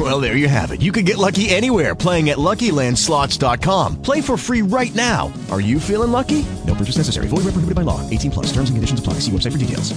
Well, 0.00 0.18
there 0.18 0.34
you 0.34 0.48
have 0.48 0.70
it. 0.70 0.80
You 0.80 0.92
can 0.92 1.04
get 1.04 1.18
lucky 1.18 1.50
anywhere 1.50 1.94
playing 1.94 2.30
at 2.30 2.38
LuckyLandSlots.com. 2.38 4.00
Play 4.00 4.22
for 4.22 4.38
free 4.38 4.62
right 4.62 4.94
now. 4.94 5.30
Are 5.50 5.60
you 5.60 5.78
feeling 5.78 6.10
lucky? 6.10 6.46
No 6.66 6.74
purchase 6.74 6.96
necessary. 6.96 7.26
Void 7.28 7.44
where 7.44 7.52
prohibited 7.52 7.74
by 7.74 7.82
law. 7.82 8.08
18 8.08 8.30
plus. 8.30 8.46
Terms 8.46 8.70
and 8.70 8.78
conditions 8.78 9.00
apply. 9.00 9.14
See 9.14 9.30
website 9.30 9.52
for 9.52 9.58
details. 9.58 9.92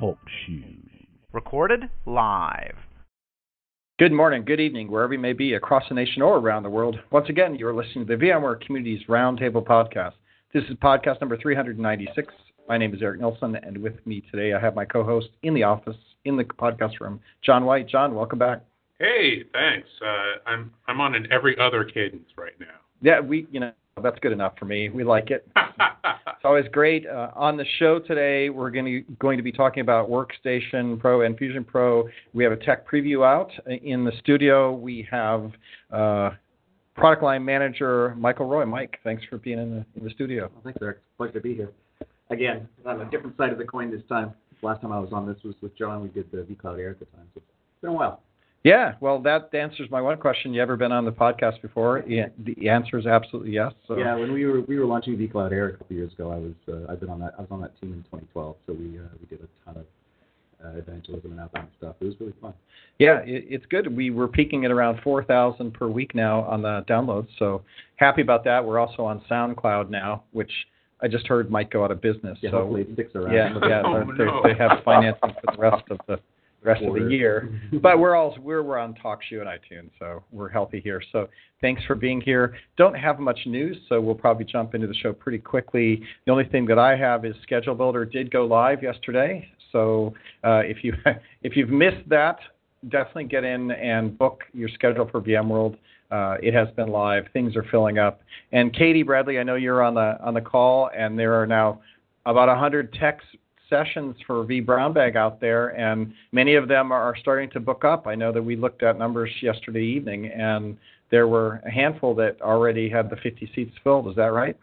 Talk 0.00 0.18
shoes. 0.46 1.06
Recorded 1.34 1.90
live. 2.06 2.76
Good 3.98 4.12
morning, 4.12 4.46
good 4.46 4.60
evening, 4.60 4.90
wherever 4.90 5.12
you 5.12 5.18
may 5.18 5.34
be 5.34 5.52
across 5.52 5.82
the 5.90 5.94
nation 5.94 6.22
or 6.22 6.38
around 6.38 6.62
the 6.62 6.70
world. 6.70 6.98
Once 7.10 7.28
again, 7.28 7.56
you're 7.56 7.74
listening 7.74 8.06
to 8.06 8.16
the 8.16 8.24
VMware 8.24 8.64
Communities 8.64 9.06
Roundtable 9.06 9.62
Podcast. 9.62 10.14
This 10.54 10.64
is 10.70 10.76
podcast 10.76 11.20
number 11.20 11.36
396. 11.36 12.32
My 12.70 12.78
name 12.78 12.94
is 12.94 13.02
Eric 13.02 13.18
Nelson, 13.18 13.56
and 13.56 13.76
with 13.78 13.94
me 14.06 14.22
today 14.30 14.52
I 14.54 14.60
have 14.60 14.76
my 14.76 14.84
co-host 14.84 15.26
in 15.42 15.54
the 15.54 15.64
office, 15.64 15.96
in 16.24 16.36
the 16.36 16.44
podcast 16.44 17.00
room, 17.00 17.18
John 17.42 17.64
White. 17.64 17.88
John, 17.88 18.14
welcome 18.14 18.38
back. 18.38 18.60
Hey, 19.00 19.42
thanks. 19.52 19.88
Uh, 20.00 20.48
I'm 20.48 20.70
I'm 20.86 21.00
on 21.00 21.16
an 21.16 21.26
every 21.32 21.58
other 21.58 21.82
cadence 21.82 22.28
right 22.38 22.52
now. 22.60 22.66
Yeah, 23.02 23.18
we, 23.18 23.48
you 23.50 23.58
know, 23.58 23.72
that's 24.00 24.20
good 24.20 24.30
enough 24.30 24.52
for 24.56 24.66
me. 24.66 24.88
We 24.88 25.02
like 25.02 25.32
it. 25.32 25.48
it's 25.56 26.44
always 26.44 26.66
great. 26.70 27.08
Uh, 27.08 27.32
on 27.34 27.56
the 27.56 27.64
show 27.80 27.98
today, 27.98 28.50
we're 28.50 28.70
going 28.70 28.84
to, 28.84 29.00
going 29.14 29.36
to 29.36 29.42
be 29.42 29.50
talking 29.50 29.80
about 29.80 30.08
Workstation 30.08 30.96
Pro 31.00 31.22
and 31.22 31.36
Fusion 31.36 31.64
Pro. 31.64 32.08
We 32.34 32.44
have 32.44 32.52
a 32.52 32.56
tech 32.56 32.88
preview 32.88 33.26
out 33.26 33.50
in 33.66 34.04
the 34.04 34.12
studio. 34.20 34.72
We 34.72 35.08
have 35.10 35.50
uh, 35.90 36.30
product 36.94 37.24
line 37.24 37.44
manager 37.44 38.14
Michael 38.16 38.46
Roy. 38.46 38.64
Mike, 38.64 39.00
thanks 39.02 39.24
for 39.28 39.38
being 39.38 39.58
in 39.58 39.70
the, 39.70 39.84
in 39.96 40.04
the 40.04 40.10
studio. 40.10 40.48
Well, 40.52 40.62
thanks, 40.62 40.78
Eric. 40.80 40.98
Pleasure 41.16 41.32
to 41.32 41.40
be 41.40 41.56
here. 41.56 41.72
Again, 42.30 42.68
on 42.86 43.00
a 43.00 43.10
different 43.10 43.36
side 43.36 43.52
of 43.52 43.58
the 43.58 43.64
coin 43.64 43.90
this 43.90 44.02
time. 44.08 44.32
Last 44.62 44.82
time 44.82 44.92
I 44.92 45.00
was 45.00 45.10
on 45.12 45.26
this 45.26 45.36
was 45.42 45.54
with 45.62 45.76
John. 45.76 46.02
We 46.02 46.08
did 46.08 46.30
the 46.30 46.38
vCloud 46.38 46.78
Air 46.78 46.90
at 46.90 46.98
the 46.98 47.06
time. 47.06 47.26
So 47.34 47.38
it's 47.38 47.80
been 47.80 47.90
a 47.90 47.94
while. 47.94 48.22
Yeah, 48.62 48.92
well, 49.00 49.18
that 49.22 49.48
answers 49.54 49.90
my 49.90 50.02
one 50.02 50.18
question. 50.18 50.52
You 50.52 50.60
ever 50.60 50.76
been 50.76 50.92
on 50.92 51.06
the 51.06 51.12
podcast 51.12 51.62
before? 51.62 52.04
Yeah, 52.06 52.26
the 52.44 52.68
answer 52.68 52.98
is 52.98 53.06
absolutely 53.06 53.52
yes. 53.52 53.72
So. 53.88 53.96
Yeah, 53.96 54.14
when 54.16 54.32
we 54.32 54.44
were 54.44 54.60
we 54.60 54.78
were 54.78 54.84
launching 54.84 55.16
vCloud 55.16 55.50
Air 55.50 55.68
a 55.68 55.76
couple 55.78 55.96
years 55.96 56.12
ago, 56.12 56.30
I 56.30 56.36
was 56.36 56.52
uh, 56.68 56.92
I've 56.92 57.00
been 57.00 57.08
on 57.08 57.20
that 57.20 57.34
I 57.38 57.40
was 57.40 57.48
on 57.50 57.62
that 57.62 57.80
team 57.80 57.92
in 57.94 58.02
2012. 58.02 58.56
So 58.66 58.72
we 58.74 58.98
uh, 58.98 59.02
we 59.18 59.26
did 59.34 59.40
a 59.42 59.64
ton 59.64 59.78
of 59.78 59.86
uh, 60.62 60.78
evangelism 60.78 61.30
and 61.32 61.40
outbound 61.40 61.68
stuff. 61.78 61.96
It 62.00 62.04
was 62.04 62.14
really 62.20 62.34
fun. 62.40 62.52
Yeah, 62.98 63.20
it, 63.20 63.46
it's 63.48 63.66
good. 63.66 63.96
We 63.96 64.10
were 64.10 64.28
peaking 64.28 64.66
at 64.66 64.70
around 64.70 65.00
4,000 65.02 65.72
per 65.72 65.88
week 65.88 66.14
now 66.14 66.42
on 66.42 66.60
the 66.60 66.84
downloads. 66.88 67.28
So 67.38 67.62
happy 67.96 68.20
about 68.20 68.44
that. 68.44 68.64
We're 68.64 68.78
also 68.78 69.04
on 69.04 69.22
SoundCloud 69.30 69.88
now, 69.88 70.24
which 70.32 70.52
I 71.02 71.08
just 71.08 71.26
heard 71.26 71.50
might 71.50 71.70
go 71.70 71.84
out 71.84 71.90
of 71.90 72.00
business. 72.00 72.38
Yeah, 72.40 72.50
so 72.50 72.58
hopefully 72.58 72.82
it 72.82 72.88
sticks 72.94 73.14
around. 73.14 73.34
Yeah, 73.34 73.54
yeah, 73.68 73.82
Oh, 73.84 74.04
they, 74.16 74.24
no. 74.24 74.42
they 74.44 74.54
have 74.54 74.82
financing 74.84 75.30
for 75.44 75.56
the 75.56 75.58
rest 75.60 75.84
of 75.90 75.98
the 76.06 76.18
rest 76.62 76.82
of 76.82 76.92
the 76.94 77.08
year. 77.08 77.58
But 77.80 77.98
we're 77.98 78.14
all 78.14 78.36
we're 78.40 78.62
we're 78.62 78.78
on 78.78 78.94
TalkShoe 78.94 79.40
and 79.40 79.46
iTunes, 79.48 79.90
so 79.98 80.22
we're 80.30 80.48
healthy 80.50 80.80
here. 80.80 81.02
So 81.12 81.28
thanks 81.60 81.82
for 81.86 81.94
being 81.94 82.20
here. 82.20 82.54
Don't 82.76 82.94
have 82.94 83.18
much 83.18 83.38
news, 83.46 83.78
so 83.88 84.00
we'll 84.00 84.14
probably 84.14 84.44
jump 84.44 84.74
into 84.74 84.86
the 84.86 84.94
show 84.94 85.12
pretty 85.12 85.38
quickly. 85.38 86.02
The 86.26 86.32
only 86.32 86.44
thing 86.44 86.66
that 86.66 86.78
I 86.78 86.96
have 86.96 87.24
is 87.24 87.34
Schedule 87.42 87.74
Builder 87.74 88.04
did 88.04 88.30
go 88.30 88.44
live 88.44 88.82
yesterday. 88.82 89.48
So 89.72 90.12
uh, 90.44 90.62
if 90.64 90.84
you 90.84 90.92
if 91.42 91.56
you've 91.56 91.70
missed 91.70 92.06
that, 92.08 92.38
definitely 92.88 93.24
get 93.24 93.44
in 93.44 93.70
and 93.70 94.16
book 94.18 94.42
your 94.52 94.68
schedule 94.68 95.08
for 95.10 95.20
VMworld. 95.20 95.76
Uh, 96.10 96.36
it 96.42 96.54
has 96.54 96.68
been 96.74 96.88
live. 96.88 97.26
Things 97.32 97.54
are 97.56 97.64
filling 97.70 97.98
up. 97.98 98.20
And 98.52 98.74
Katie 98.74 99.02
Bradley, 99.02 99.38
I 99.38 99.42
know 99.42 99.54
you're 99.54 99.82
on 99.82 99.94
the 99.94 100.18
on 100.20 100.34
the 100.34 100.40
call, 100.40 100.90
and 100.96 101.18
there 101.18 101.40
are 101.40 101.46
now 101.46 101.80
about 102.26 102.48
100 102.48 102.92
tech 102.94 103.20
sessions 103.68 104.16
for 104.26 104.44
vBrownBag 104.44 105.16
out 105.16 105.40
there, 105.40 105.68
and 105.78 106.12
many 106.32 106.56
of 106.56 106.68
them 106.68 106.90
are 106.90 107.14
starting 107.20 107.48
to 107.50 107.60
book 107.60 107.84
up. 107.84 108.06
I 108.06 108.16
know 108.16 108.32
that 108.32 108.42
we 108.42 108.56
looked 108.56 108.82
at 108.82 108.98
numbers 108.98 109.30
yesterday 109.40 109.84
evening, 109.84 110.26
and 110.26 110.76
there 111.10 111.28
were 111.28 111.62
a 111.64 111.70
handful 111.70 112.14
that 112.16 112.40
already 112.42 112.88
had 112.88 113.08
the 113.08 113.16
50 113.16 113.50
seats 113.54 113.72
filled. 113.82 114.08
Is 114.08 114.16
that 114.16 114.32
right? 114.32 114.56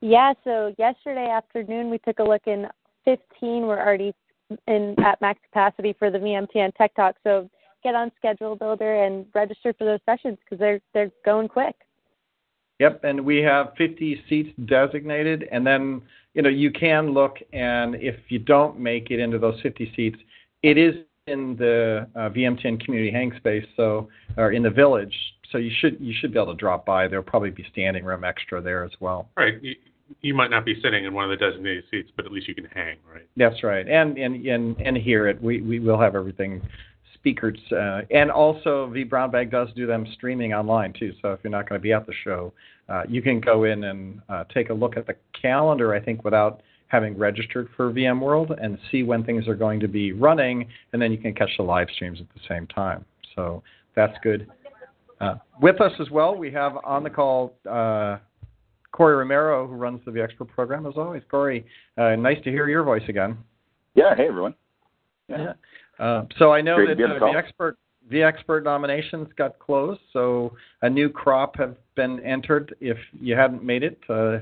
Yeah, 0.00 0.34
so 0.44 0.74
yesterday 0.78 1.28
afternoon 1.30 1.90
we 1.90 1.98
took 1.98 2.18
a 2.18 2.22
look 2.22 2.42
and 2.46 2.66
15 3.06 3.62
were 3.62 3.80
already 3.80 4.14
in 4.68 4.94
at 5.04 5.20
max 5.20 5.40
capacity 5.44 5.94
for 5.98 6.10
the 6.10 6.18
VMTN 6.18 6.74
Tech 6.74 6.94
Talk. 6.94 7.16
So 7.24 7.48
get 7.86 7.94
on 7.94 8.10
Schedule 8.18 8.56
Builder 8.56 9.04
and 9.04 9.24
register 9.32 9.72
for 9.78 9.84
those 9.84 10.00
sessions 10.04 10.38
because 10.44 10.58
they're 10.58 10.80
they're 10.92 11.12
going 11.24 11.46
quick. 11.46 11.76
Yep, 12.80 13.04
and 13.04 13.24
we 13.24 13.38
have 13.38 13.72
50 13.78 14.22
seats 14.28 14.50
designated, 14.66 15.48
and 15.52 15.66
then 15.66 16.02
you 16.34 16.42
know 16.42 16.48
you 16.48 16.72
can 16.72 17.12
look, 17.12 17.36
and 17.52 17.94
if 17.94 18.16
you 18.28 18.40
don't 18.40 18.78
make 18.78 19.10
it 19.10 19.20
into 19.20 19.38
those 19.38 19.58
50 19.62 19.92
seats, 19.94 20.18
it 20.62 20.76
is 20.76 20.96
in 21.28 21.56
the 21.56 22.06
uh, 22.14 22.28
VMTN 22.30 22.84
community 22.84 23.10
hang 23.10 23.32
space, 23.36 23.64
so 23.76 24.08
or 24.36 24.50
in 24.50 24.62
the 24.64 24.70
village, 24.70 25.14
so 25.52 25.58
you 25.58 25.70
should 25.78 25.96
you 26.00 26.12
should 26.20 26.32
be 26.32 26.38
able 26.40 26.52
to 26.52 26.58
drop 26.58 26.84
by. 26.84 27.06
There'll 27.06 27.24
probably 27.24 27.50
be 27.50 27.64
standing 27.70 28.04
room 28.04 28.24
extra 28.24 28.60
there 28.60 28.84
as 28.84 28.92
well. 28.98 29.28
Right. 29.36 29.62
You, 29.62 29.74
you 30.20 30.34
might 30.34 30.50
not 30.50 30.64
be 30.64 30.80
sitting 30.82 31.04
in 31.04 31.14
one 31.14 31.24
of 31.24 31.30
the 31.30 31.36
designated 31.36 31.84
seats, 31.90 32.10
but 32.16 32.26
at 32.26 32.32
least 32.32 32.46
you 32.46 32.54
can 32.54 32.66
hang, 32.66 32.98
right? 33.12 33.26
That's 33.36 33.62
right, 33.62 33.88
and 33.88 34.18
and 34.18 34.44
and 34.44 34.76
and 34.80 34.96
hear 34.96 35.28
it. 35.28 35.40
We 35.40 35.62
we 35.62 35.78
will 35.78 35.98
have 35.98 36.14
everything 36.14 36.62
speakers, 37.26 37.58
uh, 37.72 38.02
and 38.12 38.30
also 38.30 38.88
vBrownBag 38.94 39.50
does 39.50 39.68
do 39.74 39.84
them 39.84 40.06
streaming 40.14 40.54
online 40.54 40.92
too. 40.92 41.12
So 41.20 41.32
if 41.32 41.40
you're 41.42 41.50
not 41.50 41.68
going 41.68 41.76
to 41.80 41.82
be 41.82 41.92
at 41.92 42.06
the 42.06 42.12
show, 42.22 42.52
uh, 42.88 43.02
you 43.08 43.20
can 43.20 43.40
go 43.40 43.64
in 43.64 43.82
and 43.82 44.20
uh, 44.28 44.44
take 44.54 44.70
a 44.70 44.72
look 44.72 44.96
at 44.96 45.08
the 45.08 45.16
calendar. 45.40 45.92
I 45.92 46.00
think 46.00 46.24
without 46.24 46.62
having 46.86 47.18
registered 47.18 47.68
for 47.76 47.92
VMworld 47.92 48.56
and 48.62 48.78
see 48.92 49.02
when 49.02 49.24
things 49.24 49.48
are 49.48 49.56
going 49.56 49.80
to 49.80 49.88
be 49.88 50.12
running, 50.12 50.68
and 50.92 51.02
then 51.02 51.10
you 51.10 51.18
can 51.18 51.34
catch 51.34 51.50
the 51.56 51.64
live 51.64 51.88
streams 51.92 52.20
at 52.20 52.28
the 52.32 52.40
same 52.48 52.64
time. 52.68 53.04
So 53.34 53.60
that's 53.96 54.16
good. 54.22 54.46
Uh, 55.20 55.34
with 55.60 55.80
us 55.80 55.92
as 55.98 56.08
well, 56.10 56.36
we 56.36 56.52
have 56.52 56.74
on 56.84 57.02
the 57.02 57.10
call 57.10 57.56
uh, 57.68 58.18
Corey 58.92 59.16
Romero, 59.16 59.66
who 59.66 59.74
runs 59.74 60.00
the 60.04 60.12
vExpert 60.12 60.48
program. 60.48 60.86
As 60.86 60.94
always, 60.96 61.24
Corey, 61.28 61.66
uh, 61.98 62.14
nice 62.14 62.38
to 62.44 62.50
hear 62.50 62.68
your 62.68 62.84
voice 62.84 63.02
again. 63.08 63.36
Yeah, 63.96 64.14
hey 64.14 64.28
everyone. 64.28 64.54
Yeah. 65.28 65.54
Uh, 65.98 66.24
so 66.38 66.52
I 66.52 66.60
know 66.60 66.76
Great 66.76 66.98
that 66.98 67.04
uh, 67.04 67.18
the 67.18 67.36
expert 67.36 67.78
the 68.10 68.22
expert 68.22 68.62
nominations 68.62 69.28
got 69.36 69.58
closed, 69.58 70.00
so 70.12 70.52
a 70.82 70.90
new 70.90 71.08
crop 71.08 71.56
have 71.58 71.76
been 71.96 72.20
entered. 72.20 72.74
If 72.80 72.98
you 73.20 73.34
hadn't 73.34 73.64
made 73.64 73.82
it, 73.82 73.98
uh, 74.08 74.38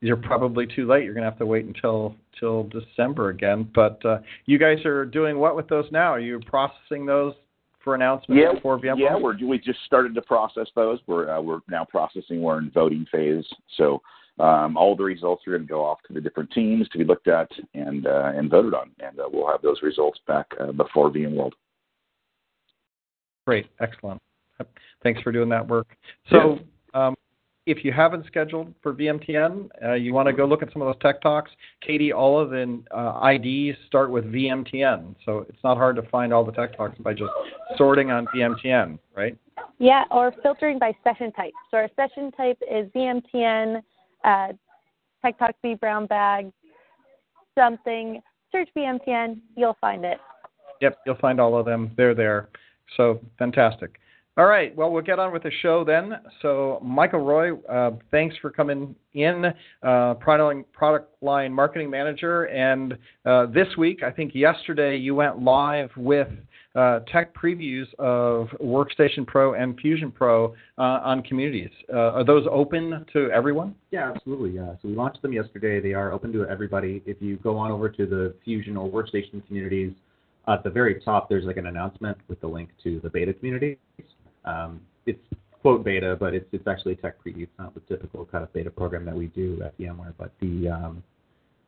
you're 0.00 0.16
probably 0.16 0.66
too 0.66 0.86
late. 0.86 1.04
You're 1.04 1.14
going 1.14 1.24
to 1.24 1.30
have 1.30 1.38
to 1.38 1.46
wait 1.46 1.64
until 1.64 2.14
till 2.38 2.64
December 2.64 3.30
again. 3.30 3.68
But 3.74 4.04
uh, 4.04 4.18
you 4.46 4.58
guys 4.58 4.84
are 4.84 5.04
doing 5.04 5.38
what 5.38 5.56
with 5.56 5.68
those 5.68 5.86
now? 5.90 6.12
Are 6.12 6.20
you 6.20 6.40
processing 6.46 7.06
those 7.06 7.34
for 7.82 7.94
announcement 7.94 8.40
Yeah, 8.40 8.52
before 8.54 8.78
VMworld? 8.78 8.98
yeah, 8.98 9.16
we're 9.16 9.36
we 9.44 9.58
just 9.58 9.80
started 9.86 10.14
to 10.14 10.22
process 10.22 10.68
those. 10.76 10.98
We're 11.06 11.30
uh, 11.30 11.40
we're 11.40 11.60
now 11.68 11.84
processing. 11.84 12.42
We're 12.42 12.58
in 12.58 12.70
voting 12.70 13.06
phase, 13.10 13.44
so 13.76 14.02
um, 14.38 14.76
all 14.76 14.96
the 14.96 15.04
results 15.04 15.46
are 15.46 15.52
going 15.52 15.62
to 15.62 15.68
go 15.68 15.84
off 15.84 15.98
to 16.06 16.12
the 16.12 16.20
different 16.20 16.50
teams 16.50 16.88
to 16.88 16.98
be 16.98 17.04
looked 17.04 17.28
at 17.28 17.48
and 17.74 18.06
uh, 18.06 18.32
and 18.34 18.50
voted 18.50 18.74
on, 18.74 18.90
and 19.00 19.18
uh, 19.20 19.28
we'll 19.32 19.50
have 19.50 19.62
those 19.62 19.82
results 19.82 20.18
back 20.26 20.46
uh, 20.60 20.72
before 20.72 21.10
VMworld. 21.10 21.52
Great, 23.46 23.66
excellent. 23.80 24.20
Thanks 25.02 25.20
for 25.20 25.32
doing 25.32 25.48
that 25.50 25.66
work. 25.66 25.86
So, 26.30 26.58
um, 26.94 27.14
if 27.66 27.84
you 27.84 27.92
haven't 27.92 28.26
scheduled 28.26 28.74
for 28.82 28.92
VMTN, 28.92 29.68
uh, 29.82 29.92
you 29.94 30.12
want 30.12 30.28
to 30.28 30.32
go 30.32 30.44
look 30.44 30.62
at 30.62 30.72
some 30.72 30.82
of 30.82 30.86
those 30.86 31.00
tech 31.00 31.20
talks. 31.22 31.50
Katie, 31.80 32.12
all 32.12 32.38
of 32.38 32.50
the 32.50 32.82
uh, 32.90 33.26
IDs 33.26 33.78
start 33.86 34.10
with 34.10 34.24
VMTN, 34.24 35.14
so 35.24 35.46
it's 35.48 35.62
not 35.64 35.76
hard 35.76 35.96
to 35.96 36.02
find 36.02 36.32
all 36.32 36.44
the 36.44 36.52
tech 36.52 36.76
talks 36.76 36.98
by 36.98 37.14
just 37.14 37.32
sorting 37.76 38.10
on 38.10 38.26
VMTN, 38.34 38.98
right? 39.14 39.36
Yeah, 39.78 40.04
or 40.10 40.32
filtering 40.42 40.78
by 40.78 40.92
session 41.04 41.32
type. 41.32 41.52
So 41.70 41.78
our 41.78 41.88
session 41.96 42.30
type 42.32 42.58
is 42.70 42.88
VMTN, 42.94 43.82
uh, 44.24 44.48
Tech 45.22 45.38
Talk 45.38 45.54
vBrownBag, 45.64 46.52
something. 47.56 48.20
Search 48.52 48.68
VMTN, 48.76 49.40
you'll 49.56 49.76
find 49.80 50.04
it. 50.04 50.18
Yep, 50.80 50.98
you'll 51.06 51.16
find 51.16 51.40
all 51.40 51.58
of 51.58 51.66
them. 51.66 51.90
They're 51.96 52.14
there. 52.14 52.48
So 52.96 53.20
fantastic. 53.38 53.98
All 54.36 54.46
right, 54.46 54.74
well, 54.74 54.90
we'll 54.90 55.02
get 55.02 55.20
on 55.20 55.32
with 55.32 55.44
the 55.44 55.50
show 55.62 55.84
then. 55.84 56.14
So, 56.42 56.80
Michael 56.82 57.20
Roy, 57.20 57.56
uh, 57.68 57.92
thanks 58.10 58.34
for 58.42 58.50
coming 58.50 58.96
in, 59.12 59.44
uh, 59.84 60.14
product, 60.14 60.72
product 60.72 61.22
line 61.22 61.52
marketing 61.52 61.88
manager. 61.88 62.46
And 62.46 62.98
uh, 63.24 63.46
this 63.46 63.68
week, 63.78 64.02
I 64.02 64.10
think 64.10 64.34
yesterday, 64.34 64.96
you 64.96 65.14
went 65.14 65.40
live 65.40 65.90
with 65.96 66.26
uh, 66.74 67.00
tech 67.00 67.34
previews 67.34 67.86
of 67.98 68.48
Workstation 68.60 69.26
Pro 69.26 69.54
and 69.54 69.78
Fusion 69.78 70.10
Pro 70.10 70.54
uh, 70.78 70.82
on 70.82 71.22
communities. 71.22 71.70
Uh, 71.92 72.12
are 72.12 72.24
those 72.24 72.46
open 72.50 73.04
to 73.12 73.30
everyone? 73.30 73.74
Yeah, 73.90 74.12
absolutely. 74.14 74.50
Yeah. 74.50 74.72
So 74.82 74.88
we 74.88 74.94
launched 74.94 75.22
them 75.22 75.32
yesterday. 75.32 75.80
They 75.80 75.94
are 75.94 76.12
open 76.12 76.32
to 76.32 76.46
everybody. 76.46 77.02
If 77.06 77.18
you 77.20 77.36
go 77.36 77.56
on 77.56 77.70
over 77.70 77.88
to 77.88 78.06
the 78.06 78.34
Fusion 78.44 78.76
or 78.76 78.88
Workstation 78.88 79.46
communities, 79.46 79.92
at 80.46 80.62
the 80.62 80.70
very 80.70 81.00
top 81.00 81.28
there's 81.28 81.44
like 81.44 81.56
an 81.56 81.66
announcement 81.66 82.18
with 82.28 82.40
the 82.40 82.46
link 82.46 82.70
to 82.82 83.00
the 83.00 83.10
beta 83.10 83.32
community. 83.32 83.78
Um, 84.44 84.80
it's 85.06 85.18
quote 85.62 85.84
beta, 85.84 86.16
but 86.18 86.34
it's 86.34 86.46
it's 86.52 86.66
actually 86.66 86.92
a 86.92 86.96
tech 86.96 87.16
preview. 87.24 87.44
It's 87.44 87.58
not 87.58 87.72
the 87.74 87.80
typical 87.80 88.26
kind 88.26 88.44
of 88.44 88.52
beta 88.52 88.70
program 88.70 89.04
that 89.06 89.16
we 89.16 89.26
do 89.28 89.62
at 89.64 89.78
VMware, 89.78 90.12
but 90.18 90.32
the 90.40 90.68
um, 90.68 91.02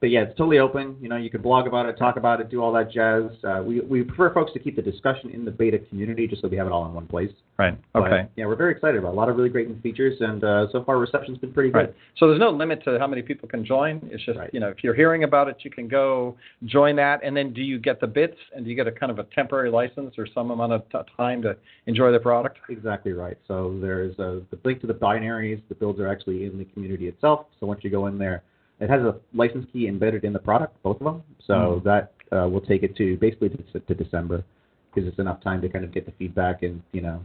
but 0.01 0.11
yeah, 0.11 0.21
it's 0.23 0.37
totally 0.37 0.59
open. 0.59 0.97
You 1.01 1.09
know, 1.09 1.17
you 1.17 1.31
can 1.31 1.41
blog 1.41 1.67
about 1.67 1.87
it, 1.87 1.97
talk 1.97 2.17
about 2.17 2.41
it, 2.41 2.51
do 2.51 2.63
all 2.63 2.73
that 2.75 2.93
jazz. 2.93 3.25
Uh, 3.43 3.63
we 3.63 3.81
we 3.81 4.03
prefer 4.03 4.33
folks 4.33 4.53
to 4.53 4.59
keep 4.59 4.77
the 4.77 4.83
discussion 4.83 5.31
in 5.31 5.45
the 5.45 5.51
beta 5.51 5.79
community 5.79 6.27
just 6.27 6.43
so 6.43 6.49
we 6.49 6.57
have 6.59 6.67
it 6.67 6.73
all 6.73 6.85
in 6.87 6.93
one 6.93 7.07
place. 7.07 7.31
Right. 7.59 7.77
But, 7.95 8.03
Okay. 8.03 8.29
yeah, 8.37 8.45
we're 8.47 8.57
very 8.57 8.73
excited 8.73 8.99
about 8.99 9.09
it. 9.11 9.13
a 9.13 9.17
lot 9.17 9.31
of 9.31 9.37
really 9.37 9.49
great 9.49 9.69
new 9.69 9.81
features, 9.81 10.21
and 10.21 10.45
uh, 10.45 10.67
so 10.71 10.85
far 10.85 10.99
reception's 10.99 11.39
been 11.39 11.53
pretty 11.53 11.71
good. 11.71 11.79
Right. 11.79 11.95
So 12.19 12.29
there's 12.29 12.39
no 12.41 12.51
limit 12.51 12.85
to 12.85 12.99
how 12.99 13.07
many 13.07 13.23
people 13.23 13.49
can 13.49 13.65
join. 13.65 14.01
It's 14.13 14.23
just 14.25 14.39
Right. 14.39 14.51
you 14.53 14.61
know 14.61 14.69
if 14.69 14.85
you're 14.85 14.95
hearing 14.95 15.25
about 15.25 15.49
it, 15.49 15.57
you 15.63 15.71
can 15.71 15.89
go 15.89 16.37
join 16.67 16.97
that, 16.97 17.21
and 17.25 17.35
then 17.37 17.53
do 17.55 17.63
you 17.63 17.79
get 17.79 17.99
the 18.01 18.07
bits 18.07 18.37
and 18.55 18.65
do 18.65 18.71
you 18.71 18.77
get 18.77 18.87
a 18.87 18.93
kind 18.93 19.11
of 19.11 19.19
a 19.19 19.25
temporary 19.35 19.71
license 19.71 20.15
or 20.19 20.27
some 20.35 20.51
amount 20.51 20.73
of 20.73 20.83
t- 20.91 20.99
time 21.17 21.41
to 21.43 21.57
enjoy 21.87 22.13
the 22.13 22.19
product? 22.21 22.59
Exactly 22.69 23.13
right. 23.13 23.39
So 23.49 23.79
there's 23.81 24.19
a, 24.19 24.43
the 24.51 24.59
link 24.65 24.81
to 24.83 24.87
the 24.87 24.95
binaries. 24.95 25.63
The 25.71 25.75
builds 25.75 25.99
are 26.01 26.09
actually 26.09 26.45
in 26.45 26.59
the 26.59 26.65
community 26.67 27.09
itself. 27.09 27.47
So 27.61 27.67
once 27.67 27.81
you 27.83 27.89
go 27.91 28.07
in 28.09 28.19
there, 28.19 28.43
it 28.81 28.91
has 28.91 29.03
a 29.03 29.17
license 29.35 29.67
key 29.73 29.89
embedded 29.89 30.25
in 30.25 30.33
the 30.33 30.39
product, 30.39 30.81
both 30.83 31.01
of 31.01 31.05
them. 31.05 31.23
So 31.47 31.55
Mhm. 31.55 31.85
that 31.85 32.13
uh, 32.33 32.49
will 32.49 32.61
take 32.61 32.83
it 32.83 32.97
to 32.97 33.17
basically 33.19 33.51
to, 33.51 33.81
to 33.81 33.95
December, 33.95 34.45
because 34.93 35.09
it's 35.09 35.19
enough 35.19 35.41
time 35.43 35.61
to 35.63 35.69
kind 35.69 35.85
of 35.85 35.93
get 35.93 36.07
the 36.07 36.13
feedback 36.13 36.63
and 36.63 36.83
you 36.93 37.01
know. 37.01 37.25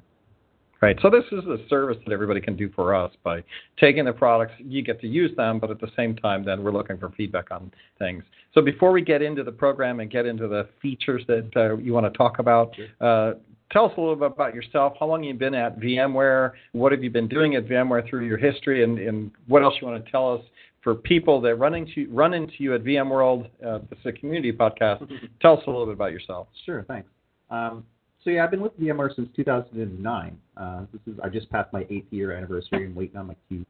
Right. 0.82 0.98
So 1.02 1.12
this 1.12 1.26
is 1.32 1.46
a 1.46 1.60
service 1.68 1.98
that 2.06 2.12
everybody 2.12 2.42
can 2.42 2.56
do 2.56 2.68
for 2.70 2.96
us 2.96 3.12
by 3.24 3.44
taking 3.80 4.06
the 4.06 4.14
products. 4.14 4.54
You 4.58 4.82
get 4.82 5.00
to 5.02 5.08
use 5.08 5.36
them, 5.36 5.60
but 5.60 5.70
at 5.70 5.80
the 5.80 5.92
same 5.96 6.16
time, 6.16 6.44
then 6.44 6.64
we're 6.64 6.72
looking 6.72 6.98
for 6.98 7.10
feedback 7.12 7.52
on 7.52 7.72
things. 8.00 8.24
So 8.56 8.62
before 8.62 8.92
we 8.92 9.04
get 9.04 9.22
into 9.22 9.44
the 9.44 9.52
program 9.52 10.00
and 10.00 10.10
get 10.10 10.26
into 10.26 10.48
the 10.48 10.68
features 10.82 11.24
that 11.28 11.52
uh, 11.56 11.78
you 11.78 11.94
want 11.94 12.12
to 12.12 12.18
talk 12.18 12.40
about, 12.40 12.74
uh, 13.00 13.34
tell 13.72 13.86
us 13.86 13.92
a 13.96 14.02
little 14.02 14.16
bit 14.16 14.32
about 14.32 14.56
yourself. 14.56 14.94
How 15.00 15.06
long 15.06 15.24
you've 15.24 15.38
been 15.38 15.54
at 15.54 15.80
VMware? 15.80 16.54
What 16.72 16.92
have 16.92 17.04
you 17.04 17.12
been 17.12 17.28
doing 17.28 17.56
at 17.56 17.68
VMware 17.68 18.10
through 18.10 18.26
your 18.26 18.38
history, 18.38 18.84
and, 18.84 18.98
and 18.98 19.30
what 19.48 19.62
else 19.62 19.76
you 19.80 19.88
want 19.88 20.04
to 20.04 20.12
tell 20.12 20.34
us 20.34 20.42
for 20.84 20.96
people 20.96 21.40
that 21.42 21.56
run 21.56 21.74
into 21.76 22.08
run 22.10 22.34
into 22.34 22.54
you 22.60 22.76
at 22.76 22.84
VMworld? 22.84 23.50
Uh, 23.66 23.80
this 23.90 24.00
is 24.00 24.06
a 24.06 24.12
community 24.12 24.52
podcast. 24.52 25.08
tell 25.42 25.58
us 25.58 25.64
a 25.68 25.70
little 25.70 25.86
bit 25.86 25.94
about 25.94 26.12
yourself. 26.12 26.48
Sure, 26.66 26.84
thanks. 26.84 27.10
Um, 27.50 27.86
so 28.24 28.30
yeah, 28.30 28.44
I've 28.44 28.52
been 28.52 28.62
with 28.62 28.80
VMware 28.80 29.16
since 29.16 29.30
2009. 29.36 30.38
Uh, 30.58 30.86
this 30.92 31.02
is 31.14 31.20
I 31.24 31.30
just 31.30 31.50
passed 31.50 31.72
my 31.74 31.86
eighth 31.90 32.12
year 32.12 32.32
anniversary 32.32 32.86
and 32.86 32.96
waiting 32.96 33.18
on 33.18 33.28
my 33.28 33.36
cube. 33.48 33.66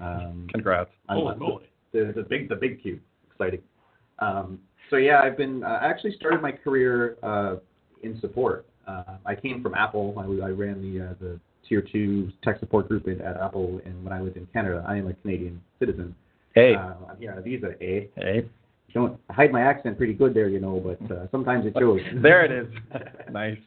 Um, 0.00 0.46
Congrats. 0.52 0.90
I'm- 1.08 1.18
Holy 1.18 1.36
moly. 1.36 1.64
The, 1.92 2.12
the 2.16 2.22
big 2.22 2.48
the 2.48 2.56
big 2.56 2.80
cube, 2.82 3.00
exciting. 3.30 3.60
Um, 4.18 4.58
so 4.88 4.96
yeah, 4.96 5.20
I've 5.20 5.36
been 5.36 5.62
uh, 5.62 5.78
I 5.82 5.86
actually 5.86 6.14
started 6.16 6.40
my 6.40 6.52
career 6.52 7.18
uh, 7.22 7.56
in 8.02 8.18
support. 8.20 8.66
Uh, 8.86 9.16
I 9.26 9.34
came 9.34 9.62
from 9.62 9.74
Apple. 9.74 10.14
I, 10.18 10.46
I 10.46 10.50
ran 10.50 10.80
the 10.80 11.04
uh, 11.04 11.14
the 11.20 11.40
tier 11.68 11.82
two 11.82 12.30
tech 12.42 12.58
support 12.60 12.88
group 12.88 13.06
at, 13.08 13.20
at 13.20 13.36
Apple, 13.36 13.80
and 13.84 14.02
when 14.02 14.12
I 14.12 14.20
lived 14.20 14.36
in 14.36 14.46
Canada, 14.52 14.84
I 14.86 14.96
am 14.96 15.08
a 15.08 15.14
Canadian 15.14 15.60
citizen. 15.78 16.14
Hey. 16.54 16.74
Uh, 16.74 16.94
I'm 17.10 17.18
here 17.18 17.32
on 17.32 17.38
a 17.38 17.42
visa. 17.42 17.74
A. 17.80 18.08
Hey. 18.16 18.48
Don't 18.94 19.18
hide 19.30 19.52
my 19.52 19.62
accent 19.62 19.96
pretty 19.96 20.12
good 20.12 20.34
there, 20.34 20.48
you 20.48 20.60
know, 20.60 20.78
but 20.78 21.10
uh, 21.10 21.26
sometimes 21.30 21.64
it 21.64 21.74
shows. 21.78 22.00
there 22.22 22.44
it 22.44 22.52
is. 22.52 22.72
nice. 23.32 23.58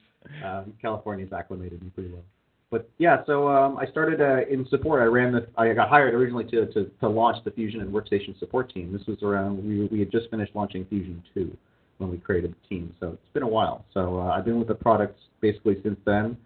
Um, 0.44 0.74
California's 0.82 1.34
acclimated 1.34 1.82
me 1.82 1.90
pretty 1.90 2.12
well. 2.12 2.24
But 2.72 2.90
yeah, 2.98 3.24
so 3.26 3.48
um, 3.48 3.78
I 3.78 3.86
started 3.86 4.22
uh, 4.22 4.48
in 4.52 4.68
support. 4.70 5.02
I 5.02 5.06
ran 5.06 5.32
the. 5.32 5.48
I 5.58 5.74
got 5.74 5.90
hired 5.90 6.14
originally 6.14 6.46
to, 6.46 6.66
to 6.74 6.86
to 7.00 7.08
launch 7.08 7.44
the 7.46 7.52
Fusion 7.52 7.82
and 7.82 7.92
Workstation 7.94 8.38
support 8.40 8.74
team. 8.74 8.92
This 8.92 9.06
was 9.08 9.22
around 9.24 9.64
we 9.64 9.86
we 9.88 10.00
had 10.00 10.12
just 10.12 10.30
finished 10.30 10.52
launching 10.56 10.86
Fusion 10.86 11.24
two 11.34 11.56
when 12.00 12.12
we 12.12 12.18
created 12.18 12.54
the 12.54 12.68
team. 12.68 12.94
So 13.00 13.10
it's 13.10 13.34
been 13.34 13.44
a 13.44 13.48
while. 13.48 13.86
So 13.94 14.20
uh, 14.20 14.32
I've 14.32 14.46
been 14.46 14.60
with 14.60 14.68
the 14.68 14.76
products 14.76 15.22
basically 15.42 15.78
since 15.84 16.00
then. 16.06 16.38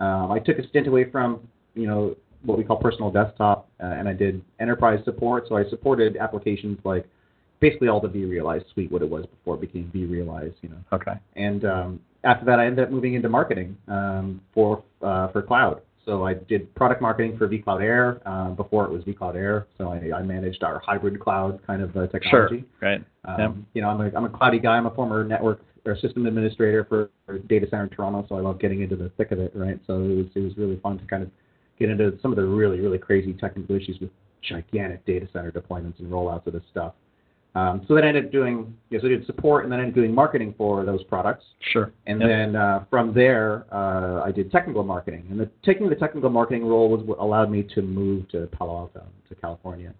Um, 0.00 0.30
I 0.30 0.40
took 0.40 0.58
a 0.58 0.68
stint 0.68 0.88
away 0.88 1.10
from 1.10 1.40
you 1.74 1.86
know 1.86 2.16
what 2.44 2.58
we 2.58 2.64
call 2.64 2.76
personal 2.76 3.10
desktop, 3.10 3.68
uh, 3.82 3.86
and 3.86 4.08
I 4.08 4.12
did 4.12 4.42
enterprise 4.60 5.00
support. 5.04 5.44
So 5.48 5.56
I 5.56 5.68
supported 5.68 6.16
applications 6.16 6.78
like 6.84 7.06
basically 7.60 7.88
all 7.88 8.00
the 8.00 8.08
vRealize 8.08 8.64
suite, 8.72 8.90
what 8.92 9.02
it 9.02 9.10
was 9.10 9.26
before 9.26 9.56
it 9.56 9.60
became 9.60 9.90
vRealize. 9.94 10.54
You 10.62 10.70
know. 10.70 10.78
Okay. 10.92 11.14
And 11.36 11.64
um, 11.64 12.00
after 12.24 12.44
that, 12.46 12.58
I 12.58 12.66
ended 12.66 12.84
up 12.84 12.90
moving 12.90 13.14
into 13.14 13.28
marketing 13.28 13.76
um, 13.88 14.40
for 14.54 14.82
uh, 15.02 15.28
for 15.28 15.42
cloud. 15.42 15.82
So 16.04 16.24
I 16.24 16.34
did 16.34 16.74
product 16.74 17.02
marketing 17.02 17.36
for 17.36 17.46
vCloud 17.46 17.82
Air 17.82 18.22
uh, 18.24 18.48
before 18.50 18.86
it 18.86 18.90
was 18.90 19.04
vCloud 19.04 19.36
Air. 19.36 19.66
So 19.76 19.90
I, 19.90 20.18
I 20.18 20.22
managed 20.22 20.62
our 20.62 20.78
hybrid 20.78 21.20
cloud 21.20 21.60
kind 21.66 21.82
of 21.82 21.94
uh, 21.94 22.06
technology. 22.06 22.64
Sure. 22.80 22.88
Right. 22.88 23.04
Um, 23.26 23.38
Yep. 23.38 23.54
You 23.74 23.82
know, 23.82 23.88
I'm 23.90 24.00
a 24.00 24.16
I'm 24.16 24.24
a 24.24 24.30
cloudy 24.30 24.58
guy. 24.58 24.76
I'm 24.78 24.86
a 24.86 24.94
former 24.94 25.22
network 25.22 25.60
or 25.84 25.96
system 25.98 26.26
administrator 26.26 26.84
for 26.84 27.10
a 27.28 27.38
data 27.38 27.66
center 27.68 27.84
in 27.84 27.90
Toronto, 27.90 28.24
so 28.28 28.36
I 28.36 28.40
love 28.40 28.58
getting 28.58 28.82
into 28.82 28.96
the 28.96 29.10
thick 29.16 29.32
of 29.32 29.38
it. 29.38 29.52
Right. 29.54 29.78
So 29.86 30.02
it 30.02 30.16
was 30.16 30.26
it 30.34 30.40
was 30.40 30.56
really 30.56 30.78
fun 30.80 30.98
to 30.98 31.04
kind 31.04 31.22
of 31.22 31.30
get 31.78 31.90
into 31.90 32.18
some 32.20 32.32
of 32.32 32.36
the 32.36 32.44
really 32.44 32.80
really 32.80 32.98
crazy 32.98 33.32
technical 33.34 33.76
issues 33.76 33.98
with 34.00 34.10
gigantic 34.42 35.04
data 35.04 35.28
center 35.32 35.50
deployments 35.50 35.98
and 35.98 36.10
rollouts 36.10 36.46
of 36.46 36.52
this 36.52 36.62
stuff. 36.70 36.94
Um, 37.54 37.84
so 37.88 37.94
then 37.94 38.04
I 38.04 38.08
ended 38.08 38.26
up 38.26 38.32
doing, 38.32 38.76
yes, 38.90 39.02
I 39.04 39.08
did 39.08 39.26
support 39.26 39.64
and 39.64 39.72
then 39.72 39.80
I 39.80 39.82
ended 39.82 39.94
up 39.94 39.96
doing 39.96 40.14
marketing 40.14 40.54
for 40.56 40.84
those 40.84 41.02
products. 41.04 41.44
Sure. 41.72 41.92
And 42.06 42.20
Yep. 42.20 42.28
then 42.28 42.56
uh, 42.56 42.84
from 42.90 43.12
there, 43.12 43.64
uh, 43.72 44.22
I 44.22 44.30
did 44.30 44.52
technical 44.52 44.84
marketing. 44.84 45.26
And 45.30 45.40
the, 45.40 45.50
taking 45.64 45.88
the 45.88 45.96
technical 45.96 46.30
marketing 46.30 46.66
role 46.66 46.88
was 46.88 47.02
what 47.02 47.18
allowed 47.18 47.50
me 47.50 47.64
to 47.74 47.82
move 47.82 48.28
to 48.28 48.46
Palo 48.52 48.76
Alto, 48.78 49.02
to 49.28 49.34
California. 49.34 49.92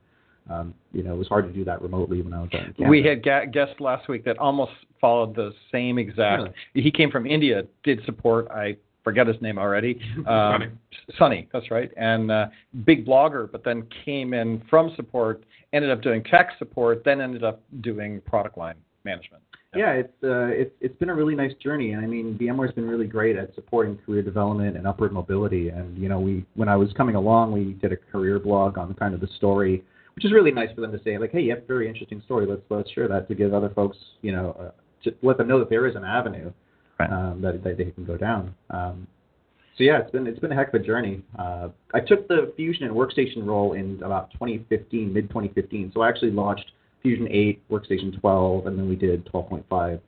Um, 0.51 0.73
you 0.93 1.03
know, 1.03 1.15
it 1.15 1.19
was 1.19 1.29
hard 1.29 1.47
to 1.47 1.53
do 1.53 1.65
that 1.65 1.83
remotely 1.83 2.23
when 2.23 2.33
I 2.33 2.43
was 2.43 2.51
out 2.55 2.79
in. 2.79 2.89
We 2.89 3.03
had 3.03 3.23
ga- 3.23 3.47
guests 3.47 3.81
last 3.81 4.09
week 4.09 4.25
that 4.25 4.39
almost 4.39 4.73
followed 5.01 5.35
the 5.35 5.53
same 5.73 5.99
exact. 5.99 6.43
Really? 6.43 6.55
He 6.75 6.91
came 6.91 7.11
from 7.11 7.27
India, 7.27 7.65
did 7.83 8.05
support. 8.05 8.49
I 8.51 8.77
forget 9.09 9.27
his 9.27 9.41
name 9.41 9.59
already. 9.59 9.99
Sonny. 10.25 10.67
Um, 10.67 10.79
Sonny, 11.19 11.49
that's 11.51 11.71
right, 11.71 11.91
and 11.97 12.31
uh, 12.31 12.47
big 12.85 13.07
blogger, 13.07 13.51
but 13.51 13.65
then 13.65 13.87
came 14.05 14.35
in 14.35 14.63
from 14.69 14.93
support, 14.97 15.45
ended 15.73 15.91
up 15.91 16.03
doing 16.03 16.23
tech 16.25 16.51
support, 16.59 17.03
then 17.07 17.23
ended 17.23 17.43
up 17.43 17.63
doing 17.81 18.21
product 18.27 18.59
line 18.59 18.75
management. 19.05 19.43
yeah, 19.75 19.93
it's 19.93 20.13
uh, 20.23 20.49
it's 20.49 20.75
it's 20.83 20.99
been 20.99 21.09
a 21.09 21.15
really 21.15 21.35
nice 21.35 21.55
journey, 21.55 21.93
and 21.93 22.05
I 22.05 22.07
mean, 22.07 22.37
VMware's 22.39 22.75
been 22.75 22.87
really 22.87 23.07
great 23.07 23.37
at 23.37 23.55
supporting 23.55 23.97
career 24.05 24.23
development 24.23 24.77
and 24.77 24.87
upward 24.87 25.13
mobility. 25.13 25.71
And 25.71 25.97
you 25.97 26.11
know, 26.11 26.21
we 26.21 26.45
when 26.55 26.69
I 26.69 26.77
was 26.77 26.93
coming 26.95 27.15
along, 27.15 27.53
we 27.53 27.73
did 27.81 27.93
a 27.93 27.97
career 27.97 28.39
blog 28.39 28.77
on 28.77 28.93
kind 28.95 29.15
of 29.15 29.21
the 29.21 29.29
story, 29.39 29.83
which 30.17 30.27
is 30.27 30.33
really 30.33 30.51
nice 30.51 30.69
for 30.75 30.83
them 30.83 30.93
to 30.93 31.03
say, 31.03 31.17
like, 31.17 31.33
hey, 31.33 31.41
you 31.41 31.51
have 31.55 31.63
a 31.63 31.67
very 31.67 31.89
interesting 31.89 32.21
story. 32.27 32.47
Let's 32.47 32.63
let's 32.69 32.91
share 32.91 33.09
that 33.09 33.27
to 33.29 33.35
give 33.35 33.55
other 33.55 33.71
folks, 33.71 33.97
you 34.21 34.33
know, 34.33 34.55
uh, 34.61 34.71
to 35.05 35.15
let 35.23 35.39
them 35.39 35.49
know 35.49 35.59
that 35.61 35.71
there 35.71 35.87
is 35.87 35.97
an 35.97 36.05
avenue 36.05 36.53
Um, 37.01 37.41
that 37.43 37.63
that 37.63 37.79
they 37.79 37.85
can 37.93 38.05
go 38.05 38.17
down. 38.17 38.55
Um, 38.71 39.07
so 39.77 39.85
yeah, 39.85 40.01
it's 40.01 40.11
been 40.11 40.27
it's 40.27 40.41
been 40.41 40.51
a 40.51 40.55
heck 40.57 40.75
of 40.75 40.81
a 40.81 40.85
journey. 40.85 41.23
Uh, 41.39 41.69
I 41.95 42.01
took 42.01 42.27
the 42.27 42.53
Fusion 42.57 42.85
and 42.85 42.95
Workstation 42.95 43.47
role 43.47 43.75
in 43.75 44.03
about 44.03 44.33
2015, 44.33 45.13
mid 45.13 45.29
2015. 45.29 45.93
So 45.95 46.01
I 46.01 46.09
actually 46.09 46.33
launched 46.33 46.73
Fusion 47.03 47.29
8, 47.31 47.63
Workstation 47.71 48.19
12, 48.21 48.67
and 48.67 48.77
then 48.77 48.89
we 48.89 48.97
did 48.97 49.25
12.5, 49.27 49.63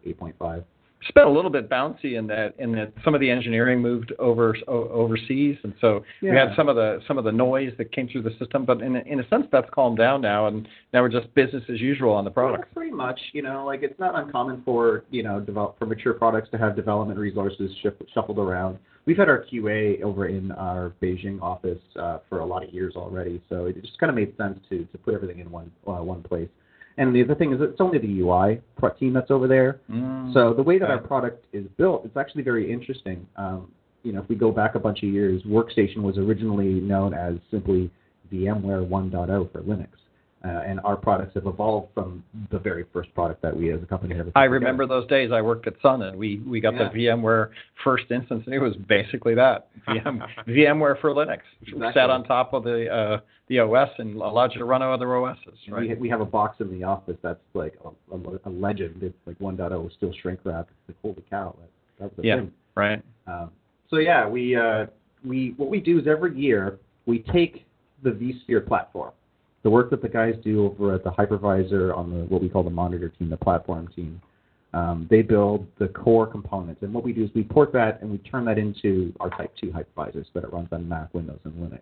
8.5. 0.07 0.65
It's 1.03 1.11
been 1.13 1.25
a 1.27 1.31
little 1.33 1.51
bit 1.51 1.71
bouncy 1.71 2.19
in 2.19 2.27
that 2.27 2.55
in 2.59 2.73
that 2.73 2.93
some 3.05 3.15
of 3.15 3.21
the 3.23 3.31
engineering 3.31 3.81
moved 3.81 4.13
over 4.19 4.55
o- 4.69 4.89
overseas, 4.91 5.57
and 5.63 5.73
so 5.81 6.05
we 6.21 6.29
Yeah. 6.29 6.49
had 6.49 6.57
some 6.57 6.69
of 6.69 6.77
the 6.77 7.01
some 7.09 7.17
of 7.17 7.25
the 7.25 7.33
noise 7.33 7.73
that 7.79 7.91
came 7.91 8.07
through 8.07 8.23
the 8.23 8.33
system. 8.39 8.67
But 8.67 8.83
in 8.83 8.97
a, 8.97 9.01
in 9.01 9.21
a 9.21 9.29
sense, 9.29 9.47
that's 9.51 9.69
calmed 9.71 9.97
down 9.97 10.21
now, 10.21 10.47
and 10.49 10.69
now 10.93 11.01
we're 11.01 11.09
just 11.09 11.33
business 11.35 11.65
as 11.71 11.81
usual 11.81 12.13
on 12.13 12.25
the 12.25 12.31
product. 12.31 12.67
Yeah, 12.69 12.75
pretty 12.75 12.93
much. 12.93 13.19
You 13.33 13.41
know, 13.43 13.65
like 13.65 13.83
it's 13.83 13.99
not 13.99 14.15
uncommon 14.15 14.61
for 14.65 15.05
you 15.11 15.23
know 15.23 15.41
develop 15.41 15.79
for 15.79 15.87
mature 15.87 16.13
products 16.13 16.51
to 16.51 16.59
have 16.59 16.77
development 16.77 17.19
resources 17.19 17.71
shift, 17.83 18.03
shuffled 18.13 18.39
around. 18.39 18.79
We've 19.07 19.17
had 19.17 19.31
our 19.31 19.47
QA 19.51 20.03
over 20.03 20.27
in 20.29 20.53
our 20.53 20.93
Beijing 21.03 21.41
office 21.41 21.81
uh, 21.99 22.19
for 22.29 22.41
a 22.41 22.45
lot 22.47 22.63
of 22.63 22.75
years 22.75 22.95
already, 22.95 23.41
so 23.49 23.65
it 23.65 23.81
just 23.81 23.99
kind 23.99 24.11
of 24.11 24.17
made 24.17 24.37
sense 24.37 24.59
to 24.69 24.85
to 24.85 24.99
put 24.99 25.15
everything 25.15 25.39
in 25.39 25.51
one 25.51 25.73
uh, 25.89 25.93
one 25.95 26.23
place. 26.23 26.49
And 26.97 27.15
the 27.15 27.23
other 27.23 27.35
thing 27.35 27.53
is, 27.53 27.61
it's 27.61 27.81
only 27.81 27.99
the 27.99 28.21
UI 28.21 28.61
team 28.99 29.13
that's 29.13 29.31
over 29.31 29.47
there. 29.47 29.81
Mm. 29.91 30.35
So 30.35 30.53
the 30.53 30.63
way 30.63 30.79
that 30.79 30.91
our 30.91 30.99
product 30.99 31.45
is 31.53 31.67
built, 31.77 32.05
it's 32.05 32.17
actually 32.17 32.43
very 32.43 32.71
interesting. 32.71 33.27
Um, 33.37 33.71
you 34.03 34.13
know, 34.13 34.23
if 34.23 34.29
we 34.29 34.35
go 34.35 34.51
back 34.51 34.75
a 34.75 34.79
bunch 34.79 35.03
of 35.03 35.09
years, 35.09 35.43
Workstation 35.43 35.99
was 35.99 36.19
originally 36.19 36.81
known 36.81 37.15
as 37.15 37.35
simply 37.51 37.91
VMware 38.33 38.87
1.0 38.89 39.53
for 39.53 39.61
Linux, 39.63 39.89
uh, 40.43 40.49
and 40.67 40.81
our 40.85 40.97
products 40.97 41.35
have 41.35 41.47
evolved 41.47 41.89
from 41.95 42.25
the 42.51 42.59
very 42.59 42.85
first 42.93 43.13
product 43.15 43.43
that 43.43 43.55
we 43.55 43.71
as 43.73 43.83
a 43.83 43.87
company 43.87 44.15
put 44.15 44.21
I 44.35 44.45
together. 44.45 44.51
remember 44.55 44.87
those 44.87 45.07
days. 45.07 45.31
I 45.33 45.43
worked 45.43 45.67
at 45.67 45.75
Sun, 45.83 46.01
and 46.03 46.19
we 46.19 46.39
we 46.47 46.61
got 46.61 46.75
Yeah. 46.75 46.89
the 46.89 46.99
VMware 46.99 47.51
first 47.85 48.11
instance, 48.11 48.45
and 48.47 48.55
it 48.55 48.59
was 48.59 48.75
basically 48.89 49.35
that 49.35 49.69
VM, 49.89 50.23
VMware 50.49 50.99
for 51.01 51.11
Linux. 51.15 51.41
Exactly. 51.63 51.93
Sat 51.95 52.09
on 52.11 52.25
top 52.25 52.55
of 52.55 52.65
the 52.65 52.89
uh, 52.91 53.21
the 53.49 53.59
OS 53.59 53.91
and 53.99 54.17
allowed 54.17 54.53
you 54.55 54.59
to 54.61 54.65
run 54.65 54.81
other 54.81 55.15
OSs. 55.15 55.39
We, 55.67 55.73
Right. 55.73 55.89
ha- 55.91 55.97
we 56.01 56.09
have 56.09 56.21
a 56.21 56.25
box 56.27 56.57
in 56.61 56.71
the 56.71 56.85
office 56.85 57.17
that's 57.23 57.41
like 57.53 57.75
a, 57.85 58.15
a, 58.15 58.39
a 58.47 58.51
legend. 58.51 59.03
It's 59.03 59.17
like 59.27 59.39
1.0 59.41 59.87
is 59.89 59.93
still 59.97 60.13
shrink 60.23 60.41
wrapped. 60.45 60.71
It's 60.71 60.89
like 60.89 60.97
holy 61.03 61.25
cow, 61.29 61.55
that, 61.59 61.69
that 62.11 62.17
was 62.17 62.25
a 62.25 62.27
Yeah. 62.27 62.37
thing. 62.37 62.53
Right. 62.77 63.03
Um, 63.27 63.51
so 63.91 63.97
yeah, 63.97 64.27
we 64.27 64.57
uh, 64.57 64.87
we 65.23 65.53
what 65.59 65.69
we 65.69 65.81
do 65.81 65.99
is 65.99 66.07
every 66.07 66.35
year 66.39 66.79
we 67.05 67.19
take 67.31 67.67
the 68.03 68.11
vSphere 68.11 68.67
platform, 68.67 69.11
the 69.63 69.71
work 69.71 69.91
that 69.91 70.03
the 70.03 70.09
guys 70.09 70.35
do 70.43 70.65
over 70.67 70.95
at 70.95 71.05
the 71.05 71.11
hypervisor 71.11 71.97
on 71.97 72.11
the 72.11 72.25
what 72.27 72.41
we 72.41 72.49
call 72.49 72.63
the 72.63 72.71
monitor 72.71 73.09
team, 73.11 73.29
the 73.31 73.37
platform 73.37 73.89
team. 73.95 74.21
Um, 74.73 75.09
they 75.11 75.23
build 75.23 75.67
the 75.79 75.89
core 75.89 76.27
components, 76.29 76.83
and 76.83 76.95
what 76.95 77.03
we 77.03 77.13
do 77.13 77.25
is 77.25 77.31
we 77.35 77.43
port 77.43 77.73
that 77.73 78.01
and 78.01 78.11
we 78.11 78.19
turn 78.19 78.45
that 78.45 78.57
into 78.57 79.13
our 79.19 79.29
Type 79.31 79.53
2 79.61 79.73
hypervisor 79.73 80.23
so 80.25 80.31
that 80.35 80.45
it 80.45 80.53
runs 80.53 80.69
on 80.71 80.89
Mac, 80.89 81.13
Windows, 81.13 81.41
and 81.45 81.53
Linux, 81.55 81.81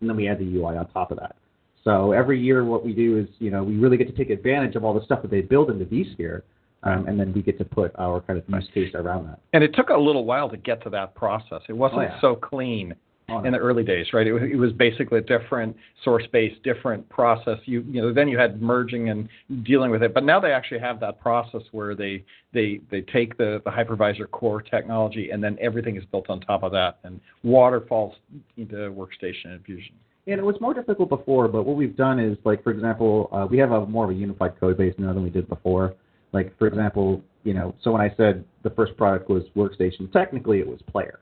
and 0.00 0.08
then 0.08 0.16
we 0.16 0.28
add 0.28 0.38
the 0.38 0.56
UI 0.56 0.76
on 0.78 0.88
top 0.92 1.10
of 1.10 1.18
that. 1.18 1.36
So 1.84 2.12
every 2.12 2.40
year, 2.40 2.64
what 2.64 2.84
we 2.86 2.94
do 2.94 3.18
is, 3.18 3.26
you 3.38 3.50
know, 3.50 3.62
we 3.62 3.76
really 3.76 3.98
get 3.98 4.06
to 4.06 4.14
take 4.14 4.30
advantage 4.30 4.76
of 4.76 4.84
all 4.84 4.94
the 4.98 5.04
stuff 5.04 5.20
that 5.22 5.30
they 5.30 5.42
build 5.42 5.68
into 5.70 5.84
vSphere, 5.84 6.40
um, 6.84 7.06
and 7.06 7.20
then 7.20 7.32
we 7.34 7.42
get 7.42 7.58
to 7.58 7.64
put 7.66 7.92
our 7.98 8.20
kind 8.22 8.38
of 8.38 8.48
use 8.48 8.68
case 8.72 8.94
around 8.94 9.26
that. 9.26 9.40
And 9.52 9.62
it 9.62 9.74
took 9.74 9.90
a 9.90 9.96
little 9.96 10.24
while 10.24 10.48
to 10.48 10.56
get 10.56 10.82
to 10.84 10.90
that 10.90 11.14
process. 11.14 11.60
It 11.68 11.74
wasn't 11.74 12.00
Oh, 12.00 12.04
yeah. 12.04 12.20
so 12.22 12.34
clean. 12.34 12.94
In 13.28 13.52
the 13.52 13.58
early 13.58 13.82
days, 13.82 14.06
right? 14.12 14.26
It, 14.26 14.32
wa- 14.32 14.40
it 14.40 14.56
was 14.56 14.72
basically 14.72 15.18
a 15.18 15.22
different 15.22 15.76
source 16.04 16.24
base, 16.32 16.52
different 16.64 17.08
process. 17.08 17.58
You 17.64 17.82
you 17.88 18.02
know 18.02 18.12
then 18.12 18.28
you 18.28 18.38
had 18.38 18.60
merging 18.60 19.08
and 19.10 19.28
dealing 19.64 19.90
with 19.90 20.02
it, 20.02 20.12
but 20.14 20.24
now 20.24 20.40
they 20.40 20.52
actually 20.52 20.80
have 20.80 21.00
that 21.00 21.20
process 21.20 21.62
where 21.72 21.94
they 21.94 22.24
they 22.52 22.80
they 22.90 23.00
take 23.00 23.36
the 23.38 23.62
the 23.64 23.70
hypervisor 23.70 24.30
core 24.30 24.60
technology 24.60 25.30
and 25.30 25.42
then 25.42 25.56
everything 25.60 25.96
is 25.96 26.04
built 26.06 26.28
on 26.28 26.40
top 26.40 26.62
of 26.62 26.72
that 26.72 26.98
and 27.04 27.20
waterfalls 27.42 28.14
into 28.56 28.74
workstation 28.74 29.46
and 29.46 29.64
Fusion. 29.64 29.94
And 30.26 30.38
it 30.38 30.44
was 30.44 30.54
more 30.60 30.72
difficult 30.72 31.08
before, 31.08 31.48
but 31.48 31.64
what 31.64 31.76
we've 31.76 31.96
done 31.96 32.20
is, 32.20 32.38
like, 32.44 32.62
for 32.62 32.70
example, 32.70 33.28
uh, 33.32 33.44
we 33.50 33.58
have 33.58 33.72
a 33.72 33.84
more 33.86 34.04
of 34.04 34.10
a 34.10 34.14
unified 34.14 34.58
code 34.60 34.78
base 34.78 34.94
now 34.96 35.12
than 35.12 35.24
we 35.24 35.30
did 35.30 35.48
before. 35.48 35.94
Like, 36.32 36.56
for 36.58 36.68
example, 36.68 37.20
you 37.42 37.54
know, 37.54 37.74
so 37.82 37.90
when 37.90 38.00
I 38.00 38.14
said 38.16 38.44
the 38.62 38.70
first 38.70 38.96
product 38.96 39.28
was 39.28 39.42
Workstation, 39.56 40.12
technically 40.12 40.60
it 40.60 40.66
was 40.66 40.80
Player. 40.90 41.18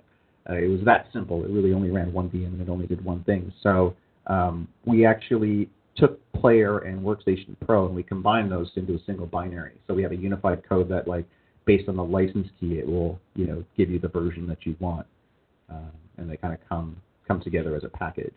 Uh, 0.50 0.54
it 0.54 0.68
was 0.68 0.80
that 0.84 1.06
simple. 1.12 1.44
It 1.44 1.50
really 1.50 1.72
only 1.72 1.90
ran 1.90 2.12
one 2.12 2.28
VM 2.28 2.46
and 2.46 2.60
it 2.60 2.68
only 2.68 2.86
did 2.86 3.04
one 3.04 3.22
thing. 3.24 3.52
So 3.62 3.94
um, 4.26 4.66
we 4.84 5.06
actually 5.06 5.68
took 5.96 6.20
Player 6.32 6.78
and 6.78 7.00
Workstation 7.02 7.54
Pro 7.64 7.86
and 7.86 7.94
we 7.94 8.02
combined 8.02 8.50
those 8.50 8.70
into 8.74 8.94
a 8.94 8.98
single 9.06 9.26
binary. 9.26 9.72
So 9.86 9.94
we 9.94 10.02
have 10.02 10.12
a 10.12 10.16
unified 10.16 10.68
code 10.68 10.88
that, 10.88 11.06
like, 11.06 11.26
based 11.66 11.88
on 11.88 11.96
the 11.96 12.04
license 12.04 12.48
key, 12.58 12.78
it 12.78 12.86
will, 12.86 13.20
you 13.34 13.46
know, 13.46 13.64
give 13.76 13.90
you 13.90 13.98
the 13.98 14.08
version 14.08 14.46
that 14.48 14.66
you 14.66 14.74
want, 14.80 15.06
um, 15.68 15.92
and 16.16 16.28
they 16.28 16.36
kind 16.36 16.54
of 16.54 16.60
come 16.68 16.96
come 17.28 17.40
together 17.40 17.76
as 17.76 17.84
a 17.84 17.88
package. 17.88 18.34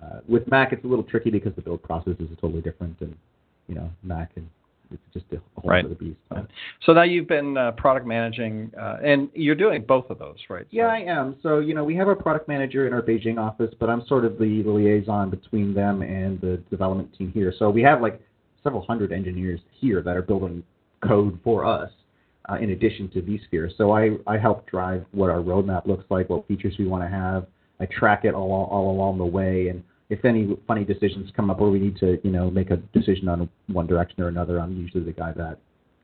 Uh, 0.00 0.20
with 0.28 0.48
Mac, 0.48 0.72
it's 0.72 0.84
a 0.84 0.86
little 0.86 1.02
tricky 1.02 1.30
because 1.30 1.52
the 1.56 1.62
build 1.62 1.82
process 1.82 2.14
is 2.20 2.28
totally 2.40 2.62
different, 2.62 2.96
and 3.00 3.16
you 3.66 3.74
know, 3.74 3.90
Mac 4.02 4.30
and 4.36 4.48
it's 4.90 5.02
just 5.12 5.26
a 5.32 5.60
whole 5.60 5.70
Right. 5.70 5.84
other 5.84 5.94
beast. 5.94 6.18
Right. 6.30 6.44
So 6.84 6.92
now 6.92 7.02
you've 7.02 7.28
been 7.28 7.56
uh, 7.56 7.72
product 7.72 8.06
managing, 8.06 8.72
uh, 8.80 8.98
and 9.02 9.28
you're 9.34 9.54
doing 9.54 9.82
both 9.82 10.10
of 10.10 10.18
those, 10.18 10.36
right? 10.48 10.66
Yeah, 10.70 10.86
I 10.86 10.98
am. 10.98 11.36
So 11.42 11.58
you 11.58 11.74
know, 11.74 11.84
we 11.84 11.94
have 11.96 12.08
a 12.08 12.16
product 12.16 12.48
manager 12.48 12.86
in 12.86 12.92
our 12.92 13.02
Beijing 13.02 13.38
office, 13.38 13.74
but 13.78 13.90
I'm 13.90 14.06
sort 14.06 14.24
of 14.24 14.38
the 14.38 14.62
liaison 14.64 15.30
between 15.30 15.74
them 15.74 16.02
and 16.02 16.40
the 16.40 16.58
development 16.70 17.14
team 17.16 17.32
here. 17.32 17.52
So 17.58 17.70
we 17.70 17.82
have 17.82 18.00
like 18.00 18.20
several 18.62 18.82
hundred 18.86 19.12
engineers 19.12 19.60
here 19.80 20.02
that 20.02 20.16
are 20.16 20.22
building 20.22 20.62
code 21.06 21.38
for 21.44 21.64
us. 21.64 21.90
Uh, 22.48 22.54
in 22.58 22.70
addition 22.70 23.08
to 23.10 23.20
vSphere, 23.22 23.68
so 23.76 23.90
I, 23.90 24.10
I 24.24 24.38
help 24.38 24.68
drive 24.70 25.04
what 25.10 25.30
our 25.30 25.38
roadmap 25.40 25.84
looks 25.84 26.04
like, 26.10 26.30
what 26.30 26.46
features 26.46 26.76
we 26.78 26.86
want 26.86 27.02
to 27.02 27.08
have. 27.08 27.48
I 27.80 27.86
track 27.86 28.24
it 28.24 28.34
all 28.34 28.68
all 28.70 28.92
along 28.92 29.18
the 29.18 29.26
way, 29.26 29.66
and 29.66 29.82
if 30.08 30.24
any 30.24 30.56
funny 30.66 30.84
decisions 30.84 31.30
come 31.34 31.50
up 31.50 31.60
or 31.60 31.70
we 31.70 31.78
need 31.78 31.96
to, 31.98 32.18
you 32.22 32.30
know, 32.30 32.50
make 32.50 32.70
a 32.70 32.76
decision 32.76 33.28
on 33.28 33.48
one 33.68 33.86
direction 33.86 34.22
or 34.22 34.28
another, 34.28 34.60
I'm 34.60 34.76
usually 34.76 35.04
the 35.04 35.12
guy 35.12 35.32
that 35.32 35.58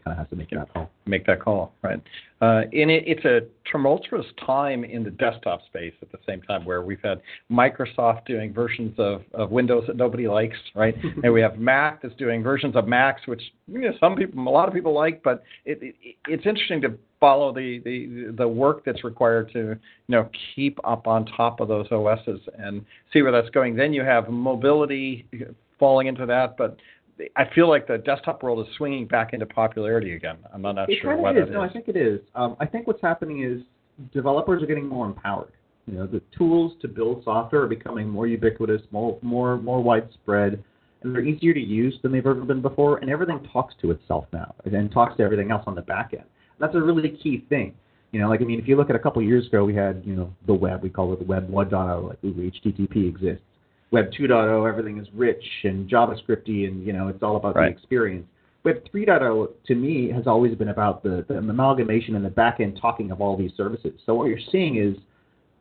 kind 0.05 0.19
of 0.19 0.19
has 0.19 0.29
to 0.31 0.37
make 0.37 0.51
that 0.51 0.73
call. 0.73 0.91
make 1.07 1.27
that 1.27 1.41
call, 1.41 1.73
right? 1.83 2.01
Uh, 2.41 2.63
and 2.73 2.91
it, 2.91 3.05
it's 3.07 3.25
a 3.25 3.41
tumultuous 3.71 4.27
time 4.45 4.85
in 4.85 5.05
the 5.05 5.11
desktop 5.11 5.65
space 5.67 5.93
at 6.03 6.11
the 6.11 6.19
same 6.27 6.43
time 6.43 6.65
where 6.65 6.83
we've 6.83 7.03
had 7.03 7.21
Microsoft 7.51 8.27
doing 8.27 8.53
versions 8.53 8.95
of, 8.99 9.23
of 9.33 9.51
Windows 9.51 9.85
that 9.87 9.97
nobody 9.97 10.27
likes, 10.27 10.57
right? 10.75 10.97
and 11.23 11.33
we 11.33 11.41
have 11.41 11.59
Mac 11.59 12.03
that's 12.03 12.15
doing 12.17 12.43
versions 12.43 12.75
of 12.75 12.89
Macs, 12.89 13.23
which 13.27 13.43
you 13.69 13.81
know, 13.81 13.93
some 14.01 14.17
people, 14.17 14.47
a 14.47 14.51
lot 14.51 14.69
of 14.69 14.75
people 14.75 14.93
like, 14.93 15.23
but 15.23 15.43
it, 15.65 15.79
it, 15.83 15.95
it's 16.27 16.47
interesting 16.47 16.81
to 16.81 16.99
follow 17.21 17.55
the, 17.55 17.81
the, 17.85 18.35
the 18.37 18.49
work 18.49 18.85
that's 18.85 19.05
required 19.05 19.49
to 19.53 19.59
you 19.59 19.77
know 20.09 20.29
keep 20.57 20.77
up 20.83 21.07
on 21.07 21.25
top 21.25 21.61
of 21.61 21.69
those 21.69 21.87
OSs 21.93 22.41
and 22.59 22.85
see 23.13 23.23
where 23.23 23.31
that's 23.31 23.51
going. 23.51 23.77
Then 23.77 23.93
you 23.93 24.03
have 24.03 24.29
mobility 24.29 25.29
falling 25.79 26.09
into 26.09 26.27
that, 26.27 26.57
but 26.57 26.77
I 27.37 27.45
feel 27.55 27.69
like 27.69 27.87
the 27.87 27.99
desktop 27.99 28.43
world 28.43 28.67
is 28.67 28.75
swinging 28.77 29.07
back 29.07 29.33
into 29.33 29.47
popularity 29.47 30.15
again. 30.15 30.39
I'm 30.53 30.63
not, 30.63 30.75
not 30.75 30.91
it 30.91 30.99
sure 31.01 31.17
why 31.17 31.31
of 31.31 31.37
that 31.37 31.43
is. 31.43 31.49
is. 31.49 31.55
No, 31.55 31.61
I 31.61 31.69
think 31.69 31.89
it 31.89 31.97
is. 31.97 32.21
Um, 32.35 32.57
I 32.61 32.67
think 32.67 32.87
what's 32.87 33.03
happening 33.03 33.43
is 33.43 33.63
developers 34.13 34.63
are 34.63 34.67
getting 34.67 34.87
more 34.87 35.07
empowered. 35.07 35.53
You 35.87 35.95
know, 35.95 36.07
the 36.07 36.23
tools 36.37 36.75
to 36.81 36.89
build 36.89 37.25
software 37.25 37.63
are 37.63 37.69
becoming 37.69 38.09
more 38.09 38.27
ubiquitous, 38.27 38.83
more 38.93 39.19
more 39.21 39.59
more 39.59 39.83
widespread, 39.83 40.63
and 41.03 41.15
they're 41.15 41.25
easier 41.25 41.53
to 41.53 41.61
use 41.61 41.99
than 42.03 42.13
they've 42.13 42.27
ever 42.27 42.43
been 42.43 42.63
before. 42.63 42.99
And 42.99 43.11
everything 43.11 43.41
talks 43.53 43.75
to 43.83 43.91
itself 43.91 44.27
now, 44.33 44.55
and 44.65 44.93
talks 44.93 45.17
to 45.17 45.23
everything 45.25 45.51
else 45.51 45.65
on 45.67 45.75
the 45.75 45.83
back 45.83 46.13
end. 46.13 46.25
That's 46.61 46.75
a 46.77 46.81
really 46.81 47.11
key 47.11 47.45
thing. 47.49 47.75
You 48.13 48.21
know, 48.21 48.29
like 48.29 48.41
I 48.41 48.45
mean, 48.45 48.61
if 48.61 48.69
you 48.69 48.77
look 48.77 48.91
at 48.91 48.97
a 48.97 48.99
couple 48.99 49.23
of 49.23 49.29
years 49.29 49.47
ago, 49.47 49.65
we 49.65 49.75
had 49.75 50.03
you 50.05 50.15
know 50.15 50.33
the 50.47 50.55
web. 50.55 50.83
We 50.83 50.91
call 50.91 51.13
it 51.13 51.19
the 51.19 51.25
web 51.25 51.51
1.0, 51.51 52.09
like 52.09 52.21
HTTP 52.23 53.09
exists. 53.09 53.45
Web 53.93 54.11
2.0, 54.19 54.67
everything 54.69 54.99
is 54.99 55.07
rich 55.15 55.45
and 55.65 55.89
JavaScripty, 55.89 56.67
and 56.67 56.85
you 56.85 56.93
know 56.93 57.09
it's 57.09 57.23
all 57.23 57.37
about 57.37 57.55
Right. 57.55 57.75
the 57.75 57.79
experience. 57.79 58.27
Web 58.65 58.83
3.0 58.93 59.49
to 59.67 59.75
me 59.75 60.11
has 60.11 60.27
always 60.27 60.55
been 60.55 60.69
about 60.69 61.03
the, 61.03 61.25
the 61.29 61.37
amalgamation 61.37 62.15
and 62.17 62.25
the 62.25 62.31
back 62.31 62.61
end 62.61 62.79
talking 62.81 63.11
of 63.11 63.21
all 63.21 63.37
these 63.37 63.53
services. 63.57 63.93
So 64.07 64.15
what 64.15 64.29
you're 64.29 64.39
seeing 64.51 64.77
is 64.77 64.97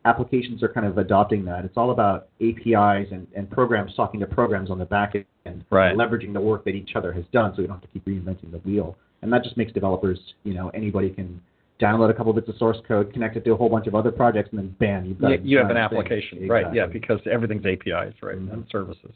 applications 0.06 0.64
are 0.64 0.70
kind 0.72 0.86
of 0.86 0.98
adopting 0.98 1.44
that. 1.46 1.66
It's 1.66 1.78
all 1.78 1.92
about 1.92 2.30
APIs 2.42 3.08
and, 3.12 3.28
and 3.36 3.50
programs 3.50 3.94
talking 3.96 4.20
to 4.22 4.28
programs 4.28 4.70
on 4.72 4.80
the 4.80 4.86
back 4.86 5.16
end, 5.46 5.66
Right. 5.70 5.96
leveraging 5.96 6.32
the 6.34 6.42
work 6.42 6.64
that 6.66 6.76
each 6.76 6.92
other 6.96 7.12
has 7.12 7.26
done, 7.34 7.54
so 7.56 7.62
you 7.62 7.68
don't 7.68 7.78
have 7.82 7.84
to 7.84 7.88
keep 7.90 8.06
reinventing 8.06 8.52
the 8.52 8.60
wheel. 8.60 8.96
And 9.24 9.34
that 9.34 9.44
just 9.44 9.58
makes 9.58 9.72
developers, 9.72 10.20
you 10.44 10.54
know, 10.54 10.70
anybody 10.70 11.10
can 11.10 11.42
download 11.82 12.10
a 12.10 12.14
couple 12.14 12.32
bits 12.34 12.48
of 12.48 12.56
source 12.58 12.78
code, 12.88 13.12
connect 13.12 13.36
it 13.36 13.44
to 13.46 13.52
a 13.54 13.56
whole 13.58 13.70
bunch 13.70 13.88
of 13.88 13.96
other 13.96 14.12
projects, 14.12 14.50
and 14.52 14.60
then 14.60 14.76
bam, 14.80 15.06
you've 15.06 15.20
got 15.20 15.30
you, 15.30 15.40
you 15.44 15.58
have 15.58 15.70
an 15.70 15.76
thing. 15.76 15.84
application, 15.84 16.48
right? 16.48 16.74
Yeah, 16.74 16.86
because 16.86 17.20
everything's 17.30 17.66
APIs, 17.66 18.14
right, 18.22 18.38
Mhm. 18.38 18.54
and 18.54 18.68
services. 18.70 19.12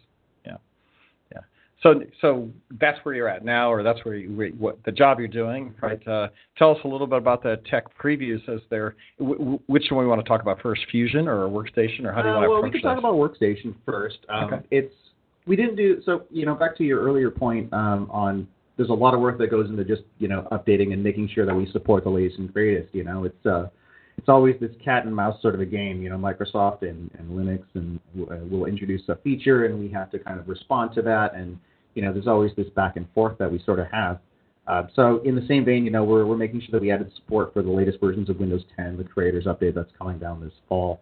Yeah, 0.45 0.57
yeah. 1.31 1.41
So, 1.81 2.01
so 2.21 2.49
that's 2.79 2.97
where 3.05 3.13
you're 3.13 3.27
at 3.29 3.45
now, 3.45 3.71
or 3.71 3.83
that's 3.83 4.03
where 4.03 4.15
you, 4.15 4.29
what 4.57 4.83
the 4.83 4.91
job 4.91 5.19
you're 5.19 5.27
doing, 5.27 5.73
right? 5.81 6.05
Uh, 6.07 6.29
tell 6.57 6.71
us 6.71 6.79
a 6.83 6.87
little 6.87 7.07
bit 7.07 7.19
about 7.19 7.43
the 7.43 7.57
tech 7.69 7.85
previews. 7.97 8.47
As 8.49 8.61
there, 8.69 8.95
w- 9.19 9.59
which 9.67 9.85
one 9.91 10.03
we 10.03 10.07
want 10.07 10.23
to 10.23 10.27
talk 10.27 10.41
about 10.41 10.59
first, 10.61 10.81
Fusion 10.91 11.27
or 11.27 11.47
Workstation, 11.47 12.05
or 12.05 12.11
how 12.11 12.21
do 12.23 12.29
you 12.29 12.33
Uh, 12.33 12.37
want 12.37 12.45
to 12.45 12.49
well, 12.49 12.63
we 12.63 12.71
can 12.71 12.81
talk 12.81 12.97
about 12.97 13.13
Workstation 13.13 13.75
first. 13.85 14.17
Um, 14.29 14.45
Okay. 14.45 14.59
It's 14.71 14.93
we 15.45 15.55
didn't 15.55 15.75
do 15.75 16.01
so. 16.01 16.23
You 16.31 16.47
know, 16.47 16.55
back 16.55 16.75
to 16.77 16.83
your 16.83 17.01
earlier 17.03 17.29
point 17.29 17.71
um, 17.71 18.09
on 18.09 18.47
there's 18.77 18.89
a 18.89 18.93
lot 18.93 19.13
of 19.13 19.19
work 19.19 19.37
that 19.37 19.49
goes 19.49 19.69
into 19.69 19.83
just 19.83 20.03
you 20.19 20.27
know 20.27 20.47
updating 20.51 20.93
and 20.93 21.03
making 21.03 21.29
sure 21.33 21.45
that 21.45 21.55
we 21.55 21.69
support 21.71 22.03
the 22.03 22.09
latest 22.09 22.39
and 22.39 22.51
greatest. 22.51 22.93
You 22.93 23.03
know, 23.03 23.23
it's 23.23 23.45
uh, 23.45 23.67
it's 24.17 24.29
always 24.29 24.55
this 24.59 24.71
cat 24.83 25.05
and 25.05 25.15
mouse 25.15 25.41
sort 25.41 25.55
of 25.55 25.61
a 25.61 25.65
game. 25.65 26.01
You 26.01 26.09
know, 26.09 26.17
Microsoft 26.17 26.81
and, 26.81 27.09
and 27.17 27.29
Linux 27.31 27.63
and 27.73 27.99
uh, 28.29 28.45
will 28.49 28.65
introduce 28.65 29.07
a 29.09 29.15
feature 29.17 29.65
and 29.65 29.79
we 29.79 29.89
have 29.89 30.11
to 30.11 30.19
kind 30.19 30.39
of 30.39 30.47
respond 30.47 30.93
to 30.95 31.01
that. 31.03 31.35
And 31.35 31.59
you 31.93 32.01
know, 32.01 32.11
there's 32.11 32.27
always 32.27 32.51
this 32.57 32.67
back 32.75 32.97
and 32.97 33.07
forth 33.13 33.37
that 33.37 33.51
we 33.51 33.61
sort 33.65 33.79
of 33.79 33.87
have. 33.91 34.19
Uh, 34.67 34.83
so 34.95 35.21
in 35.23 35.35
the 35.35 35.45
same 35.47 35.63
vein, 35.63 35.85
you 35.85 35.91
know, 35.91 36.03
we're 36.03 36.25
we're 36.25 36.37
making 36.37 36.61
sure 36.61 36.71
that 36.71 36.81
we 36.81 36.91
added 36.91 37.11
support 37.15 37.53
for 37.53 37.61
the 37.61 37.71
latest 37.71 37.99
versions 37.99 38.29
of 38.29 38.39
Windows 38.39 38.63
10, 38.75 38.97
the 38.97 39.03
Creators 39.03 39.45
Update 39.45 39.75
that's 39.75 39.91
coming 39.97 40.19
down 40.19 40.41
this 40.41 40.53
fall 40.67 41.01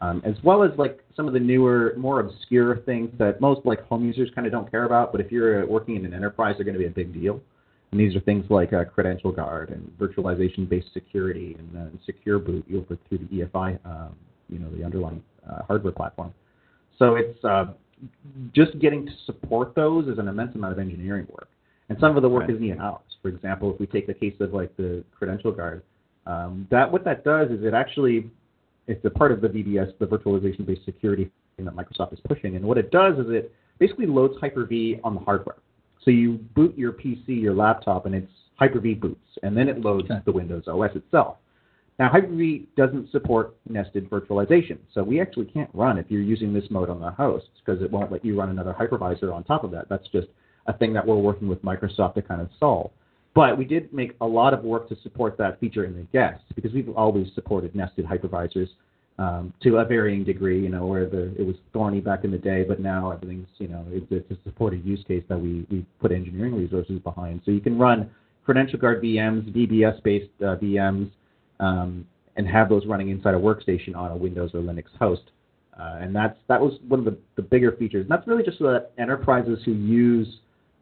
um, 0.00 0.22
as 0.24 0.34
well 0.42 0.62
as 0.62 0.70
like 0.78 1.00
some 1.14 1.26
of 1.26 1.34
the 1.34 1.40
newer, 1.40 1.94
more 1.96 2.20
obscure 2.20 2.78
things 2.78 3.10
that 3.18 3.40
most 3.40 3.64
like 3.66 3.82
home 3.86 4.04
users 4.04 4.30
kind 4.34 4.46
of 4.46 4.52
don't 4.52 4.70
care 4.70 4.84
about. 4.84 5.12
But 5.12 5.20
if 5.20 5.30
you're 5.30 5.62
uh, 5.62 5.66
working 5.66 5.96
in 5.96 6.06
an 6.06 6.14
enterprise, 6.14 6.54
they're 6.56 6.64
going 6.64 6.74
to 6.74 6.80
be 6.80 6.86
a 6.86 6.90
big 6.90 7.12
deal. 7.12 7.40
And 7.90 8.00
these 8.00 8.14
are 8.14 8.20
things 8.20 8.46
like 8.48 8.72
uh, 8.72 8.84
credential 8.84 9.32
guard 9.32 9.70
and 9.70 9.90
virtualization-based 9.98 10.92
security 10.94 11.56
and 11.58 11.76
uh, 11.76 11.90
secure 12.06 12.38
boot 12.38 12.64
over 12.74 12.96
through 13.08 13.18
the 13.18 13.24
EFI, 13.24 13.84
um, 13.84 14.14
you 14.48 14.58
know, 14.58 14.70
the 14.70 14.84
underlying 14.84 15.22
uh, 15.50 15.62
hardware 15.64 15.92
platform. 15.92 16.32
So 16.98 17.16
it's 17.16 17.44
uh, 17.44 17.66
just 18.54 18.78
getting 18.78 19.06
to 19.06 19.12
support 19.26 19.74
those 19.74 20.06
is 20.06 20.18
an 20.18 20.28
immense 20.28 20.54
amount 20.54 20.72
of 20.72 20.78
engineering 20.78 21.26
work. 21.30 21.48
And 21.88 21.98
some 21.98 22.16
of 22.16 22.22
the 22.22 22.28
work 22.28 22.42
Right. 22.42 22.50
isn't 22.50 22.64
even 22.64 22.80
ours. 22.80 23.02
For 23.20 23.28
example, 23.28 23.74
if 23.74 23.80
we 23.80 23.86
take 23.86 24.06
the 24.06 24.14
case 24.14 24.34
of 24.40 24.54
like 24.54 24.74
the 24.76 25.04
credential 25.18 25.50
guard, 25.50 25.82
um, 26.26 26.68
that 26.70 26.90
what 26.90 27.04
that 27.04 27.24
does 27.24 27.50
is 27.50 27.64
it 27.64 27.74
actually 27.74 28.30
it's 28.90 29.04
a 29.04 29.10
part 29.10 29.32
of 29.32 29.40
the 29.40 29.48
VBS, 29.48 29.96
the 29.98 30.06
virtualization-based 30.06 30.84
security 30.84 31.30
thing 31.56 31.64
that 31.64 31.74
Microsoft 31.74 32.12
is 32.12 32.20
pushing. 32.26 32.56
And 32.56 32.64
what 32.64 32.78
it 32.78 32.90
does 32.90 33.18
is 33.18 33.26
it 33.28 33.52
basically 33.78 34.06
loads 34.06 34.34
Hyper-V 34.40 35.00
on 35.04 35.14
the 35.14 35.20
hardware. 35.20 35.56
So 36.04 36.10
you 36.10 36.34
boot 36.54 36.76
your 36.76 36.92
PC, 36.92 37.28
your 37.28 37.54
laptop, 37.54 38.06
and 38.06 38.14
it's 38.14 38.32
Hyper-V 38.56 38.94
boots, 38.94 39.38
and 39.42 39.56
then 39.56 39.68
it 39.68 39.80
loads 39.80 40.10
Okay. 40.10 40.20
the 40.24 40.32
Windows 40.32 40.66
OS 40.66 40.94
itself. 40.96 41.36
Now, 41.98 42.08
Hyper-V 42.08 42.68
doesn't 42.76 43.10
support 43.10 43.56
nested 43.68 44.08
virtualization, 44.08 44.78
so 44.92 45.02
we 45.02 45.20
actually 45.20 45.46
can't 45.46 45.70
run 45.74 45.98
if 45.98 46.06
you're 46.08 46.22
using 46.22 46.52
this 46.52 46.64
mode 46.70 46.88
on 46.88 46.98
the 46.98 47.10
host 47.10 47.48
because 47.58 47.82
it 47.82 47.90
won't 47.90 48.10
let 48.10 48.24
you 48.24 48.38
run 48.38 48.48
another 48.48 48.74
hypervisor 48.78 49.32
on 49.32 49.44
top 49.44 49.64
of 49.64 49.70
that. 49.72 49.88
That's 49.88 50.08
just 50.08 50.28
a 50.66 50.72
thing 50.72 50.92
that 50.94 51.06
we're 51.06 51.16
working 51.16 51.46
with 51.46 51.62
Microsoft 51.62 52.14
to 52.14 52.22
kind 52.22 52.40
of 52.40 52.48
solve. 52.58 52.90
But 53.34 53.56
we 53.56 53.64
did 53.64 53.92
make 53.92 54.16
a 54.20 54.26
lot 54.26 54.52
of 54.54 54.64
work 54.64 54.88
to 54.88 54.96
support 55.02 55.38
that 55.38 55.60
feature 55.60 55.84
in 55.84 55.94
the 55.94 56.02
guest 56.12 56.42
because 56.54 56.72
we've 56.72 56.88
always 56.90 57.28
supported 57.34 57.74
nested 57.74 58.04
hypervisors 58.04 58.68
um, 59.18 59.52
to 59.62 59.76
a 59.76 59.84
varying 59.84 60.24
degree. 60.24 60.60
You 60.60 60.68
know, 60.68 60.86
where 60.86 61.08
the 61.08 61.34
it 61.38 61.46
was 61.46 61.54
thorny 61.72 62.00
back 62.00 62.24
in 62.24 62.32
the 62.32 62.38
day, 62.38 62.64
but 62.64 62.80
now 62.80 63.10
everything's 63.12 63.48
you 63.58 63.68
know 63.68 63.84
it's, 63.90 64.06
it's 64.10 64.30
a 64.32 64.42
supported 64.44 64.84
use 64.84 65.04
case 65.06 65.22
that 65.28 65.38
we 65.38 65.64
we 65.70 65.86
put 66.00 66.10
engineering 66.10 66.56
resources 66.56 66.98
behind. 67.00 67.42
So 67.44 67.52
you 67.52 67.60
can 67.60 67.78
run 67.78 68.10
credential 68.44 68.78
guard 68.78 69.02
VMs, 69.02 69.54
VBS 69.54 70.02
based 70.02 70.30
uh, 70.40 70.56
VMs, 70.56 71.10
um, 71.60 72.04
and 72.36 72.48
have 72.48 72.68
those 72.68 72.84
running 72.86 73.10
inside 73.10 73.34
a 73.34 73.38
workstation 73.38 73.94
on 73.94 74.10
a 74.10 74.16
Windows 74.16 74.50
or 74.54 74.60
Linux 74.60 74.86
host. 74.98 75.22
Uh, 75.78 75.98
and 76.00 76.14
that's 76.14 76.36
that 76.48 76.60
was 76.60 76.74
one 76.88 76.98
of 76.98 77.04
the, 77.04 77.16
the 77.36 77.42
bigger 77.42 77.72
features. 77.72 78.02
And 78.02 78.10
that's 78.10 78.26
really 78.26 78.42
just 78.42 78.58
so 78.58 78.64
that 78.64 78.90
enterprises 78.98 79.60
who 79.64 79.72
use 79.72 80.26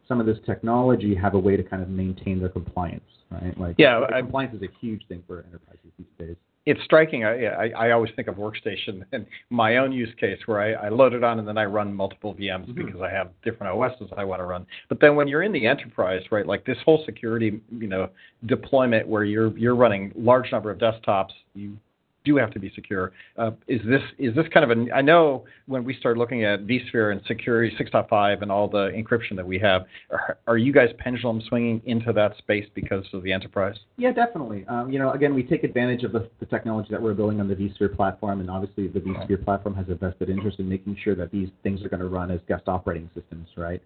some 0.08 0.20
of 0.20 0.26
this 0.26 0.38
technology 0.46 1.14
have 1.14 1.34
a 1.34 1.38
way 1.38 1.56
to 1.56 1.62
kind 1.62 1.82
of 1.82 1.90
maintain 1.90 2.40
their 2.40 2.48
compliance, 2.48 3.04
right? 3.30 3.58
Like 3.60 3.76
Yeah, 3.78 4.00
I- 4.10 4.22
compliance 4.22 4.54
is 4.54 4.62
a 4.62 4.72
huge 4.80 5.06
thing 5.06 5.22
for 5.26 5.44
enterprises 5.46 5.92
these 5.98 6.06
days. 6.18 6.36
it's 6.66 6.82
striking. 6.84 7.24
I, 7.24 7.46
I, 7.46 7.68
I 7.68 7.90
always 7.92 8.10
think 8.14 8.28
of 8.28 8.34
workstation 8.36 9.02
and 9.12 9.26
my 9.50 9.76
own 9.78 9.92
use 9.92 10.12
case 10.18 10.38
where 10.46 10.60
I, 10.60 10.86
I 10.86 10.88
load 10.88 11.14
it 11.14 11.22
on 11.24 11.38
and 11.38 11.46
then 11.46 11.56
I 11.56 11.64
run 11.64 11.94
multiple 11.94 12.34
VMs 12.34 12.68
mm-hmm. 12.68 12.84
because 12.86 13.00
I 13.00 13.10
have 13.10 13.30
different 13.42 13.72
OSs 13.74 14.10
I 14.16 14.24
want 14.24 14.40
to 14.40 14.44
run. 14.44 14.66
But 14.88 15.00
then 15.00 15.14
when 15.16 15.28
you're 15.28 15.42
in 15.42 15.52
the 15.52 15.66
enterprise, 15.66 16.22
right, 16.30 16.46
like 16.46 16.64
this 16.64 16.78
whole 16.84 17.02
security, 17.06 17.60
you 17.70 17.86
know, 17.86 18.10
deployment 18.46 19.06
where 19.06 19.24
you're 19.24 19.56
you're 19.56 19.76
running 19.76 20.12
large 20.14 20.50
number 20.52 20.70
of 20.70 20.78
desktops, 20.78 21.32
you 21.54 21.78
do 22.28 22.36
have 22.36 22.50
to 22.52 22.60
be 22.60 22.70
secure. 22.74 23.12
Uh, 23.36 23.52
is 23.66 23.80
this 23.84 24.02
is 24.18 24.34
this 24.34 24.46
kind 24.52 24.64
of 24.64 24.70
an? 24.70 24.90
I 24.94 25.00
know 25.00 25.44
when 25.66 25.82
we 25.82 25.94
started 25.94 26.18
looking 26.18 26.44
at 26.44 26.66
vSphere 26.66 27.12
and 27.12 27.20
security 27.26 27.74
6.5 27.80 28.42
and 28.42 28.52
all 28.52 28.68
the 28.68 28.90
encryption 28.90 29.34
that 29.36 29.46
we 29.46 29.58
have, 29.58 29.86
are, 30.10 30.38
are 30.46 30.58
you 30.58 30.72
guys 30.72 30.90
pendulum 30.98 31.40
swinging 31.48 31.80
into 31.86 32.12
that 32.12 32.36
space 32.38 32.66
because 32.74 33.04
of 33.12 33.22
the 33.22 33.32
enterprise? 33.32 33.76
Yeah, 33.96 34.12
definitely. 34.12 34.64
Um, 34.68 34.90
you 34.92 34.98
know, 34.98 35.12
again, 35.12 35.34
we 35.34 35.42
take 35.42 35.64
advantage 35.64 36.04
of 36.04 36.12
the, 36.12 36.28
the 36.40 36.46
technology 36.46 36.88
that 36.90 37.00
we're 37.00 37.14
building 37.14 37.40
on 37.40 37.48
the 37.48 37.54
vSphere 37.54 37.94
platform, 37.94 38.40
and 38.40 38.50
obviously 38.50 38.88
the 38.88 39.00
vSphere 39.00 39.42
platform 39.42 39.74
has 39.74 39.86
a 39.88 39.94
vested 39.94 40.28
interest 40.28 40.58
in 40.58 40.68
making 40.68 40.96
sure 41.02 41.14
that 41.14 41.30
these 41.32 41.48
things 41.62 41.82
are 41.82 41.88
going 41.88 42.00
to 42.00 42.08
run 42.08 42.30
as 42.30 42.40
guest 42.46 42.64
operating 42.66 43.10
systems, 43.14 43.48
right? 43.56 43.82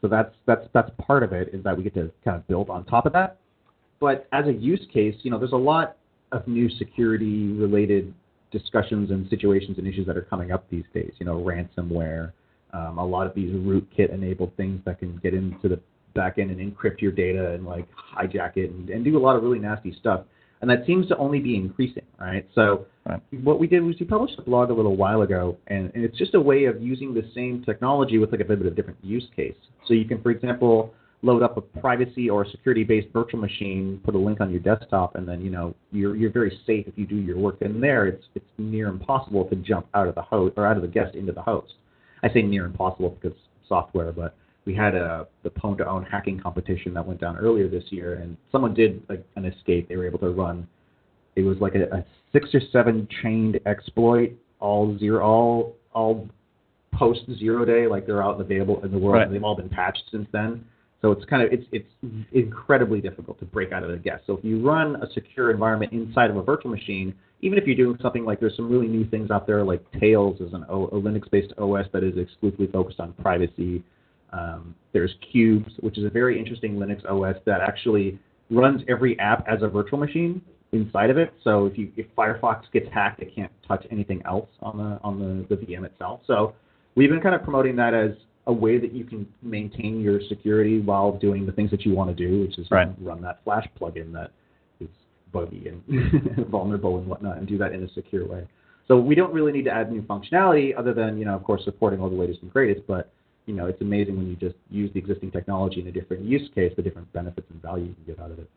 So 0.00 0.08
that's 0.08 0.34
that's 0.46 0.66
that's 0.72 0.90
part 0.98 1.22
of 1.22 1.32
it 1.32 1.50
is 1.52 1.62
that 1.64 1.76
we 1.76 1.82
get 1.82 1.94
to 1.94 2.10
kind 2.24 2.36
of 2.36 2.46
build 2.48 2.70
on 2.70 2.84
top 2.84 3.04
of 3.04 3.12
that. 3.12 3.36
But 4.00 4.26
as 4.32 4.46
a 4.46 4.52
use 4.52 4.80
case, 4.92 5.14
you 5.22 5.30
know, 5.30 5.38
there's 5.38 5.52
a 5.52 5.56
lot 5.56 5.96
of 6.32 6.46
new 6.46 6.68
security 6.70 7.48
related 7.52 8.14
discussions 8.50 9.10
and 9.10 9.28
situations 9.28 9.78
and 9.78 9.86
issues 9.86 10.06
that 10.06 10.16
are 10.16 10.22
coming 10.22 10.52
up 10.52 10.68
these 10.70 10.84
days. 10.92 11.12
You 11.18 11.26
know, 11.26 11.36
ransomware, 11.36 12.32
um, 12.72 12.98
a 12.98 13.04
lot 13.04 13.26
of 13.26 13.34
these 13.34 13.50
rootkit 13.52 14.12
enabled 14.12 14.56
things 14.56 14.80
that 14.84 14.98
can 14.98 15.16
get 15.18 15.34
into 15.34 15.68
the 15.68 15.80
back 16.14 16.38
end 16.38 16.50
and 16.50 16.60
encrypt 16.60 17.00
your 17.00 17.12
data 17.12 17.52
and 17.52 17.64
like 17.64 17.86
hijack 18.16 18.56
it 18.56 18.70
and, 18.70 18.90
and 18.90 19.04
do 19.04 19.16
a 19.16 19.20
lot 19.20 19.36
of 19.36 19.42
really 19.42 19.58
nasty 19.58 19.94
stuff. 19.98 20.22
And 20.60 20.68
that 20.68 20.84
seems 20.86 21.08
to 21.08 21.16
only 21.16 21.40
be 21.40 21.56
increasing, 21.56 22.04
right? 22.18 22.46
So 22.54 22.86
what 23.42 23.58
we 23.58 23.66
did 23.66 23.82
was 23.82 23.96
we 23.98 24.04
published 24.04 24.38
a 24.38 24.42
blog 24.42 24.68
a 24.68 24.74
little 24.74 24.94
while 24.94 25.22
ago, 25.22 25.56
and, 25.68 25.90
and 25.94 26.04
it's 26.04 26.18
just 26.18 26.34
a 26.34 26.40
way 26.40 26.64
of 26.64 26.82
using 26.82 27.14
the 27.14 27.22
same 27.34 27.64
technology 27.64 28.18
with 28.18 28.30
like 28.30 28.42
a 28.42 28.44
bit 28.44 28.60
of 28.60 28.66
a 28.66 28.70
different 28.70 28.98
use 29.02 29.26
case. 29.34 29.54
So 29.86 29.94
you 29.94 30.04
can, 30.04 30.20
for 30.20 30.30
example, 30.30 30.92
load 31.22 31.42
up 31.42 31.56
a 31.56 31.60
privacy 31.60 32.30
or 32.30 32.42
a 32.42 32.48
security-based 32.50 33.08
virtual 33.12 33.40
machine, 33.40 34.00
put 34.04 34.14
a 34.14 34.18
link 34.18 34.40
on 34.40 34.50
your 34.50 34.60
desktop, 34.60 35.16
and 35.16 35.28
then 35.28 35.40
you 35.42 35.50
know 35.50 35.74
you're 35.92 36.16
you're 36.16 36.32
very 36.32 36.58
safe 36.66 36.86
if 36.86 36.96
you 36.96 37.06
do 37.06 37.16
your 37.16 37.38
work 37.38 37.60
in 37.60 37.80
there. 37.80 38.06
It's 38.06 38.24
it's 38.34 38.46
near 38.58 38.88
impossible 38.88 39.44
to 39.46 39.56
jump 39.56 39.86
out 39.94 40.08
of 40.08 40.14
the 40.14 40.22
host 40.22 40.54
or 40.56 40.66
out 40.66 40.76
of 40.76 40.82
the 40.82 40.88
guest 40.88 41.14
into 41.14 41.32
the 41.32 41.42
host. 41.42 41.74
I 42.22 42.32
say 42.32 42.42
near 42.42 42.64
impossible 42.64 43.10
because 43.20 43.36
software, 43.68 44.12
but 44.12 44.34
we 44.64 44.74
had 44.74 44.94
a 44.94 45.26
the 45.42 45.50
Pwn2Own 45.50 46.10
hacking 46.10 46.40
competition 46.40 46.94
that 46.94 47.06
went 47.06 47.20
down 47.20 47.36
earlier 47.36 47.68
this 47.68 47.84
year, 47.90 48.14
and 48.14 48.36
someone 48.52 48.74
did 48.74 49.02
like, 49.08 49.24
an 49.36 49.44
escape. 49.44 49.88
They 49.88 49.96
were 49.96 50.06
able 50.06 50.18
to 50.20 50.30
run. 50.30 50.66
It 51.36 51.42
was 51.42 51.58
like 51.60 51.74
a, 51.74 51.84
a 51.94 52.04
six 52.32 52.48
or 52.54 52.60
seven 52.72 53.06
chained 53.22 53.60
exploit, 53.66 54.32
all 54.58 54.96
zero, 54.98 55.22
all 55.22 55.76
all 55.92 56.28
post 56.94 57.20
zero 57.38 57.64
day, 57.64 57.86
like 57.86 58.06
they're 58.06 58.22
out 58.22 58.34
and 58.34 58.40
available 58.42 58.82
in 58.84 58.90
the 58.90 58.98
world, 58.98 59.16
Right. 59.16 59.26
and 59.26 59.34
they've 59.34 59.44
all 59.44 59.56
been 59.56 59.68
patched 59.68 60.04
since 60.10 60.26
then. 60.32 60.64
So 61.02 61.12
it's 61.12 61.24
kind 61.24 61.42
of 61.42 61.52
it's 61.52 61.64
it's 61.72 61.88
incredibly 62.32 63.00
difficult 63.00 63.38
to 63.40 63.46
break 63.46 63.72
out 63.72 63.82
of 63.82 63.90
the 63.90 63.96
guest. 63.96 64.24
So 64.26 64.36
if 64.36 64.44
you 64.44 64.60
run 64.60 64.96
a 64.96 65.10
secure 65.12 65.50
environment 65.50 65.92
inside 65.92 66.30
of 66.30 66.36
a 66.36 66.42
virtual 66.42 66.70
machine, 66.70 67.14
even 67.40 67.58
if 67.58 67.66
you're 67.66 67.76
doing 67.76 67.96
something 68.02 68.24
like 68.24 68.38
there's 68.38 68.56
some 68.56 68.70
really 68.70 68.86
new 68.86 69.08
things 69.08 69.30
out 69.30 69.46
there 69.46 69.64
like 69.64 69.82
Tails 69.98 70.40
is 70.40 70.52
an 70.52 70.66
o, 70.68 70.86
a 70.88 71.00
Linux-based 71.00 71.54
OS 71.58 71.86
that 71.92 72.04
is 72.04 72.18
exclusively 72.18 72.66
focused 72.66 73.00
on 73.00 73.14
privacy. 73.14 73.82
Um, 74.32 74.74
there's 74.92 75.14
Qubes, 75.34 75.70
which 75.82 75.96
is 75.96 76.04
a 76.04 76.10
very 76.10 76.38
interesting 76.38 76.76
Linux 76.76 77.04
OS 77.10 77.36
that 77.46 77.62
actually 77.62 78.18
runs 78.50 78.82
every 78.88 79.18
app 79.18 79.46
as 79.48 79.62
a 79.62 79.68
virtual 79.68 79.98
machine 79.98 80.42
inside 80.72 81.08
of 81.08 81.16
it. 81.16 81.32
So 81.42 81.66
if 81.66 81.78
you 81.78 81.90
if 81.96 82.06
Firefox 82.14 82.64
gets 82.72 82.92
hacked, 82.92 83.20
it 83.20 83.34
can't 83.34 83.50
touch 83.66 83.86
anything 83.90 84.22
else 84.26 84.48
on 84.60 84.76
the 84.76 85.00
on 85.02 85.18
the, 85.18 85.56
the 85.56 85.62
VM 85.62 85.84
itself. 85.84 86.20
So 86.26 86.54
we've 86.94 87.08
been 87.10 87.20
kind 87.20 87.34
of 87.34 87.42
promoting 87.42 87.76
that 87.76 87.94
as 87.94 88.10
a 88.50 88.52
way 88.52 88.78
that 88.78 88.92
you 88.92 89.04
can 89.04 89.26
maintain 89.42 90.00
your 90.00 90.20
security 90.28 90.80
while 90.80 91.12
doing 91.12 91.46
the 91.46 91.52
things 91.52 91.70
that 91.70 91.86
you 91.86 91.94
want 91.94 92.14
to 92.14 92.28
do, 92.28 92.40
which 92.42 92.58
is 92.58 92.68
Right. 92.70 92.88
run 93.00 93.22
that 93.22 93.42
Flash 93.44 93.66
plugin 93.80 94.12
that 94.12 94.32
is 94.80 94.88
buggy 95.32 95.68
and 95.68 96.46
vulnerable 96.50 96.98
and 96.98 97.06
whatnot, 97.06 97.38
and 97.38 97.46
do 97.46 97.56
that 97.58 97.72
in 97.72 97.84
a 97.84 97.88
secure 97.90 98.26
way. 98.26 98.46
So 98.88 98.98
we 98.98 99.14
don't 99.14 99.32
really 99.32 99.52
need 99.52 99.64
to 99.66 99.70
add 99.70 99.92
new 99.92 100.02
functionality 100.02 100.76
other 100.76 100.92
than, 100.92 101.16
you 101.16 101.24
know, 101.24 101.36
of 101.36 101.44
course, 101.44 101.62
supporting 101.64 102.00
all 102.00 102.10
the 102.10 102.16
latest 102.16 102.42
and 102.42 102.52
greatest. 102.52 102.84
But 102.88 103.12
you 103.46 103.54
know, 103.54 103.66
it's 103.66 103.80
amazing 103.80 104.16
when 104.16 104.28
you 104.28 104.36
just 104.36 104.56
use 104.68 104.92
the 104.92 104.98
existing 104.98 105.30
technology 105.30 105.80
in 105.80 105.86
a 105.86 105.92
different 105.92 106.24
use 106.24 106.48
case, 106.54 106.72
the 106.76 106.82
different 106.82 107.12
benefits 107.12 107.46
and 107.50 107.62
value 107.62 107.86
you 107.86 107.94
can 107.94 108.04
get 108.04 108.20
out 108.20 108.30
of 108.30 108.38
it. 108.38 108.50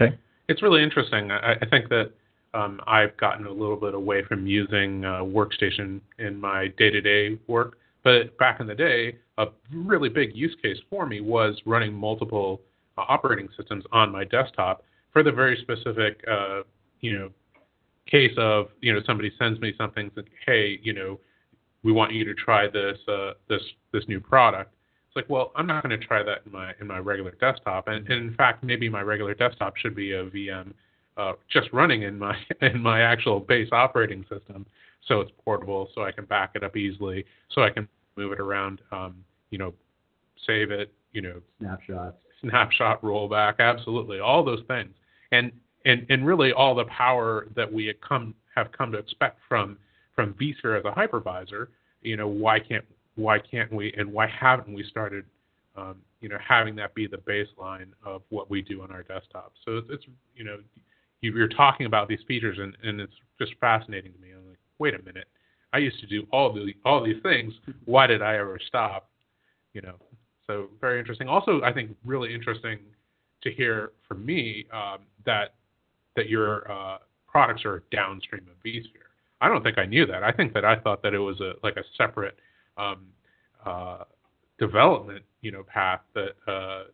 Okay. 0.00 0.16
It's 0.48 0.62
really 0.62 0.82
interesting. 0.82 1.30
I, 1.30 1.54
I 1.54 1.66
think 1.68 1.88
that 1.88 2.12
um, 2.54 2.80
I've 2.86 3.16
gotten 3.16 3.46
a 3.46 3.50
little 3.50 3.76
bit 3.76 3.94
away 3.94 4.22
from 4.24 4.46
using 4.46 5.04
uh, 5.04 5.20
Workstation 5.20 6.00
in 6.18 6.40
my 6.40 6.68
day-to-day 6.78 7.38
work. 7.46 7.76
But 8.08 8.38
back 8.38 8.58
in 8.58 8.66
the 8.66 8.74
day, 8.74 9.18
a 9.36 9.48
really 9.70 10.08
big 10.08 10.34
use 10.34 10.56
case 10.62 10.78
for 10.88 11.04
me 11.04 11.20
was 11.20 11.60
running 11.66 11.92
multiple 11.92 12.62
uh, 12.96 13.02
operating 13.06 13.50
systems 13.54 13.84
on 13.92 14.10
my 14.10 14.24
desktop 14.24 14.82
for 15.12 15.22
the 15.22 15.30
very 15.30 15.58
specific, 15.60 16.24
uh, 16.26 16.62
you 17.02 17.18
know, 17.18 17.30
case 18.10 18.32
of 18.38 18.68
you 18.80 18.94
know 18.94 19.00
somebody 19.04 19.30
sends 19.38 19.60
me 19.60 19.74
something 19.76 20.10
that 20.16 20.24
hey 20.46 20.80
you 20.82 20.94
know 20.94 21.20
we 21.82 21.92
want 21.92 22.14
you 22.14 22.24
to 22.24 22.32
try 22.32 22.66
this 22.66 22.96
uh, 23.08 23.32
this 23.46 23.60
this 23.92 24.04
new 24.08 24.20
product. 24.20 24.74
It's 25.08 25.16
like 25.16 25.28
well 25.28 25.52
I'm 25.54 25.66
not 25.66 25.82
going 25.82 26.00
to 26.00 26.06
try 26.06 26.22
that 26.22 26.38
in 26.46 26.52
my 26.52 26.72
in 26.80 26.86
my 26.86 27.00
regular 27.00 27.32
desktop 27.32 27.88
and, 27.88 28.08
and 28.08 28.30
in 28.30 28.34
fact 28.36 28.64
maybe 28.64 28.88
my 28.88 29.02
regular 29.02 29.34
desktop 29.34 29.76
should 29.76 29.94
be 29.94 30.12
a 30.12 30.24
VM 30.24 30.72
uh, 31.18 31.32
just 31.52 31.68
running 31.74 32.04
in 32.04 32.18
my 32.18 32.38
in 32.62 32.80
my 32.80 33.02
actual 33.02 33.38
base 33.38 33.68
operating 33.70 34.24
system 34.30 34.64
so 35.06 35.20
it's 35.20 35.30
portable 35.44 35.90
so 35.94 36.04
I 36.04 36.10
can 36.10 36.24
back 36.24 36.52
it 36.54 36.64
up 36.64 36.74
easily 36.74 37.26
so 37.50 37.62
I 37.62 37.68
can 37.68 37.86
move 38.18 38.32
it 38.32 38.40
around 38.40 38.80
um, 38.92 39.24
you 39.50 39.58
know 39.58 39.72
save 40.46 40.70
it 40.70 40.92
you 41.12 41.22
know 41.22 41.40
snapshot, 41.60 42.16
snapshot 42.40 43.02
rollback, 43.02 43.58
absolutely, 43.58 44.20
all 44.20 44.44
those 44.44 44.62
things, 44.68 44.94
and 45.32 45.52
and 45.84 46.06
and 46.08 46.26
really 46.26 46.52
all 46.52 46.74
the 46.74 46.84
power 46.84 47.48
that 47.56 47.72
we 47.72 47.86
had 47.86 48.00
come 48.00 48.34
have 48.54 48.70
come 48.72 48.92
to 48.92 48.98
expect 48.98 49.38
from 49.48 49.78
from 50.14 50.34
vSphere 50.34 50.78
as 50.78 50.84
a 50.84 50.92
hypervisor. 50.92 51.68
You 52.02 52.16
know, 52.16 52.28
why 52.28 52.60
can't 52.60 52.84
why 53.16 53.38
can't 53.38 53.72
we 53.72 53.92
and 53.96 54.12
why 54.12 54.26
haven't 54.28 54.72
we 54.72 54.84
started, 54.84 55.24
um, 55.76 55.96
you 56.20 56.28
know, 56.28 56.38
having 56.46 56.76
that 56.76 56.94
be 56.94 57.06
the 57.06 57.18
baseline 57.18 57.88
of 58.04 58.22
what 58.30 58.50
we 58.50 58.62
do 58.62 58.82
on 58.82 58.90
our 58.90 59.02
desktop? 59.02 59.52
So 59.64 59.78
it's, 59.78 59.88
it's 59.90 60.04
you 60.36 60.44
know, 60.44 60.58
you, 61.20 61.34
you're 61.34 61.48
talking 61.48 61.86
about 61.86 62.08
these 62.08 62.20
features 62.26 62.58
and 62.60 62.76
and 62.82 63.00
it's 63.00 63.14
just 63.40 63.52
fascinating 63.60 64.12
to 64.12 64.18
me. 64.18 64.28
I'm 64.32 64.48
like, 64.48 64.58
wait 64.78 64.94
a 64.94 65.02
minute, 65.02 65.28
I 65.72 65.78
used 65.78 66.00
to 66.00 66.06
do 66.06 66.26
all 66.32 66.52
the 66.52 66.74
all 66.84 67.04
these 67.04 67.22
things. 67.22 67.52
Why 67.84 68.06
did 68.06 68.22
I 68.22 68.36
ever 68.36 68.58
stop? 68.66 69.10
You 69.74 69.82
know, 69.82 69.94
so 70.46 70.68
very 70.80 70.98
interesting. 70.98 71.28
Also, 71.28 71.60
I 71.62 71.72
think 71.72 71.94
really 72.04 72.34
interesting 72.34 72.78
to 73.42 73.50
hear 73.50 73.92
from 74.06 74.24
me 74.24 74.66
um, 74.72 74.98
that 75.26 75.54
that 76.16 76.28
your 76.28 76.70
uh, 76.70 76.98
products 77.26 77.64
are 77.64 77.82
downstream 77.92 78.46
of 78.48 78.62
vSphere. 78.64 79.08
I 79.40 79.48
don't 79.48 79.62
think 79.62 79.78
I 79.78 79.84
knew 79.84 80.06
that. 80.06 80.24
I 80.24 80.32
think 80.32 80.52
that 80.54 80.64
I 80.64 80.76
thought 80.76 81.02
that 81.02 81.14
it 81.14 81.18
was 81.18 81.40
a 81.40 81.52
like 81.62 81.76
a 81.76 81.84
separate 81.96 82.38
um, 82.76 83.06
uh, 83.64 84.04
development, 84.58 85.22
you 85.42 85.52
know, 85.52 85.62
path 85.62 86.00
that 86.14 86.32
uh, 86.50 86.84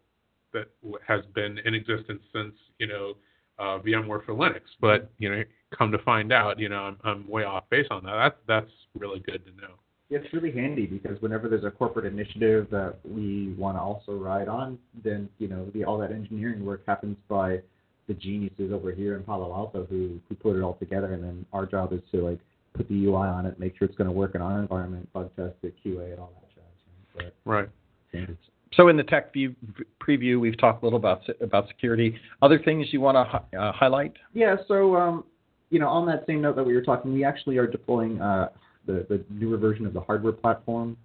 that 0.53 0.69
has 1.07 1.23
been 1.35 1.59
in 1.59 1.75
existence 1.75 2.23
since 2.33 2.55
you 2.79 2.87
know 2.87 3.15
uh, 3.59 3.79
VMware 3.79 4.25
for 4.25 4.35
Linux. 4.35 4.63
But 4.81 5.11
you 5.19 5.31
know, 5.31 5.43
come 5.77 5.93
to 5.93 5.99
find 5.99 6.33
out, 6.33 6.59
you 6.59 6.69
know, 6.69 6.83
I'm, 6.83 6.99
I'm 7.05 7.29
way 7.29 7.45
off 7.45 7.65
base 7.71 7.87
on 7.91 8.05
that. 8.05 8.15
That's 8.17 8.37
that's 8.47 8.73
really 8.99 9.21
good 9.21 9.45
to 9.45 9.51
know. 9.61 9.75
Yeah, 10.11 10.19
it's 10.19 10.33
really 10.35 10.53
handy 10.53 10.87
because 10.87 11.21
whenever 11.23 11.49
there's 11.49 11.65
a 11.65 11.71
corporate 11.71 12.05
initiative 12.05 12.69
that 12.71 12.97
we 13.05 13.55
want 13.59 13.77
to 13.77 13.81
also 13.81 14.13
ride 14.13 14.49
on, 14.49 14.79
then 15.03 15.29
you 15.39 15.49
know 15.49 15.67
the, 15.75 15.85
all 15.85 15.99
that 15.99 16.13
engineering 16.13 16.65
work 16.65 16.83
happens 16.87 17.17
by 17.29 17.61
the 18.07 18.15
geniuses 18.15 18.71
over 18.73 18.93
here 18.93 19.17
in 19.17 19.23
Palo 19.23 19.55
Alto 19.55 19.87
who 19.89 20.21
who 20.29 20.35
put 20.35 20.57
it 20.57 20.63
all 20.63 20.75
together, 20.75 21.15
and 21.15 21.23
then 21.23 21.47
our 21.53 21.67
job 21.67 21.93
is 21.93 22.01
to 22.13 22.23
like 22.23 22.39
put 22.75 22.89
the 22.89 23.07
UI 23.07 23.29
on 23.29 23.47
it, 23.47 23.59
make 23.59 23.77
sure 23.79 23.87
it's 23.87 23.97
going 23.97 24.09
to 24.09 24.13
work 24.13 24.35
in 24.35 24.43
our 24.43 24.61
environment, 24.61 25.11
bug 25.13 25.31
test 25.37 25.55
it, 25.63 25.75
QA, 25.85 26.11
and 26.11 26.19
all 26.19 26.33
that 26.35 26.55
jazz. 26.55 27.25
Right? 27.25 27.35
Right. 27.45 27.69
Standards. 28.11 28.41
So 28.77 28.89
in 28.89 28.97
the 28.97 29.05
tech 29.05 29.33
view, 29.33 29.55
preview, 30.03 30.41
we've 30.41 30.59
talked 30.59 30.83
a 30.83 30.87
little 30.87 30.99
about 30.99 31.23
about 31.41 31.69
security. 31.69 32.17
Other 32.43 32.59
things 32.59 32.89
you 32.91 33.01
want 33.01 33.17
to 33.17 33.59
uh, 33.59 33.73
highlight? 33.73 34.15
Yeah. 34.33 34.57
So 34.67 34.97
um, 34.97 35.25
you 35.71 35.79
know, 35.79 35.89
on 35.89 36.07
that 36.07 36.25
same 36.27 36.41
note 36.41 36.57
that 36.57 36.65
we 36.65 36.75
were 36.75 36.83
talking, 36.83 37.13
we 37.13 37.25
actually 37.25 37.57
are 37.59 37.67
deploying 37.67 38.21
uh, 38.21 38.49
the 38.87 39.07
the 39.09 39.25
newer 39.31 39.57
version 39.57 39.87
of 39.87 39.93
the 39.93 40.01
hardware 40.01 40.33
platform. 40.33 40.97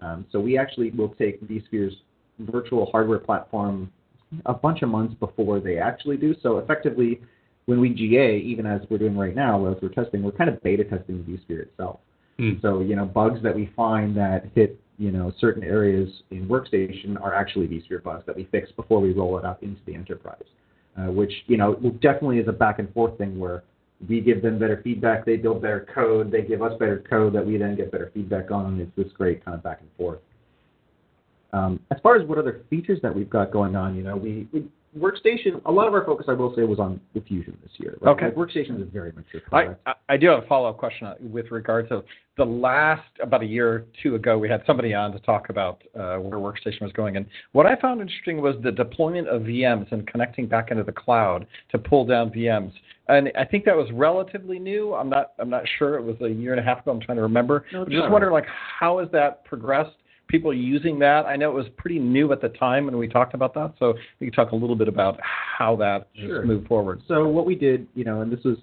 Um, 0.00 0.26
so 0.30 0.40
we 0.40 0.58
actually 0.58 0.90
will 0.90 1.10
take 1.10 1.42
vSphere's 1.48 1.94
virtual 2.38 2.90
hardware 2.90 3.18
platform 3.18 3.90
a 4.44 4.54
bunch 4.54 4.82
of 4.82 4.88
months 4.88 5.14
before 5.18 5.60
they 5.60 5.78
actually 5.78 6.16
do. 6.16 6.34
So 6.42 6.58
effectively, 6.58 7.20
when 7.66 7.80
we 7.80 7.90
GA, 7.90 8.38
even 8.38 8.66
as 8.66 8.82
we're 8.90 8.98
doing 8.98 9.16
right 9.16 9.34
now, 9.34 9.66
as 9.66 9.76
we're 9.80 9.88
testing, 9.88 10.22
we're 10.22 10.32
kind 10.32 10.50
of 10.50 10.62
beta 10.62 10.84
testing 10.84 11.24
vSphere 11.24 11.62
itself. 11.62 12.00
Mm. 12.38 12.60
So 12.62 12.80
you 12.80 12.96
know, 12.96 13.04
bugs 13.04 13.42
that 13.42 13.54
we 13.54 13.70
find 13.76 14.16
that 14.16 14.50
hit 14.54 14.78
you 14.98 15.10
know 15.10 15.32
certain 15.38 15.62
areas 15.62 16.08
in 16.30 16.48
Workstation 16.48 17.20
are 17.20 17.34
actually 17.34 17.68
vSphere 17.68 18.02
bugs 18.02 18.24
that 18.26 18.36
we 18.36 18.48
fix 18.50 18.70
before 18.72 19.00
we 19.00 19.12
roll 19.12 19.38
it 19.38 19.44
out 19.44 19.62
into 19.62 19.80
the 19.86 19.94
enterprise. 19.94 20.44
Uh, 20.98 21.12
which 21.12 21.32
you 21.46 21.58
know 21.58 21.74
definitely 22.00 22.38
is 22.38 22.48
a 22.48 22.52
back 22.52 22.78
and 22.78 22.92
forth 22.94 23.18
thing 23.18 23.38
where 23.38 23.62
we 24.08 24.20
give 24.20 24.42
them 24.42 24.58
better 24.58 24.80
feedback, 24.82 25.24
they 25.24 25.36
build 25.36 25.62
better 25.62 25.86
code, 25.94 26.30
they 26.30 26.42
give 26.42 26.62
us 26.62 26.72
better 26.78 27.02
code 27.08 27.32
that 27.34 27.46
we 27.46 27.56
then 27.56 27.76
get 27.76 27.90
better 27.90 28.10
feedback 28.12 28.50
on, 28.50 28.80
it's 28.80 28.90
this 28.96 29.12
great 29.16 29.44
kind 29.44 29.54
of 29.54 29.62
back 29.62 29.80
and 29.80 29.88
forth. 29.96 30.20
Um, 31.52 31.80
as 31.90 31.98
far 32.02 32.16
as 32.16 32.26
what 32.28 32.38
other 32.38 32.62
features 32.68 32.98
that 33.02 33.14
we've 33.14 33.30
got 33.30 33.50
going 33.50 33.76
on, 33.76 33.96
you 33.96 34.02
know, 34.02 34.16
we, 34.16 34.46
we 34.52 34.64
Workstation, 34.96 35.60
a 35.66 35.72
lot 35.72 35.86
of 35.86 35.94
our 35.94 36.04
focus, 36.04 36.26
I 36.28 36.32
will 36.32 36.54
say, 36.54 36.62
was 36.62 36.78
on 36.78 37.00
the 37.14 37.20
Fusion 37.20 37.56
this 37.62 37.72
year. 37.78 37.96
Right? 38.00 38.12
Okay. 38.12 38.26
Like, 38.26 38.34
Workstation 38.34 38.80
is 38.82 38.88
very 38.92 39.12
mature 39.12 39.40
I, 39.46 39.48
product. 39.48 39.80
I, 39.86 39.94
I 40.08 40.16
do 40.16 40.28
have 40.28 40.44
a 40.44 40.46
follow 40.46 40.68
up 40.68 40.78
question 40.78 41.12
with 41.20 41.50
regard 41.50 41.88
to 41.90 42.02
the 42.36 42.44
last 42.44 43.08
about 43.22 43.42
a 43.42 43.46
year 43.46 43.72
or 43.72 43.84
two 44.02 44.14
ago. 44.14 44.38
We 44.38 44.48
had 44.48 44.62
somebody 44.66 44.94
on 44.94 45.12
to 45.12 45.18
talk 45.20 45.48
about 45.48 45.82
uh, 45.94 46.16
where 46.16 46.38
Workstation 46.38 46.82
was 46.82 46.92
going, 46.92 47.16
and 47.16 47.26
what 47.52 47.66
I 47.66 47.76
found 47.76 48.00
interesting 48.00 48.40
was 48.40 48.56
the 48.62 48.72
deployment 48.72 49.28
of 49.28 49.42
VMs 49.42 49.90
and 49.92 50.06
connecting 50.06 50.46
back 50.46 50.70
into 50.70 50.82
the 50.82 50.92
cloud 50.92 51.46
to 51.72 51.78
pull 51.78 52.04
down 52.04 52.30
VMs. 52.30 52.72
And 53.08 53.30
I 53.38 53.44
think 53.44 53.64
that 53.64 53.76
was 53.76 53.90
relatively 53.92 54.58
new. 54.58 54.94
I'm 54.94 55.08
not. 55.08 55.32
I'm 55.38 55.50
not 55.50 55.62
sure. 55.78 55.96
It 55.96 56.02
was 56.02 56.16
a 56.20 56.28
year 56.28 56.52
and 56.52 56.60
a 56.60 56.64
half 56.64 56.80
ago. 56.80 56.90
I'm 56.90 57.00
trying 57.00 57.16
to 57.16 57.22
remember. 57.22 57.64
No, 57.72 57.82
I'm 57.82 57.90
just 57.90 58.02
all 58.02 58.10
wondering, 58.10 58.32
like, 58.32 58.46
how 58.48 58.98
has 58.98 59.08
that 59.12 59.44
progressed? 59.44 59.96
People 60.28 60.52
using 60.52 60.98
that. 60.98 61.26
I 61.26 61.36
know 61.36 61.50
it 61.50 61.54
was 61.54 61.66
pretty 61.76 61.98
new 61.98 62.32
at 62.32 62.40
the 62.40 62.48
time 62.48 62.86
when 62.86 62.98
we 62.98 63.06
talked 63.06 63.34
about 63.34 63.54
that. 63.54 63.74
So 63.78 63.94
we 64.18 64.26
could 64.26 64.34
talk 64.34 64.52
a 64.52 64.56
little 64.56 64.74
bit 64.76 64.88
about 64.88 65.20
how 65.22 65.76
that 65.76 66.08
Sure. 66.14 66.44
moved 66.44 66.66
forward. 66.66 67.00
So 67.06 67.28
what 67.28 67.46
we 67.46 67.54
did, 67.54 67.86
you 67.94 68.04
know, 68.04 68.22
and 68.22 68.32
this 68.32 68.42
was 68.44 68.58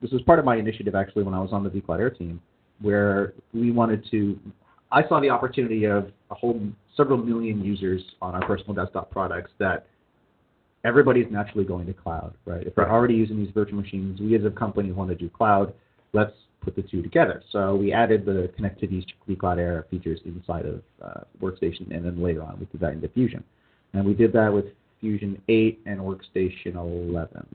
this 0.00 0.12
was 0.12 0.22
part 0.22 0.38
of 0.38 0.44
my 0.44 0.54
initiative 0.54 0.94
actually 0.94 1.24
when 1.24 1.34
I 1.34 1.40
was 1.40 1.52
on 1.52 1.64
the 1.64 1.70
vCloud 1.70 1.98
Air 1.98 2.10
team, 2.10 2.40
where 2.80 3.34
we 3.52 3.72
wanted 3.72 4.04
to. 4.12 4.38
I 4.92 5.06
saw 5.08 5.20
the 5.20 5.28
opportunity 5.28 5.84
of 5.84 6.12
a 6.30 6.34
whole 6.34 6.60
several 6.96 7.18
million 7.18 7.64
users 7.64 8.02
on 8.22 8.34
our 8.34 8.46
personal 8.46 8.74
desktop 8.74 9.10
products 9.10 9.50
that 9.58 9.86
everybody's 10.84 11.26
naturally 11.30 11.64
going 11.64 11.86
to 11.86 11.92
cloud, 11.92 12.32
right? 12.44 12.66
If 12.66 12.74
they're 12.74 12.90
already 12.90 13.14
using 13.14 13.36
these 13.36 13.50
virtual 13.52 13.80
machines, 13.80 14.20
we 14.20 14.36
as 14.36 14.44
a 14.44 14.50
company 14.50 14.92
want 14.92 15.10
to 15.10 15.16
do 15.16 15.28
cloud. 15.28 15.74
Let's 16.12 16.32
put 16.60 16.74
the 16.76 16.82
two 16.82 17.02
together. 17.02 17.42
So 17.50 17.74
we 17.76 17.92
added 17.92 18.24
the 18.24 18.50
connectivity 18.58 19.04
to 19.26 19.36
Cloud 19.36 19.58
Air 19.58 19.86
features 19.90 20.20
inside 20.24 20.66
of 20.66 20.82
uh, 21.02 21.20
Workstation, 21.40 21.94
and 21.94 22.04
then 22.04 22.22
later 22.22 22.42
on 22.42 22.58
we 22.58 22.66
did 22.66 22.80
that 22.80 22.92
into 22.92 23.08
Fusion, 23.08 23.44
and 23.92 24.04
we 24.04 24.14
did 24.14 24.32
that 24.32 24.52
with 24.52 24.66
Fusion 25.00 25.40
8 25.48 25.80
and 25.86 26.00
Workstation 26.00 26.74
11. 26.74 27.28
I 27.36 27.46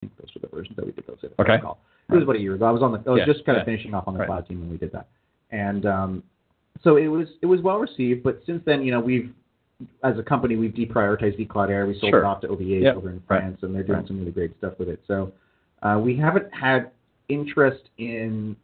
think 0.00 0.12
those 0.18 0.28
were 0.34 0.40
the 0.42 0.54
versions 0.54 0.76
that 0.76 0.84
we 0.84 0.92
did 0.92 1.06
those 1.06 1.18
in. 1.22 1.30
Okay. 1.38 1.52
recall. 1.52 1.78
It 2.10 2.14
was 2.14 2.24
about 2.24 2.36
a 2.36 2.40
year 2.40 2.54
ago. 2.54 2.66
I 2.66 2.70
was 2.70 2.82
on 2.82 2.92
the. 2.92 2.98
I 3.06 3.10
was 3.10 3.20
Yeah, 3.20 3.32
just 3.32 3.44
kind 3.46 3.56
of 3.56 3.62
yeah. 3.62 3.64
finishing 3.72 3.94
off 3.94 4.06
on 4.06 4.14
the 4.14 4.20
Right. 4.20 4.26
cloud 4.26 4.46
team 4.46 4.60
when 4.60 4.70
we 4.70 4.76
did 4.76 4.92
that, 4.92 5.06
and 5.50 5.86
um, 5.86 6.22
so 6.82 6.96
it 6.96 7.06
was 7.06 7.28
it 7.40 7.46
was 7.46 7.60
well 7.62 7.78
received. 7.78 8.22
But 8.22 8.42
since 8.44 8.62
then, 8.66 8.82
you 8.82 8.90
know, 8.90 9.00
we've 9.00 9.32
as 10.04 10.18
a 10.18 10.22
company 10.22 10.56
we've 10.56 10.72
deprioritized 10.72 11.38
vCloud 11.38 11.70
Air. 11.70 11.86
We 11.86 11.98
sold 11.98 12.10
Sure. 12.10 12.20
it 12.20 12.24
off 12.26 12.40
to 12.42 12.48
OVH 12.48 12.82
Yep. 12.82 12.96
over 12.96 13.08
in 13.10 13.14
Right. 13.16 13.22
France, 13.26 13.62
and 13.62 13.74
they're 13.74 13.82
doing 13.84 14.00
Right. 14.00 14.06
some 14.08 14.18
really 14.18 14.30
great 14.32 14.56
stuff 14.58 14.78
with 14.78 14.88
it. 14.88 15.00
So 15.06 15.32
uh, 15.82 15.98
we 16.04 16.16
haven't 16.16 16.52
had 16.52 16.90
interest 17.28 17.88
in 17.98 18.56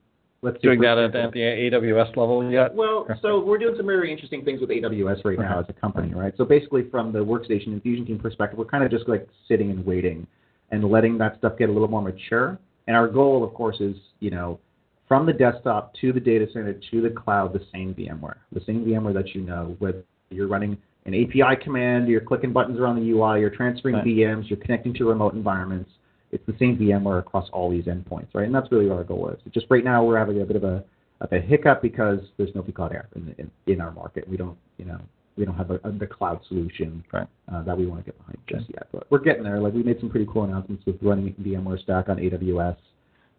let's 0.42 0.60
Doing 0.62 0.80
that 0.80 0.98
at, 0.98 1.16
at 1.16 1.32
the 1.32 1.40
AWS 1.40 2.16
level 2.16 2.48
yet? 2.50 2.74
well, 2.74 3.06
so 3.22 3.40
we're 3.40 3.58
doing 3.58 3.74
some 3.76 3.86
very 3.86 4.12
interesting 4.12 4.44
things 4.44 4.60
with 4.60 4.70
AWS 4.70 5.24
right 5.24 5.38
now 5.38 5.60
as 5.60 5.66
a 5.68 5.72
company, 5.72 6.14
right? 6.14 6.32
So 6.36 6.44
basically, 6.44 6.88
from 6.90 7.12
the 7.12 7.18
workstation 7.18 7.68
and 7.68 7.82
fusion 7.82 8.06
team 8.06 8.18
perspective, 8.18 8.58
we're 8.58 8.66
kind 8.66 8.84
of 8.84 8.90
just 8.90 9.08
like 9.08 9.28
sitting 9.48 9.70
and 9.70 9.84
waiting 9.84 10.26
and 10.70 10.84
letting 10.84 11.18
that 11.18 11.38
stuff 11.38 11.58
get 11.58 11.68
a 11.68 11.72
little 11.72 11.88
more 11.88 12.02
mature. 12.02 12.58
And 12.86 12.96
our 12.96 13.08
goal, 13.08 13.44
of 13.44 13.52
course, 13.54 13.80
is 13.80 13.96
you 14.20 14.30
know, 14.30 14.60
from 15.08 15.26
the 15.26 15.32
desktop 15.32 15.94
to 16.00 16.12
the 16.12 16.20
data 16.20 16.46
center 16.52 16.74
to 16.90 17.02
the 17.02 17.10
cloud, 17.10 17.52
the 17.52 17.64
same 17.72 17.94
VMware, 17.94 18.36
the 18.52 18.60
same 18.66 18.84
VMware 18.84 19.14
that 19.14 19.34
you 19.34 19.40
know, 19.42 19.74
whether 19.78 20.04
you're 20.30 20.48
running 20.48 20.76
an 21.06 21.14
API 21.14 21.62
command, 21.62 22.06
you're 22.08 22.20
clicking 22.20 22.52
buttons 22.52 22.78
around 22.78 22.96
the 22.96 23.10
UI, 23.10 23.40
you're 23.40 23.50
transferring 23.50 23.96
Right. 23.96 24.04
VMs, 24.04 24.50
you're 24.50 24.58
connecting 24.58 24.92
to 24.94 25.08
remote 25.08 25.32
environments. 25.32 25.90
It's 26.30 26.44
the 26.46 26.54
same 26.58 26.76
VMware 26.76 27.18
across 27.20 27.48
all 27.52 27.70
these 27.70 27.84
endpoints, 27.84 28.28
right? 28.34 28.44
And 28.46 28.54
that's 28.54 28.70
really 28.70 28.86
what 28.86 28.98
our 28.98 29.04
goal 29.04 29.30
is. 29.30 29.52
Just 29.52 29.66
right 29.70 29.84
now, 29.84 30.04
we're 30.04 30.18
having 30.18 30.42
a 30.42 30.44
bit 30.44 30.56
of 30.56 30.64
a 30.64 30.84
of 31.20 31.32
a 31.32 31.40
hiccup 31.40 31.82
because 31.82 32.20
there's 32.36 32.54
no 32.54 32.62
vCloud 32.62 32.92
Air 32.92 33.08
in, 33.16 33.34
in, 33.38 33.50
in 33.66 33.80
our 33.80 33.90
market. 33.90 34.28
We 34.28 34.36
don't, 34.36 34.56
you 34.76 34.84
know, 34.84 35.00
we 35.36 35.44
don't 35.44 35.56
have 35.56 35.70
a, 35.70 35.80
a 35.84 35.90
the 35.90 36.06
cloud 36.06 36.40
solution 36.48 37.04
Right. 37.12 37.26
uh, 37.52 37.62
that 37.62 37.76
we 37.76 37.86
want 37.86 38.04
to 38.04 38.10
get 38.10 38.18
behind 38.18 38.38
just 38.48 38.66
yet. 38.68 38.86
But 38.92 39.10
we're 39.10 39.18
getting 39.20 39.42
there. 39.42 39.58
Like 39.60 39.72
we 39.72 39.82
made 39.82 39.98
some 40.00 40.10
pretty 40.10 40.26
cool 40.32 40.44
announcements 40.44 40.84
with 40.86 40.96
running 41.02 41.34
VMware 41.42 41.82
Stack 41.82 42.08
on 42.08 42.18
AWS, 42.18 42.76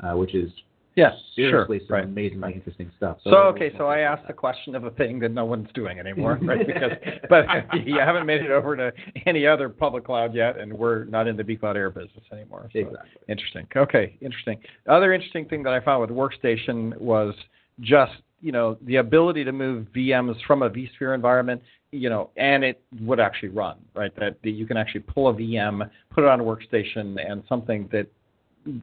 uh, 0.01 0.13
which 0.17 0.35
is 0.35 0.51
Yes, 0.99 1.13
seriously 1.33 1.79
sure. 1.79 1.87
some 1.87 1.93
Right. 1.95 2.03
amazingly 2.03 2.53
interesting 2.53 2.91
stuff. 2.97 3.17
So 3.23 3.31
we're- 3.31 3.43
okay, 3.53 3.77
so 3.77 3.87
I 3.87 3.99
asked 3.99 4.27
the 4.27 4.33
question 4.33 4.75
of 4.75 4.83
a 4.83 4.91
thing 4.91 5.19
that 5.19 5.31
no 5.31 5.45
one's 5.45 5.71
doing 5.73 5.97
anymore, 5.97 6.37
right? 6.41 6.65
Because 6.67 6.91
but 7.29 7.45
you 7.87 7.99
haven't 7.99 8.25
made 8.25 8.41
it 8.41 8.51
over 8.51 8.75
to 8.75 8.91
any 9.25 9.47
other 9.47 9.69
public 9.69 10.03
cloud 10.03 10.33
yet, 10.33 10.57
and 10.57 10.73
we're 10.73 11.05
not 11.05 11.27
in 11.27 11.37
the 11.37 11.43
vCloud 11.43 11.75
Air 11.75 11.89
business 11.89 12.23
anymore. 12.33 12.69
So 12.73 12.79
Exactly. 12.79 13.09
Interesting. 13.29 13.67
Okay, 13.75 14.17
interesting. 14.19 14.59
The 14.85 14.91
other 14.91 15.13
interesting 15.13 15.45
thing 15.45 15.63
that 15.63 15.73
I 15.73 15.79
found 15.79 16.01
with 16.01 16.09
Workstation 16.09 16.97
was 16.97 17.33
just 17.79 18.13
you 18.41 18.51
know 18.51 18.77
the 18.81 18.97
ability 18.97 19.43
to 19.45 19.51
move 19.53 19.87
VMs 19.95 20.35
from 20.47 20.63
a 20.63 20.69
vSphere 20.69 21.15
environment, 21.15 21.61
you 21.91 22.09
know, 22.09 22.29
and 22.35 22.63
it 22.63 22.81
would 23.01 23.19
actually 23.21 23.49
run, 23.49 23.77
right? 23.95 24.13
That, 24.17 24.37
that 24.43 24.51
you 24.51 24.65
can 24.65 24.75
actually 24.77 25.01
pull 25.01 25.29
a 25.29 25.33
VM, 25.33 25.89
put 26.09 26.23
it 26.25 26.27
on 26.29 26.39
a 26.41 26.43
workstation, 26.43 27.17
and 27.25 27.43
something 27.47 27.87
that 27.91 28.07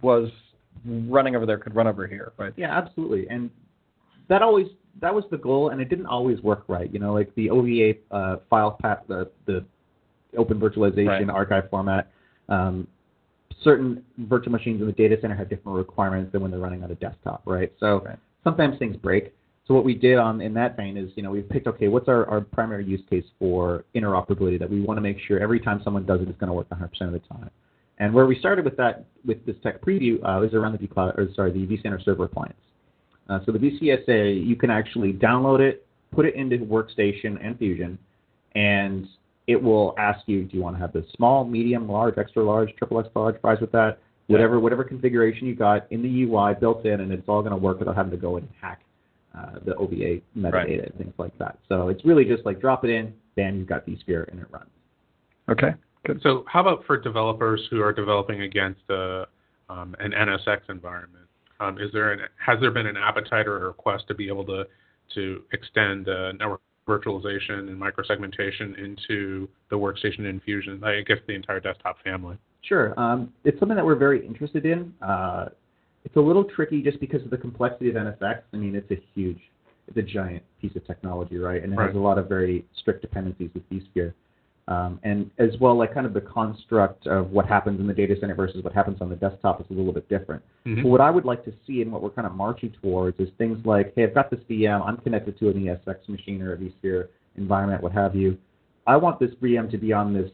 was 0.02 0.30
running 0.84 1.36
over 1.36 1.46
there 1.46 1.58
could 1.58 1.74
run 1.74 1.86
over 1.86 2.06
here, 2.06 2.32
right? 2.38 2.52
Yeah, 2.56 2.76
absolutely. 2.76 3.28
And 3.28 3.50
that 4.28 4.42
always 4.42 4.66
that 5.00 5.14
was 5.14 5.24
the 5.30 5.36
goal, 5.38 5.70
and 5.70 5.80
it 5.80 5.88
didn't 5.88 6.06
always 6.06 6.40
work 6.40 6.64
right. 6.68 6.92
You 6.92 6.98
know, 6.98 7.12
like 7.12 7.34
the 7.34 7.50
OVA 7.50 7.94
uh, 8.10 8.36
file 8.48 8.78
path, 8.80 9.00
the 9.08 9.30
the 9.46 9.64
open 10.36 10.58
virtualization 10.60 11.06
Right. 11.06 11.30
archive 11.30 11.70
format. 11.70 12.10
Um, 12.48 12.86
certain 13.62 14.04
virtual 14.18 14.52
machines 14.52 14.80
in 14.80 14.86
the 14.86 14.92
data 14.92 15.16
center 15.20 15.34
have 15.34 15.48
different 15.48 15.76
requirements 15.78 16.32
than 16.32 16.42
when 16.42 16.50
they're 16.50 16.60
running 16.60 16.84
on 16.84 16.90
a 16.90 16.94
desktop, 16.94 17.42
right? 17.46 17.72
So 17.80 18.00
Right. 18.04 18.18
sometimes 18.44 18.78
things 18.78 18.96
break. 18.96 19.32
So 19.66 19.74
what 19.74 19.84
we 19.84 19.94
did 19.94 20.18
on 20.18 20.40
in 20.40 20.54
that 20.54 20.76
vein 20.76 20.96
is, 20.96 21.10
you 21.16 21.22
know, 21.22 21.30
we've 21.30 21.48
picked 21.48 21.66
okay, 21.66 21.88
what's 21.88 22.06
our, 22.08 22.24
our 22.28 22.40
primary 22.40 22.84
use 22.84 23.00
case 23.10 23.24
for 23.38 23.84
interoperability 23.94 24.58
that 24.60 24.70
we 24.70 24.80
want 24.80 24.96
to 24.98 25.00
make 25.00 25.18
sure 25.18 25.40
every 25.40 25.58
time 25.58 25.80
someone 25.82 26.04
does 26.06 26.20
it, 26.20 26.28
it's 26.28 26.38
going 26.38 26.48
to 26.48 26.52
work 26.52 26.68
100% 26.68 27.00
of 27.02 27.12
the 27.12 27.18
time. 27.20 27.50
And 27.98 28.12
where 28.12 28.26
we 28.26 28.38
started 28.38 28.64
with 28.64 28.76
that 28.76 29.06
with 29.24 29.44
this 29.46 29.56
tech 29.62 29.80
preview 29.80 30.22
uh, 30.24 30.42
is 30.42 30.54
around 30.54 30.72
the 30.72 30.86
vCloud, 30.86 31.16
or 31.18 31.28
sorry, 31.34 31.52
the 31.52 31.66
vCenter 31.66 32.02
server 32.04 32.24
appliance. 32.24 32.54
Uh, 33.28 33.40
so 33.44 33.52
the 33.52 33.58
VCSA, 33.58 34.46
you 34.46 34.54
can 34.54 34.70
actually 34.70 35.12
download 35.12 35.60
it, 35.60 35.86
put 36.12 36.26
it 36.26 36.34
into 36.34 36.58
Workstation 36.58 37.44
and 37.44 37.58
Fusion, 37.58 37.98
and 38.54 39.08
it 39.46 39.60
will 39.60 39.94
ask 39.98 40.20
you, 40.26 40.44
do 40.44 40.56
you 40.56 40.62
want 40.62 40.76
to 40.76 40.80
have 40.80 40.92
the 40.92 41.04
small, 41.16 41.44
medium, 41.44 41.88
large, 41.88 42.18
extra 42.18 42.42
large, 42.44 42.74
triple 42.76 43.00
extra 43.00 43.20
large 43.20 43.40
fries 43.40 43.58
with 43.60 43.72
that? 43.72 43.98
Whatever 44.28 44.58
whatever 44.58 44.82
configuration 44.82 45.46
you 45.46 45.54
got 45.54 45.86
in 45.92 46.02
the 46.02 46.24
UI 46.24 46.54
built 46.58 46.84
in, 46.84 47.00
and 47.00 47.12
it's 47.12 47.28
all 47.28 47.42
going 47.42 47.52
to 47.52 47.56
work 47.56 47.78
without 47.78 47.94
having 47.94 48.10
to 48.10 48.16
go 48.16 48.36
and 48.36 48.48
hack 48.60 48.82
uh, 49.36 49.60
the 49.64 49.74
OVA 49.76 50.20
metadata 50.36 50.52
Right. 50.52 50.84
and 50.84 50.94
things 50.98 51.14
like 51.16 51.36
that. 51.38 51.58
So 51.68 51.88
it's 51.88 52.04
really 52.04 52.24
just 52.24 52.44
like 52.44 52.60
drop 52.60 52.84
it 52.84 52.90
in, 52.90 53.14
bam, 53.36 53.56
you've 53.56 53.68
got 53.68 53.86
vSphere, 53.86 54.28
and 54.30 54.40
it 54.40 54.46
runs. 54.50 54.70
Okay. 55.48 55.74
Good. 56.06 56.20
So, 56.22 56.44
how 56.46 56.60
about 56.60 56.84
for 56.86 56.96
developers 56.96 57.66
who 57.70 57.82
are 57.82 57.92
developing 57.92 58.42
against 58.42 58.88
uh, 58.88 59.26
um, 59.68 59.96
an 59.98 60.12
NSX 60.12 60.60
environment? 60.68 61.24
Um, 61.58 61.78
is 61.78 61.90
there 61.92 62.12
an, 62.12 62.20
has 62.44 62.60
there 62.60 62.70
been 62.70 62.86
an 62.86 62.96
appetite 62.96 63.46
or 63.46 63.56
a 63.56 63.66
request 63.68 64.04
to 64.08 64.14
be 64.14 64.28
able 64.28 64.44
to 64.46 64.64
to 65.14 65.42
extend 65.52 66.08
uh, 66.08 66.32
network 66.32 66.60
virtualization 66.88 67.68
and 67.68 67.80
microsegmentation 67.80 68.78
into 68.78 69.48
the 69.70 69.76
workstation 69.76 70.28
infusion? 70.28 70.82
I 70.84 71.02
guess 71.02 71.18
the 71.26 71.34
entire 71.34 71.60
desktop 71.60 71.96
family. 72.04 72.38
Sure. 72.62 72.98
Um, 72.98 73.32
it's 73.44 73.58
something 73.58 73.76
that 73.76 73.84
we're 73.84 73.96
very 73.96 74.24
interested 74.24 74.66
in. 74.66 74.92
Uh, 75.02 75.46
it's 76.04 76.16
a 76.16 76.20
little 76.20 76.44
tricky 76.44 76.82
just 76.82 77.00
because 77.00 77.22
of 77.22 77.30
the 77.30 77.36
complexity 77.36 77.90
of 77.90 77.96
NSX. 77.96 78.42
I 78.52 78.56
mean, 78.56 78.76
it's 78.76 78.90
a 78.90 79.02
huge, 79.14 79.40
it's 79.88 79.96
a 79.96 80.02
giant 80.02 80.44
piece 80.60 80.74
of 80.76 80.86
technology, 80.86 81.38
right? 81.38 81.62
And 81.62 81.72
it 81.72 81.76
Right. 81.76 81.86
has 81.88 81.96
a 81.96 82.00
lot 82.00 82.18
of 82.18 82.28
very 82.28 82.64
strict 82.76 83.02
dependencies 83.02 83.50
with 83.54 83.68
vSphere. 83.70 84.12
Um, 84.68 84.98
and 85.04 85.30
as 85.38 85.50
well, 85.60 85.78
like 85.78 85.94
kind 85.94 86.06
of 86.06 86.12
the 86.12 86.20
construct 86.20 87.06
of 87.06 87.30
what 87.30 87.46
happens 87.46 87.78
in 87.78 87.86
the 87.86 87.94
data 87.94 88.16
center 88.18 88.34
versus 88.34 88.64
what 88.64 88.72
happens 88.72 89.00
on 89.00 89.08
the 89.08 89.14
desktop 89.14 89.60
is 89.60 89.66
a 89.70 89.72
little 89.72 89.92
bit 89.92 90.08
different. 90.08 90.42
Mhm. 90.64 90.82
But 90.82 90.88
what 90.88 91.00
I 91.00 91.08
would 91.08 91.24
like 91.24 91.44
to 91.44 91.52
see 91.66 91.82
and 91.82 91.92
what 91.92 92.02
we're 92.02 92.10
kind 92.10 92.26
of 92.26 92.34
marching 92.34 92.72
towards 92.82 93.20
is 93.20 93.28
things 93.38 93.64
like, 93.64 93.92
hey, 93.94 94.02
I've 94.02 94.14
got 94.14 94.28
this 94.28 94.40
VM, 94.48 94.82
I'm 94.84 94.96
connected 94.98 95.38
to 95.38 95.50
an 95.50 95.54
ESX 95.54 96.08
machine 96.08 96.42
or 96.42 96.54
a 96.54 96.56
vSphere, 96.56 97.08
environment, 97.36 97.82
what 97.82 97.92
have 97.92 98.16
you. 98.16 98.36
I 98.86 98.96
want 98.96 99.20
this 99.20 99.30
VM 99.42 99.70
to 99.70 99.78
be 99.78 99.92
on 99.92 100.12
this 100.12 100.30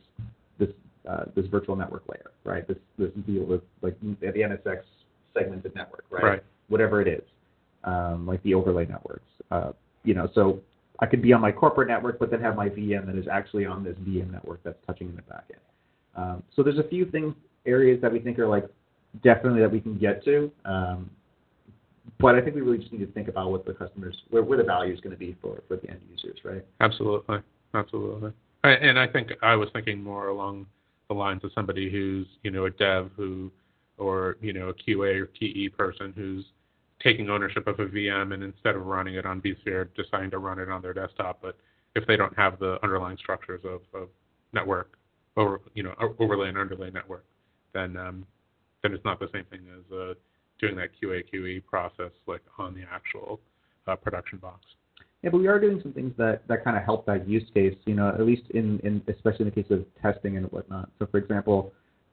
this 0.58 0.70
uh, 1.06 1.24
this 1.34 1.46
virtual 1.46 1.76
network 1.76 2.04
layer, 2.08 2.30
right? 2.44 2.66
This 2.66 2.78
this 2.98 3.10
deal 3.26 3.44
with 3.44 3.62
like 3.82 3.98
the 4.00 4.16
NSX 4.26 4.82
segmented 5.34 5.74
network, 5.74 6.04
right? 6.10 6.24
Right. 6.24 6.42
Whatever 6.68 7.02
it 7.02 7.08
is, 7.08 7.22
um, 7.84 8.26
like 8.26 8.42
the 8.42 8.54
overlay 8.54 8.86
networks. 8.86 9.28
Uh, 9.50 9.72
you 10.04 10.14
know, 10.14 10.28
so 10.34 10.60
I 11.02 11.06
could 11.06 11.20
be 11.20 11.32
on 11.32 11.40
my 11.40 11.50
corporate 11.50 11.88
network, 11.88 12.20
but 12.20 12.30
then 12.30 12.40
have 12.40 12.54
my 12.54 12.68
VM 12.68 13.06
that 13.06 13.16
is 13.16 13.26
actually 13.26 13.66
on 13.66 13.82
this 13.82 13.96
VM 14.06 14.30
network 14.30 14.60
that's 14.62 14.78
touching 14.86 15.08
in 15.08 15.16
the 15.16 15.22
backend. 15.22 15.58
Um, 16.14 16.44
so 16.54 16.62
there's 16.62 16.78
a 16.78 16.88
few 16.88 17.06
things, 17.06 17.34
areas 17.66 18.00
that 18.02 18.12
we 18.12 18.20
think 18.20 18.38
are 18.38 18.46
like 18.46 18.66
definitely 19.24 19.60
that 19.60 19.72
we 19.72 19.80
can 19.80 19.98
get 19.98 20.24
to. 20.24 20.50
Um, 20.64 21.10
but 22.20 22.36
I 22.36 22.40
think 22.40 22.54
we 22.54 22.60
really 22.60 22.78
just 22.78 22.92
need 22.92 23.04
to 23.04 23.12
think 23.12 23.26
about 23.26 23.50
what 23.50 23.66
the 23.66 23.74
customers, 23.74 24.16
where, 24.30 24.44
where 24.44 24.56
the 24.56 24.64
value 24.64 24.94
is 24.94 25.00
going 25.00 25.10
to 25.10 25.18
be 25.18 25.36
for, 25.42 25.60
for 25.66 25.76
the 25.76 25.90
end 25.90 26.00
users, 26.08 26.38
right? 26.44 26.64
Absolutely, 26.80 27.38
absolutely. 27.74 28.32
And 28.62 28.96
I 28.96 29.08
think 29.08 29.32
I 29.42 29.56
was 29.56 29.68
thinking 29.72 30.00
more 30.00 30.28
along 30.28 30.66
the 31.08 31.14
lines 31.14 31.42
of 31.42 31.50
somebody 31.52 31.90
who's 31.90 32.28
you 32.44 32.52
know 32.52 32.66
a 32.66 32.70
dev 32.70 33.10
who, 33.16 33.50
or 33.98 34.36
you 34.40 34.52
know 34.52 34.68
a 34.68 34.74
QA 34.74 35.20
or 35.20 35.26
TE 35.26 35.68
person 35.70 36.12
who's 36.14 36.44
taking 37.02 37.30
ownership 37.30 37.66
of 37.66 37.78
a 37.80 37.86
VM 37.86 38.32
and 38.34 38.42
instead 38.42 38.76
of 38.76 38.86
running 38.86 39.14
it 39.14 39.26
on 39.26 39.40
vSphere, 39.40 39.88
deciding 39.96 40.30
to 40.30 40.38
run 40.38 40.58
it 40.58 40.68
on 40.68 40.82
their 40.82 40.92
desktop. 40.92 41.40
But 41.42 41.56
if 41.94 42.06
they 42.06 42.16
don't 42.16 42.36
have 42.36 42.58
the 42.58 42.78
underlying 42.82 43.16
structures 43.18 43.60
of, 43.64 43.80
of 43.94 44.08
network, 44.52 44.98
over 45.36 45.60
you 45.74 45.82
know 45.82 45.94
overlay 46.18 46.48
and 46.48 46.58
underlay 46.58 46.90
network, 46.90 47.24
then 47.72 47.96
um, 47.96 48.26
then 48.82 48.92
it's 48.92 49.04
not 49.04 49.18
the 49.18 49.28
same 49.32 49.44
thing 49.44 49.60
as 49.74 49.92
uh, 49.96 50.14
doing 50.60 50.76
that 50.76 50.90
QA 51.02 51.22
QE 51.32 51.64
process 51.64 52.10
like 52.26 52.42
on 52.58 52.74
the 52.74 52.82
actual 52.92 53.40
uh, 53.86 53.96
production 53.96 54.38
box. 54.38 54.60
Yeah, 55.22 55.30
but 55.30 55.38
we 55.38 55.46
are 55.46 55.60
doing 55.60 55.80
some 55.82 55.92
things 55.92 56.12
that, 56.18 56.46
that 56.48 56.64
kind 56.64 56.76
of 56.76 56.82
help 56.82 57.06
that 57.06 57.28
use 57.28 57.44
case, 57.54 57.76
you 57.86 57.94
know, 57.94 58.08
at 58.08 58.20
least 58.26 58.42
in, 58.50 58.80
in 58.80 59.00
especially 59.06 59.46
in 59.46 59.52
the 59.54 59.62
case 59.62 59.70
of 59.70 59.84
testing 60.02 60.36
and 60.36 60.50
whatnot. 60.50 60.90
So, 60.98 61.06
for 61.06 61.18
example, 61.18 61.72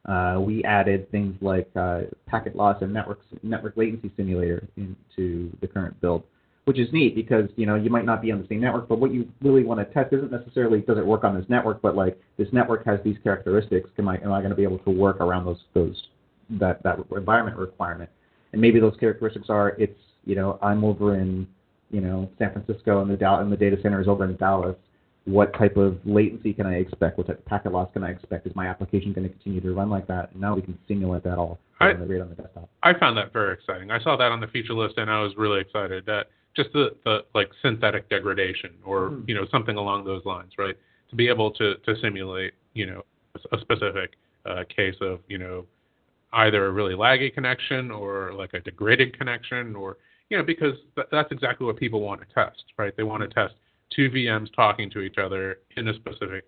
uh, 0.09 0.39
we 0.39 0.63
added 0.63 1.09
things 1.11 1.35
like 1.39 1.69
uh, 1.75 2.01
packet 2.25 2.55
loss 2.55 2.81
and 2.81 2.91
network 2.91 3.19
network 3.43 3.77
latency 3.77 4.11
simulator 4.17 4.67
into 4.75 5.55
the 5.61 5.67
current 5.67 5.99
build, 6.01 6.23
which 6.65 6.79
is 6.79 6.91
neat 6.91 7.13
because 7.13 7.47
you 7.57 7.67
know 7.67 7.75
you 7.75 7.91
might 7.91 8.05
not 8.05 8.19
be 8.19 8.31
on 8.31 8.41
the 8.41 8.47
same 8.47 8.59
network, 8.59 8.87
but 8.87 8.99
what 8.99 9.13
you 9.13 9.29
really 9.43 9.63
want 9.63 9.79
to 9.79 9.93
test 9.93 10.11
isn't 10.11 10.31
necessarily 10.31 10.81
does 10.81 10.97
it 10.97 11.05
work 11.05 11.23
on 11.23 11.35
this 11.35 11.45
network, 11.47 11.79
but 11.83 11.95
like 11.95 12.19
this 12.37 12.47
network 12.51 12.83
has 12.85 12.99
these 13.05 13.17
characteristics. 13.23 13.87
Am 13.99 14.07
I 14.07 14.15
am 14.15 14.31
I 14.31 14.39
going 14.39 14.49
to 14.49 14.55
be 14.55 14.63
able 14.63 14.79
to 14.79 14.89
work 14.89 15.17
around 15.17 15.45
those 15.45 15.61
those 15.75 16.07
that 16.49 16.81
that 16.81 16.97
environment 17.15 17.57
requirement? 17.57 18.09
And 18.51 18.59
maybe 18.59 18.79
those 18.79 18.95
characteristics 18.99 19.47
are 19.49 19.75
it's 19.77 19.99
you 20.25 20.33
know 20.33 20.57
I'm 20.63 20.83
over 20.83 21.17
in 21.17 21.47
you 21.91 22.01
know 22.01 22.31
San 22.39 22.51
Francisco 22.51 23.03
and 23.03 23.15
the 23.15 23.33
and 23.39 23.51
the 23.51 23.57
data 23.57 23.77
center 23.83 24.01
is 24.01 24.07
over 24.07 24.25
in 24.25 24.35
Dallas. 24.37 24.75
What 25.25 25.53
type 25.53 25.77
of 25.77 25.99
latency 26.05 26.53
can 26.53 26.65
I 26.65 26.75
expect? 26.75 27.17
What 27.17 27.27
type 27.27 27.39
of 27.39 27.45
packet 27.45 27.71
loss 27.71 27.89
can 27.93 28.03
I 28.03 28.09
expect? 28.09 28.47
Is 28.47 28.55
my 28.55 28.67
application 28.67 29.13
going 29.13 29.27
to 29.27 29.33
continue 29.33 29.61
to 29.61 29.73
run 29.73 29.89
like 29.89 30.07
that? 30.07 30.31
And 30.31 30.41
now 30.41 30.55
we 30.55 30.61
can 30.61 30.77
simulate 30.87 31.23
that 31.23 31.37
all 31.37 31.59
I- 31.79 31.87
right 31.87 31.95
on 31.95 32.01
the, 32.01 32.13
right 32.13 32.21
on 32.21 32.29
the 32.29 32.35
desktop. 32.35 32.69
I 32.83 32.93
found 32.97 33.17
that 33.17 33.31
very 33.33 33.53
exciting. 33.53 33.91
I 33.91 33.99
saw 33.99 34.15
that 34.15 34.31
on 34.31 34.39
the 34.39 34.47
feature 34.47 34.73
list 34.73 34.97
and 34.97 35.09
I 35.09 35.21
was 35.21 35.35
really 35.37 35.59
excited 35.61 36.05
that 36.07 36.27
just 36.55 36.73
the, 36.73 36.95
the 37.05 37.25
like 37.35 37.49
synthetic 37.61 38.09
degradation 38.09 38.71
or 38.83 39.09
Hmm. 39.09 39.23
you 39.27 39.35
know 39.35 39.45
something 39.51 39.75
along 39.77 40.05
those 40.05 40.25
lines, 40.25 40.53
right? 40.57 40.75
To 41.09 41.15
be 41.15 41.27
able 41.27 41.51
to 41.51 41.75
to 41.75 41.95
simulate 42.01 42.53
you 42.73 42.85
know 42.87 43.05
a 43.51 43.59
specific 43.59 44.15
uh, 44.45 44.63
case 44.75 44.95
of 45.01 45.19
you 45.27 45.37
know 45.37 45.65
either 46.33 46.65
a 46.67 46.71
really 46.71 46.93
laggy 46.95 47.33
connection 47.33 47.91
or 47.91 48.33
like 48.33 48.53
a 48.53 48.59
degraded 48.61 49.17
connection 49.17 49.75
or 49.75 49.97
you 50.29 50.37
know 50.37 50.43
because 50.43 50.75
th- 50.95 51.07
that's 51.11 51.31
exactly 51.31 51.65
what 51.67 51.75
people 51.77 52.01
want 52.01 52.19
to 52.21 52.27
test, 52.33 52.63
right? 52.77 52.95
They 52.97 53.03
want 53.03 53.21
to 53.21 53.27
test 53.29 53.53
two 53.95 54.09
VMs 54.09 54.53
talking 54.55 54.89
to 54.91 54.99
each 54.99 55.17
other 55.17 55.59
in 55.77 55.87
a 55.87 55.93
specific 55.95 56.45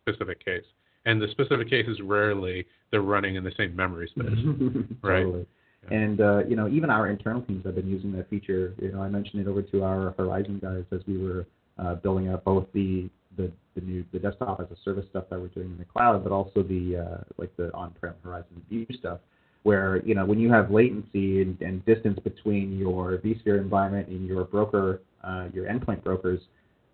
specific 0.00 0.44
case. 0.44 0.64
And 1.06 1.20
the 1.20 1.28
specific 1.28 1.68
case 1.68 1.86
is 1.86 2.00
rarely 2.00 2.66
they're 2.90 3.02
running 3.02 3.36
in 3.36 3.44
the 3.44 3.52
same 3.56 3.76
memory 3.76 4.08
space, 4.08 4.26
right? 5.02 5.24
Totally. 5.24 5.46
And 5.90 6.20
uh, 6.20 6.44
you 6.46 6.56
know, 6.56 6.68
even 6.68 6.88
our 6.88 7.08
internal 7.10 7.42
teams 7.42 7.64
have 7.66 7.74
been 7.74 7.88
using 7.88 8.12
that 8.12 8.30
feature. 8.30 8.74
You 8.80 8.92
know, 8.92 9.02
I 9.02 9.08
mentioned 9.08 9.42
it 9.42 9.48
over 9.48 9.62
to 9.62 9.82
our 9.82 10.14
Horizon 10.16 10.58
guys 10.62 10.84
as 10.92 11.00
we 11.06 11.18
were 11.18 11.46
uh, 11.78 11.96
building 11.96 12.28
out 12.28 12.44
both 12.44 12.66
the, 12.72 13.10
the 13.36 13.50
the 13.74 13.80
new 13.82 14.04
the 14.12 14.18
desktop 14.18 14.60
as 14.60 14.66
a 14.70 14.80
service 14.82 15.04
stuff 15.10 15.24
that 15.30 15.38
we're 15.38 15.48
doing 15.48 15.72
in 15.72 15.78
the 15.78 15.84
cloud, 15.84 16.22
but 16.22 16.32
also 16.32 16.62
the 16.62 16.96
uh, 16.96 17.24
like 17.36 17.54
the 17.56 17.72
on-prem 17.74 18.14
Horizon 18.22 18.62
View 18.70 18.86
stuff, 18.98 19.18
where 19.64 20.02
you 20.04 20.14
know 20.14 20.24
when 20.24 20.38
you 20.38 20.52
have 20.52 20.70
latency 20.70 21.42
and, 21.42 21.60
and 21.60 21.84
distance 21.84 22.18
between 22.20 22.78
your 22.78 23.18
vSphere 23.18 23.58
environment 23.58 24.08
and 24.08 24.26
your 24.26 24.44
broker, 24.44 25.00
uh, 25.24 25.48
your 25.52 25.66
endpoint 25.66 26.04
brokers, 26.04 26.40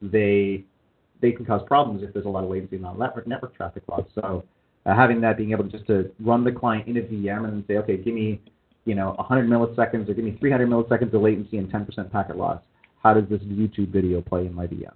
they 0.01 0.65
they 1.21 1.33
can 1.33 1.45
cause 1.45 1.61
problems 1.67 2.03
if 2.03 2.15
there's 2.15 2.27
a 2.27 2.29
lot 2.29 2.45
of 2.45 2.51
latency 2.51 2.79
not 2.79 2.99
network 2.99 3.27
network 3.27 3.55
traffic 3.55 3.83
loss. 3.89 4.05
So 4.15 4.45
uh, 4.87 4.95
having 4.95 5.21
that 5.21 5.37
being 5.37 5.51
able 5.51 5.65
to 5.65 5.71
just 5.71 5.87
to 5.89 6.11
run 6.21 6.45
the 6.45 6.53
client 6.53 6.89
in 6.89 6.97
a 6.97 7.03
VM 7.03 7.47
and 7.47 7.65
say, 7.67 7.77
okay, 7.79 7.97
give 7.97 8.15
me 8.15 8.41
you 8.85 8.95
know 8.95 9.15
100 9.19 9.49
milliseconds 9.49 10.09
or 10.09 10.15
give 10.15 10.25
me 10.25 10.37
300 10.39 10.69
milliseconds 10.69 11.13
of 11.13 11.21
latency 11.21 11.59
and 11.59 11.71
10% 11.71 12.11
packet 12.11 12.37
loss. 12.37 12.63
How 13.03 13.15
does 13.15 13.29
this 13.29 13.41
YouTube 13.43 13.89
video 13.89 14.21
play 14.21 14.47
in 14.47 14.55
my 14.55 14.67
VM? 14.67 14.95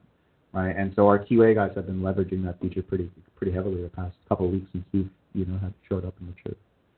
Right, 0.52 0.76
and 0.76 0.92
so 0.94 1.08
our 1.08 1.18
QA 1.18 1.56
guys 1.56 1.72
have 1.74 1.86
been 1.86 2.00
leveraging 2.00 2.44
that 2.44 2.60
feature 2.60 2.82
pretty 2.82 3.10
pretty 3.34 3.52
heavily 3.52 3.82
the 3.82 3.88
past 3.88 4.14
couple 4.28 4.46
of 4.46 4.52
weeks 4.52 4.68
since 4.70 4.84
we've 4.92 5.10
you 5.32 5.44
know 5.44 5.58
have 5.58 5.72
showed 5.88 6.04
up 6.04 6.14
in 6.20 6.28
the 6.28 6.34
show, 6.44 6.54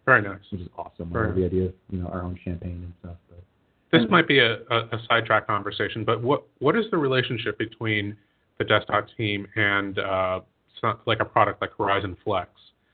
Very 0.06 0.22
nice. 0.22 0.38
which 0.50 0.60
is 0.62 0.68
awesome. 0.78 1.12
Very 1.12 1.26
I 1.26 1.28
love 1.28 1.36
the 1.36 1.44
idea 1.44 1.64
of 1.66 1.74
you 1.90 1.98
know 1.98 2.06
our 2.06 2.22
own 2.22 2.38
champagne 2.44 2.82
and 2.84 2.92
stuff. 3.00 3.16
But 3.28 3.98
This 3.98 4.08
might 4.08 4.28
be 4.28 4.38
a, 4.38 4.58
a, 4.70 4.76
a 4.92 5.00
sidetrack 5.08 5.46
conversation, 5.46 6.04
but 6.04 6.22
what 6.22 6.44
what 6.60 6.76
is 6.76 6.84
the 6.90 6.96
relationship 6.96 7.58
between 7.58 8.16
the 8.58 8.64
desktop 8.64 9.06
team 9.16 9.46
and 9.56 9.98
uh, 9.98 10.40
some, 10.80 10.98
like 11.06 11.18
a 11.20 11.24
product 11.24 11.60
like 11.60 11.70
Horizon 11.76 12.16
Flex? 12.24 12.48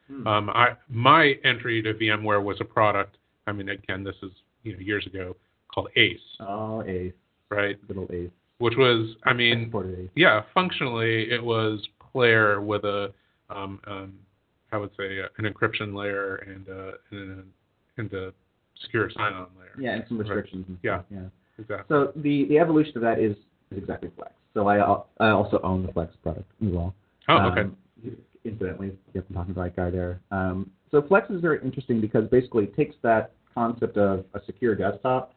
Hmm. 0.09 0.27
Um, 0.27 0.51
I 0.51 0.75
my 0.89 1.35
entry 1.45 1.83
to 1.83 1.93
VMware 1.93 2.43
was 2.43 2.57
a 2.61 2.65
product. 2.65 3.19
I 3.47 3.53
mean, 3.53 3.69
again, 3.69 4.05
this 4.05 4.17
is 4.23 4.31
you 4.63 4.73
know 4.73 4.79
years 4.79 5.07
ago 5.07 5.37
called 5.73 5.89
Ace, 5.97 6.19
oh, 6.41 6.83
Ace, 6.85 7.13
right? 7.51 7.79
little 7.89 8.07
Ace, 8.13 8.31
Which 8.59 8.75
was, 8.77 9.17
I 9.25 9.33
mean, 9.33 9.73
yeah, 10.15 10.43
functionally 10.53 11.31
it 11.31 11.43
was 11.43 11.81
Player 12.13 12.61
with 12.61 12.85
a 12.85 13.13
um, 13.49 13.81
um, 13.87 14.13
I 14.73 14.79
would 14.79 14.91
say 14.97 15.21
uh, 15.21 15.29
an 15.39 15.45
encryption 15.53 15.95
layer 15.95 16.37
and 16.37 16.69
uh, 16.69 16.93
and, 17.11 17.39
a, 17.41 18.01
and 18.01 18.13
a 18.13 18.33
secure 18.83 19.11
sign-on 19.11 19.47
layer. 19.59 19.73
Yeah, 19.79 19.93
and 19.93 20.05
some 20.09 20.19
Right. 20.19 20.29
restrictions. 20.29 20.65
And 20.69 20.79
Yeah. 20.83 21.03
yeah. 21.11 21.21
Exactly. 21.59 21.85
So 21.89 22.13
the 22.17 22.47
the 22.47 22.59
evolution 22.59 22.97
of 22.97 23.03
that 23.03 23.19
is, 23.21 23.37
is 23.71 23.79
exactly 23.79 24.11
Flex. 24.17 24.33
So 24.55 24.67
I 24.69 24.79
I 25.25 25.31
also 25.31 25.61
own 25.63 25.87
the 25.87 25.93
Flex 25.93 26.15
product 26.23 26.51
as 26.65 26.73
well. 26.73 26.95
Oh, 27.29 27.37
okay. 27.51 27.61
Um, 27.63 27.77
incidentally, 28.45 28.93
yep, 29.15 29.25
I'm 29.29 29.35
talking 29.37 29.55
to 29.55 29.55
the 29.55 29.61
right 29.61 29.77
guy 29.77 29.91
there. 29.91 30.21
Um, 30.31 30.71
so 30.91 31.03
Flex 31.03 31.31
is 31.31 31.41
very 31.41 31.61
interesting 31.63 32.01
because 32.01 32.29
basically 32.29 32.65
it 32.65 32.75
takes 32.75 32.97
that 33.03 33.33
concept 33.55 33.97
of 33.99 34.25
a 34.35 34.41
secure 34.47 34.75
desktop 34.75 35.35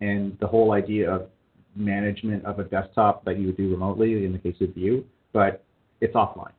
and 0.00 0.36
the 0.40 0.46
whole 0.46 0.72
idea 0.72 1.10
of 1.10 1.28
management 1.76 2.44
of 2.44 2.58
a 2.58 2.64
desktop 2.64 3.24
that 3.24 3.38
you 3.38 3.46
would 3.46 3.56
do 3.56 3.70
remotely 3.70 4.24
in 4.24 4.32
the 4.32 4.38
case 4.38 4.56
of 4.60 4.70
View, 4.74 5.04
but 5.32 5.64
it's 6.00 6.14
offline, 6.14 6.52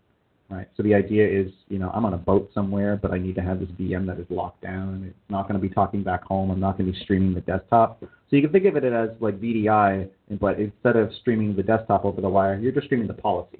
right? 0.49 0.67
So 0.75 0.83
the 0.83 0.93
idea 0.93 1.27
is, 1.27 1.51
you 1.67 1.77
know, 1.77 1.91
I'm 1.93 2.05
on 2.05 2.13
a 2.13 2.17
boat 2.17 2.49
somewhere, 2.53 2.97
but 2.97 3.11
I 3.11 3.19
need 3.19 3.35
to 3.35 3.41
have 3.41 3.59
this 3.59 3.69
VM 3.69 4.05
that 4.07 4.19
is 4.19 4.25
locked 4.29 4.61
down. 4.61 5.05
It's 5.07 5.29
not 5.29 5.47
going 5.47 5.59
to 5.59 5.65
be 5.65 5.73
talking 5.73 6.03
back 6.03 6.23
home. 6.23 6.49
I'm 6.49 6.59
not 6.59 6.77
going 6.77 6.91
to 6.91 6.97
be 6.97 7.03
streaming 7.03 7.33
the 7.33 7.41
desktop. 7.41 7.99
So 8.01 8.35
you 8.35 8.41
can 8.41 8.51
think 8.51 8.65
of 8.65 8.75
it 8.75 8.83
as 8.83 9.09
like 9.19 9.39
VDI, 9.39 10.09
but 10.39 10.59
instead 10.59 10.95
of 10.95 11.11
streaming 11.21 11.55
the 11.55 11.63
desktop 11.63 12.05
over 12.05 12.21
the 12.21 12.29
wire, 12.29 12.59
you're 12.59 12.71
just 12.71 12.87
streaming 12.87 13.07
the 13.07 13.13
policy, 13.13 13.59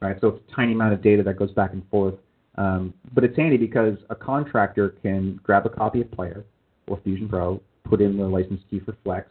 right? 0.00 0.16
So 0.20 0.28
it's 0.28 0.42
a 0.50 0.54
tiny 0.54 0.72
amount 0.72 0.92
of 0.92 1.02
data 1.02 1.22
that 1.22 1.38
goes 1.38 1.52
back 1.52 1.72
and 1.72 1.82
forth. 1.90 2.14
Um, 2.58 2.94
but 3.14 3.24
it's 3.24 3.36
handy 3.36 3.56
because 3.56 3.98
a 4.08 4.14
contractor 4.14 4.90
can 5.02 5.40
grab 5.42 5.66
a 5.66 5.70
copy 5.70 6.00
of 6.00 6.10
Player 6.10 6.44
or 6.86 6.98
Fusion 7.02 7.28
Pro, 7.28 7.60
put 7.84 8.00
in 8.00 8.16
the 8.16 8.24
license 8.24 8.60
key 8.70 8.80
for 8.80 8.96
Flex, 9.04 9.28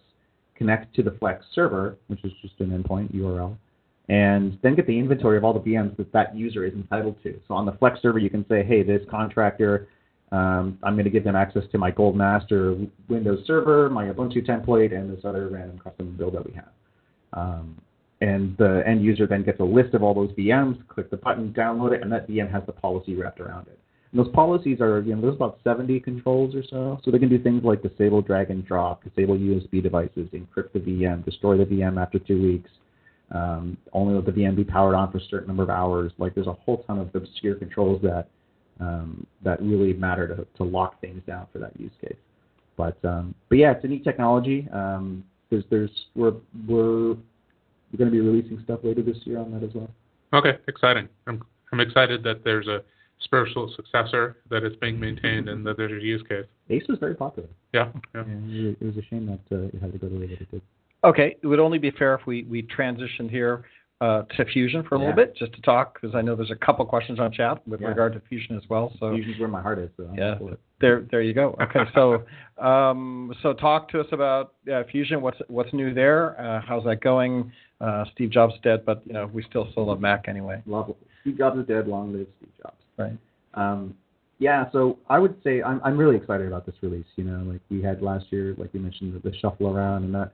connect 0.56 0.96
to 0.96 1.04
the 1.04 1.12
Flex 1.12 1.46
server, 1.54 1.98
which 2.08 2.24
is 2.24 2.32
just 2.42 2.54
an 2.60 2.70
endpoint 2.70 3.14
URL, 3.16 3.58
and 4.10 4.58
then 4.62 4.76
get 4.76 4.86
the 4.86 4.98
inventory 4.98 5.38
of 5.38 5.44
all 5.44 5.54
the 5.54 5.60
VMs 5.60 5.98
that 5.98 6.12
that 6.14 6.36
user 6.36 6.64
is 6.64 6.74
entitled 6.74 7.16
to. 7.24 7.40
So 7.48 7.56
on 7.56 7.66
the 7.66 7.72
Flex 7.74 8.02
server, 8.02 8.20
you 8.20 8.30
can 8.30 8.46
say, 8.48 8.64
hey, 8.64 8.84
this 8.84 9.02
contractor, 9.10 9.88
um, 10.32 10.78
I'm 10.84 10.94
going 10.94 11.06
to 11.06 11.12
give 11.12 11.24
them 11.24 11.36
access 11.36 11.64
to 11.72 11.78
my 11.78 11.92
Gold 11.92 12.16
Master 12.16 12.78
Windows 13.10 13.46
server, 13.48 13.90
my 13.90 14.06
Ubuntu 14.06 14.46
template, 14.46 14.96
and 14.96 15.16
this 15.16 15.26
other 15.26 15.48
random 15.50 15.80
custom 15.80 16.16
build 16.18 16.36
that 16.36 16.46
we 16.46 16.54
have. 16.54 16.70
Um, 17.34 17.82
and 18.22 18.56
the 18.58 18.84
end 18.88 19.04
user 19.04 19.28
then 19.28 19.44
gets 19.44 19.60
a 19.60 19.64
list 19.64 19.94
of 19.94 20.04
all 20.04 20.14
those 20.14 20.32
VMs, 20.32 20.88
click 20.88 21.10
the 21.10 21.18
button, 21.18 21.54
download 21.54 21.94
it, 21.94 22.02
and 22.02 22.12
that 22.12 22.28
VM 22.30 22.52
has 22.52 22.64
the 22.66 22.72
policy 22.72 23.16
wrapped 23.16 23.40
around 23.40 23.68
it. 23.68 23.80
And 24.12 24.24
those 24.24 24.32
policies 24.34 24.80
are, 24.82 25.02
you 25.02 25.16
know, 25.16 25.22
there's 25.22 25.36
about 25.36 25.60
70 25.64 26.00
controls 26.00 26.56
or 26.56 26.64
so. 26.70 27.00
So 27.04 27.12
they 27.12 27.20
can 27.20 27.28
do 27.28 27.42
things 27.42 27.64
like 27.64 27.82
disable 27.82 28.22
drag 28.22 28.52
and 28.52 28.66
drop, 28.66 29.04
disable 29.04 29.36
USB 29.36 29.84
devices, 29.84 30.30
encrypt 30.32 30.74
the 30.74 30.80
VM, 30.80 31.26
destroy 31.26 31.58
the 31.58 31.66
VM 31.66 32.02
after 32.02 32.20
two 32.20 32.42
weeks, 32.42 32.70
um, 33.32 33.78
only 33.94 34.14
let 34.14 34.26
the 34.26 34.32
VM 34.32 34.56
be 34.56 34.64
powered 34.64 34.96
on 34.96 35.12
for 35.12 35.18
a 35.18 35.26
certain 35.30 35.48
number 35.48 35.64
of 35.64 35.70
hours. 35.70 36.12
Like 36.18 36.36
there's 36.36 36.48
a 36.48 36.54
whole 36.54 36.84
ton 36.84 37.00
of 37.00 37.14
obscure 37.16 37.56
controls 37.56 38.02
that 38.04 38.28
um, 38.80 39.26
that 39.44 39.62
really 39.62 39.94
matter 39.94 40.28
to, 40.28 40.48
to 40.58 40.64
lock 40.64 41.00
things 41.02 41.22
down 41.26 41.48
for 41.52 41.60
that 41.60 41.80
use 41.80 41.92
case. 42.02 42.18
But 42.78 42.98
um, 43.04 43.34
but 43.50 43.58
yeah, 43.58 43.72
it's 43.72 43.84
a 43.84 43.88
neat 43.88 44.04
technology. 44.04 44.68
Um, 44.72 45.24
there's 45.50 45.64
there's 45.70 45.92
we're 46.16 46.34
we're 46.68 47.10
we're 47.10 47.98
going 47.98 48.10
to 48.10 48.12
be 48.12 48.20
releasing 48.20 48.62
stuff 48.64 48.82
later 48.84 49.02
this 49.02 49.18
year 49.24 49.40
on 49.40 49.52
that 49.52 49.64
as 49.64 49.74
well. 49.74 49.90
Okay, 50.34 50.58
exciting. 50.68 51.08
I'm 51.28 51.42
I'm 51.72 51.80
excited 51.80 52.24
that 52.24 52.44
there's 52.44 52.68
a 52.68 52.84
spiritual 53.22 53.74
successor 53.76 54.38
that 54.50 54.64
is 54.64 54.76
being 54.82 55.00
maintained 55.00 55.48
and 55.48 55.66
that 55.66 55.78
there's 55.78 55.92
a 55.92 56.06
use 56.06 56.22
case. 56.28 56.46
Ace 56.70 56.84
was 56.90 57.00
very 57.00 57.16
popular. 57.16 57.48
Yeah, 57.74 57.92
yeah. 58.14 58.22
And 58.22 58.76
it 58.80 58.86
was 58.86 58.98
a 58.98 59.02
shame 59.10 59.26
that 59.28 59.56
uh, 59.56 59.64
it 59.66 59.82
had 59.82 59.94
to 59.94 59.98
go 59.98 60.10
the 60.10 60.20
way 60.20 60.28
that 60.28 60.42
it 60.42 60.52
did. 60.52 60.62
Okay, 61.06 61.38
it 61.42 61.48
would 61.48 61.60
only 61.60 61.78
be 61.78 61.92
fair 61.92 62.16
if 62.16 62.26
we, 62.26 62.44
we 62.44 62.64
transitioned 62.64 63.30
here 63.30 63.66
uh, 64.02 64.24
to 64.36 64.46
Fusion 64.46 64.84
for 64.84 64.96
a 64.96 65.00
little 65.00 65.14
bit, 65.14 65.36
just 65.38 65.54
to 65.54 65.62
talk, 65.62 65.94
because 65.94 66.16
I 66.16 66.22
know 66.22 66.36
there's 66.36 66.52
a 66.52 66.66
couple 66.66 66.84
questions 66.86 67.20
on 67.20 67.32
chat 67.32 67.66
with 67.68 67.80
Yeah. 67.80 67.90
regard 67.90 68.14
to 68.14 68.22
Fusion 68.28 68.58
as 68.58 68.64
well. 68.70 68.92
So 69.00 69.12
Fusion's 69.12 69.40
where 69.40 69.48
my 69.48 69.62
heart 69.62 69.80
is. 69.80 69.90
So 69.96 70.12
yeah, 70.18 70.36
there 70.82 71.08
there 71.12 71.22
you 71.22 71.34
go. 71.34 71.56
Okay, 71.62 71.80
so 71.94 72.26
um, 72.64 73.34
so 73.42 73.54
talk 73.54 73.88
to 73.90 74.02
us 74.02 74.08
about 74.12 74.56
uh, 74.72 74.84
Fusion. 74.92 75.22
What's 75.22 75.38
what's 75.48 75.72
new 75.74 75.94
there? 75.94 76.40
Uh, 76.42 76.62
how's 76.68 76.84
that 76.86 77.02
going? 77.02 77.52
Uh, 77.80 78.06
Steve 78.14 78.32
Jobs 78.32 78.56
is 78.56 78.60
dead, 78.64 78.86
but 78.86 79.02
you 79.06 79.14
know 79.14 79.30
we 79.34 79.44
still 79.44 79.70
still 79.72 79.86
love 79.86 80.02
Mac 80.02 80.26
anyway. 80.28 80.62
Love 80.66 80.94
Steve 81.22 81.38
Jobs 81.38 81.60
is 81.60 81.68
dead. 81.68 81.88
Long 81.88 82.12
live 82.12 82.28
Steve 82.38 82.52
Jobs. 82.62 82.82
Right. 82.98 83.18
Um, 83.54 83.96
yeah, 84.40 84.70
so 84.74 85.00
I 85.10 85.20
would 85.20 85.36
say 85.44 85.62
I'm 85.64 85.80
I'm 85.86 85.98
really 85.98 86.18
excited 86.18 86.48
about 86.48 86.66
this 86.66 86.76
release. 86.82 87.06
You 87.16 87.24
know, 87.24 87.44
like 87.50 87.62
we 87.70 87.82
had 87.82 88.02
last 88.02 88.26
year, 88.32 88.56
like 88.58 88.74
you 88.74 88.82
mentioned, 88.82 89.14
the, 89.14 89.30
the 89.30 89.36
shuffle 89.38 89.74
around 89.74 90.04
and 90.04 90.14
that 90.16 90.34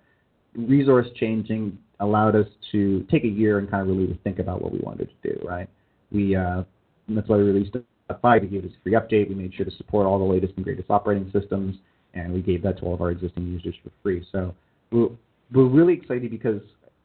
resource 0.55 1.07
changing 1.15 1.77
allowed 1.99 2.35
us 2.35 2.47
to 2.71 3.05
take 3.11 3.23
a 3.23 3.27
year 3.27 3.59
and 3.59 3.69
kind 3.69 3.81
of 3.81 3.95
really 3.95 4.19
think 4.23 4.39
about 4.39 4.61
what 4.61 4.71
we 4.71 4.79
wanted 4.79 5.09
to 5.09 5.33
do. 5.33 5.47
Right. 5.47 5.69
We 6.11 6.35
uh, 6.35 6.63
that's 7.09 7.27
why 7.27 7.37
we 7.37 7.43
released 7.43 7.75
a 8.09 8.17
five. 8.19 8.41
We 8.41 8.47
gave 8.47 8.63
this 8.63 8.71
free 8.83 8.93
update. 8.93 9.29
We 9.29 9.35
made 9.35 9.53
sure 9.53 9.65
to 9.65 9.71
support 9.71 10.05
all 10.05 10.19
the 10.19 10.25
latest 10.25 10.53
and 10.55 10.65
greatest 10.65 10.89
operating 10.89 11.31
systems, 11.31 11.77
and 12.13 12.33
we 12.33 12.41
gave 12.41 12.63
that 12.63 12.79
to 12.79 12.85
all 12.85 12.93
of 12.93 13.01
our 13.01 13.11
existing 13.11 13.47
users 13.47 13.75
for 13.83 13.91
free. 14.03 14.25
So 14.31 14.53
we're 14.91 15.09
we're 15.53 15.67
really 15.67 15.93
excited 15.93 16.31
because 16.31 16.61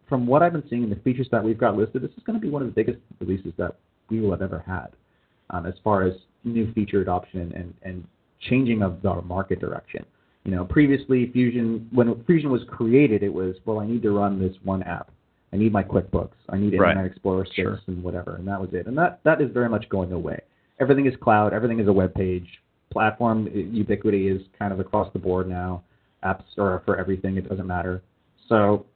from 0.08 0.26
what 0.26 0.42
I've 0.42 0.52
been 0.52 0.64
seeing, 0.70 0.84
in 0.84 0.90
the 0.90 0.96
features 0.96 1.28
that 1.32 1.42
we've 1.42 1.58
got 1.58 1.76
listed, 1.76 2.02
this 2.02 2.12
is 2.16 2.22
going 2.24 2.38
to 2.38 2.44
be 2.44 2.50
one 2.50 2.62
of 2.62 2.68
the 2.68 2.74
biggest 2.74 2.98
releases 3.20 3.52
that 3.58 3.76
we 4.08 4.20
will 4.20 4.30
have 4.30 4.42
ever 4.42 4.62
had 4.64 4.88
um, 5.50 5.66
as 5.66 5.74
far 5.82 6.02
as 6.02 6.12
new 6.44 6.72
feature 6.72 7.00
adoption 7.00 7.52
and, 7.56 7.74
and 7.82 8.06
changing 8.48 8.82
of 8.82 9.04
our 9.04 9.22
market 9.22 9.60
direction. 9.60 10.04
You 10.46 10.52
know, 10.52 10.64
previously 10.64 11.28
Fusion, 11.32 11.88
when 11.92 12.22
Fusion 12.24 12.50
was 12.50 12.62
created, 12.68 13.24
it 13.24 13.32
was 13.32 13.56
well, 13.64 13.80
I 13.80 13.86
need 13.86 14.02
to 14.02 14.12
run 14.12 14.38
this 14.38 14.54
one 14.62 14.82
app. 14.84 15.10
I 15.52 15.56
need 15.56 15.72
my 15.72 15.82
QuickBooks. 15.82 16.36
I 16.48 16.56
need 16.56 16.78
Right. 16.78 16.90
Internet 16.90 17.10
Explorer 17.10 17.44
6 17.46 17.56
Sure. 17.56 17.80
and 17.88 18.02
whatever, 18.02 18.36
and 18.36 18.46
that 18.46 18.60
was 18.60 18.72
it. 18.72 18.86
And 18.86 18.96
that 18.96 19.20
that 19.24 19.40
is 19.40 19.50
very 19.50 19.68
much 19.68 19.88
going 19.88 20.12
away. 20.12 20.38
Everything 20.78 21.06
is 21.06 21.16
cloud. 21.16 21.52
Everything 21.52 21.80
is 21.80 21.88
a 21.88 21.92
web 21.92 22.14
page. 22.14 22.62
Platform 22.90 23.48
ubiquity 23.52 24.28
is 24.28 24.40
kind 24.56 24.72
of 24.72 24.78
across 24.78 25.12
the 25.12 25.18
board 25.18 25.48
now. 25.48 25.82
Apps 26.24 26.44
are 26.58 26.80
for 26.84 26.96
everything. 26.96 27.36
It 27.36 27.48
doesn't 27.48 27.66
matter. 27.66 28.02
So 28.48 28.86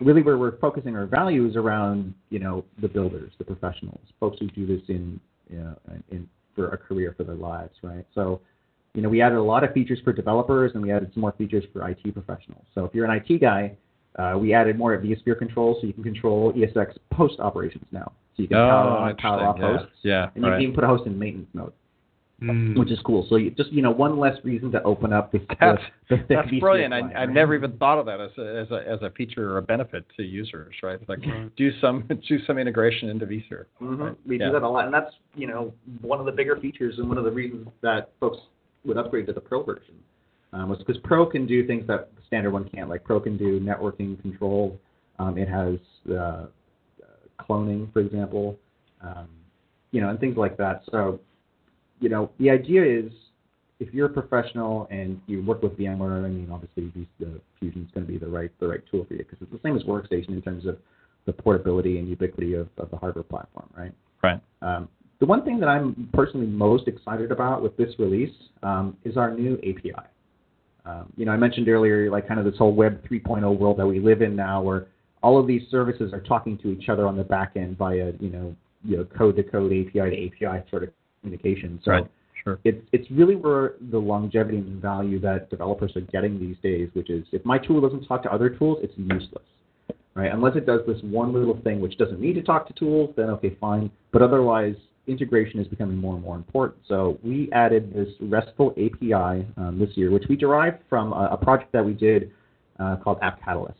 really 0.00 0.20
where 0.20 0.36
we're 0.36 0.58
focusing 0.58 0.96
our 0.96 1.06
value 1.06 1.46
is 1.46 1.56
around 1.56 2.12
you 2.28 2.40
know 2.40 2.62
the 2.82 2.88
builders, 2.88 3.32
the 3.38 3.44
professionals, 3.44 4.00
folks 4.20 4.38
who 4.38 4.48
do 4.48 4.66
this 4.66 4.82
in 4.88 5.18
you 5.48 5.58
know, 5.60 5.76
in 6.10 6.28
for 6.54 6.68
a 6.68 6.76
career 6.76 7.14
for 7.16 7.24
their 7.24 7.36
lives, 7.36 7.74
right? 7.82 8.06
So 8.14 8.40
you 8.94 9.02
know 9.02 9.08
we 9.08 9.20
added 9.20 9.36
a 9.38 9.42
lot 9.42 9.64
of 9.64 9.72
features 9.72 9.98
for 10.04 10.12
developers 10.12 10.72
and 10.74 10.82
we 10.82 10.90
added 10.92 11.10
some 11.12 11.20
more 11.20 11.32
features 11.32 11.64
for 11.72 11.86
IT 11.88 12.00
professionals. 12.14 12.64
So 12.74 12.84
if 12.84 12.94
you're 12.94 13.04
an 13.04 13.20
IT 13.24 13.40
guy, 13.40 13.76
uh, 14.18 14.38
we 14.38 14.54
added 14.54 14.78
more 14.78 14.94
of 14.94 15.02
vSphere 15.02 15.36
controls 15.38 15.78
so 15.80 15.86
you 15.86 15.92
can 15.92 16.04
control 16.04 16.52
ESX 16.52 16.96
post 17.12 17.40
operations 17.40 17.84
now. 17.90 18.12
So 18.36 18.42
you 18.42 18.48
can 18.48 18.56
Oh, 18.56 18.68
power 18.68 18.96
on, 18.96 19.16
power 19.16 19.40
off. 19.40 19.56
Yeah. 19.58 19.64
hosts, 19.76 19.88
Yeah, 20.02 20.30
and 20.34 20.44
you 20.44 20.50
right. 20.50 20.56
can 20.56 20.62
even 20.62 20.74
put 20.74 20.84
a 20.84 20.86
host 20.86 21.06
in 21.06 21.18
maintenance 21.18 21.48
mode, 21.52 21.72
Mm. 22.42 22.76
which 22.76 22.90
is 22.90 22.98
cool. 23.04 23.24
So 23.28 23.36
you 23.36 23.50
just 23.52 23.72
you 23.72 23.80
know 23.80 23.92
one 23.92 24.18
less 24.18 24.36
reason 24.44 24.70
to 24.72 24.82
open 24.82 25.12
up 25.12 25.30
this 25.32 25.40
That's 25.60 25.80
the, 26.10 26.16
the 26.16 26.24
that's 26.34 26.50
brilliant. 26.60 26.92
I, 26.92 27.00
client, 27.00 27.16
I've 27.16 27.30
never 27.30 27.54
even 27.54 27.76
thought 27.78 27.98
of 27.98 28.06
that 28.06 28.20
as 28.20 28.30
a, 28.38 28.60
as 28.60 28.70
a 28.72 28.88
as 28.88 29.02
a 29.02 29.10
feature 29.10 29.52
or 29.52 29.58
a 29.58 29.62
benefit 29.62 30.04
to 30.16 30.22
users, 30.24 30.74
right? 30.82 30.98
Like 31.08 31.20
Right. 31.24 31.54
do 31.56 31.70
some 31.80 32.04
do 32.28 32.38
some 32.44 32.58
integration 32.58 33.08
into 33.08 33.26
vSphere. 33.26 33.66
hmm 33.78 34.02
Right. 34.02 34.16
We 34.26 34.38
Yeah. 34.38 34.46
do 34.46 34.52
that 34.54 34.62
a 34.62 34.68
lot, 34.68 34.84
and 34.84 34.92
that's 34.92 35.14
you 35.36 35.46
know 35.46 35.72
one 36.00 36.18
of 36.20 36.26
the 36.26 36.32
bigger 36.32 36.56
features 36.56 36.98
and 36.98 37.08
one 37.08 37.18
of 37.18 37.24
the 37.24 37.30
reasons 37.30 37.68
that 37.82 38.10
folks 38.20 38.38
would 38.84 38.96
upgrade 38.96 39.26
to 39.26 39.32
the 39.32 39.40
Pro 39.40 39.62
version 39.62 39.94
um, 40.52 40.68
was 40.68 40.78
because 40.78 40.96
Pro 41.02 41.26
can 41.26 41.46
do 41.46 41.66
things 41.66 41.86
that 41.86 42.14
the 42.14 42.22
standard 42.26 42.52
one 42.52 42.68
can't. 42.68 42.88
Like 42.88 43.04
Pro 43.04 43.20
can 43.20 43.36
do 43.36 43.60
networking 43.60 44.20
control. 44.22 44.78
Um, 45.18 45.38
it 45.38 45.48
has 45.48 45.78
uh, 46.12 46.46
cloning, 47.38 47.92
for 47.92 48.00
example, 48.00 48.58
um, 49.00 49.28
you 49.90 50.00
know, 50.00 50.08
and 50.08 50.18
things 50.18 50.36
like 50.36 50.56
that. 50.56 50.82
So, 50.90 51.20
you 52.00 52.08
know, 52.08 52.30
the 52.38 52.50
idea 52.50 52.84
is 52.84 53.12
if 53.80 53.92
you're 53.92 54.06
a 54.06 54.12
professional 54.12 54.88
and 54.90 55.20
you 55.26 55.42
work 55.42 55.62
with 55.62 55.76
VMware, 55.78 56.24
I 56.24 56.28
mean, 56.28 56.48
obviously 56.52 56.92
the 57.18 57.40
Fusion 57.58 57.82
is 57.82 57.90
going 57.92 58.06
to 58.06 58.12
be 58.12 58.18
the 58.18 58.28
right 58.28 58.50
the 58.60 58.68
right 58.68 58.80
tool 58.90 59.04
for 59.06 59.14
you 59.14 59.18
because 59.18 59.38
it's 59.40 59.52
the 59.52 59.60
same 59.62 59.76
as 59.76 59.82
Workstation 59.82 60.30
in 60.30 60.42
terms 60.42 60.66
of 60.66 60.78
the 61.26 61.32
portability 61.32 61.98
and 61.98 62.08
ubiquity 62.08 62.54
of, 62.54 62.68
of 62.78 62.90
the 62.90 62.96
hardware 62.96 63.24
platform, 63.24 63.68
right? 63.76 63.92
Right. 64.22 64.40
Um, 64.62 64.88
the 65.20 65.26
one 65.26 65.44
thing 65.44 65.60
that 65.60 65.68
I'm 65.68 66.08
personally 66.12 66.46
most 66.46 66.88
excited 66.88 67.30
about 67.30 67.62
with 67.62 67.76
this 67.76 67.90
release 67.98 68.34
um, 68.62 68.96
is 69.04 69.16
our 69.16 69.32
new 69.32 69.54
API. 69.58 70.06
Um, 70.86 71.12
you 71.16 71.24
know, 71.24 71.32
I 71.32 71.36
mentioned 71.36 71.68
earlier, 71.68 72.10
like 72.10 72.28
kind 72.28 72.38
of 72.38 72.46
this 72.46 72.58
whole 72.58 72.74
Web 72.74 73.02
3.0 73.08 73.58
world 73.58 73.78
that 73.78 73.86
we 73.86 74.00
live 74.00 74.22
in 74.22 74.36
now, 74.36 74.60
where 74.62 74.88
all 75.22 75.38
of 75.38 75.46
these 75.46 75.62
services 75.70 76.12
are 76.12 76.20
talking 76.20 76.58
to 76.58 76.68
each 76.68 76.88
other 76.88 77.06
on 77.06 77.16
the 77.16 77.24
back 77.24 77.52
end 77.56 77.78
via, 77.78 78.12
you 78.20 78.28
know, 78.28 78.54
you 78.84 78.98
know, 78.98 79.04
code 79.16 79.36
to 79.36 79.42
code, 79.42 79.72
API 79.72 79.92
to 79.92 80.26
API 80.26 80.68
sort 80.70 80.82
of 80.82 80.90
communication. 81.22 81.80
So 81.84 81.90
Right. 81.90 82.06
Sure. 82.42 82.58
it's 82.64 82.86
it's 82.92 83.10
really 83.10 83.36
where 83.36 83.72
the 83.90 83.98
longevity 83.98 84.58
and 84.58 84.82
value 84.82 85.18
that 85.20 85.48
developers 85.48 85.96
are 85.96 86.02
getting 86.02 86.38
these 86.38 86.56
days, 86.62 86.90
which 86.92 87.08
is 87.08 87.24
if 87.32 87.42
my 87.46 87.56
tool 87.56 87.80
doesn't 87.80 88.04
talk 88.04 88.22
to 88.24 88.32
other 88.32 88.50
tools, 88.50 88.80
it's 88.82 88.92
useless, 88.98 89.44
right? 90.12 90.30
Unless 90.30 90.56
it 90.56 90.66
does 90.66 90.80
this 90.86 91.00
one 91.04 91.32
little 91.32 91.58
thing 91.62 91.80
which 91.80 91.96
doesn't 91.96 92.20
need 92.20 92.34
to 92.34 92.42
talk 92.42 92.66
to 92.66 92.74
tools, 92.74 93.14
then 93.16 93.30
okay, 93.30 93.56
fine. 93.58 93.90
But 94.12 94.20
otherwise, 94.20 94.74
integration 95.06 95.60
is 95.60 95.68
becoming 95.68 95.96
more 95.96 96.14
and 96.14 96.22
more 96.22 96.36
important. 96.36 96.80
So 96.88 97.18
we 97.22 97.50
added 97.52 97.92
this 97.94 98.08
RESTful 98.20 98.72
API 98.72 99.46
um, 99.56 99.78
this 99.78 99.90
year, 99.96 100.10
which 100.10 100.24
we 100.28 100.36
derived 100.36 100.78
from 100.88 101.12
a, 101.12 101.30
a 101.32 101.36
project 101.36 101.72
that 101.72 101.84
we 101.84 101.92
did 101.92 102.30
uh, 102.78 102.96
called 102.96 103.18
App 103.22 103.42
Catalyst. 103.44 103.78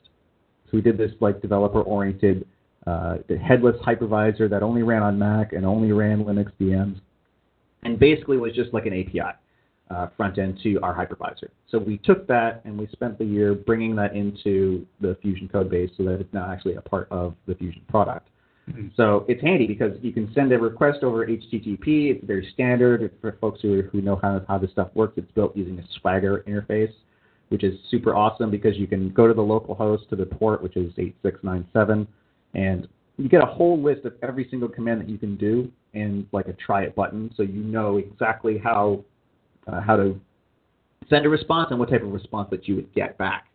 So 0.67 0.71
we 0.73 0.81
did 0.81 0.99
this 0.99 1.13
like 1.21 1.41
developer-oriented 1.41 2.47
uh, 2.87 3.17
headless 3.43 3.77
hypervisor 3.87 4.49
that 4.51 4.63
only 4.63 4.83
ran 4.83 5.03
on 5.03 5.19
Mac 5.19 5.53
and 5.53 5.65
only 5.65 5.93
ran 5.93 6.25
Linux 6.25 6.53
VMs 6.61 7.01
and 7.85 7.99
basically 7.99 8.37
was 8.37 8.53
just 8.55 8.73
like 8.73 8.87
an 8.87 8.93
API 8.93 9.37
uh, 9.91 10.09
front 10.17 10.39
end 10.39 10.59
to 10.63 10.79
our 10.81 10.95
hypervisor. 10.95 11.49
So 11.71 11.79
we 11.79 11.99
took 11.99 12.27
that 12.27 12.63
and 12.65 12.79
we 12.79 12.87
spent 12.89 13.19
the 13.19 13.25
year 13.25 13.55
bringing 13.55 13.95
that 13.97 14.15
into 14.15 14.87
the 15.01 15.17
Fusion 15.23 15.49
code 15.49 15.71
base 15.71 15.91
so 15.97 16.05
that 16.05 16.21
it's 16.21 16.33
now 16.33 16.51
actually 16.51 16.75
a 16.75 16.81
part 16.81 17.09
of 17.11 17.35
the 17.47 17.55
Fusion 17.55 17.83
product. 17.89 18.29
Mhm. 18.71 18.95
So 18.97 19.25
it's 19.29 19.43
handy 19.43 19.67
because 19.67 19.93
you 20.03 20.13
can 20.13 20.33
send 20.33 20.53
a 20.53 20.59
request 20.59 21.03
over 21.03 21.27
HTTP. 21.27 22.11
It's 22.11 22.25
very 22.25 22.49
standard 22.53 23.11
for 23.21 23.33
folks 23.41 23.61
who, 23.61 23.83
who 23.93 24.01
know 24.01 24.17
how, 24.17 24.43
how 24.49 24.59
this 24.59 24.71
stuff 24.71 24.89
works. 24.95 25.15
It's 25.17 25.31
built 25.33 25.57
using 25.57 25.79
a 25.79 25.85
Swagger 26.01 26.45
interface, 26.47 26.93
which 27.49 27.63
is 27.63 27.79
super 27.91 28.15
awesome 28.15 28.51
because 28.51 28.77
you 28.77 28.87
can 28.87 29.11
go 29.11 29.27
to 29.27 29.35
the 29.35 29.43
local 29.43 29.75
host 29.75 30.09
to 30.11 30.17
the 30.17 30.27
port, 30.27 30.63
which 30.63 30.77
is 30.77 30.93
8697, 30.97 32.07
and 32.55 32.89
you 33.17 33.29
get 33.29 33.43
a 33.43 33.47
whole 33.47 33.81
list 33.81 34.05
of 34.05 34.15
every 34.23 34.49
single 34.51 34.69
command 34.69 35.01
that 35.01 35.09
you 35.09 35.19
can 35.19 35.37
do 35.37 35.71
and 35.93 36.27
like 36.33 36.49
a 36.49 36.53
try 36.55 36.83
it 36.83 36.95
button, 36.95 37.33
so 37.37 37.43
you 37.43 37.63
know 37.63 37.99
exactly 37.99 38.59
how 38.59 39.05
uh, 39.67 39.81
how 39.81 39.97
to 39.97 40.21
send 41.09 41.25
a 41.25 41.29
response 41.29 41.69
and 41.71 41.79
what 41.79 41.91
type 41.91 42.03
of 42.03 42.13
response 42.13 42.49
that 42.51 42.67
you 42.67 42.75
would 42.75 42.93
get 42.95 43.17
back, 43.19 43.47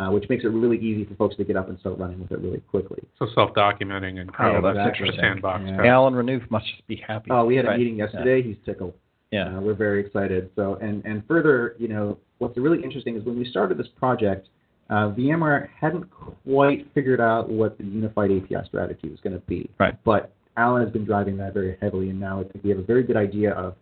uh, 0.00 0.08
which 0.10 0.28
makes 0.28 0.44
it 0.44 0.48
really 0.48 0.78
easy 0.78 1.04
for 1.04 1.14
folks 1.14 1.36
to 1.36 1.44
get 1.44 1.56
up 1.56 1.68
and 1.68 1.78
start 1.78 1.98
running 1.98 2.20
with 2.20 2.32
it 2.32 2.40
really 2.40 2.60
quickly. 2.60 2.98
So 3.18 3.26
self-documenting 3.34 4.20
and 4.20 4.32
kind 4.32 4.54
Oh, 4.56 4.58
of 4.58 4.74
that's 4.74 4.84
a 4.84 4.88
interesting. 4.88 5.20
sandbox. 5.20 5.62
Yeah. 5.66 5.86
Alan 5.86 6.14
Renouf 6.14 6.50
must 6.50 6.66
just 6.66 6.86
be 6.86 6.96
happy. 6.96 7.30
Oh, 7.30 7.44
we 7.44 7.56
had 7.56 7.66
a 7.66 7.76
meeting 7.76 7.96
yesterday. 7.96 8.42
He's 8.42 8.56
tickled. 8.64 8.94
Yeah. 9.30 9.56
Uh, 9.56 9.60
we're 9.60 9.74
very 9.74 10.04
excited. 10.04 10.50
So, 10.56 10.76
and 10.80 11.04
and 11.04 11.22
further, 11.26 11.76
you 11.78 11.88
know, 11.88 12.18
what's 12.38 12.56
really 12.56 12.82
interesting 12.82 13.16
is 13.16 13.24
when 13.24 13.38
we 13.38 13.44
started 13.44 13.78
this 13.78 13.88
project, 13.96 14.48
uh, 14.90 15.10
VMware 15.10 15.68
hadn't 15.80 16.06
quite 16.10 16.86
figured 16.94 17.20
out 17.20 17.48
what 17.48 17.78
the 17.78 17.84
unified 17.84 18.30
API 18.30 18.66
strategy 18.66 19.08
was 19.08 19.18
going 19.20 19.34
to 19.34 19.40
be. 19.46 19.70
Right. 19.78 19.96
But 20.04 20.32
Alan 20.56 20.82
has 20.82 20.92
been 20.92 21.04
driving 21.04 21.36
that 21.38 21.54
very 21.54 21.76
heavily, 21.80 22.10
and 22.10 22.20
now 22.20 22.40
I 22.40 22.44
think 22.44 22.62
we 22.64 22.70
have 22.70 22.78
a 22.78 22.84
very 22.84 23.02
good 23.02 23.16
idea 23.16 23.52
of 23.54 23.74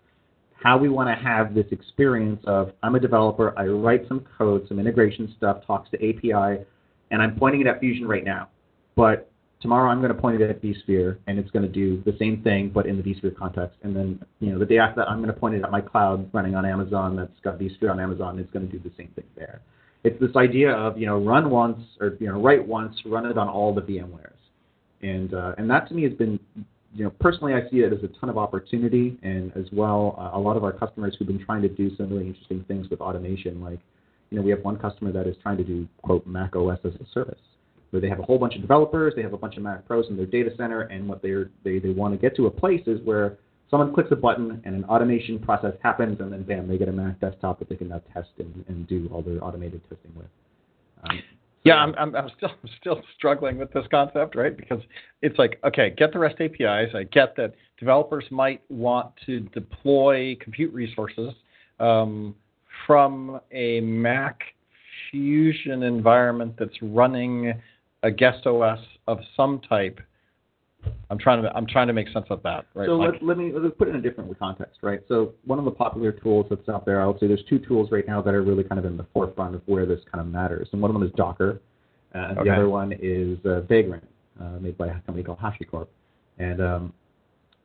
how 0.62 0.78
we 0.78 0.88
want 0.88 1.08
to 1.08 1.24
have 1.24 1.54
this 1.54 1.66
experience 1.70 2.42
of 2.46 2.72
I'm 2.82 2.94
a 2.94 3.00
developer, 3.00 3.52
I 3.58 3.66
write 3.66 4.06
some 4.08 4.24
code, 4.38 4.66
some 4.68 4.78
integration 4.78 5.34
stuff, 5.36 5.66
talks 5.66 5.90
to 5.90 5.96
API, 5.96 6.64
and 7.10 7.22
I'm 7.22 7.36
pointing 7.36 7.60
it 7.62 7.66
at 7.66 7.80
Fusion 7.80 8.06
right 8.06 8.24
now. 8.24 8.48
But 8.94 9.30
tomorrow 9.60 9.90
I'm 9.90 10.00
going 10.00 10.14
to 10.14 10.20
point 10.20 10.40
it 10.40 10.50
at 10.50 10.62
vSphere, 10.62 11.18
and 11.26 11.38
it's 11.38 11.50
going 11.50 11.64
to 11.64 11.72
do 11.72 12.02
the 12.04 12.16
same 12.18 12.42
thing, 12.42 12.70
but 12.70 12.86
in 12.86 12.96
the 12.96 13.02
vSphere 13.02 13.36
context. 13.36 13.78
And 13.82 13.94
then, 13.94 14.24
you 14.40 14.52
know, 14.52 14.58
the 14.58 14.66
day 14.66 14.78
after 14.78 15.00
that, 15.00 15.08
I'm 15.08 15.18
going 15.18 15.32
to 15.32 15.38
point 15.38 15.54
it 15.54 15.62
at 15.62 15.70
my 15.70 15.80
cloud 15.80 16.28
running 16.32 16.54
on 16.54 16.64
Amazon 16.64 17.16
that's 17.16 17.38
got 17.42 17.58
vSphere 17.58 17.90
on 17.90 17.98
Amazon. 17.98 18.38
It's 18.38 18.50
going 18.50 18.68
to 18.68 18.72
do 18.72 18.78
the 18.78 18.94
same 18.96 19.08
thing 19.08 19.24
there. 19.36 19.62
It's 20.04 20.20
this 20.20 20.34
idea 20.36 20.72
of, 20.72 20.98
you 20.98 21.06
know, 21.06 21.18
run 21.18 21.48
once 21.48 21.78
or, 22.00 22.16
you 22.20 22.26
know, 22.26 22.40
write 22.40 22.66
once, 22.66 22.96
run 23.04 23.26
it 23.26 23.38
on 23.38 23.48
all 23.48 23.72
the 23.74 23.82
VMwares. 23.82 24.32
And, 25.02 25.32
uh, 25.32 25.54
and 25.58 25.70
that 25.70 25.88
to 25.88 25.94
me 25.94 26.02
has 26.04 26.12
been, 26.12 26.40
you 26.94 27.04
know, 27.04 27.10
personally 27.20 27.54
I 27.54 27.68
see 27.70 27.78
it 27.78 27.92
as 27.92 28.02
a 28.02 28.08
ton 28.20 28.28
of 28.28 28.36
opportunity 28.36 29.18
and 29.22 29.50
as 29.56 29.66
well 29.72 30.16
uh, 30.18 30.36
a 30.36 30.40
lot 30.40 30.56
of 30.56 30.64
our 30.64 30.72
customers 30.72 31.16
who've 31.18 31.28
been 31.28 31.44
trying 31.44 31.62
to 31.62 31.68
do 31.68 31.94
some 31.96 32.10
really 32.10 32.28
interesting 32.28 32.64
things 32.68 32.88
with 32.90 33.00
automation. 33.00 33.62
Like, 33.62 33.78
you 34.30 34.38
know, 34.38 34.42
we 34.42 34.50
have 34.50 34.60
one 34.62 34.78
customer 34.78 35.12
that 35.12 35.26
is 35.26 35.36
trying 35.42 35.56
to 35.58 35.64
do, 35.64 35.86
quote, 36.02 36.26
Mac 36.26 36.56
OS 36.56 36.78
as 36.84 36.92
a 36.94 37.06
service 37.12 37.38
where 37.92 38.00
they 38.00 38.08
have 38.08 38.18
a 38.18 38.22
whole 38.22 38.38
bunch 38.38 38.54
of 38.54 38.62
developers, 38.62 39.12
they 39.14 39.22
have 39.22 39.34
a 39.34 39.38
bunch 39.38 39.56
of 39.58 39.62
Mac 39.62 39.86
pros 39.86 40.06
in 40.08 40.16
their 40.16 40.26
data 40.26 40.50
center, 40.56 40.82
and 40.82 41.06
what 41.06 41.20
they're, 41.20 41.50
they 41.62 41.78
they 41.78 41.90
want 41.90 42.14
to 42.14 42.18
get 42.18 42.34
to 42.36 42.46
a 42.46 42.50
place 42.50 42.80
is 42.86 42.98
where 43.04 43.36
someone 43.70 43.92
clicks 43.92 44.10
a 44.10 44.16
button 44.16 44.62
and 44.64 44.74
an 44.74 44.84
automation 44.84 45.38
process 45.38 45.74
happens, 45.82 46.18
and 46.18 46.32
then 46.32 46.42
bam, 46.42 46.66
they 46.66 46.78
get 46.78 46.88
a 46.88 46.92
Mac 46.92 47.20
desktop 47.20 47.58
that 47.58 47.68
they 47.68 47.76
can 47.76 47.88
now 47.88 48.00
test 48.14 48.30
and, 48.38 48.64
and 48.68 48.88
do 48.88 49.10
all 49.12 49.20
their 49.20 49.44
automated 49.44 49.82
testing 49.90 50.12
with. 50.16 50.26
Um, 51.04 51.20
Yeah, 51.64 51.76
I'm, 51.76 51.94
I'm, 51.96 52.16
I'm 52.16 52.28
still 52.36 52.50
I'm 52.50 52.70
still 52.80 53.02
struggling 53.16 53.58
with 53.58 53.72
this 53.72 53.84
concept, 53.90 54.34
right? 54.34 54.56
Because 54.56 54.80
it's 55.20 55.38
like, 55.38 55.60
okay, 55.64 55.94
get 55.96 56.12
the 56.12 56.18
REST 56.18 56.40
APIs. 56.40 56.94
I 56.94 57.04
get 57.04 57.36
that 57.36 57.54
developers 57.78 58.24
might 58.30 58.62
want 58.68 59.12
to 59.26 59.40
deploy 59.40 60.36
compute 60.40 60.72
resources 60.74 61.32
um, 61.78 62.34
from 62.86 63.40
a 63.52 63.80
Mac 63.80 64.40
Fusion 65.10 65.82
environment 65.84 66.54
that's 66.58 66.76
running 66.82 67.52
a 68.02 68.10
guest 68.10 68.46
OS 68.46 68.80
of 69.06 69.18
some 69.36 69.60
type. 69.60 70.00
I'm 71.10 71.18
trying 71.18 71.42
to 71.42 71.54
I'm 71.56 71.66
trying 71.66 71.86
to 71.88 71.92
make 71.92 72.08
sense 72.08 72.26
of 72.30 72.42
that, 72.42 72.66
right? 72.74 72.86
So 72.86 72.96
Like- 72.96 73.12
let, 73.14 73.22
let 73.22 73.38
me 73.38 73.52
let's 73.54 73.74
put 73.76 73.88
it 73.88 73.90
in 73.92 73.96
a 73.96 74.02
different 74.02 74.36
context, 74.38 74.78
right? 74.82 75.00
So 75.08 75.32
one 75.44 75.58
of 75.58 75.64
the 75.64 75.70
popular 75.70 76.12
tools 76.12 76.46
that's 76.50 76.68
out 76.68 76.84
there, 76.86 77.00
I 77.02 77.06
would 77.06 77.18
say 77.20 77.26
there's 77.26 77.44
two 77.48 77.58
tools 77.58 77.90
right 77.92 78.06
now 78.06 78.20
that 78.22 78.34
are 78.34 78.42
really 78.42 78.64
kind 78.64 78.78
of 78.78 78.84
in 78.84 78.96
the 78.96 79.06
forefront 79.12 79.54
of 79.54 79.62
where 79.66 79.86
this 79.86 80.00
kind 80.10 80.20
of 80.26 80.32
matters. 80.32 80.68
And 80.72 80.80
one 80.80 80.90
of 80.90 80.94
them 80.94 81.02
is 81.02 81.12
Docker, 81.16 81.60
uh, 82.14 82.18
and 82.18 82.38
Okay. 82.38 82.48
the 82.50 82.54
other 82.56 82.68
one 82.68 82.92
is 83.00 83.38
uh, 83.44 83.60
Vagrant, 83.62 84.04
uh, 84.40 84.58
made 84.60 84.76
by 84.78 84.88
a 84.88 84.94
company 85.00 85.22
called 85.22 85.38
HashiCorp. 85.38 85.86
And 86.38 86.60
um, 86.60 86.92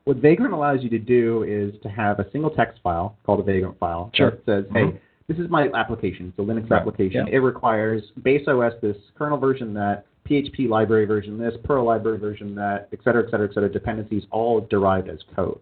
what 0.04 0.18
Vagrant 0.18 0.52
allows 0.52 0.82
you 0.82 0.90
to 0.90 0.98
do 0.98 1.42
is 1.44 1.74
to 1.82 1.88
have 1.88 2.20
a 2.20 2.30
single 2.30 2.50
text 2.50 2.80
file 2.82 3.16
called 3.24 3.40
a 3.40 3.42
Vagrant 3.42 3.78
file 3.78 4.10
Sure. 4.14 4.30
that 4.32 4.44
says, 4.46 4.64
Mhm. 4.66 4.92
hey, 4.92 5.00
this 5.26 5.38
is 5.38 5.50
my 5.50 5.68
application, 5.74 6.28
it's 6.28 6.38
a 6.38 6.42
Linux 6.42 6.70
Right. 6.70 6.80
application. 6.80 7.26
Yeah. 7.26 7.34
It 7.36 7.38
requires 7.38 8.10
base 8.22 8.46
OS 8.48 8.74
this, 8.80 8.96
kernel 9.16 9.38
version 9.38 9.74
that, 9.74 10.04
PHP 10.28 10.68
library 10.68 11.06
version 11.06 11.38
this, 11.38 11.54
Perl 11.64 11.84
library 11.84 12.18
version 12.18 12.54
that, 12.56 12.88
et 12.92 12.98
cetera, 13.02 13.26
et 13.26 13.30
cetera, 13.30 13.48
et 13.48 13.54
cetera, 13.54 13.70
dependencies 13.70 14.24
all 14.30 14.60
derived 14.60 15.08
as 15.08 15.18
code. 15.34 15.60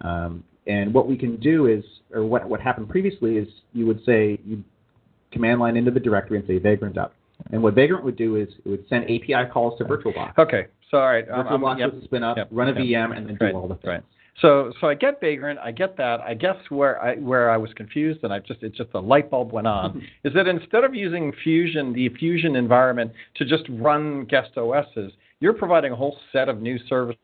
Um, 0.00 0.44
and 0.66 0.92
what 0.92 1.08
we 1.08 1.16
can 1.16 1.36
do 1.36 1.66
is, 1.66 1.84
or 2.12 2.24
what, 2.24 2.48
what 2.48 2.60
happened 2.60 2.88
previously 2.88 3.36
is 3.36 3.48
you 3.72 3.86
would 3.86 4.04
say, 4.04 4.38
you 4.44 4.62
command 5.32 5.60
line 5.60 5.76
into 5.76 5.90
the 5.90 6.00
directory 6.00 6.38
and 6.38 6.46
say 6.46 6.58
vagrant 6.58 6.98
up. 6.98 7.14
And 7.52 7.62
what 7.62 7.74
Vagrant 7.74 8.02
would 8.04 8.16
do 8.16 8.36
is 8.36 8.48
it 8.64 8.68
would 8.68 8.88
send 8.88 9.04
API 9.04 9.50
calls 9.52 9.78
to 9.78 9.84
VirtualBox. 9.84 10.38
Okay, 10.38 10.66
so 10.90 10.98
all 10.98 11.06
right, 11.06 11.28
um, 11.28 11.46
VirtualBox 11.46 11.72
um, 11.72 11.78
yep, 11.78 11.92
would 11.92 12.04
spin 12.04 12.22
up, 12.22 12.36
yep, 12.36 12.48
run 12.50 12.68
a 12.68 12.82
yep. 12.82 13.10
VM, 13.10 13.16
and 13.16 13.26
then 13.26 13.36
do 13.36 13.44
Right, 13.44 13.54
all 13.54 13.68
the 13.68 13.74
things. 13.74 13.84
right. 13.84 14.02
So 14.40 14.72
so 14.80 14.88
I 14.88 14.94
get 14.94 15.20
Vagrant, 15.20 15.58
I 15.58 15.72
get 15.72 15.96
that. 15.96 16.20
I 16.20 16.34
guess 16.34 16.56
where 16.68 17.02
I 17.02 17.16
where 17.16 17.50
I 17.50 17.56
was 17.56 17.72
confused 17.74 18.20
and 18.22 18.32
I 18.32 18.40
just 18.40 18.62
it 18.62 18.74
just 18.74 18.92
the 18.92 19.00
light 19.00 19.30
bulb 19.30 19.52
went 19.52 19.66
on 19.66 20.02
is 20.24 20.34
that 20.34 20.46
instead 20.46 20.84
of 20.84 20.94
using 20.94 21.32
Fusion, 21.42 21.92
the 21.92 22.08
Fusion 22.10 22.56
environment 22.56 23.12
to 23.36 23.44
just 23.44 23.64
run 23.70 24.24
guest 24.26 24.50
OSs, 24.56 25.12
you're 25.40 25.54
providing 25.54 25.92
a 25.92 25.96
whole 25.96 26.18
set 26.32 26.48
of 26.48 26.60
new 26.60 26.78
services, 26.88 27.20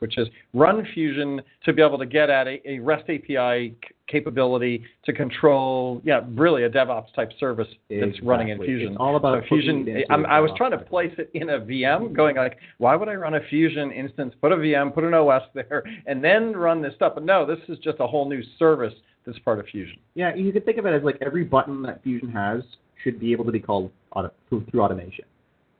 which 0.00 0.18
is 0.18 0.28
run 0.54 0.86
Fusion 0.94 1.40
to 1.64 1.72
be 1.72 1.82
able 1.82 1.98
to 1.98 2.06
get 2.06 2.30
at 2.30 2.46
a, 2.46 2.60
a 2.68 2.78
REST 2.78 3.04
API 3.08 3.74
c- 3.82 3.94
capability 4.08 4.84
to 5.04 5.12
control, 5.12 6.00
yeah, 6.04 6.20
really 6.34 6.64
a 6.64 6.70
DevOps 6.70 7.12
type 7.14 7.30
service 7.38 7.68
that's 7.90 8.20
running 8.22 8.48
in 8.48 8.58
Fusion. 8.58 8.88
It's 8.88 8.96
all 9.00 9.16
about 9.16 9.42
so 9.42 9.48
Fusion. 9.48 9.80
putting 9.80 9.96
it 9.96 10.00
into 10.02 10.12
I'm, 10.12 10.24
a 10.24 10.28
I 10.28 10.40
was 10.40 10.50
trying 10.56 10.72
to 10.72 10.78
place 10.78 11.12
it 11.18 11.30
in 11.34 11.50
a 11.50 11.58
VM, 11.60 12.14
going 12.14 12.36
like, 12.36 12.58
why 12.78 12.96
would 12.96 13.08
I 13.08 13.14
run 13.14 13.34
a 13.34 13.40
Fusion 13.48 13.90
instance, 13.90 14.34
put 14.40 14.52
a 14.52 14.56
VM, 14.56 14.94
put 14.94 15.04
an 15.04 15.14
OS 15.14 15.42
there, 15.54 15.82
and 16.06 16.22
then 16.22 16.52
run 16.56 16.82
this 16.82 16.94
stuff? 16.94 17.12
But 17.14 17.24
no, 17.24 17.46
this 17.46 17.58
is 17.68 17.78
just 17.78 17.98
a 18.00 18.06
whole 18.06 18.28
new 18.28 18.42
service 18.58 18.94
that's 19.24 19.38
part 19.40 19.58
of 19.58 19.66
Fusion. 19.66 19.98
Yeah, 20.14 20.34
you 20.34 20.52
could 20.52 20.64
think 20.64 20.78
of 20.78 20.86
it 20.86 20.94
as 20.94 21.02
like 21.02 21.18
every 21.24 21.44
button 21.44 21.82
that 21.82 22.02
Fusion 22.02 22.30
has 22.30 22.62
should 23.02 23.18
be 23.20 23.32
able 23.32 23.44
to 23.44 23.52
be 23.52 23.60
called 23.60 23.90
auto, 24.14 24.30
through, 24.48 24.64
through 24.70 24.82
automation. 24.82 25.24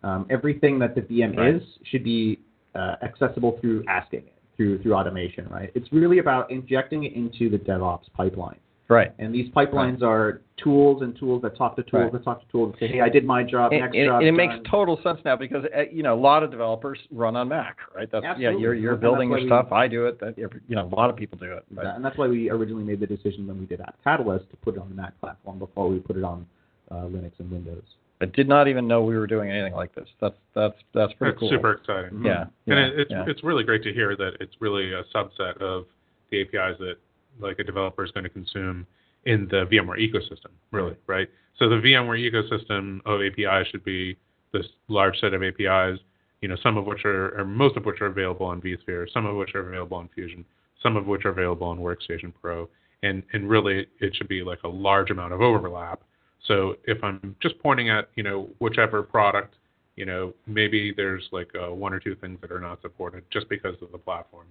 Um, 0.02 0.26
everything 0.30 0.78
that 0.80 0.94
the 0.94 1.00
VM 1.00 1.36
Right. 1.36 1.54
is 1.56 1.62
should 1.90 2.04
be 2.04 2.38
uh, 2.76 2.96
accessible 3.02 3.58
through 3.60 3.84
asking 3.88 4.20
it, 4.20 4.34
through 4.56 4.82
through 4.82 4.94
automation, 4.94 5.48
right? 5.48 5.70
It's 5.74 5.90
really 5.92 6.18
about 6.18 6.50
injecting 6.50 7.04
it 7.04 7.12
into 7.14 7.48
the 7.50 7.58
DevOps 7.58 8.12
pipeline. 8.14 8.58
Right. 8.88 9.12
And 9.18 9.34
these 9.34 9.50
pipelines 9.52 10.00
are 10.00 10.42
tools 10.62 11.02
and 11.02 11.18
tools 11.18 11.42
that 11.42 11.56
talk 11.56 11.74
to 11.74 11.82
tools 11.82 12.02
Right. 12.04 12.12
that 12.12 12.24
talk 12.24 12.40
to 12.40 12.46
tools 12.52 12.70
that 12.72 12.78
say, 12.78 12.86
hey, 12.86 13.00
I 13.00 13.08
did 13.08 13.24
my 13.24 13.42
job, 13.42 13.72
And, 13.72 13.80
next 13.80 13.96
and- 13.96 14.06
job. 14.06 14.20
and 14.20 14.28
it 14.28 14.32
makes 14.32 14.54
total 14.70 14.96
sense 15.02 15.18
now 15.24 15.34
because 15.34 15.64
uh, 15.76 15.82
you 15.90 16.04
know 16.04 16.14
a 16.14 16.22
lot 16.30 16.44
of 16.44 16.52
developers 16.52 17.00
run 17.10 17.34
on 17.34 17.48
Mac, 17.48 17.78
right? 17.96 18.08
That's 18.12 18.24
yeah, 18.38 18.50
you're 18.50 18.74
you're 18.74 18.92
And 18.92 19.00
building 19.00 19.28
your 19.30 19.40
we- 19.40 19.46
stuff. 19.48 19.72
I 19.72 19.88
do 19.88 20.06
it. 20.06 20.20
That 20.20 20.38
you 20.38 20.76
know 20.76 20.86
a 20.86 20.94
lot 20.94 21.10
of 21.10 21.16
people 21.16 21.36
do 21.36 21.52
it. 21.52 21.64
Right? 21.74 21.86
And 21.96 22.04
that's 22.04 22.16
why 22.16 22.28
we 22.28 22.48
originally 22.48 22.84
made 22.84 23.00
the 23.00 23.08
decision 23.08 23.48
when 23.48 23.58
we 23.58 23.66
did 23.66 23.80
App 23.80 23.96
Catalyst 24.04 24.48
to 24.50 24.56
put 24.58 24.76
it 24.76 24.80
on 24.80 24.88
the 24.88 24.94
Mac 24.94 25.18
platform 25.20 25.58
before 25.58 25.88
we 25.88 25.98
put 25.98 26.16
it 26.16 26.22
on 26.22 26.46
uh, 26.92 27.06
Linux 27.14 27.32
and 27.40 27.50
Windows. 27.50 27.82
I 28.20 28.24
did 28.26 28.48
not 28.48 28.66
even 28.68 28.88
know 28.88 29.02
we 29.02 29.16
were 29.16 29.26
doing 29.26 29.50
anything 29.50 29.74
like 29.74 29.94
this. 29.94 30.08
That's 30.20 30.36
that's 30.54 30.74
that's 30.94 31.12
pretty 31.14 31.32
That's 31.32 31.40
cool. 31.40 31.50
super 31.50 31.72
exciting. 31.72 32.24
Yeah, 32.24 32.44
hmm. 32.64 32.72
and 32.72 32.80
it, 32.80 33.00
it's 33.00 33.10
yeah. 33.10 33.24
it's 33.26 33.44
really 33.44 33.64
great 33.64 33.82
to 33.84 33.92
hear 33.92 34.16
that 34.16 34.32
it's 34.40 34.54
really 34.60 34.92
a 34.92 35.04
subset 35.14 35.60
of 35.60 35.86
the 36.30 36.42
APIs 36.42 36.78
that 36.78 36.96
like 37.38 37.58
a 37.58 37.64
developer 37.64 38.04
is 38.04 38.10
going 38.12 38.24
to 38.24 38.30
consume 38.30 38.86
in 39.26 39.46
the 39.50 39.66
VMware 39.66 39.98
ecosystem. 39.98 40.50
Really, 40.70 40.96
right? 41.06 41.28
So 41.58 41.68
the 41.68 41.76
VMware 41.76 42.30
ecosystem 42.30 43.00
of 43.04 43.20
APIs 43.20 43.68
should 43.68 43.84
be 43.84 44.16
this 44.52 44.66
large 44.88 45.18
set 45.20 45.34
of 45.34 45.42
APIs. 45.42 45.98
You 46.40 46.48
know, 46.48 46.56
some 46.62 46.76
of 46.76 46.84
which 46.84 47.04
are, 47.04 47.38
or 47.38 47.44
most 47.44 47.76
of 47.76 47.84
which 47.84 48.00
are 48.00 48.06
available 48.06 48.46
on 48.46 48.60
vSphere, 48.60 49.06
some 49.12 49.26
of 49.26 49.36
which 49.36 49.54
are 49.54 49.66
available 49.68 49.96
on 49.96 50.08
Fusion, 50.14 50.44
some 50.82 50.96
of 50.96 51.06
which 51.06 51.24
are 51.24 51.30
available 51.30 51.66
on 51.66 51.78
Workstation 51.78 52.32
Pro, 52.40 52.68
and 53.02 53.22
and 53.32 53.48
really 53.48 53.86
it 54.00 54.14
should 54.14 54.28
be 54.28 54.42
like 54.42 54.62
a 54.64 54.68
large 54.68 55.10
amount 55.10 55.32
of 55.32 55.40
overlap. 55.40 56.02
So 56.46 56.76
if 56.84 57.02
I'm 57.02 57.36
just 57.40 57.58
pointing 57.60 57.90
at 57.90 58.08
you 58.14 58.22
know 58.22 58.48
whichever 58.58 59.02
product 59.02 59.54
you 59.96 60.04
know, 60.04 60.34
maybe 60.46 60.92
there's 60.94 61.26
like 61.32 61.50
uh, 61.56 61.74
one 61.74 61.92
or 61.92 61.98
two 61.98 62.14
things 62.14 62.38
that 62.42 62.52
are 62.52 62.60
not 62.60 62.80
supported 62.82 63.24
just 63.30 63.48
because 63.48 63.74
of 63.82 63.90
the 63.92 63.98
platform 63.98 64.46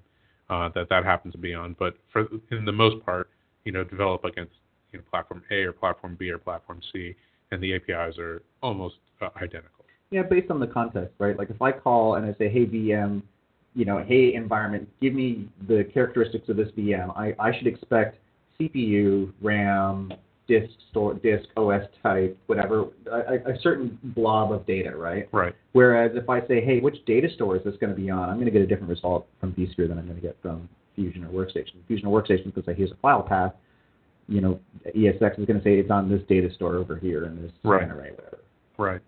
uh, 0.49 0.69
that 0.73 0.89
that 0.89 1.05
happens 1.05 1.31
to 1.33 1.37
be 1.37 1.53
on. 1.53 1.75
But 1.79 1.95
for 2.11 2.27
in 2.51 2.65
the 2.65 2.71
most 2.71 3.05
part, 3.05 3.29
you 3.63 3.71
know, 3.71 3.83
develop 3.83 4.25
against 4.25 4.53
you 4.91 4.99
know 4.99 5.05
platform 5.09 5.43
A 5.51 5.63
or 5.63 5.71
platform 5.71 6.15
B 6.19 6.29
or 6.31 6.39
platform 6.39 6.81
C, 6.91 7.15
and 7.51 7.61
the 7.61 7.75
APIs 7.75 8.17
are 8.17 8.41
almost 8.61 8.95
uh, 9.21 9.29
identical. 9.37 9.85
Yeah, 10.09 10.23
based 10.23 10.49
on 10.49 10.59
the 10.59 10.67
context, 10.67 11.13
right? 11.19 11.37
Like 11.37 11.51
if 11.51 11.61
I 11.61 11.71
call 11.71 12.15
and 12.15 12.25
I 12.25 12.35
say, 12.37 12.49
hey 12.49 12.65
VM, 12.65 13.21
you 13.75 13.85
know, 13.85 14.03
hey 14.05 14.33
environment, 14.33 14.89
give 15.01 15.13
me 15.13 15.47
the 15.67 15.87
characteristics 15.93 16.49
of 16.49 16.57
this 16.57 16.69
VM, 16.77 17.15
I, 17.15 17.35
I 17.39 17.55
should 17.55 17.67
expect 17.67 18.17
CPU, 18.59 19.31
RAM, 19.41 20.13
disk 20.47 20.69
store, 20.91 21.13
disk, 21.15 21.47
OS 21.57 21.81
type, 22.03 22.37
whatever, 22.47 22.85
a, 23.11 23.51
a- 23.51 23.59
certain 23.61 23.97
blob 24.15 24.51
of 24.51 24.65
data, 24.65 24.95
right? 24.95 25.27
Right. 25.31 25.55
Whereas 25.73 26.11
if 26.15 26.29
I 26.29 26.41
say, 26.47 26.63
hey, 26.63 26.79
which 26.79 27.03
data 27.05 27.27
store 27.33 27.57
is 27.57 27.63
this 27.63 27.75
going 27.79 27.89
to 27.89 27.95
be 27.99 28.09
on, 28.09 28.29
I'm 28.29 28.35
going 28.35 28.45
to 28.45 28.51
get 28.51 28.61
a 28.61 28.67
different 28.67 28.89
result 28.89 29.27
from 29.39 29.53
vSphere 29.53 29.87
than 29.87 29.97
I'm 29.97 30.05
going 30.05 30.15
to 30.15 30.21
get 30.21 30.37
from 30.41 30.69
Fusion 30.95 31.23
or 31.25 31.29
Workstation. 31.29 31.75
Fusion 31.87 32.07
or 32.07 32.21
Workstation, 32.21 32.45
because 32.53 32.63
I 32.67 32.73
here's 32.73 32.91
a 32.91 32.95
file 33.01 33.23
path, 33.23 33.53
you 34.27 34.41
know, 34.41 34.59
ESX 34.95 35.39
is 35.39 35.45
going 35.45 35.59
to 35.59 35.63
say 35.63 35.75
it's 35.79 35.91
on 35.91 36.09
this 36.09 36.21
data 36.27 36.53
store 36.53 36.75
over 36.77 36.97
here 36.97 37.25
in 37.25 37.41
this 37.41 37.51
Right. 37.63 37.89
array, 37.89 38.11
whatever. 38.11 38.39
Right. 38.77 39.01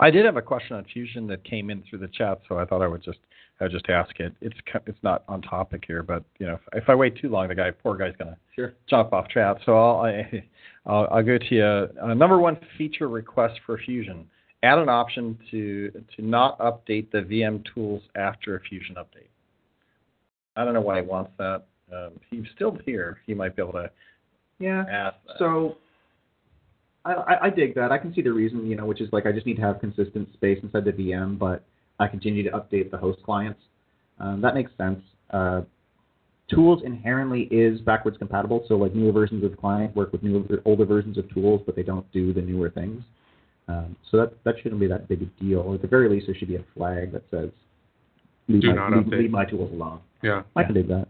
I 0.00 0.10
did 0.10 0.24
have 0.24 0.36
a 0.36 0.42
question 0.42 0.76
on 0.76 0.84
Fusion 0.92 1.26
that 1.28 1.44
came 1.44 1.70
in 1.70 1.82
through 1.88 2.00
the 2.00 2.08
chat, 2.08 2.40
so 2.48 2.58
I 2.58 2.64
thought 2.64 2.82
I 2.82 2.88
would 2.88 3.02
just 3.02 3.18
I 3.60 3.64
would 3.64 3.72
just 3.72 3.88
ask 3.88 4.18
it. 4.18 4.34
It's 4.40 4.56
it's 4.86 4.98
not 5.02 5.22
on 5.28 5.40
topic 5.42 5.84
here, 5.86 6.02
but 6.02 6.24
you 6.38 6.46
know, 6.46 6.54
if, 6.54 6.82
if 6.82 6.88
I 6.88 6.94
wait 6.94 7.16
too 7.16 7.28
long, 7.28 7.48
the 7.48 7.54
guy, 7.54 7.70
poor 7.70 7.96
guy's 7.96 8.14
gonna 8.18 8.36
Sure. 8.54 8.74
jump 8.88 9.12
off 9.12 9.28
chat. 9.28 9.58
So 9.64 9.76
I'll 9.76 10.00
I, 10.04 10.44
I'll, 10.86 11.08
I'll 11.10 11.22
go 11.22 11.38
to 11.38 11.54
you. 11.54 11.64
Uh, 12.02 12.14
number 12.14 12.38
one 12.38 12.58
feature 12.76 13.08
request 13.08 13.60
for 13.64 13.78
Fusion: 13.78 14.28
add 14.64 14.78
an 14.78 14.88
option 14.88 15.38
to 15.52 15.90
to 16.16 16.22
not 16.22 16.58
update 16.58 17.10
the 17.12 17.18
VM 17.18 17.64
tools 17.74 18.02
after 18.16 18.56
a 18.56 18.60
Fusion 18.60 18.96
update. 18.96 19.28
I 20.56 20.64
don't 20.64 20.74
know 20.74 20.80
why 20.80 21.00
he 21.02 21.06
wants 21.06 21.30
that. 21.38 21.64
Um, 21.92 22.12
he's 22.30 22.44
still 22.54 22.76
here. 22.84 23.18
He 23.26 23.34
might 23.34 23.54
be 23.56 23.62
able 23.62 23.72
to 23.74 23.90
Yeah. 24.58 24.84
ask. 24.90 25.16
That. 25.26 25.38
So 25.38 25.76
I, 27.04 27.12
I, 27.12 27.44
I 27.46 27.50
dig 27.50 27.74
that. 27.74 27.92
I 27.92 27.98
can 27.98 28.14
see 28.14 28.22
the 28.22 28.32
reason, 28.32 28.66
you 28.66 28.76
know, 28.76 28.86
which 28.86 29.00
is 29.00 29.08
like 29.12 29.26
I 29.26 29.32
just 29.32 29.46
need 29.46 29.56
to 29.56 29.62
have 29.62 29.80
consistent 29.80 30.32
space 30.32 30.58
inside 30.62 30.84
the 30.84 30.92
VM, 30.92 31.38
but 31.38 31.64
I 31.98 32.08
continue 32.08 32.42
to 32.42 32.50
update 32.50 32.90
the 32.90 32.96
host 32.96 33.22
clients. 33.22 33.60
Um, 34.18 34.40
that 34.40 34.54
makes 34.54 34.72
sense. 34.76 35.00
Uh, 35.30 35.62
tools 36.48 36.82
inherently 36.84 37.42
is 37.50 37.80
backwards 37.80 38.18
compatible, 38.18 38.64
so 38.68 38.76
like 38.76 38.94
newer 38.94 39.12
versions 39.12 39.44
of 39.44 39.50
the 39.50 39.56
client 39.56 39.94
work 39.96 40.12
with 40.12 40.22
newer, 40.22 40.42
older 40.64 40.84
versions 40.84 41.18
of 41.18 41.32
tools, 41.32 41.62
but 41.66 41.76
they 41.76 41.82
don't 41.82 42.10
do 42.12 42.32
the 42.32 42.42
newer 42.42 42.70
things. 42.70 43.02
Um, 43.66 43.96
so 44.10 44.18
that 44.18 44.44
that 44.44 44.56
shouldn't 44.62 44.80
be 44.80 44.86
that 44.88 45.08
big 45.08 45.22
a 45.22 45.24
deal. 45.42 45.60
Or 45.60 45.74
at 45.76 45.82
the 45.82 45.88
very 45.88 46.08
least, 46.08 46.26
there 46.26 46.34
should 46.34 46.48
be 46.48 46.56
a 46.56 46.64
flag 46.76 47.12
that 47.12 47.22
says 47.30 47.50
leave, 48.48 48.60
Do 48.62 48.68
my, 48.68 48.74
not 48.74 48.92
leave, 48.92 49.06
update. 49.06 49.18
leave 49.20 49.30
my 49.30 49.44
tools 49.44 49.72
alone. 49.72 50.00
Yeah. 50.22 50.42
I 50.54 50.64
can 50.64 50.74
dig 50.74 50.88
that. 50.88 51.06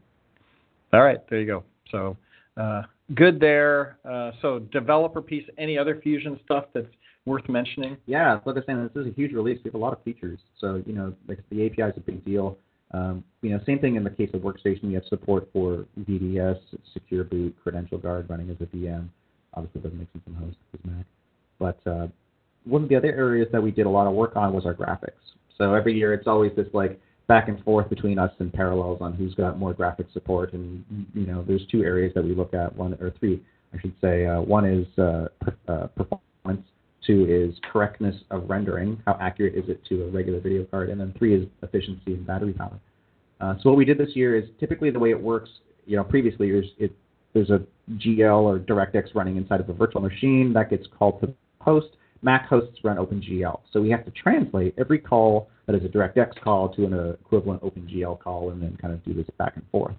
All 0.92 1.02
right, 1.02 1.18
there 1.28 1.40
you 1.40 1.46
go. 1.46 1.64
So 1.90 2.16
uh, 2.56 2.82
good 3.14 3.40
there. 3.40 3.98
Uh, 4.08 4.30
so 4.40 4.60
developer 4.60 5.20
piece. 5.20 5.44
Any 5.58 5.76
other 5.76 6.00
Fusion 6.00 6.38
stuff 6.44 6.66
that's 6.72 6.86
worth 7.26 7.48
mentioning? 7.48 7.96
Yeah, 8.06 8.34
like 8.44 8.46
I 8.46 8.50
was 8.52 8.64
saying, 8.66 8.90
this 8.94 9.06
is 9.06 9.12
a 9.12 9.14
huge 9.14 9.32
release. 9.32 9.58
We 9.64 9.68
have 9.68 9.74
a 9.74 9.78
lot 9.78 9.92
of 9.92 10.02
features. 10.02 10.38
So, 10.58 10.82
you 10.86 10.92
know, 10.92 11.14
like 11.28 11.38
the 11.50 11.66
API 11.66 11.82
is 11.82 11.94
a 11.96 12.00
big 12.00 12.24
deal. 12.24 12.58
Um, 12.92 13.24
you 13.42 13.50
know, 13.50 13.60
same 13.66 13.80
thing 13.80 13.96
in 13.96 14.04
the 14.04 14.10
case 14.10 14.30
of 14.34 14.42
Workstation. 14.42 14.84
You 14.84 14.94
have 14.94 15.04
support 15.08 15.48
for 15.52 15.86
VDS, 16.00 16.58
Secure 16.92 17.24
Boot, 17.24 17.56
Credential 17.62 17.98
Guard 17.98 18.30
running 18.30 18.50
as 18.50 18.56
a 18.60 18.66
VM. 18.66 19.08
Obviously, 19.54 19.80
doesn't 19.80 19.98
make 19.98 20.12
sense 20.12 20.24
on 20.28 20.34
host 20.34 20.56
because 20.70 20.86
Mac. 20.86 21.06
But 21.58 21.90
uh, 21.90 22.08
one 22.64 22.82
of 22.82 22.88
the 22.88 22.96
other 22.96 23.12
areas 23.12 23.48
that 23.52 23.62
we 23.62 23.70
did 23.70 23.86
a 23.86 23.90
lot 23.90 24.06
of 24.06 24.14
work 24.14 24.36
on 24.36 24.52
was 24.52 24.66
our 24.66 24.74
graphics. 24.74 25.12
So 25.58 25.74
every 25.74 25.94
year 25.94 26.12
it's 26.14 26.26
always 26.26 26.52
this 26.56 26.66
like 26.72 27.00
back 27.26 27.48
and 27.48 27.62
forth 27.64 27.88
between 27.88 28.18
us 28.18 28.32
and 28.38 28.52
Parallels 28.52 28.98
on 29.00 29.14
who's 29.14 29.34
got 29.34 29.58
more 29.58 29.72
graphic 29.72 30.06
support. 30.12 30.52
And 30.52 30.84
you 31.14 31.26
know, 31.26 31.44
there's 31.46 31.66
two 31.70 31.82
areas 31.82 32.12
that 32.14 32.24
we 32.24 32.34
look 32.34 32.54
at. 32.54 32.74
One 32.76 32.94
or 33.00 33.12
three, 33.18 33.42
I 33.72 33.80
should 33.80 33.94
say. 34.00 34.26
Uh, 34.26 34.40
one 34.40 34.64
is 34.64 34.86
uh, 34.98 35.28
uh, 35.68 35.86
performance. 35.88 36.66
Two 37.06 37.26
is 37.28 37.58
correctness 37.70 38.16
of 38.30 38.48
rendering. 38.48 39.02
How 39.06 39.18
accurate 39.20 39.54
is 39.54 39.68
it 39.68 39.84
to 39.88 40.04
a 40.04 40.08
regular 40.08 40.40
video 40.40 40.64
card? 40.64 40.90
And 40.90 41.00
then 41.00 41.14
three 41.18 41.34
is 41.34 41.46
efficiency 41.62 42.14
and 42.14 42.26
battery 42.26 42.52
power. 42.52 42.78
Uh, 43.40 43.54
so 43.62 43.70
what 43.70 43.76
we 43.76 43.84
did 43.84 43.98
this 43.98 44.14
year 44.14 44.36
is 44.36 44.44
typically 44.58 44.90
the 44.90 44.98
way 44.98 45.10
it 45.10 45.20
works. 45.20 45.50
You 45.86 45.96
know, 45.96 46.04
previously 46.04 46.50
there's 46.50 46.70
it, 46.78 46.92
there's 47.34 47.50
a 47.50 47.60
GL 47.92 48.42
or 48.42 48.58
DirectX 48.58 49.14
running 49.14 49.36
inside 49.36 49.60
of 49.60 49.68
a 49.68 49.72
virtual 49.72 50.00
machine 50.00 50.52
that 50.54 50.70
gets 50.70 50.86
called 50.98 51.20
to 51.20 51.26
the 51.26 51.34
host. 51.60 51.88
Mac 52.22 52.48
hosts 52.48 52.78
run 52.82 52.96
OpenGL, 52.96 53.60
so 53.70 53.82
we 53.82 53.90
have 53.90 54.02
to 54.06 54.10
translate 54.12 54.74
every 54.78 54.98
call 54.98 55.50
that 55.66 55.76
is 55.76 55.84
a 55.84 55.88
DirectX 55.88 56.40
call 56.42 56.70
to 56.74 56.86
an 56.86 57.16
equivalent 57.20 57.62
OpenGL 57.62 58.18
call, 58.18 58.50
and 58.50 58.62
then 58.62 58.78
kind 58.80 58.94
of 58.94 59.04
do 59.04 59.12
this 59.12 59.26
back 59.36 59.56
and 59.56 59.64
forth. 59.70 59.94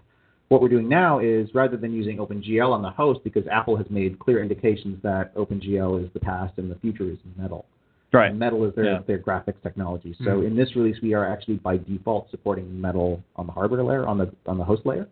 What 0.49 0.61
we're 0.61 0.69
doing 0.69 0.87
now 0.87 1.19
is 1.19 1.49
rather 1.55 1.75
than 1.75 1.91
using 1.91 2.17
OpenGL 2.17 2.71
on 2.71 2.81
the 2.83 2.89
host, 2.91 3.21
because 3.23 3.47
Apple 3.47 3.75
has 3.77 3.89
made 3.89 4.19
clear 4.19 4.41
indications 4.41 5.01
that 5.01 5.33
OpenGL 5.35 6.03
is 6.03 6.09
the 6.13 6.19
past 6.19 6.53
and 6.57 6.69
the 6.69 6.75
future 6.75 7.09
is 7.09 7.17
Metal. 7.35 7.65
Right. 8.13 8.29
And 8.29 8.39
Metal 8.39 8.63
is 8.65 8.75
their 8.75 8.85
Yeah. 8.85 8.99
their 9.07 9.17
graphics 9.17 9.61
technology. 9.61 10.15
So 10.23 10.41
Mhm. 10.41 10.45
in 10.47 10.55
this 10.55 10.75
release, 10.75 11.01
we 11.01 11.13
are 11.13 11.25
actually 11.25 11.55
by 11.55 11.77
default 11.77 12.29
supporting 12.29 12.79
Metal 12.79 13.21
on 13.35 13.47
the 13.47 13.51
hardware 13.51 13.83
layer, 13.83 14.05
on 14.05 14.17
the 14.19 14.31
on 14.45 14.57
the 14.57 14.63
host 14.63 14.85
layer. 14.85 15.07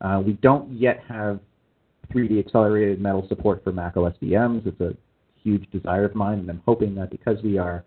Uh, 0.00 0.22
we 0.24 0.32
don't 0.34 0.68
yet 0.70 1.00
have 1.06 1.38
3D 2.10 2.38
accelerated 2.38 3.00
Metal 3.00 3.26
support 3.28 3.62
for 3.62 3.72
Mac 3.72 3.96
OS 3.96 4.14
VMs. 4.20 4.66
It's 4.66 4.80
a 4.80 4.96
huge 5.42 5.70
desire 5.70 6.04
of 6.04 6.14
mine, 6.14 6.40
and 6.40 6.50
I'm 6.50 6.62
hoping 6.66 6.94
that 6.96 7.10
because 7.10 7.42
we 7.42 7.58
are 7.58 7.84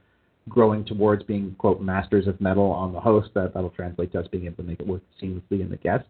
growing 0.48 0.86
towards 0.86 1.24
being 1.24 1.56
quote 1.58 1.82
masters 1.82 2.28
of 2.28 2.40
Metal 2.40 2.72
on 2.72 2.94
the 2.94 3.00
host, 3.00 3.34
that 3.34 3.54
that'll 3.54 3.72
translate 3.72 4.12
to 4.12 4.20
us 4.20 4.28
being 4.28 4.46
able 4.46 4.58
to 4.58 4.64
make 4.64 4.80
it 4.80 4.88
work 4.88 5.02
seamlessly 5.20 5.60
in 5.62 5.70
the 5.70 5.78
guest. 5.78 6.06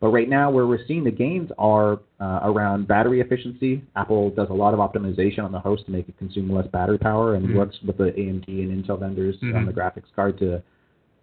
But 0.00 0.08
right 0.08 0.28
now, 0.28 0.50
where 0.50 0.66
we're 0.66 0.84
seeing 0.86 1.02
the 1.02 1.10
gains 1.10 1.50
are 1.58 1.98
uh, 2.20 2.40
around 2.44 2.86
battery 2.86 3.20
efficiency. 3.20 3.82
Apple 3.96 4.30
does 4.30 4.48
a 4.50 4.54
lot 4.54 4.72
of 4.74 4.80
optimization 4.80 5.44
on 5.44 5.50
the 5.52 5.58
host 5.58 5.86
to 5.86 5.92
make 5.92 6.08
it 6.08 6.16
consume 6.18 6.50
less 6.52 6.66
battery 6.68 6.98
power, 6.98 7.34
and 7.34 7.48
Mhm. 7.48 7.56
works 7.56 7.76
with 7.84 7.96
the 7.96 8.12
AMD 8.18 8.62
and 8.62 8.84
Intel 8.84 8.98
vendors 8.98 9.36
on 9.42 9.48
Mhm. 9.50 9.66
the 9.66 9.72
graphics 9.72 10.12
card 10.14 10.38
to 10.38 10.62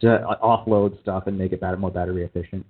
to 0.02 0.08
offload 0.44 1.00
stuff 1.02 1.26
and 1.28 1.38
make 1.38 1.54
it 1.54 1.62
better, 1.62 1.78
more 1.78 1.90
battery 1.90 2.24
efficient. 2.24 2.66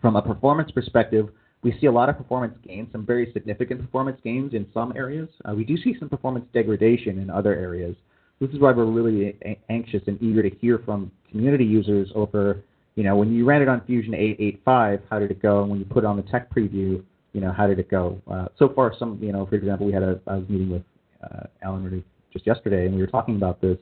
From 0.00 0.16
a 0.16 0.22
performance 0.22 0.72
perspective, 0.72 1.30
we 1.62 1.70
see 1.80 1.86
a 1.86 1.92
lot 1.92 2.08
of 2.08 2.16
performance 2.16 2.56
gains, 2.66 2.90
some 2.90 3.06
very 3.06 3.30
significant 3.32 3.80
performance 3.80 4.20
gains 4.24 4.52
in 4.52 4.66
some 4.74 4.92
areas. 4.96 5.28
Uh, 5.44 5.54
we 5.54 5.64
do 5.64 5.76
see 5.76 5.94
some 5.94 6.08
performance 6.08 6.44
degradation 6.52 7.20
in 7.20 7.30
other 7.30 7.54
areas. 7.54 7.94
This 8.40 8.50
is 8.50 8.58
why 8.58 8.72
we're 8.72 8.84
really 8.86 9.36
a- 9.44 9.56
anxious 9.68 10.02
and 10.08 10.20
eager 10.20 10.42
to 10.42 10.50
hear 10.50 10.78
from 10.78 11.12
community 11.30 11.64
users 11.64 12.10
over, 12.16 12.58
you 12.96 13.04
know, 13.04 13.16
when 13.16 13.32
you 13.32 13.44
ran 13.44 13.62
it 13.62 13.68
on 13.68 13.82
Fusion 13.82 14.14
885, 14.14 15.02
how 15.08 15.18
did 15.18 15.30
it 15.30 15.40
go? 15.40 15.62
And 15.62 15.70
when 15.70 15.78
you 15.78 15.84
put 15.84 16.04
it 16.04 16.06
on 16.06 16.16
the 16.16 16.22
tech 16.24 16.52
preview, 16.52 17.02
you 17.32 17.40
know, 17.40 17.52
how 17.52 17.66
did 17.66 17.78
it 17.78 17.88
go? 17.88 18.20
Uh, 18.30 18.46
so 18.58 18.68
far, 18.68 18.94
some, 18.98 19.18
you 19.22 19.32
know, 19.32 19.46
for 19.46 19.54
example, 19.54 19.86
we 19.86 19.92
had 19.92 20.02
a, 20.02 20.18
I 20.26 20.36
was 20.36 20.48
meeting 20.48 20.70
with 20.70 20.82
uh, 21.22 21.44
Alan 21.62 21.84
Rudy 21.84 22.02
just 22.32 22.46
yesterday, 22.46 22.86
and 22.86 22.94
we 22.94 23.00
were 23.00 23.06
talking 23.06 23.36
about 23.36 23.60
this. 23.60 23.78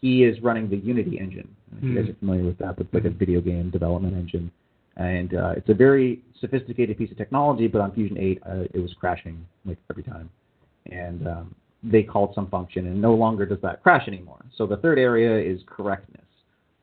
He 0.00 0.24
is 0.24 0.40
running 0.42 0.68
the 0.68 0.76
Unity 0.76 1.18
engine. 1.18 1.48
If 1.76 1.84
You 1.84 1.94
guys 1.94 2.06
Mhm. 2.06 2.10
are 2.10 2.14
familiar 2.14 2.44
with 2.44 2.58
that, 2.58 2.78
it's 2.78 2.92
like 2.94 3.04
a 3.04 3.10
video 3.10 3.40
game 3.40 3.70
development 3.70 4.16
engine 4.16 4.50
and 4.98 5.34
uh, 5.34 5.54
it's 5.56 5.68
a 5.68 5.74
very 5.74 6.20
sophisticated 6.40 6.98
piece 6.98 7.10
of 7.10 7.16
technology. 7.16 7.68
But 7.68 7.80
on 7.80 7.92
Fusion 7.92 8.18
8, 8.18 8.42
uh, 8.44 8.54
it 8.74 8.80
was 8.80 8.92
crashing 8.94 9.44
like 9.64 9.78
every 9.90 10.02
time, 10.02 10.28
and 10.90 11.26
um, 11.26 11.54
they 11.82 12.02
called 12.02 12.34
some 12.34 12.48
function, 12.48 12.86
and 12.86 13.00
no 13.00 13.14
longer 13.14 13.46
does 13.46 13.60
that 13.62 13.82
crash 13.82 14.06
anymore. 14.08 14.44
So 14.56 14.66
the 14.66 14.76
third 14.76 14.98
area 14.98 15.38
is 15.38 15.60
correctness. 15.66 16.24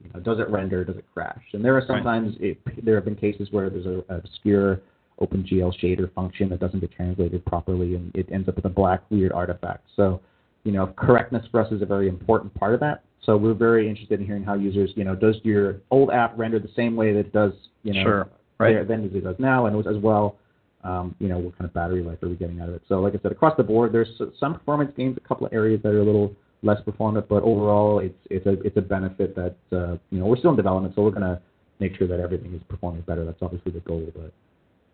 You 0.06 0.12
know, 0.14 0.20
does 0.22 0.40
it 0.40 0.50
render? 0.50 0.84
Does 0.84 0.98
it 0.98 1.06
crash? 1.14 1.42
And 1.54 1.64
there 1.64 1.76
are 1.76 1.84
sometimes 1.86 2.36
it, 2.40 2.58
there 2.84 2.96
have 2.96 3.06
been 3.06 3.16
cases 3.16 3.48
where 3.52 3.70
there's 3.70 3.86
a, 3.86 4.04
a 4.14 4.18
obscure 4.18 4.82
OpenGL 5.20 5.74
shader 5.82 6.14
function 6.14 6.50
that 6.50 6.60
doesn't 6.60 6.80
get 6.80 6.92
translated 6.92 7.46
properly, 7.46 7.96
and 7.96 8.16
it 8.16 8.28
ends 8.32 8.48
up 8.50 8.56
with 8.56 8.66
a 8.66 8.70
black 8.70 9.02
weird 9.10 9.32
artifact. 9.32 9.86
So 9.96 10.22
you 10.66 10.72
know, 10.72 10.88
correctness 10.98 11.46
for 11.52 11.62
us 11.62 11.72
is 11.72 11.82
a 11.82 11.86
very 11.86 12.10
important 12.10 12.54
part 12.56 12.74
of 12.74 12.80
that. 12.82 13.04
So 13.24 13.38
we're 13.38 13.54
very 13.54 13.88
interested 13.88 14.20
in 14.20 14.26
hearing 14.26 14.44
how 14.44 14.56
users, 14.56 14.92
you 14.96 15.04
know, 15.04 15.16
does 15.16 15.36
your 15.44 15.78
old 15.90 16.12
app 16.12 16.38
render 16.38 16.60
the 16.60 16.70
same 16.76 16.96
way 16.96 17.14
that 17.14 17.20
it 17.20 17.34
does, 17.34 17.54
you 17.84 17.94
know, 17.94 18.04
Sure, 18.04 18.30
right. 18.58 18.88
then 18.88 19.06
as 19.06 19.12
it 19.14 19.24
does 19.24 19.36
now, 19.40 19.68
and 19.68 19.88
as 19.88 20.02
well, 20.02 20.38
um, 20.84 21.16
you 21.20 21.28
know, 21.28 21.40
what 21.40 21.58
kind 21.58 21.68
of 21.68 21.74
battery 21.74 22.04
life 22.04 22.22
are 22.22 22.30
we 22.30 22.36
getting 22.36 22.60
out 22.62 22.70
of 22.70 22.76
it? 22.76 22.84
So 22.88 23.00
like 23.00 23.16
I 23.16 23.20
said, 23.22 23.32
across 23.32 23.56
the 23.58 23.64
board, 23.64 23.92
there's 23.92 24.10
some 24.40 24.54
performance 24.54 24.92
gains, 24.96 25.18
a 25.18 25.28
couple 25.28 25.48
of 25.48 25.54
areas 25.54 25.82
that 25.84 25.90
are 25.90 26.02
a 26.02 26.04
little 26.04 26.36
less 26.66 26.82
performant, 26.84 27.28
but 27.30 27.44
overall, 27.44 28.00
it's 28.00 28.18
it's 28.30 28.46
a 28.46 28.60
it's 28.62 28.76
a 28.78 28.82
benefit 28.82 29.36
that 29.36 29.56
uh, 29.72 29.98
you 30.12 30.20
know 30.20 30.26
we're 30.26 30.38
still 30.38 30.52
in 30.52 30.58
development, 30.58 30.94
so 30.96 31.04
we're 31.04 31.12
gonna 31.12 31.40
make 31.80 31.96
sure 31.98 32.08
that 32.08 32.20
everything 32.20 32.54
is 32.54 32.62
performing 32.68 33.02
better. 33.02 33.24
That's 33.26 33.42
obviously 33.42 33.72
the 33.72 33.80
goal, 33.82 34.06
but 34.16 34.32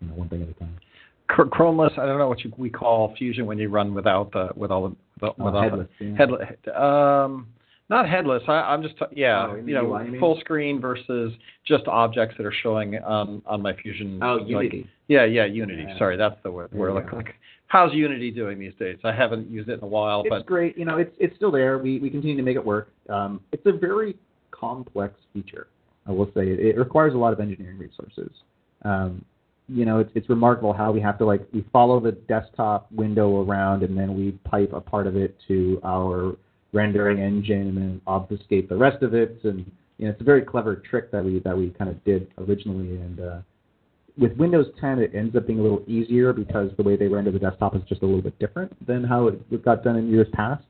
you 0.01 0.07
know, 0.07 0.13
one 0.15 0.29
thing 0.29 0.41
at 0.41 0.49
a 0.49 0.53
time. 0.53 0.75
Chromeless. 1.29 1.97
I 1.97 2.05
don't 2.05 2.17
know 2.17 2.27
what 2.27 2.43
you, 2.43 2.51
we 2.57 2.69
call 2.69 3.15
Fusion 3.17 3.45
when 3.45 3.57
you 3.57 3.69
run 3.69 3.93
without 3.93 4.31
the 4.33 4.49
with 4.55 4.69
all 4.69 4.89
the 4.89 4.95
without, 5.21 5.35
Oh, 5.39 5.45
without 5.45 5.63
headless, 5.63 5.87
the 5.99 6.05
yeah. 6.05 6.17
headless. 6.17 6.47
Um, 6.75 7.47
not 7.89 8.07
headless. 8.09 8.43
I, 8.47 8.53
I'm 8.53 8.81
just 8.83 8.95
yeah. 9.15 9.47
Oh, 9.51 9.55
you 9.55 9.73
know, 9.73 9.93
UI, 9.95 10.19
full 10.19 10.37
screen 10.41 10.81
versus 10.81 11.31
just 11.65 11.87
objects 11.87 12.35
that 12.37 12.45
are 12.45 12.53
showing 12.63 12.97
on 12.99 13.41
on 13.45 13.61
my 13.61 13.73
Fusion. 13.73 14.19
Oh, 14.21 14.35
like- 14.35 14.47
Unity. 14.49 14.89
yeah, 15.07 15.23
yeah, 15.25 15.45
Unity. 15.45 15.85
Yeah. 15.87 15.97
Sorry, 15.97 16.17
that's 16.17 16.35
the 16.43 16.51
word. 16.51 16.69
You 16.73 16.93
like, 16.93 17.11
like, 17.13 17.35
how's 17.71 17.93
Unity 17.93 18.31
doing 18.31 18.59
these 18.59 18.73
days? 18.77 18.97
I 19.05 19.13
haven't 19.13 19.49
used 19.49 19.69
it 19.69 19.73
in 19.77 19.83
a 19.83 19.87
while, 19.87 20.21
It's 20.21 20.29
but 20.29 20.45
great. 20.45 20.77
You 20.77 20.83
know, 20.83 20.97
it's 20.97 21.15
it's 21.19 21.35
still 21.37 21.51
there. 21.51 21.77
We 21.77 21.99
we 21.99 22.09
continue 22.09 22.35
to 22.35 22.43
make 22.43 22.57
it 22.57 22.65
work. 22.65 22.89
Um, 23.09 23.39
it's 23.53 23.65
a 23.65 23.71
very 23.71 24.17
complex 24.51 25.15
feature. 25.33 25.67
I 26.05 26.11
will 26.11 26.25
say 26.35 26.49
it, 26.49 26.59
it 26.59 26.77
requires 26.77 27.13
a 27.13 27.17
lot 27.17 27.31
of 27.31 27.39
engineering 27.39 27.77
resources. 27.77 28.31
Um, 28.83 29.23
you 29.69 29.85
know, 29.85 29.99
it's 29.99 30.11
it's 30.15 30.27
remarkable 30.27 30.73
how 30.73 30.91
we 30.91 30.99
have 30.99 31.17
to 31.19 31.25
like 31.25 31.47
we 31.53 31.65
follow 31.71 32.01
the 32.01 32.11
desktop 32.11 32.91
window 32.91 33.41
around 33.41 33.83
and 33.83 33.97
then 33.97 34.17
we 34.17 34.31
pipe 34.43 34.73
a 34.73 34.81
part 34.81 35.07
of 35.07 35.15
it 35.15 35.37
to 35.47 35.79
our 35.85 36.35
rendering 36.73 37.19
engine 37.19 37.69
and 37.69 37.77
then 37.77 38.01
obfuscate 38.05 38.67
the 38.67 38.75
rest 38.75 39.01
of 39.01 39.13
it. 39.13 39.39
And 39.45 39.59
you 39.97 40.05
know, 40.05 40.11
it's 40.11 40.21
a 40.21 40.25
very 40.25 40.41
clever 40.41 40.75
trick 40.75 41.09
that 41.11 41.23
we 41.23 41.39
that 41.39 41.57
we 41.57 41.69
kind 41.69 41.89
of 41.89 42.03
did 42.03 42.33
originally. 42.37 42.97
And 42.97 43.19
uh, 43.21 43.37
with 44.17 44.33
Windows 44.37 44.67
10, 44.79 44.99
it 44.99 45.11
ends 45.15 45.35
up 45.35 45.47
being 45.47 45.59
a 45.59 45.61
little 45.63 45.83
easier 45.87 46.33
because 46.33 46.71
the 46.77 46.83
way 46.83 46.95
they 46.95 47.07
render 47.07 47.31
the 47.31 47.39
desktop 47.39 47.75
is 47.75 47.81
just 47.87 48.01
a 48.01 48.05
little 48.05 48.21
bit 48.21 48.37
different 48.39 48.71
than 48.85 49.03
how 49.03 49.27
it 49.27 49.63
got 49.63 49.83
done 49.83 49.95
in 49.97 50.09
years 50.09 50.27
past. 50.33 50.63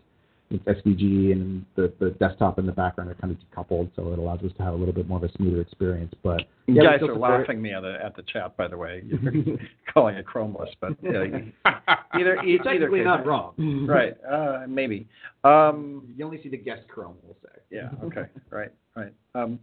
It's 0.53 0.63
SVG 0.65 1.31
and 1.31 1.65
the, 1.77 1.93
the 2.01 2.09
desktop 2.19 2.57
and 2.57 2.67
the 2.67 2.73
background 2.73 3.09
are 3.09 3.13
kind 3.15 3.31
of 3.31 3.37
decoupled, 3.39 3.89
so 3.95 4.11
it 4.11 4.19
allows 4.19 4.41
us 4.41 4.51
to 4.57 4.63
have 4.63 4.73
a 4.73 4.75
little 4.75 4.93
bit 4.93 5.07
more 5.07 5.17
of 5.17 5.23
a 5.23 5.31
smoother 5.37 5.61
experience. 5.61 6.13
But 6.23 6.41
you 6.67 6.75
yeah, 6.75 6.81
we 6.81 6.87
guys 6.87 6.95
are 6.95 6.99
support 7.13 7.15
it. 7.15 7.37
laughing 7.39 7.61
me 7.61 7.71
at 7.71 7.79
the 7.83 7.97
at 8.03 8.17
the 8.17 8.23
chat, 8.23 8.57
by 8.57 8.67
the 8.67 8.77
way. 8.77 9.01
You're 9.05 9.31
calling 9.93 10.15
it 10.15 10.25
Chromeless, 10.25 10.67
but 10.81 10.91
yeah, 11.01 11.23
either 12.13 12.35
You're 12.35 12.43
either 12.45 12.63
technically 12.65 12.99
case. 12.99 13.05
not 13.05 13.25
wrong. 13.25 13.85
right? 13.87 14.13
Uh, 14.29 14.65
maybe. 14.67 15.07
Um, 15.45 16.13
You 16.17 16.25
only 16.25 16.43
see 16.43 16.49
the 16.49 16.57
guest 16.57 16.81
Chrome, 16.89 17.15
we'll 17.23 17.37
say. 17.43 17.57
Yeah. 17.71 17.87
Okay. 18.03 18.23
right. 18.49 18.73
Right. 18.97 19.13
Um, 19.33 19.57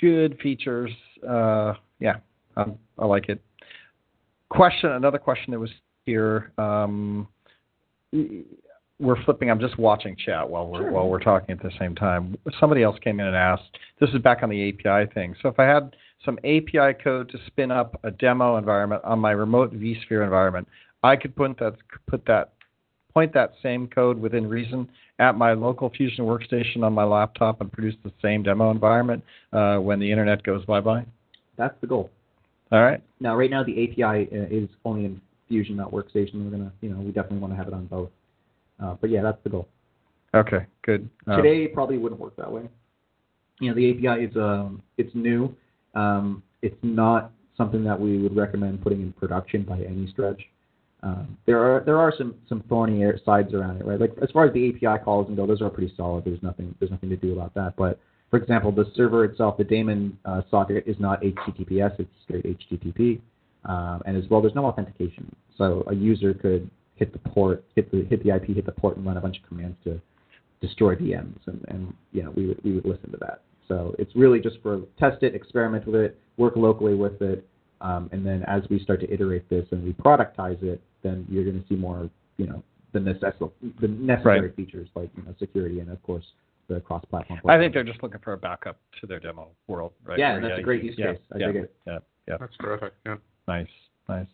good 0.00 0.38
features. 0.40 0.92
Uh, 1.26 1.74
yeah. 1.98 2.16
Um, 2.56 2.78
I 2.98 3.06
like 3.06 3.28
it. 3.28 3.40
Question. 4.48 4.90
Another 4.92 5.18
question 5.18 5.52
that 5.52 5.60
was 5.60 5.70
here. 6.06 6.52
Um, 6.58 7.28
we're 8.98 9.22
flipping. 9.24 9.50
I'm 9.50 9.60
just 9.60 9.78
watching 9.78 10.16
chat 10.16 10.48
while 10.48 10.68
we're 10.68 10.82
Sure. 10.82 10.90
while 10.90 11.08
we're 11.08 11.20
talking 11.20 11.56
at 11.56 11.62
the 11.62 11.70
same 11.78 11.94
time. 11.94 12.36
Somebody 12.58 12.82
else 12.82 12.98
came 13.00 13.20
in 13.20 13.26
and 13.26 13.36
asked. 13.36 13.78
This 14.00 14.10
is 14.10 14.18
back 14.18 14.42
on 14.42 14.50
the 14.50 14.68
API 14.68 15.10
thing. 15.14 15.34
So 15.42 15.48
if 15.48 15.58
I 15.58 15.64
had 15.64 15.96
some 16.24 16.38
API 16.44 16.94
code 17.02 17.30
to 17.30 17.38
spin 17.46 17.70
up 17.70 17.98
a 18.02 18.10
demo 18.10 18.56
environment 18.56 19.02
on 19.04 19.18
my 19.18 19.30
remote 19.30 19.72
vSphere 19.72 20.22
environment, 20.22 20.68
I 21.02 21.16
could 21.16 21.34
put 21.34 21.58
that 21.58 21.76
put 22.06 22.26
that 22.26 22.52
point 23.14 23.32
that 23.32 23.52
same 23.62 23.88
code 23.88 24.18
within 24.18 24.48
reason 24.48 24.88
at 25.20 25.36
my 25.36 25.52
local 25.52 25.90
Fusion 25.90 26.24
workstation 26.24 26.82
on 26.82 26.94
my 26.94 27.04
laptop 27.04 27.60
and 27.60 27.70
produce 27.70 27.94
the 28.02 28.10
same 28.22 28.42
demo 28.42 28.70
environment 28.70 29.22
uh, 29.52 29.76
when 29.76 30.00
the 30.00 30.10
internet 30.10 30.42
goes 30.42 30.64
bye 30.64 30.80
bye. 30.80 31.04
That's 31.56 31.78
the 31.80 31.86
goal. 31.86 32.10
All 32.72 32.82
right. 32.82 33.02
Now, 33.20 33.36
right 33.36 33.50
now, 33.50 33.62
the 33.62 33.84
API 33.84 34.28
uh, 34.32 34.46
is 34.50 34.68
only 34.84 35.04
in 35.04 35.20
Fusion, 35.48 35.76
not 35.76 35.92
Workstation. 35.92 36.44
We're 36.44 36.50
gonna, 36.50 36.72
you 36.80 36.88
know, 36.88 37.00
we 37.00 37.12
definitely 37.12 37.38
want 37.38 37.52
to 37.52 37.56
have 37.56 37.68
it 37.68 37.74
on 37.74 37.86
both. 37.86 38.10
Uh, 38.82 38.94
but 39.00 39.10
yeah, 39.10 39.20
that's 39.22 39.42
the 39.44 39.50
goal. 39.50 39.68
Okay. 40.34 40.64
Good. 40.82 41.08
Um, 41.26 41.42
Today 41.42 41.64
it 41.64 41.74
probably 41.74 41.98
wouldn't 41.98 42.20
work 42.20 42.34
that 42.36 42.50
way. 42.50 42.62
You 43.60 43.68
know, 43.68 43.74
the 43.74 43.90
API 43.90 44.24
is 44.24 44.36
um, 44.36 44.82
it's 44.96 45.14
new. 45.14 45.54
Um, 45.94 46.42
it's 46.62 46.78
not 46.82 47.32
something 47.56 47.84
that 47.84 48.00
we 48.00 48.16
would 48.18 48.34
recommend 48.34 48.82
putting 48.82 49.02
in 49.02 49.12
production 49.12 49.64
by 49.64 49.80
any 49.80 50.08
stretch. 50.12 50.40
Um, 51.02 51.38
there 51.46 51.58
are 51.58 51.82
there 51.84 51.98
are 51.98 52.12
some 52.16 52.34
some 52.48 52.62
thorny 52.68 53.04
sides 53.24 53.54
around 53.54 53.80
it, 53.80 53.86
right? 53.86 54.00
Like 54.00 54.12
as 54.22 54.30
far 54.30 54.44
as 54.46 54.52
the 54.52 54.68
API 54.68 55.02
calls 55.02 55.28
and 55.28 55.36
go, 55.36 55.46
those 55.46 55.62
are 55.62 55.70
pretty 55.70 55.92
solid. 55.96 56.24
There's 56.24 56.42
nothing 56.42 56.74
there's 56.78 56.90
nothing 56.90 57.08
to 57.08 57.16
do 57.16 57.32
about 57.32 57.54
that. 57.54 57.74
But 57.76 57.98
for 58.30 58.36
example, 58.36 58.70
the 58.70 58.90
server 58.94 59.24
itself, 59.24 59.56
the 59.56 59.64
daemon 59.64 60.18
uh, 60.24 60.42
socket 60.50 60.84
is 60.86 60.96
not 61.00 61.22
HTTPS; 61.22 61.98
it's 61.98 62.10
straight 62.24 62.44
HTTP. 62.44 63.20
Um, 63.64 64.02
and 64.06 64.16
as 64.16 64.28
well, 64.30 64.40
there's 64.40 64.54
no 64.54 64.66
authentication. 64.66 65.34
So 65.56 65.84
a 65.86 65.94
user 65.94 66.34
could 66.34 66.70
hit 66.96 67.12
the 67.12 67.18
port, 67.30 67.64
hit 67.74 67.90
the 67.90 68.04
hit 68.04 68.22
the 68.22 68.34
IP, 68.34 68.54
hit 68.54 68.66
the 68.66 68.72
port, 68.72 68.96
and 68.96 69.06
run 69.06 69.16
a 69.16 69.20
bunch 69.20 69.38
of 69.38 69.48
commands 69.48 69.76
to 69.84 70.00
destroy 70.60 70.94
VMs, 70.94 71.38
and, 71.46 71.64
and 71.68 71.94
you 72.12 72.22
know 72.22 72.30
we 72.36 72.46
would 72.46 72.62
we 72.62 72.72
would 72.72 72.84
listen 72.84 73.10
to 73.10 73.16
that. 73.18 73.42
So 73.68 73.94
it's 73.98 74.14
really 74.14 74.40
just 74.40 74.56
for 74.62 74.82
test 74.98 75.22
it, 75.22 75.34
experiment 75.34 75.86
with 75.86 75.94
it, 75.94 76.18
work 76.36 76.56
locally 76.56 76.94
with 76.94 77.22
it, 77.22 77.46
um, 77.80 78.10
and 78.12 78.26
then 78.26 78.42
as 78.44 78.62
we 78.68 78.78
start 78.80 79.00
to 79.00 79.12
iterate 79.12 79.48
this 79.48 79.66
and 79.70 79.82
we 79.82 79.92
productize 79.92 80.62
it, 80.62 80.80
then 81.02 81.26
you're 81.28 81.44
going 81.44 81.60
to 81.60 81.68
see 81.68 81.76
more, 81.76 82.10
you 82.36 82.46
know, 82.46 82.62
the 82.92 83.00
necessary 83.00 83.34
the 83.80 83.88
necessary 83.88 84.40
Right. 84.40 84.56
features 84.56 84.88
like 84.94 85.10
you 85.16 85.22
know 85.22 85.34
security 85.38 85.80
and 85.80 85.90
of 85.90 86.02
course 86.02 86.24
the 86.68 86.80
cross-platform. 86.80 87.40
I 87.48 87.58
think 87.58 87.74
they're 87.74 87.84
just 87.84 88.02
looking 88.02 88.20
for 88.20 88.32
a 88.32 88.36
backup 88.36 88.78
to 89.00 89.06
their 89.06 89.18
demo 89.18 89.48
world, 89.66 89.92
right? 90.04 90.18
Yeah, 90.18 90.34
Where, 90.34 90.42
that's 90.42 90.60
a 90.60 90.62
great 90.62 90.84
use 90.84 90.94
yeah, 90.96 91.12
case. 91.12 91.20
I 91.34 91.38
yeah, 91.38 91.46
dig 91.46 91.56
it. 91.56 91.74
Yeah, 91.86 91.98
yeah. 92.28 92.36
That's 92.38 92.56
terrific. 92.60 92.92
Yeah. 93.04 93.16
Nice, 93.48 93.66
nice. 94.08 94.26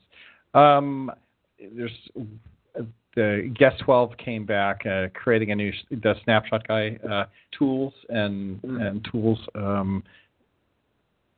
Um, 0.52 1.10
there's 1.58 1.92
the 3.14 3.50
guest 3.58 3.80
12 3.84 4.16
came 4.18 4.44
back, 4.44 4.84
uh, 4.86 5.06
creating 5.14 5.50
a 5.50 5.56
new 5.56 5.72
the 5.90 6.14
snapshot 6.24 6.68
guy 6.68 6.98
uh, 7.10 7.24
tools 7.58 7.94
and 8.10 8.62
and 8.62 9.06
tools. 9.10 9.38
Um, 9.54 10.04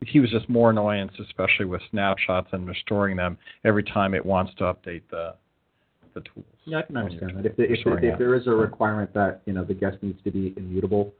he 0.07 0.21
was 0.21 0.31
just 0.31 0.49
more 0.49 0.71
annoyance, 0.71 1.13
especially 1.21 1.65
with 1.65 1.83
snapshots 1.91 2.49
and 2.53 2.67
restoring 2.67 3.17
them 3.17 3.37
every 3.65 3.83
time 3.83 4.15
it 4.15 4.25
wants 4.25 4.53
to 4.59 4.65
update 4.65 5.03
the 5.11 5.35
the 6.15 6.21
tools. 6.21 6.47
Yeah, 6.65 6.79
I 6.79 6.83
can 6.83 6.97
understand 6.97 7.37
that. 7.37 7.47
If, 7.47 7.57
the, 7.57 7.65
if, 7.65 7.71
restoring 7.71 8.05
if 8.05 8.19
there 8.19 8.35
is 8.35 8.47
a 8.47 8.51
requirement 8.51 9.13
that 9.15 9.43
you 9.47 9.53
know 9.53 9.65
the 9.65 9.75
guest 9.75 9.99
needs 10.03 10.23
to 10.25 10.31
be 10.31 10.55
immutable, 10.57 11.13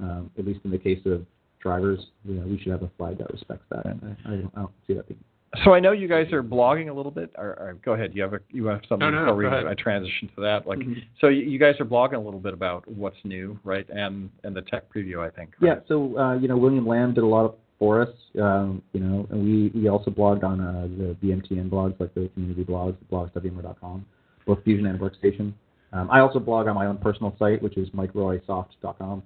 um, 0.00 0.30
at 0.38 0.46
least 0.46 0.60
in 0.64 0.70
the 0.70 0.78
case 0.78 1.00
of 1.06 1.26
drivers, 1.60 2.00
you 2.24 2.34
know, 2.34 2.46
we 2.46 2.58
should 2.58 2.72
have 2.72 2.82
a 2.82 2.90
flag 2.96 3.18
that 3.18 3.30
respects 3.30 3.64
that. 3.70 3.86
I, 3.86 3.90
I, 3.90 4.30
don't, 4.30 4.52
I 4.56 4.60
don't 4.60 4.72
see 4.86 4.94
that 4.94 5.06
being. 5.06 5.20
So 5.64 5.74
I 5.74 5.80
know 5.80 5.92
you 5.92 6.06
guys 6.06 6.32
are 6.32 6.42
blogging 6.44 6.88
a 6.88 6.92
little 6.92 7.10
bit. 7.10 7.32
Or, 7.36 7.48
or 7.48 7.76
go 7.84 7.94
ahead. 7.94 8.12
You 8.14 8.22
have 8.22 8.34
a 8.34 8.40
you 8.50 8.66
have 8.66 8.80
something 8.88 9.10
No, 9.10 9.10
no, 9.10 9.24
before 9.24 9.36
we 9.36 9.44
go 9.44 9.50
ahead. 9.50 9.66
I 9.66 9.74
transition 9.74 10.30
to 10.36 10.40
that. 10.42 10.66
Like, 10.66 10.78
Mhm. 10.78 11.02
so 11.20 11.28
you, 11.28 11.42
you 11.42 11.58
guys 11.58 11.74
are 11.80 11.84
blogging 11.84 12.14
a 12.14 12.20
little 12.20 12.38
bit 12.38 12.54
about 12.54 12.86
what's 12.88 13.16
new, 13.24 13.58
right? 13.64 13.88
And 13.90 14.30
and 14.44 14.54
the 14.54 14.62
tech 14.62 14.92
preview, 14.92 15.18
I 15.18 15.30
think. 15.30 15.54
Yeah, 15.60 15.80
so 15.88 16.16
uh, 16.16 16.34
you 16.34 16.46
know, 16.46 16.56
William 16.56 16.86
Lam 16.86 17.14
did 17.14 17.24
a 17.24 17.26
lot 17.26 17.44
of 17.44 17.54
for 17.80 18.02
us, 18.02 18.08
um, 18.40 18.80
you 18.92 19.00
know, 19.00 19.26
and 19.30 19.42
we, 19.42 19.80
we 19.80 19.88
also 19.88 20.10
blogged 20.12 20.44
on 20.44 20.60
uh, 20.60 20.86
the 20.96 21.16
VMTN 21.26 21.68
blogs, 21.68 21.98
like 21.98 22.14
the 22.14 22.30
community 22.34 22.62
blogs, 22.62 22.94
blogs.vmware.com, 23.10 24.06
both 24.46 24.62
Fusion 24.62 24.86
and 24.86 25.00
Workstation. 25.00 25.52
Um, 25.92 26.08
I 26.10 26.20
also 26.20 26.38
blog 26.38 26.68
on 26.68 26.76
my 26.76 26.86
own 26.86 26.98
personal 26.98 27.34
site, 27.38 27.60
which 27.60 27.76
is 27.76 27.88
mikeroysoft.com. 27.90 29.22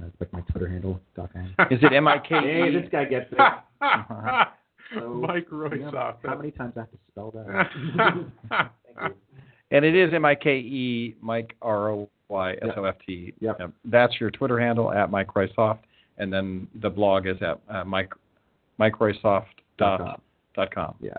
Uh, 0.00 0.06
it's 0.06 0.20
like 0.20 0.32
my 0.32 0.40
Twitter 0.42 0.68
handle. 0.68 1.00
com. 1.16 1.28
Is 1.70 1.78
it 1.82 1.92
M 1.92 2.06
I 2.06 2.18
K 2.18 2.36
E? 2.36 2.40
Hey, 2.40 2.70
this 2.72 2.88
guy 2.92 3.04
gets 3.04 3.32
it. 3.32 3.38
So, 4.94 5.08
Mike 5.08 5.46
you 5.50 5.58
know, 5.58 5.90
Roysoft. 5.90 6.16
how 6.24 6.36
many 6.36 6.50
times 6.50 6.74
I 6.76 6.80
have 6.80 6.90
to 6.90 6.98
spell 7.10 7.30
that? 7.30 8.70
And 9.70 9.84
it 9.84 9.96
is 9.96 10.12
M 10.14 10.24
I 10.24 10.34
K 10.36 10.58
E 10.58 11.16
Mike 11.20 11.56
R 11.62 11.90
O 11.90 12.08
Y 12.28 12.52
S 12.62 12.68
O 12.76 12.84
F 12.84 12.94
T. 13.04 13.32
Yep. 13.40 13.56
Yep. 13.58 13.70
That's 13.86 14.20
your 14.20 14.30
Twitter 14.30 14.60
handle 14.60 14.92
at 14.92 15.10
Mike 15.10 15.28
Roysoft, 15.28 15.78
and 16.18 16.32
then 16.32 16.68
the 16.80 16.90
blog 16.90 17.26
is 17.26 17.36
at 17.42 17.60
uh, 17.68 17.84
Mike 17.84 18.12
MikeRoysoft 18.80 19.46
Dot 19.78 20.20
dot 20.54 20.74
com. 20.74 20.94
Yeah. 21.00 21.14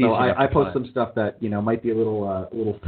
So 0.00 0.12
I, 0.12 0.44
I 0.44 0.46
post 0.46 0.72
some 0.72 0.86
stuff 0.90 1.14
that 1.14 1.36
you 1.40 1.48
know 1.48 1.62
might 1.62 1.82
be 1.82 1.90
a 1.90 1.94
little 1.94 2.28
uh, 2.28 2.46
a 2.52 2.54
little. 2.54 2.80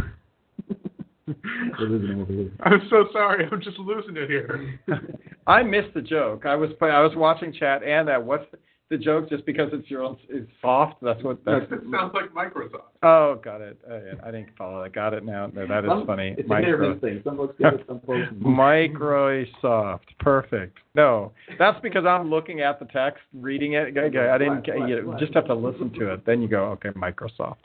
We're 1.26 1.88
losing 1.88 2.18
it 2.18 2.22
over 2.22 2.32
here. 2.32 2.50
I'm 2.61 2.82
so 2.88 3.09
sorry. 3.12 3.48
I'm 3.50 3.61
just 3.61 3.78
losing 3.78 4.16
it 4.16 4.28
here. 4.28 4.78
I 5.46 5.62
missed 5.62 5.94
the 5.94 6.02
joke. 6.02 6.46
I 6.46 6.54
was 6.54 6.70
I 6.80 7.00
was 7.00 7.12
watching 7.16 7.52
chat 7.52 7.82
and 7.82 8.07
that. 8.09 8.22
What's 8.22 8.44
the, 8.91 8.97
joke? 8.99 9.28
Just 9.28 9.45
because 9.47 9.70
it's 9.72 9.91
your 9.91 10.03
own, 10.03 10.16
it's 10.28 10.51
soft. 10.62 10.97
That's 11.03 11.22
what. 11.22 11.45
that 11.45 11.68
sounds 11.70 12.14
like 12.14 12.32
Microsoft. 12.32 12.82
oh, 13.03 13.41
got 13.43 13.61
it. 13.61 13.78
Uh, 13.89 13.95
yeah, 13.97 14.12
I 14.22 14.30
didn't 14.30 14.51
follow 14.57 14.82
that. 14.82 14.93
Got 14.95 15.14
it 15.14 15.24
now. 15.24 15.47
No, 15.53 15.66
that 15.66 15.84
is 15.84 15.91
Some- 15.91 16.07
funny. 16.07 16.34
It's 16.39 16.47
a 16.47 16.49
Micro- 16.49 16.93
miss 16.95 17.01
thing. 17.01 17.20
Some 17.24 17.37
get 17.59 17.74
it, 17.74 17.84
some. 17.87 18.01
Microsoft. 18.41 20.01
Perfect. 20.18 20.78
No, 20.95 21.32
that's 21.59 21.80
because 21.82 22.05
I'm 22.07 22.30
looking 22.30 22.61
at 22.61 22.78
the 22.78 22.87
text, 22.87 23.22
reading 23.34 23.74
it. 23.74 23.97
Okay, 23.97 24.18
I 24.28 24.39
didn't. 24.39 24.66
What? 24.66 24.78
What? 24.78 24.89
You 24.89 25.07
What? 25.09 25.18
just 25.18 25.34
have 25.34 25.47
to 25.47 25.55
listen 25.55 25.93
to 25.99 26.12
it. 26.12 26.24
Then 26.26 26.43
you 26.43 26.49
go, 26.49 26.64
okay, 26.72 26.91
Microsoft. 26.91 27.57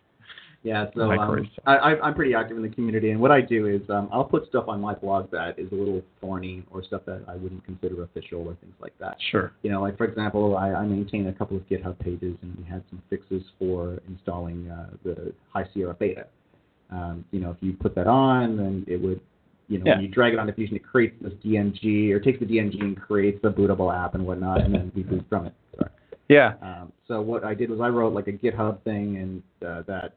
Yeah, 0.63 0.85
so 0.95 1.11
um, 1.11 1.49
I, 1.65 1.75
I, 1.75 2.01
I'm 2.01 2.13
pretty 2.13 2.35
active 2.35 2.55
in 2.55 2.61
the 2.61 2.69
community, 2.69 3.09
and 3.09 3.19
what 3.19 3.31
I 3.31 3.41
do 3.41 3.65
is 3.65 3.81
um, 3.89 4.09
I'll 4.11 4.23
put 4.23 4.47
stuff 4.47 4.65
on 4.67 4.79
my 4.79 4.93
blog 4.93 5.31
that 5.31 5.57
is 5.57 5.71
a 5.71 5.75
little 5.75 6.03
thorny 6.19 6.63
or 6.69 6.83
stuff 6.83 7.01
that 7.07 7.23
I 7.27 7.35
wouldn't 7.35 7.65
consider 7.65 8.03
official 8.03 8.47
or 8.47 8.53
things 8.61 8.75
like 8.79 8.93
that. 8.99 9.17
Sure. 9.31 9.53
You 9.63 9.71
know, 9.71 9.81
like 9.81 9.97
for 9.97 10.05
example, 10.05 10.55
I, 10.57 10.71
I 10.71 10.85
maintain 10.85 11.27
a 11.27 11.33
couple 11.33 11.57
of 11.57 11.63
GitHub 11.67 11.97
pages, 11.97 12.35
and 12.43 12.55
we 12.57 12.63
had 12.63 12.83
some 12.91 13.01
fixes 13.09 13.41
for 13.57 13.99
installing 14.07 14.69
uh, 14.69 14.91
the 15.03 15.33
High 15.51 15.65
Sierra 15.73 15.95
Beta. 15.95 16.27
Um, 16.91 17.25
you 17.31 17.39
know, 17.39 17.49
if 17.49 17.57
you 17.61 17.73
put 17.73 17.95
that 17.95 18.05
on, 18.05 18.57
then 18.57 18.85
it 18.87 18.97
would, 19.01 19.19
you 19.67 19.79
know, 19.79 19.85
Yeah. 19.87 19.95
when 19.95 20.03
you 20.03 20.09
drag 20.09 20.33
it 20.33 20.39
onto 20.39 20.53
Fusion, 20.53 20.75
it 20.75 20.83
creates 20.83 21.15
this 21.21 21.33
DMG 21.43 22.11
or 22.11 22.19
takes 22.19 22.39
the 22.39 22.45
DMG 22.45 22.81
and 22.81 23.01
creates 23.01 23.41
the 23.41 23.49
bootable 23.51 23.91
app 23.91 24.13
and 24.13 24.27
whatnot, 24.27 24.61
and 24.61 24.75
then 24.75 24.91
we 24.93 25.01
boot 25.01 25.25
from 25.27 25.47
it. 25.47 25.53
Sorry. 25.75 25.89
Yeah. 26.29 26.53
Um, 26.61 26.91
so 27.07 27.19
what 27.19 27.43
I 27.43 27.55
did 27.55 27.71
was 27.71 27.79
I 27.81 27.87
wrote 27.87 28.13
like 28.13 28.27
a 28.27 28.33
GitHub 28.33 28.83
thing 28.83 29.17
and 29.17 29.43
uh, 29.67 29.81
that 29.87 30.13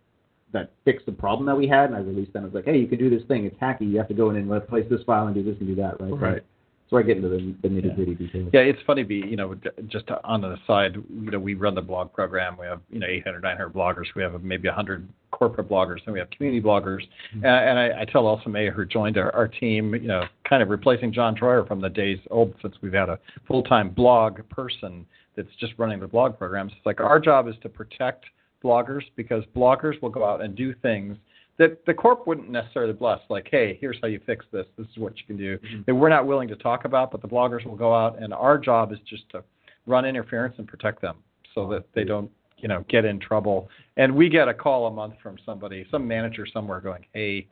that 0.54 0.72
fixed 0.84 1.04
the 1.04 1.12
problem 1.12 1.46
that 1.46 1.56
we 1.56 1.68
had, 1.68 1.90
and 1.90 1.96
I 1.96 1.98
released 1.98 2.32
them. 2.32 2.44
I 2.44 2.46
was 2.46 2.54
like, 2.54 2.64
hey, 2.64 2.78
you 2.78 2.86
can 2.86 2.98
do 2.98 3.10
this 3.10 3.26
thing. 3.28 3.44
It's 3.44 3.56
hacky. 3.60 3.90
You 3.90 3.98
have 3.98 4.08
to 4.08 4.14
go 4.14 4.30
in 4.30 4.36
and 4.36 4.50
replace 4.50 4.88
this 4.88 5.02
file 5.04 5.26
and 5.26 5.34
do 5.34 5.42
this 5.42 5.56
and 5.60 5.68
do 5.68 5.74
that, 5.76 6.00
right? 6.00 6.18
Right. 6.18 6.42
So 6.90 6.98
I 6.98 7.02
get 7.02 7.16
into 7.16 7.30
the, 7.30 7.54
the 7.62 7.68
nitty 7.68 7.96
gritty 7.96 8.14
details. 8.14 8.50
Yeah, 8.52 8.60
it's 8.60 8.78
funny. 8.86 9.02
Be 9.02 9.16
you 9.16 9.36
know, 9.36 9.54
just 9.88 10.04
on 10.22 10.42
the 10.42 10.56
side, 10.66 10.94
you 10.94 11.30
know, 11.30 11.38
we 11.38 11.54
run 11.54 11.74
the 11.74 11.82
blog 11.82 12.12
program. 12.12 12.56
We 12.58 12.66
have 12.66 12.80
you 12.90 13.00
know 13.00 13.06
800, 13.06 13.42
900 13.42 13.72
bloggers. 13.72 14.04
We 14.14 14.22
have 14.22 14.40
maybe 14.42 14.68
100 14.68 15.08
corporate 15.32 15.68
bloggers, 15.68 16.00
and 16.04 16.12
we 16.12 16.18
have 16.18 16.30
community 16.30 16.62
bloggers. 16.62 17.00
Mm-hmm. 17.34 17.44
Uh, 17.44 17.48
and 17.48 17.78
I, 17.78 18.02
I 18.02 18.04
tell 18.04 18.28
Elsa 18.28 18.48
May, 18.48 18.70
who 18.70 18.84
joined 18.84 19.16
our, 19.16 19.34
our 19.34 19.48
team, 19.48 19.94
you 19.94 20.06
know, 20.06 20.24
kind 20.48 20.62
of 20.62 20.68
replacing 20.68 21.12
John 21.12 21.34
Troyer 21.34 21.66
from 21.66 21.80
the 21.80 21.88
days 21.88 22.18
old 22.30 22.54
since 22.60 22.76
we've 22.82 22.92
had 22.92 23.08
a 23.08 23.18
full-time 23.48 23.90
blog 23.90 24.46
person 24.50 25.06
that's 25.36 25.48
just 25.58 25.72
running 25.78 26.00
the 26.00 26.06
blog 26.06 26.38
programs. 26.38 26.72
It's 26.76 26.86
like 26.86 27.00
our 27.00 27.18
job 27.18 27.48
is 27.48 27.54
to 27.62 27.68
protect 27.68 28.26
bloggers 28.64 29.02
because 29.16 29.44
bloggers 29.54 30.00
will 30.00 30.08
go 30.08 30.24
out 30.24 30.42
and 30.42 30.56
do 30.56 30.74
things 30.82 31.16
that 31.56 31.84
the 31.86 31.94
corp 31.94 32.26
wouldn't 32.26 32.50
necessarily 32.50 32.92
bless, 32.92 33.20
like, 33.28 33.46
hey, 33.50 33.78
here's 33.80 33.96
how 34.02 34.08
you 34.08 34.20
fix 34.26 34.44
this. 34.52 34.66
This 34.76 34.88
is 34.88 34.98
what 34.98 35.16
you 35.18 35.24
can 35.26 35.36
do. 35.36 35.56
Mm-hmm. 35.58 35.82
That 35.86 35.94
we're 35.94 36.08
not 36.08 36.26
willing 36.26 36.48
to 36.48 36.56
talk 36.56 36.84
about, 36.84 37.12
but 37.12 37.22
the 37.22 37.28
bloggers 37.28 37.64
will 37.64 37.76
go 37.76 37.94
out, 37.94 38.20
and 38.20 38.34
our 38.34 38.58
job 38.58 38.92
is 38.92 38.98
just 39.08 39.28
to 39.30 39.44
run 39.86 40.04
interference 40.04 40.54
and 40.58 40.66
protect 40.66 41.00
them 41.00 41.16
so 41.54 41.68
that 41.68 41.84
they 41.94 42.02
don't, 42.02 42.30
you 42.56 42.68
know, 42.68 42.84
get 42.88 43.04
in 43.04 43.20
trouble. 43.20 43.68
And 43.96 44.14
we 44.14 44.28
get 44.28 44.48
a 44.48 44.54
call 44.54 44.88
a 44.88 44.90
month 44.90 45.14
from 45.22 45.36
somebody, 45.46 45.86
some 45.90 46.08
manager 46.08 46.46
somewhere, 46.52 46.80
going, 46.80 47.06
hey, 47.12 47.46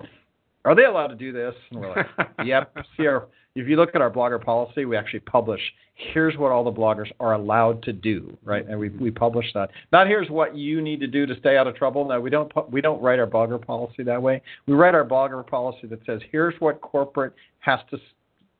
are 0.64 0.74
they 0.74 0.84
allowed 0.84 1.08
to 1.08 1.16
do 1.16 1.32
this? 1.32 1.54
And 1.70 1.80
we're 1.80 1.94
like, 1.94 2.06
yep. 2.44 2.76
See 2.96 3.06
our, 3.06 3.28
if 3.54 3.68
you 3.68 3.76
look 3.76 3.90
at 3.94 4.00
our 4.00 4.10
blogger 4.10 4.42
policy, 4.42 4.84
we 4.84 4.96
actually 4.96 5.20
publish 5.20 5.60
here's 5.94 6.36
what 6.36 6.50
all 6.50 6.64
the 6.64 6.72
bloggers 6.72 7.10
are 7.20 7.34
allowed 7.34 7.82
to 7.82 7.92
do, 7.92 8.36
right? 8.44 8.66
And 8.66 8.78
we 8.78 8.88
we 8.90 9.10
publish 9.10 9.46
that. 9.54 9.70
Not 9.92 10.06
here's 10.06 10.28
what 10.30 10.56
you 10.56 10.80
need 10.80 11.00
to 11.00 11.06
do 11.06 11.26
to 11.26 11.38
stay 11.38 11.56
out 11.56 11.66
of 11.66 11.76
trouble. 11.76 12.06
No, 12.06 12.20
we 12.20 12.30
don't 12.30 12.50
we 12.70 12.80
don't 12.80 13.02
write 13.02 13.18
our 13.18 13.26
blogger 13.26 13.64
policy 13.64 14.02
that 14.04 14.20
way. 14.20 14.42
We 14.66 14.74
write 14.74 14.94
our 14.94 15.04
blogger 15.04 15.46
policy 15.46 15.86
that 15.88 16.04
says 16.06 16.20
here's 16.30 16.54
what 16.60 16.80
corporate 16.80 17.34
has 17.60 17.80
to 17.90 17.98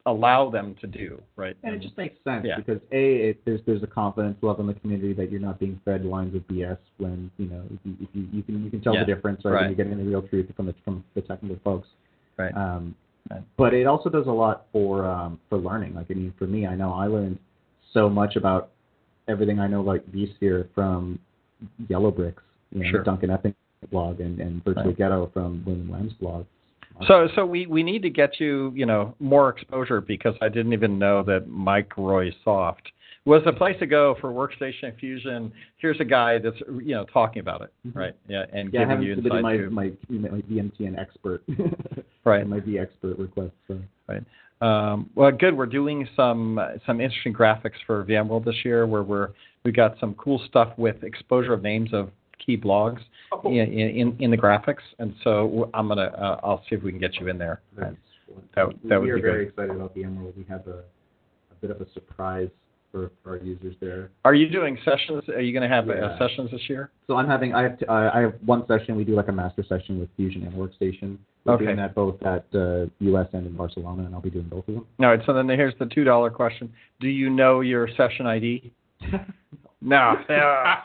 allow 0.07 0.50
them 0.50 0.74
to 0.80 0.86
do, 0.86 1.20
right? 1.36 1.57
And 1.62 1.74
it 1.74 1.80
just 1.80 1.96
makes 1.96 2.16
sense 2.24 2.44
Yeah. 2.44 2.57
because 2.57 2.80
a 2.90 3.30
it, 3.30 3.44
there's 3.44 3.61
there's 3.66 3.82
a 3.82 3.86
confidence 3.86 4.36
level 4.42 4.62
in 4.62 4.66
the 4.66 4.80
community 4.80 5.12
that 5.14 5.30
you're 5.30 5.40
not 5.40 5.61
being 5.61 5.80
fed 5.84 6.05
lines 6.05 6.34
of 6.34 6.42
BS 6.48 6.78
when 6.98 7.30
you 7.38 7.46
know 7.46 7.62
if 7.72 7.78
you, 7.84 7.96
if 8.00 8.09
you, 8.12 8.28
you 8.32 8.42
can 8.42 8.64
you 8.64 8.70
can 8.70 8.80
tell 8.80 8.94
Yeah. 8.94 9.05
the 9.05 9.14
difference 9.14 9.44
right, 9.44 9.53
Right. 9.53 9.61
when 9.61 9.70
you're 9.76 9.84
getting 9.84 9.98
the 9.98 10.05
real 10.11 10.22
truth 10.22 10.46
from 10.57 10.66
the 10.66 10.74
from 10.84 11.05
the 11.14 11.20
technical 11.22 11.59
folks. 11.62 11.88
Right. 12.36 12.55
Um, 12.57 12.94
Right. 13.30 13.42
but 13.57 13.72
it 13.72 13.86
also 13.86 14.11
does 14.11 14.26
a 14.26 14.32
lot 14.32 14.66
for 14.72 15.07
um, 15.07 15.38
for 15.48 15.57
learning. 15.59 15.94
Like 15.94 16.07
I 16.11 16.14
mean, 16.14 16.32
for 16.36 16.46
me, 16.48 16.66
I 16.66 16.74
know 16.74 16.92
I 16.92 17.07
learned 17.07 17.38
so 17.92 18.09
much 18.09 18.34
about 18.34 18.70
everything 19.28 19.61
I 19.61 19.68
know 19.68 19.82
like 19.82 20.05
vSphere 20.11 20.66
from 20.74 21.20
Yellow 21.88 22.11
Bricks, 22.11 22.42
you 22.72 22.82
know, 22.82 22.90
Sure. 22.90 23.05
Duncan 23.05 23.30
Epping 23.30 23.55
blog, 23.92 24.18
and 24.20 24.40
and 24.40 24.64
Virtual 24.64 24.86
Right. 24.86 24.96
Ghetto 24.96 25.30
from 25.32 25.62
William 25.64 25.88
Lam's 25.92 26.12
blog. 26.14 26.44
So 27.09 27.28
so 27.34 27.47
we 27.47 27.66
we 27.66 27.82
need 27.82 28.03
to 28.03 28.11
get 28.11 28.38
you 28.38 28.72
you 28.74 28.86
know 28.86 29.14
more 29.18 29.49
exposure 29.51 30.01
because 30.01 30.34
I 30.40 30.49
didn't 30.49 30.72
even 30.72 30.99
know 30.99 31.22
that 31.24 31.49
Mike 31.49 31.97
Roy 31.97 32.30
Soft 32.45 32.82
was 33.24 33.43
a 33.47 33.53
place 33.53 33.76
to 33.78 33.86
go 33.86 34.16
for 34.20 34.32
workstation 34.32 34.99
fusion. 34.99 35.53
Here's 35.78 36.01
a 36.01 36.05
guy 36.05 36.38
that's 36.38 36.57
you 36.82 36.95
know 36.95 37.05
talking 37.12 37.40
about 37.40 37.62
it, 37.62 37.72
right? 37.95 38.14
Yeah, 38.28 38.45
and 38.53 38.68
Mm-hmm. 38.72 38.76
Yeah, 38.76 38.84
giving 38.88 39.03
you 39.03 39.12
insight 39.14 39.43
my, 39.43 39.57
to 39.57 39.70
my 39.70 39.93
my 40.09 40.40
VMTN 40.43 40.99
expert, 40.99 41.43
Right. 42.24 42.47
my 42.47 42.61
vExpert 42.61 43.18
request. 43.18 43.53
So. 43.68 43.78
right. 44.09 44.22
Um, 44.61 45.11
well, 45.16 45.32
good. 45.32 45.57
We're 45.57 45.66
doing 45.66 46.09
some 46.14 46.61
some 46.86 47.01
interesting 47.01 47.34
graphics 47.34 47.80
for 47.86 48.05
VMworld 48.05 48.45
this 48.45 48.64
year, 48.64 48.86
where 48.86 49.03
we're 49.03 49.30
we 49.64 49.72
got 49.72 49.99
some 49.99 50.14
cool 50.14 50.40
stuff 50.49 50.72
with 50.76 51.03
exposure 51.03 51.53
of 51.53 51.62
names 51.62 51.93
of 51.93 52.11
key 52.45 52.57
blogs 52.57 53.01
in, 53.45 53.53
in 53.53 54.16
in 54.20 54.30
the 54.30 54.36
graphics, 54.36 54.82
and 54.99 55.14
so 55.24 55.70
I'm 55.74 55.88
gonna 55.88 56.03
uh, 56.03 56.40
I'll 56.43 56.62
see 56.68 56.76
if 56.76 56.82
we 56.82 56.90
can 56.90 57.01
get 57.01 57.14
you 57.20 57.28
in 57.28 57.38
there. 57.38 57.61
That 57.76 57.95
that 58.55 58.66
we 59.01 59.07
would 59.07 59.11
are 59.11 59.16
be 59.16 59.22
very 59.22 59.45
good. 59.45 59.49
excited 59.51 59.76
about 59.76 59.95
VMworld. 59.97 60.36
We 60.36 60.45
have 60.49 60.66
a, 60.66 60.78
a 61.53 61.55
bit 61.61 61.70
of 61.70 61.80
a 61.80 61.86
surprise 61.93 62.49
for, 62.90 63.11
for 63.22 63.30
our 63.30 63.36
users 63.38 63.74
there. 63.80 64.11
Are 64.24 64.34
you 64.34 64.49
doing 64.49 64.76
sessions? 64.84 65.22
Are 65.28 65.40
you 65.40 65.53
going 65.53 65.68
to 65.68 65.74
have 65.74 65.88
uh, 65.88 65.95
Yeah. 65.95 66.18
sessions 66.18 66.51
this 66.51 66.61
year? 66.68 66.90
So 67.07 67.16
I'm 67.16 67.26
having 67.26 67.55
I 67.55 67.62
have 67.62 67.78
t- 67.78 67.86
uh, 67.86 68.11
I 68.12 68.20
have 68.20 68.34
one 68.45 68.66
session. 68.66 68.97
We 68.97 69.05
do 69.05 69.14
like 69.14 69.28
a 69.28 69.32
master 69.32 69.64
session 69.68 69.99
with 69.99 70.09
Fusion 70.16 70.43
and 70.45 70.53
Workstation. 70.55 71.18
We're 71.45 71.55
Okay. 71.55 71.64
doing 71.64 71.76
that 71.76 71.95
both 71.95 72.22
at 72.22 72.45
uh, 72.55 72.86
U.S. 73.01 73.26
and 73.32 73.47
in 73.47 73.57
Barcelona, 73.57 74.05
and 74.05 74.14
I'll 74.14 74.20
be 74.20 74.30
doing 74.30 74.49
both 74.49 74.66
of 74.68 74.74
them. 74.74 74.86
All 75.01 75.07
right. 75.07 75.20
So 75.26 75.32
then 75.32 75.49
here's 75.49 75.74
the 75.78 75.86
two 75.86 76.05
dollar 76.05 76.30
question: 76.30 76.72
Do 77.01 77.09
you 77.09 77.30
know 77.30 77.61
your 77.62 77.88
session 77.97 78.26
ID? 78.26 78.72
No. 79.85 80.14
Because 80.28 80.78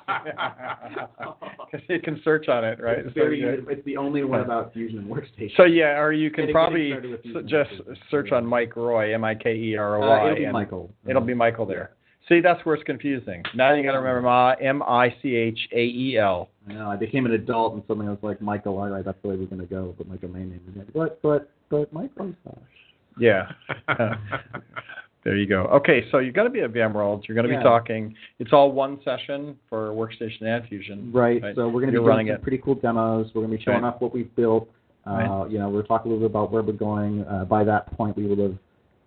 you 1.90 2.00
can 2.02 2.20
search 2.24 2.48
on 2.50 2.64
it, 2.66 2.80
right? 2.82 2.98
It's, 3.00 3.10
So 3.10 3.14
very, 3.14 3.42
it's 3.44 3.86
the 3.86 3.96
only 3.96 4.24
one 4.24 4.40
about 4.42 4.74
Fusion 4.74 4.98
and 5.00 5.08
Workstation. 5.08 5.56
So 5.56 5.64
yeah, 5.66 6.00
or 6.00 6.12
you 6.12 6.32
can 6.32 6.44
Getting- 6.46 6.54
probably 6.54 6.90
getting 6.90 7.00
started 7.00 7.12
with 7.12 7.20
s- 7.20 7.24
Fusion 7.32 7.48
just 7.48 7.70
search 8.10 8.32
on 8.32 8.44
Mike 8.46 8.76
Roy, 8.76 9.14
M 9.14 9.24
I 9.24 9.36
K 9.36 9.54
E 9.56 9.78
R 9.78 9.98
O 9.98 10.02
Uh, 10.04 10.24
it'll 10.26 10.36
be 10.36 10.44
and 10.46 10.54
Michael. 10.54 10.90
It'll 11.08 11.22
be 11.22 11.36
Michael 11.36 11.66
there. 11.68 11.92
See, 12.28 12.42
that's 12.42 12.66
where 12.66 12.74
it's 12.76 12.84
confusing. 12.84 13.44
Now 13.56 13.74
you 13.74 13.84
got 13.84 13.94
to 13.94 14.00
remember 14.00 14.22
Ma, 14.24 14.56
M 14.60 14.82
I 14.84 15.16
C 15.22 15.36
H 15.36 15.60
A 15.72 15.80
E 15.80 16.18
L. 16.18 16.50
I 16.68 16.74
know. 16.74 16.90
I 16.90 16.98
became 16.98 17.26
an 17.26 17.32
adult, 17.34 17.76
and 17.76 17.84
suddenly 17.88 18.08
I 18.08 18.12
was 18.12 18.20
like, 18.22 18.42
Michael. 18.42 18.78
All 18.80 18.90
right, 18.90 19.06
that's 19.06 19.18
the 19.22 19.30
way 19.30 19.36
we're 19.38 19.46
gonna 19.46 19.66
go. 19.66 19.94
But 19.98 20.08
my 20.10 20.18
domain 20.18 20.50
name 20.50 20.62
is 20.70 20.76
like, 20.76 20.92
but 20.94 21.22
but 21.22 21.50
but 21.70 21.94
Michael. 21.94 22.34
Yeah. 23.20 23.50
there 25.28 25.36
you 25.36 25.46
go. 25.46 25.64
Okay, 25.66 26.06
so 26.10 26.20
you're 26.20 26.32
going 26.32 26.48
to 26.48 26.54
be 26.54 26.62
at 26.62 26.72
VMworld. 26.72 27.28
You're 27.28 27.36
going 27.36 27.46
to 27.48 27.52
Yeah. 27.52 27.60
be 27.60 27.64
talking. 27.64 28.16
It's 28.40 28.54
all 28.54 28.72
one 28.72 28.98
session 29.04 29.58
for 29.68 29.90
Workstation 29.90 30.44
and 30.44 30.66
Fusion. 30.70 31.12
Right. 31.12 31.42
So 31.54 31.66
we're 31.68 31.82
going 31.82 31.88
to 31.88 31.88
be 31.88 31.92
You're 31.92 32.00
doing 32.00 32.06
running 32.08 32.28
some 32.28 32.36
it. 32.36 32.42
pretty 32.44 32.60
cool 32.60 32.76
demos. 32.76 33.28
We're 33.36 33.42
going 33.42 33.52
to 33.52 33.58
be 33.58 33.62
showing 33.64 33.82
Right. 33.82 33.94
off 33.94 34.00
what 34.00 34.14
we've 34.14 34.34
built. 34.38 34.70
Uh, 35.06 35.12
Right. 35.12 35.52
You 35.52 35.60
know, 35.60 35.68
we're 35.70 35.84
talking 35.84 36.10
a 36.10 36.14
little 36.16 36.30
bit 36.30 36.32
about 36.34 36.50
where 36.54 36.62
we're 36.64 36.72
going. 36.72 37.26
Uh, 37.26 37.44
by 37.44 37.66
that 37.66 37.92
point, 37.98 38.16
we 38.16 38.26
will 38.26 38.42
have 38.42 38.58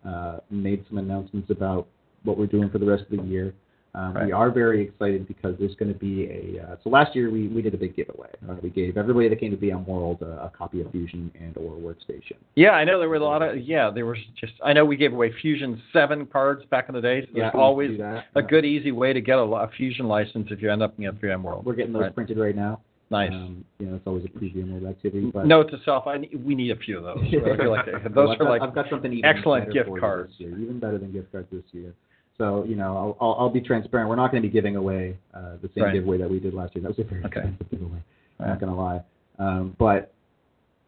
uh, 0.05 0.41
made 0.51 0.85
some 0.89 0.99
announcements 0.99 1.49
about 1.51 1.87
what 2.25 2.37
we're 2.37 2.47
doing 2.47 2.69
for 2.69 2.77
the 2.79 2.85
rest 2.87 3.05
of 3.11 3.17
the 3.17 3.23
year. 3.25 3.55
Um, 3.95 4.15
We 4.25 4.31
are 4.33 4.51
very 4.51 4.83
excited 4.85 5.27
because 5.27 5.57
there's 5.59 5.75
going 5.75 5.93
to 5.93 5.99
be 5.99 6.27
a. 6.27 6.63
Uh, 6.63 6.77
so 6.85 6.91
last 6.91 7.15
year 7.17 7.31
we, 7.31 7.49
we 7.49 7.61
did 7.61 7.75
a 7.75 7.77
big 7.77 7.97
giveaway. 7.97 8.31
Uh, 8.49 8.55
we 8.63 8.71
gave 8.71 8.97
everybody 8.97 9.29
that 9.29 9.41
came 9.41 9.51
to 9.51 9.57
VMworld 9.57 10.23
uh, 10.23 10.27
a 10.47 10.53
copy 10.57 10.81
of 10.81 10.91
Fusion 10.93 11.31
and 11.41 11.57
or 11.57 11.73
Workstation. 11.77 12.37
Yeah, 12.55 12.71
I 12.71 12.85
know 12.85 13.01
there 13.01 13.09
were 13.09 13.17
a 13.17 13.25
lot 13.25 13.43
of. 13.43 13.59
Yeah, 13.59 13.91
there 13.91 14.07
was 14.07 14.19
just. 14.37 14.53
I 14.65 14.73
know 14.73 14.85
we 14.85 14.97
gave 14.97 15.13
away 15.13 15.33
Fusion 15.41 15.83
Seven 15.93 16.27
cards 16.27 16.65
back 16.71 16.89
in 16.89 16.95
the 16.95 17.01
day. 17.01 17.23
So 17.23 17.29
Yeah, 17.35 17.43
there's 17.45 17.55
we 17.55 17.61
always 17.61 18.01
a 18.37 18.43
good, 18.43 18.65
easy 18.65 18.93
way 18.93 19.13
to 19.13 19.21
get 19.21 19.39
a, 19.39 19.43
a 19.43 19.69
Fusion 19.77 20.07
license 20.07 20.49
if 20.51 20.63
you 20.63 20.71
end 20.71 20.83
up 20.83 20.95
at 20.99 21.21
VMworld. 21.21 21.65
We're 21.65 21.75
getting 21.75 21.93
those 21.93 22.03
Right. 22.03 22.15
printed 22.15 22.39
right 22.39 22.55
now. 22.57 22.81
Nice. 23.13 23.33
Um, 23.33 23.65
you 23.81 23.87
know, 23.87 23.97
it's 23.97 24.07
always 24.07 24.25
a 24.25 24.29
pre-VMworld 24.29 24.89
activity. 24.89 25.33
But 25.35 25.47
Note 25.49 25.69
to 25.73 25.81
self: 25.85 26.07
I 26.07 26.19
need, 26.19 26.45
we 26.45 26.55
need 26.55 26.71
a 26.71 26.77
few 26.77 26.99
of 26.99 27.03
those. 27.03 27.25
I 27.27 27.31
feel 27.57 27.71
like 27.73 27.87
Well, 27.87 28.01
those 28.15 28.29
I've 28.31 28.41
are 28.41 28.45
got- 28.45 28.49
like 28.51 28.63
I've 28.63 28.75
got 28.75 28.87
something 28.89 29.13
even 29.13 29.25
excellent 29.25 29.73
gift 29.73 29.91
cards. 29.99 30.31
This 30.39 30.47
year, 30.47 30.59
even 30.61 30.79
better 30.79 30.97
than 30.97 31.11
gift 31.11 31.33
cards 31.33 31.49
this 31.51 31.65
year. 31.73 31.93
So 32.41 32.65
you 32.67 32.75
know, 32.75 32.97
I'll, 32.97 33.17
I'll, 33.21 33.37
I'll 33.39 33.51
be 33.51 33.61
transparent. 33.61 34.09
We're 34.09 34.17
not 34.17 34.31
going 34.31 34.43
to 34.43 34.49
be 34.49 34.53
giving 34.53 34.77
away 34.77 35.17
uh, 35.35 35.57
the 35.61 35.69
same 35.75 35.85
Right. 35.85 35.93
giveaway 35.93 36.17
that 36.19 36.31
we 36.31 36.41
did 36.41 36.55
last 36.55 36.75
year. 36.75 36.83
That 36.83 36.97
was 36.97 36.99
a 36.99 37.05
very 37.05 37.23
Okay. 37.27 37.41
expensive 37.41 37.71
giveaway. 37.71 37.99
I'm 38.39 38.47
Right. 38.47 38.49
not 38.53 38.61
going 38.61 38.73
to 38.73 38.81
lie. 38.81 39.01
Um, 39.39 39.77
but 39.79 40.15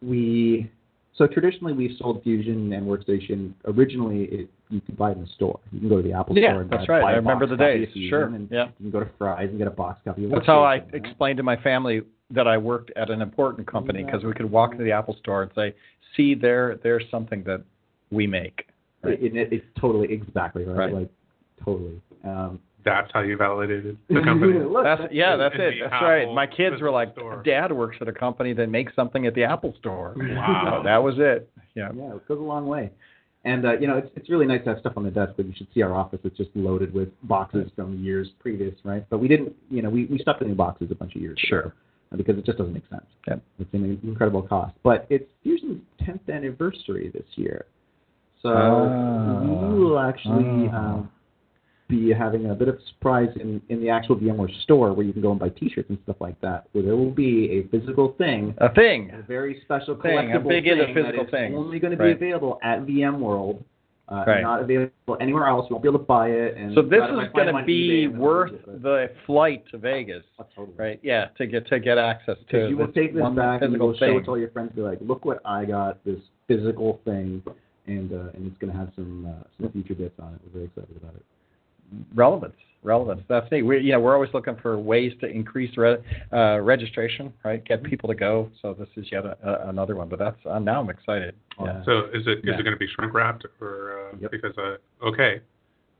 we 0.01 0.69
so 1.15 1.27
traditionally 1.27 1.73
we've 1.73 1.95
sold 1.99 2.23
Fusion 2.23 2.73
and 2.73 2.87
Workstation. 2.87 3.53
Originally, 3.65 4.23
it, 4.23 4.49
you 4.69 4.81
could 4.81 4.97
buy 4.97 5.11
it 5.11 5.17
in 5.17 5.21
the 5.21 5.29
store. 5.35 5.59
You 5.71 5.79
can 5.81 5.89
go 5.89 5.97
to 5.97 6.01
the 6.01 6.11
Apple 6.13 6.35
Yeah, 6.35 6.49
store. 6.53 6.61
and 6.61 6.69
that's 6.71 6.87
buy, 6.87 6.93
right. 6.93 7.01
buy 7.03 7.11
I 7.11 7.15
remember 7.17 7.45
the 7.45 7.55
days. 7.55 7.87
Sure. 8.09 8.25
And 8.25 8.49
Yeah. 8.51 8.65
You 8.79 8.89
can 8.89 8.91
go 8.91 8.99
to 9.01 9.09
Fry's 9.19 9.49
and 9.49 9.59
get 9.59 9.67
a 9.67 9.71
box 9.71 10.01
copy 10.03 10.25
of 10.25 10.31
That's 10.31 10.47
how 10.47 10.63
I 10.63 10.77
right? 10.77 10.89
explained 10.93 11.37
to 11.37 11.43
my 11.43 11.55
family 11.57 12.01
that 12.31 12.47
I 12.47 12.57
worked 12.57 12.89
at 12.95 13.11
an 13.11 13.21
important 13.21 13.67
company 13.67 14.03
because 14.03 14.23
we 14.23 14.33
could 14.33 14.49
walk 14.49 14.71
into 14.71 14.83
the 14.83 14.91
Apple 14.91 15.15
store 15.19 15.43
and 15.43 15.51
say, 15.53 15.75
"See, 16.17 16.33
there, 16.33 16.79
there's 16.81 17.03
something 17.11 17.43
that 17.43 17.63
we 18.09 18.25
make." 18.25 18.65
Right. 19.03 19.21
It, 19.21 19.35
it, 19.35 19.53
it's 19.53 19.65
totally 19.79 20.11
exactly 20.11 20.63
right. 20.65 20.77
Right. 20.77 20.93
Like 20.93 21.09
totally. 21.65 22.01
Um, 22.23 22.59
That's 22.85 23.09
how 23.13 23.21
you 23.21 23.37
validated 23.37 23.97
the 24.09 24.21
company. 24.21 24.59
Look, 24.59 24.83
That's 24.83 25.03
yeah, 25.11 25.35
that's 25.37 25.55
it. 25.57 25.75
That's 25.81 25.93
Apple 25.93 26.07
right. 26.07 26.33
My 26.33 26.47
kids 26.47 26.81
were 26.81 26.91
like, 26.91 27.13
store. 27.13 27.41
"Dad 27.43 27.71
works 27.71 27.97
at 28.01 28.07
a 28.07 28.13
company 28.13 28.53
that 28.53 28.67
makes 28.69 28.93
something 28.95 29.25
at 29.25 29.33
the 29.35 29.43
Apple 29.43 29.73
store." 29.79 30.13
Wow. 30.17 30.77
So 30.79 30.83
that 30.83 31.01
was 31.01 31.15
it. 31.17 31.49
Yeah. 31.75 31.89
Yeah, 31.95 32.15
it 32.15 32.27
goes 32.27 32.39
a 32.39 32.41
long 32.41 32.67
way. 32.67 32.91
And 33.45 33.65
uh, 33.65 33.73
you 33.79 33.87
know, 33.87 33.97
it's 33.97 34.09
it's 34.15 34.29
really 34.29 34.45
nice 34.45 34.63
to 34.63 34.69
have 34.71 34.79
stuff 34.79 34.93
on 34.95 35.03
the 35.03 35.11
desk, 35.11 35.33
but 35.37 35.45
you 35.45 35.53
should 35.55 35.67
see 35.73 35.81
our 35.81 35.93
office. 35.93 36.19
It's 36.23 36.37
just 36.37 36.49
loaded 36.55 36.93
with 36.93 37.09
boxes 37.23 37.69
from 37.75 37.97
years 38.03 38.29
previous, 38.39 38.73
right? 38.85 39.05
But 39.09 39.17
we 39.19 39.27
didn't, 39.27 39.53
you 39.69 39.81
know, 39.81 39.89
we 39.89 40.05
we 40.05 40.17
stopped 40.19 40.39
doing 40.41 40.55
boxes 40.55 40.89
a 40.91 40.95
bunch 40.95 41.15
of 41.15 41.21
years 41.21 41.37
Sure. 41.39 41.59
ago 41.59 41.71
uh, 42.13 42.17
because 42.17 42.37
it 42.37 42.45
just 42.45 42.57
doesn't 42.57 42.73
make 42.73 42.87
sense. 42.89 43.05
Yep. 43.27 43.41
It's 43.59 43.73
an 43.73 43.99
incredible 44.03 44.43
cost. 44.43 44.75
But 44.83 45.05
it's 45.09 45.29
Fusion's 45.43 45.81
10th 46.01 46.33
anniversary 46.33 47.09
this 47.13 47.25
year, 47.35 47.65
so 48.41 48.49
Ah. 48.49 49.41
we 49.41 49.79
will 49.83 49.99
actually 49.99 50.69
um, 50.69 51.09
be 51.89 52.11
having 52.13 52.49
a 52.49 52.55
bit 52.55 52.67
of 52.69 52.75
a 52.75 52.81
surprise 52.89 53.29
in 53.39 53.61
in 53.69 53.81
the 53.81 53.89
actual 53.89 54.15
VMware 54.15 54.49
store 54.63 54.93
where 54.93 55.05
you 55.05 55.13
can 55.13 55.21
go 55.21 55.31
and 55.31 55.39
buy 55.39 55.49
T-shirts 55.49 55.89
and 55.89 55.97
stuff 56.03 56.15
like 56.19 56.39
that. 56.41 56.65
Where 56.71 56.83
there 56.83 56.95
will 56.95 57.11
be 57.11 57.51
a 57.51 57.67
physical 57.69 58.13
thing 58.17 58.53
A 58.59 58.73
thing. 58.73 59.11
a 59.11 59.21
very 59.21 59.61
special 59.65 59.95
Thing. 59.95 60.11
Collectible 60.17 60.47
thing 60.47 60.63
physical 60.93 61.03
that 61.03 61.25
is 61.25 61.31
things. 61.31 61.55
only 61.57 61.79
going 61.79 61.91
to 61.91 61.97
be 61.97 62.05
Right. 62.05 62.15
available 62.15 62.59
at 62.63 62.81
VMworld. 62.85 63.63
Uh, 64.09 64.23
Right. 64.27 64.41
Not 64.41 64.61
available 64.61 65.17
anywhere 65.21 65.45
else. 65.47 65.69
You 65.69 65.75
won't 65.75 65.83
be 65.83 65.89
able 65.89 65.99
to 65.99 66.05
buy 66.05 66.27
it. 66.29 66.57
And 66.57 66.73
So 66.73 66.81
this 66.81 67.01
is 67.03 67.31
going 67.33 67.53
to 67.55 67.63
be 67.65 67.89
eBay 67.89 68.05
and 68.05 68.13
then 68.15 68.19
worth 68.19 68.51
the 68.81 69.09
flight 69.25 69.63
to 69.71 69.77
Vegas, 69.77 70.23
Oh, 70.39 70.45
totally. 70.55 70.75
right? 70.77 70.99
Yeah, 71.03 71.27
to 71.37 71.47
get 71.47 71.67
to 71.67 71.79
get 71.79 71.97
access 71.97 72.37
to 72.49 72.67
you 72.69 72.77
will 72.77 72.87
take 72.91 73.13
this 73.13 73.23
back 73.35 73.61
and 73.61 73.71
you 73.71 73.77
physical 73.77 73.87
will 73.87 73.93
show 73.95 74.05
thing. 74.07 74.17
it 74.17 74.23
to 74.25 74.29
all 74.31 74.37
your 74.37 74.49
friends. 74.49 74.71
Be 74.75 74.81
like, 74.81 74.99
look 75.01 75.23
what 75.25 75.39
I 75.45 75.63
got! 75.65 76.03
This 76.03 76.19
physical 76.47 76.99
thing, 77.05 77.41
and 77.87 78.11
uh, 78.11 78.33
and 78.35 78.45
it's 78.47 78.57
going 78.57 78.71
to 78.73 78.77
have 78.77 78.91
some 78.95 79.25
uh, 79.25 79.43
some 79.57 79.71
future 79.71 79.95
bits 79.95 80.19
on 80.19 80.33
it. 80.33 80.41
We're 80.45 80.53
very 80.53 80.65
excited 80.65 80.97
about 80.97 81.15
it. 81.15 81.23
Relevance 82.15 82.55
relevance 82.83 83.21
that's 83.29 83.49
neat 83.49 83.61
we 83.61 83.79
you 83.79 83.93
know 83.93 83.99
we're 83.99 84.13
always 84.13 84.29
looking 84.33 84.57
for 84.61 84.77
ways 84.77 85.13
to 85.21 85.25
increase 85.25 85.75
re- 85.77 85.97
uh, 86.33 86.59
registration 86.59 87.31
right 87.45 87.63
get 87.65 87.81
people 87.81 88.09
to 88.09 88.15
go 88.15 88.49
so 88.61 88.73
this 88.73 88.89
is 88.97 89.05
yet 89.09 89.23
a, 89.25 89.37
a, 89.43 89.69
another 89.69 89.95
one 89.95 90.09
but 90.09 90.19
that's 90.19 90.35
uh, 90.49 90.59
now 90.59 90.81
i'm 90.81 90.89
excited 90.89 91.33
yeah. 91.63 91.83
So 91.85 92.05
is 92.13 92.25
it 92.27 92.39
is 92.39 92.43
Yeah. 92.45 92.53
it 92.59 92.63
going 92.63 92.73
to 92.73 92.77
be 92.77 92.87
shrink 92.87 93.13
wrapped 93.13 93.45
or 93.61 94.09
uh, 94.11 94.17
Yep. 94.19 94.31
because 94.31 94.57
uh, 94.57 94.77
okay, 95.05 95.39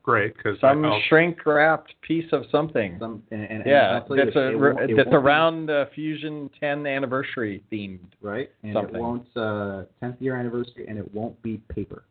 great 0.01 0.35
because 0.35 0.59
some 0.59 0.83
I'll, 0.83 0.99
shrink 1.07 1.45
wrapped 1.45 1.93
piece 2.01 2.25
of 2.33 2.43
something 2.51 2.97
Some 2.99 3.23
and, 3.31 3.41
and, 3.43 3.61
and 3.61 3.65
yeah 3.65 3.91
I'll 4.01 4.07
tell 4.07 4.17
that's 4.17 4.35
a 4.35 4.47
it 4.49 4.55
re- 4.57 4.75
it 4.89 4.95
that's 4.97 5.07
won't 5.07 5.23
around 5.25 5.69
uh, 5.69 5.85
fusion 5.93 6.49
10 6.59 6.85
anniversary 6.87 7.63
themed 7.71 7.99
right, 8.21 8.49
and 8.63 8.73
something. 8.73 8.95
it 8.95 8.99
won't 8.99 9.27
uh, 9.37 9.83
10th 10.01 10.19
year 10.19 10.35
anniversary, 10.37 10.85
and 10.87 10.97
it 10.97 11.13
won't 11.13 11.39
be 11.43 11.57
paper. 11.69 12.03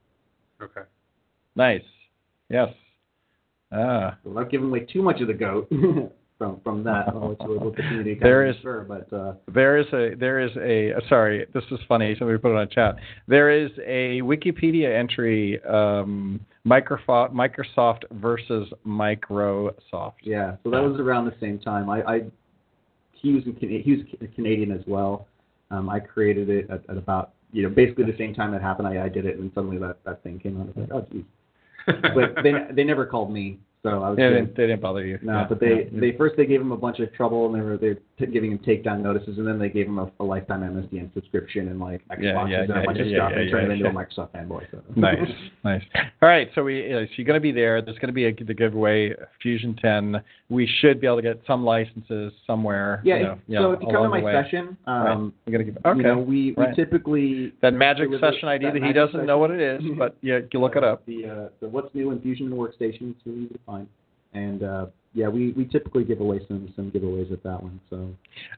okay. 0.63 0.83
nice 1.57 1.83
yes 2.49 2.69
ah 3.73 4.17
Without 4.25 4.51
giving 4.51 4.69
away 4.69 4.81
too 4.81 5.03
much 5.03 5.21
of 5.21 5.29
the 5.29 5.35
goat 5.35 5.69
from 6.39 6.61
from 6.65 6.83
that, 6.85 7.15
let 7.15 7.39
the 7.39 7.83
community 7.83 8.19
There 8.21 8.47
is- 8.47 8.57
infer, 8.57 8.85
but 8.85 9.13
uh, 9.17 9.35
There 9.53 9.79
is 9.79 9.87
a 9.93 10.15
there 10.19 10.41
is 10.41 10.51
a 10.57 10.93
sorry 11.09 11.47
this 11.55 11.65
is 11.71 11.79
funny 11.89 12.15
somebody 12.19 12.39
put 12.39 12.53
it 12.53 12.59
on 12.59 12.69
chat 12.69 12.97
there 13.29 13.51
is 13.51 13.71
a 13.87 14.21
Wikipedia 14.23 14.99
entry 14.99 15.63
um, 15.65 16.41
Microsoft 16.67 17.33
Microsoft 17.33 18.03
versus 18.13 18.69
Microsoft 18.87 20.15
yeah, 20.23 20.57
so 20.63 20.71
that 20.71 20.83
was 20.83 20.99
around 21.01 21.25
the 21.27 21.35
same 21.41 21.59
time. 21.59 21.91
I, 21.91 22.03
I 22.03 22.21
he 23.13 23.33
was 23.35 23.45
in, 23.47 23.57
he 23.57 23.93
was 23.93 24.01
a 24.21 24.27
Canadian 24.35 24.73
as 24.73 24.83
well. 24.87 25.27
Um, 25.71 25.89
I 25.89 26.01
created 26.01 26.51
it 26.51 26.69
at, 26.71 26.83
at 26.89 26.97
about 26.97 27.33
you 27.53 27.63
know 27.63 27.69
basically 27.69 28.05
the 28.05 28.17
same 28.19 28.35
time 28.35 28.53
that 28.53 28.63
happened. 28.63 28.89
I, 28.89 29.05
I 29.05 29.09
did 29.09 29.27
it, 29.27 29.39
and 29.39 29.51
suddenly 29.55 29.79
that 29.79 29.97
that 30.05 30.23
thing 30.23 30.39
came 30.39 30.61
out. 30.61 30.69
I 30.77 30.81
was 30.81 30.89
like, 30.89 30.93
oh 30.93 31.07
geez. 31.13 31.25
But 31.87 32.43
they 32.43 32.53
they 32.73 32.85
never 32.85 33.07
called 33.07 33.33
me, 33.33 33.59
so 33.83 34.03
I 34.03 34.11
was 34.11 34.17
they 34.17 34.23
didn't, 34.29 34.57
they 34.57 34.67
didn't 34.69 34.81
bother 34.81 35.05
you 35.05 35.19
No, 35.23 35.33
Yeah, 35.41 35.47
but 35.49 35.59
they 35.61 35.89
yeah. 35.93 36.01
they 36.01 36.13
first 36.17 36.37
they 36.37 36.47
gave 36.47 36.61
him 36.61 36.71
a 36.73 36.77
bunch 36.77 37.01
of 37.01 37.13
trouble 37.15 37.47
and 37.47 37.55
they 37.55 37.61
were 37.65 37.77
they 37.77 37.95
t- 38.19 38.31
giving 38.33 38.53
him 38.53 38.59
takedown 38.61 39.03
notices 39.03 39.39
and 39.39 39.47
then 39.47 39.59
they 39.59 39.69
gave 39.69 39.87
him 39.87 39.99
a, 39.99 40.11
a 40.21 40.25
lifetime 40.25 40.61
MSDN 40.61 41.13
subscription 41.15 41.69
and 41.69 41.81
like 41.81 42.01
Xboxes 42.09 42.23
Yeah, 42.23 42.47
yeah, 42.49 42.61
and 42.61 42.69
yeah, 42.69 42.83
a 42.83 42.85
bunch 42.85 42.99
of 43.01 43.07
stuff 43.09 43.31
yeah, 43.35 43.39
and 43.41 43.51
turned 43.51 43.69
yeah, 43.69 43.75
him 43.75 43.87
into 43.87 43.89
a. 43.89 43.93
Microsoft 43.93 44.31
fanboy. 44.33 44.71
So. 44.71 44.83
nice 44.97 45.19
nice 45.65 45.83
all 46.23 46.29
right 46.29 46.49
so 46.55 46.63
we 46.63 46.93
uh, 46.95 47.01
so 47.01 47.07
you're 47.17 47.27
going 47.27 47.37
to 47.37 47.41
be 47.41 47.53
there 47.53 47.83
there's 47.83 47.99
going 47.99 48.09
to 48.09 48.13
be 48.15 48.27
a 48.27 48.33
the 48.33 48.55
giveaway 48.55 49.13
Fusion 49.43 49.77
10 49.83 50.23
we 50.49 50.69
should 50.81 51.01
be 51.01 51.07
able 51.07 51.17
to 51.17 51.23
get 51.23 51.41
some 51.47 51.65
licenses 51.65 52.33
somewhere 52.47 53.01
yeah, 53.05 53.17
you 53.17 53.23
know, 53.25 53.33
if, 53.33 53.39
you 53.49 53.59
so 53.59 53.73
if 53.73 53.81
you 53.81 53.87
come 53.93 54.03
to 54.05 54.09
my 54.09 54.23
way. 54.23 54.33
session, 54.33 54.77
Right. 54.87 55.11
um, 55.13 55.33
You're 55.47 55.59
gonna 55.59 55.71
give 55.71 55.85
okay 55.85 55.97
you 55.99 56.03
know 56.05 56.19
we, 56.19 56.53
we 56.57 56.65
right. 56.65 56.77
typically 56.77 57.53
that 57.63 57.75
magic 57.75 58.09
session 58.21 58.49
ID 58.49 58.65
that, 58.73 58.83
he 58.83 58.93
doesn't 58.93 59.27
know 59.27 59.39
what 59.39 59.51
it 59.51 59.61
is 59.61 59.83
but 59.99 60.17
yeah 60.23 60.39
you 60.53 60.61
look 60.61 60.77
it 60.77 60.85
up 60.85 61.05
The 61.07 61.27
uh, 61.27 61.49
the 61.61 61.69
what's 61.69 61.93
new 61.95 62.11
in 62.13 62.21
Fusion 62.21 62.47
and 62.47 62.55
Workstation 62.55 63.15
really 63.27 63.49
and 64.35 64.63
uh, 64.63 64.87
yeah, 65.15 65.29
we, 65.29 65.53
we 65.53 65.67
typically 65.67 66.05
give 66.05 66.21
away 66.21 66.41
some 66.49 66.73
some 66.75 66.91
giveaways 66.91 67.33
at 67.33 67.43
that 67.43 67.63
one. 67.63 67.81
So 67.91 68.09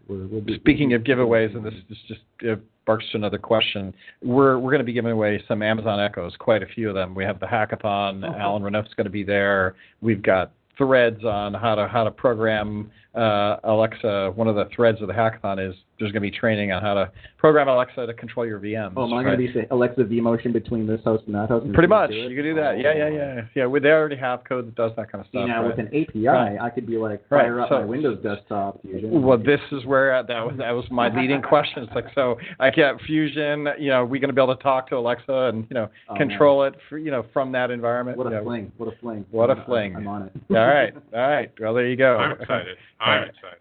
we're, 0.07 0.27
we'll 0.27 0.41
be, 0.41 0.57
Speaking 0.57 0.93
of 0.95 1.03
giveaways, 1.03 1.55
and 1.57 1.65
this, 1.65 1.75
this 1.89 1.99
just 2.07 2.21
uh, 2.49 2.57
barks 2.87 3.05
to 3.13 3.19
another 3.19 3.39
question, 3.39 3.95
we're 4.23 4.59
we're 4.59 4.71
going 4.71 4.81
to 4.81 4.85
be 4.85 4.93
giving 4.93 5.13
away 5.13 5.43
some 5.49 5.63
Amazon 5.63 6.01
Echoes, 6.01 6.35
quite 6.39 6.63
a 6.63 6.67
few 6.67 6.89
of 6.89 6.95
them. 6.95 7.15
We 7.15 7.25
have 7.25 7.41
the 7.41 7.47
hackathon. 7.47 8.25
Oh. 8.25 8.39
Alan 8.39 8.63
Renouf's 8.63 8.95
going 8.95 9.07
to 9.07 9.11
be 9.11 9.25
there. 9.25 9.75
We've 10.01 10.23
got 10.23 10.53
threads 10.79 11.25
on 11.25 11.55
how 11.55 11.75
to 11.75 11.89
how 11.89 12.05
to 12.05 12.11
program 12.11 12.91
uh, 13.15 13.57
Alexa, 13.65 14.33
one 14.35 14.49
of 14.49 14.57
the 14.57 14.69
threads 14.75 15.01
of 15.01 15.09
the 15.09 15.15
hackathon 15.15 15.69
is 15.69 15.75
there's 15.99 16.11
going 16.13 16.23
to 16.23 16.31
be 16.31 16.37
training 16.37 16.73
on 16.73 16.83
how 16.83 16.95
to 16.95 17.11
program 17.39 17.69
Alexa 17.69 18.07
to 18.07 18.15
control 18.15 18.45
your 18.47 18.59
VMs. 18.59 18.95
Oh, 18.97 19.05
am 19.07 19.13
I 19.13 19.17
right? 19.19 19.25
going 19.27 19.39
to 19.39 19.47
be 19.47 19.53
saying 19.53 19.67
Alexa 19.71 20.01
vMotion 20.03 20.53
between 20.53 20.87
this 20.87 21.01
host 21.05 21.25
and 21.27 21.35
that 21.35 21.49
host? 21.49 21.65
and 21.67 21.75
Pretty 21.75 21.89
much, 21.89 22.11
you 22.11 22.35
can 22.35 22.45
do 22.45 22.55
that. 22.55 22.75
Oh, 22.75 22.79
Yeah, 22.79 22.95
yeah, 22.95 23.09
yeah, 23.09 23.41
yeah. 23.55 23.67
Well, 23.67 23.81
they 23.81 23.91
already 23.91 24.17
have 24.17 24.43
code 24.45 24.67
that 24.67 24.75
does 24.75 24.93
that 24.97 25.11
kind 25.13 25.21
of 25.25 25.27
See, 25.27 25.39
stuff. 25.39 25.49
now 25.49 25.63
right? 25.63 25.77
with 25.77 25.79
an 25.79 25.87
API, 25.89 26.27
Right. 26.27 26.59
I 26.61 26.71
could 26.71 26.87
be 26.87 26.97
like 26.97 27.23
Right, 27.31 27.43
fire 27.43 27.61
up 27.61 27.69
so- 27.69 27.79
my 27.81 27.85
Windows 27.85 28.19
desktop 28.23 28.81
Fusion. 28.83 29.23
Well, 29.23 29.39
this 29.39 29.61
is 29.73 29.85
where 29.85 30.15
uh, 30.17 30.23
that 30.25 30.45
was 30.45 30.55
that 30.59 30.71
was 30.73 30.85
my 30.91 31.15
leading 31.15 31.43
question. 31.43 31.83
It's 31.85 31.95
like, 31.95 32.07
so 32.15 32.39
I 32.59 32.71
get 32.71 33.01
Fusion. 33.03 33.69
You 33.79 33.91
know, 33.91 34.05
we 34.05 34.19
going 34.19 34.29
to 34.31 34.35
be 34.35 34.43
able 34.43 34.57
to 34.57 34.63
talk 34.63 34.89
to 34.89 34.97
Alexa 34.97 35.33
and 35.33 35.67
you 35.71 35.75
know 35.75 35.89
Oh, 36.09 36.17
control 36.17 36.65
it, 36.65 36.75
for, 36.89 36.99
you 36.99 37.11
know, 37.11 37.25
from 37.33 37.53
that 37.53 37.71
environment. 37.71 38.19
What 38.19 38.27
a 38.27 38.31
know. 38.31 38.43
fling! 38.43 38.73
What 38.79 38.93
a 38.93 38.97
fling! 38.99 39.25
What 39.31 39.51
a 39.51 39.55
I'm- 39.55 39.65
fling! 39.65 39.97
I'm 39.97 40.07
on 40.09 40.23
it. 40.25 40.33
all 40.51 40.57
right, 40.57 40.93
all 41.15 41.21
right. 41.29 41.51
Well, 41.61 41.73
there 41.75 41.87
you 41.87 41.97
go. 41.97 42.17
I'm 42.17 42.33
excited. 42.41 42.77
I'm 43.01 43.25
excited 43.29 43.59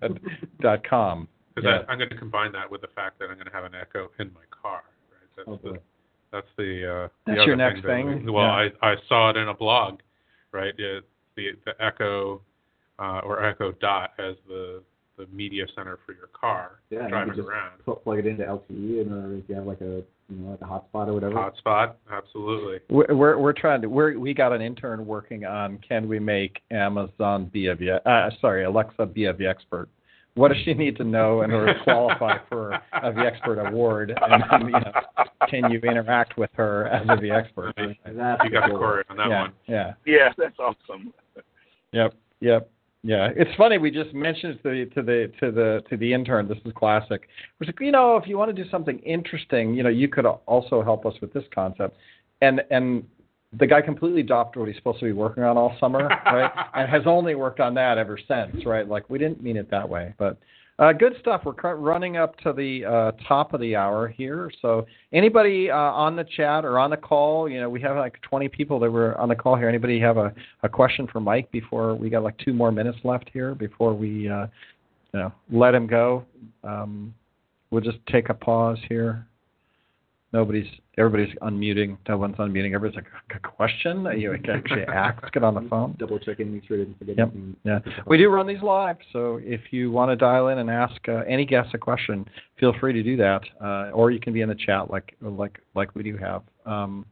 mikeroysoft.com. 0.01 1.27
because 1.55 1.67
Yeah. 1.67 1.85
I'm 1.91 1.97
going 1.97 2.09
to 2.09 2.15
combine 2.17 2.51
that 2.53 2.69
with 2.69 2.81
the 2.81 2.87
fact 2.89 3.19
that 3.19 3.29
I'm 3.29 3.35
going 3.35 3.47
to 3.47 3.53
have 3.53 3.65
an 3.65 3.75
Echo 3.75 4.09
in 4.19 4.31
my 4.33 4.41
car. 4.49 4.83
Right? 5.11 5.29
That's 5.35 5.47
Oh, 5.49 5.59
the 5.63 5.79
that's 6.31 6.47
the 6.57 6.87
uh, 7.05 7.07
That's 7.25 7.39
other 7.41 7.47
your 7.47 7.55
next 7.57 7.81
thing. 7.83 8.25
that- 8.25 8.31
well, 8.31 8.45
Yeah. 8.45 8.69
I 8.81 8.91
I 8.91 8.95
saw 9.09 9.29
it 9.29 9.37
in 9.37 9.47
a 9.49 9.53
blog, 9.53 9.99
right? 10.51 10.73
It, 10.77 11.03
the 11.35 11.51
the 11.65 11.73
Echo 11.83 12.41
uh, 12.99 13.19
or 13.23 13.43
Echo 13.43 13.71
Dot 13.73 14.11
as 14.17 14.35
the 14.47 14.81
the 15.21 15.35
media 15.35 15.65
center 15.75 15.99
for 16.05 16.13
your 16.13 16.27
car 16.27 16.79
Yeah, 16.89 17.07
driving 17.07 17.33
could 17.33 17.37
just 17.41 17.49
around. 17.49 17.79
put, 17.85 18.03
plug 18.03 18.19
it 18.19 18.25
into 18.25 18.43
LTE, 18.43 19.01
and 19.01 19.11
uh, 19.13 19.37
if 19.37 19.43
you 19.49 19.55
have 19.55 19.65
like 19.65 19.81
a 19.81 20.03
you 20.29 20.37
know 20.37 20.51
like 20.51 20.61
a 20.61 20.65
hotspot 20.65 21.07
or 21.07 21.13
whatever. 21.13 21.33
Hotspot, 21.35 21.93
absolutely. 22.11 22.79
We're 22.89 23.13
we're, 23.15 23.37
we're 23.37 23.53
trying 23.53 23.81
to 23.81 23.87
we're, 23.89 24.17
we 24.17 24.33
got 24.33 24.53
an 24.53 24.61
intern 24.61 25.05
working 25.05 25.45
on 25.45 25.79
can 25.87 26.07
we 26.07 26.19
make 26.19 26.61
Amazon 26.71 27.45
be 27.53 27.67
a 27.67 27.75
V- 27.75 27.91
uh, 27.91 28.29
sorry 28.39 28.63
Alexa 28.63 29.05
be 29.07 29.25
a 29.25 29.33
vExpert. 29.33 29.87
What 30.35 30.47
does 30.53 30.57
she 30.63 30.73
need 30.73 30.95
to 30.95 31.03
know 31.03 31.41
in 31.41 31.51
order 31.51 31.73
to 31.73 31.83
qualify 31.83 32.37
for 32.49 32.71
a 32.93 33.11
vExpert 33.11 33.67
award? 33.69 34.17
And, 34.21 34.43
and, 34.49 34.63
you 34.63 34.69
know, 34.71 34.91
can 35.49 35.69
you 35.69 35.79
interact 35.81 36.37
with 36.37 36.49
her 36.53 36.87
as 36.87 37.03
a 37.09 37.17
vExpert? 37.21 37.73
Nice. 37.77 37.97
That's 38.05 38.41
You 38.45 38.49
got 38.49 38.63
the 38.63 38.69
cool. 38.69 38.77
Corey 38.79 39.03
on 39.09 39.17
that 39.17 39.27
yeah, 39.29 39.41
one. 39.41 39.51
yeah. 39.67 39.93
Yeah, 40.05 40.29
that's 40.37 40.55
awesome. 40.57 41.13
Yep, 41.91 42.13
yep, 42.39 42.69
yeah. 43.03 43.29
It's 43.35 43.49
funny 43.57 43.77
we 43.77 43.89
just 43.89 44.13
mentioned 44.13 44.59
to 44.63 44.69
the 44.69 44.85
to 44.93 45.01
the 45.01 45.31
to 45.39 45.51
the 45.51 45.83
to 45.89 45.97
the 45.97 46.13
intern. 46.13 46.47
This 46.47 46.59
is 46.65 46.71
classic. 46.75 47.27
We're 47.59 47.67
like, 47.67 47.79
you 47.79 47.91
know, 47.91 48.17
if 48.17 48.27
you 48.27 48.37
want 48.37 48.55
to 48.55 48.63
do 48.63 48.69
something 48.69 48.99
interesting, 48.99 49.73
you 49.73 49.83
know, 49.83 49.89
you 49.89 50.07
could 50.07 50.25
also 50.25 50.83
help 50.83 51.05
us 51.05 51.13
with 51.21 51.33
this 51.33 51.43
concept. 51.53 51.97
And 52.41 52.61
and 52.69 53.03
the 53.57 53.67
guy 53.67 53.81
completely 53.81 54.23
dropped 54.23 54.55
what 54.55 54.67
he's 54.67 54.77
supposed 54.77 54.99
to 54.99 55.05
be 55.05 55.11
working 55.11 55.43
on 55.43 55.57
all 55.57 55.75
summer, 55.79 56.07
right? 56.07 56.51
and 56.75 56.89
has 56.89 57.03
only 57.05 57.35
worked 57.35 57.59
on 57.59 57.73
that 57.73 57.97
ever 57.97 58.17
since, 58.17 58.65
right? 58.65 58.87
Like 58.87 59.09
we 59.09 59.17
didn't 59.17 59.41
mean 59.41 59.57
it 59.57 59.69
that 59.71 59.87
way, 59.87 60.13
but. 60.17 60.37
Uh, 60.81 60.91
good 60.91 61.15
stuff. 61.19 61.43
We're 61.45 61.75
running 61.75 62.17
up 62.17 62.35
to 62.39 62.53
the 62.53 62.83
uh, 62.85 63.11
top 63.27 63.53
of 63.53 63.61
the 63.61 63.75
hour 63.75 64.07
here. 64.07 64.49
So, 64.63 64.87
anybody 65.13 65.69
uh, 65.69 65.75
on 65.75 66.15
the 66.15 66.23
chat 66.23 66.65
or 66.65 66.79
on 66.79 66.89
the 66.89 66.97
call, 66.97 67.47
you 67.47 67.61
know, 67.61 67.69
we 67.69 67.79
have 67.81 67.97
like 67.97 68.19
20 68.23 68.47
people 68.47 68.79
that 68.79 68.89
were 68.89 69.15
on 69.21 69.29
the 69.29 69.35
call 69.35 69.55
here. 69.55 69.69
Anybody 69.69 69.99
have 69.99 70.17
a, 70.17 70.33
a 70.63 70.69
question 70.69 71.05
for 71.05 71.19
Mike 71.19 71.51
before 71.51 71.93
we 71.93 72.09
got 72.09 72.23
like 72.23 72.35
two 72.39 72.51
more 72.51 72.71
minutes 72.71 72.97
left 73.03 73.29
here 73.31 73.53
before 73.53 73.93
we, 73.93 74.27
uh, 74.27 74.47
you 75.13 75.19
know, 75.19 75.31
let 75.51 75.75
him 75.75 75.85
go? 75.85 76.25
Um, 76.63 77.13
we'll 77.69 77.81
just 77.81 77.99
take 78.11 78.29
a 78.29 78.33
pause 78.33 78.79
here. 78.89 79.27
Nobody's, 80.33 80.67
everybody's 80.97 81.35
unmuting. 81.41 81.97
No 82.07 82.17
one's 82.17 82.37
unmuting. 82.37 82.73
Everybody's 82.73 82.95
like, 82.95 83.07
a 83.35 83.39
question? 83.39 84.07
You 84.17 84.37
can 84.43 84.55
actually 84.55 84.83
ask 84.83 85.35
it 85.35 85.43
on 85.43 85.55
the 85.55 85.67
phone. 85.69 85.95
Double 85.99 86.19
checking, 86.19 86.53
make 86.53 86.65
sure 86.65 86.77
I 86.77 86.81
didn't 86.81 86.97
forget 86.99 87.17
Yep. 87.17 87.31
anything. 87.33 87.55
Yeah, 87.63 87.79
we 88.07 88.17
do 88.17 88.29
run 88.29 88.47
these 88.47 88.61
live, 88.61 88.97
so 89.11 89.39
if 89.43 89.61
you 89.71 89.91
want 89.91 90.09
to 90.11 90.15
dial 90.15 90.47
in 90.49 90.59
and 90.59 90.69
ask 90.69 90.95
uh, 91.09 91.23
any 91.27 91.45
guest 91.45 91.73
a 91.73 91.77
question, 91.77 92.25
feel 92.59 92.73
free 92.79 92.93
to 92.93 93.03
do 93.03 93.17
that, 93.17 93.41
uh, 93.61 93.91
or 93.91 94.11
you 94.11 94.19
can 94.19 94.31
be 94.31 94.41
in 94.41 94.49
the 94.49 94.55
chat 94.55 94.89
like 94.89 95.15
like 95.21 95.59
like 95.75 95.93
we 95.95 96.03
do 96.03 96.17
have. 96.17 96.43
Um, 96.65 97.05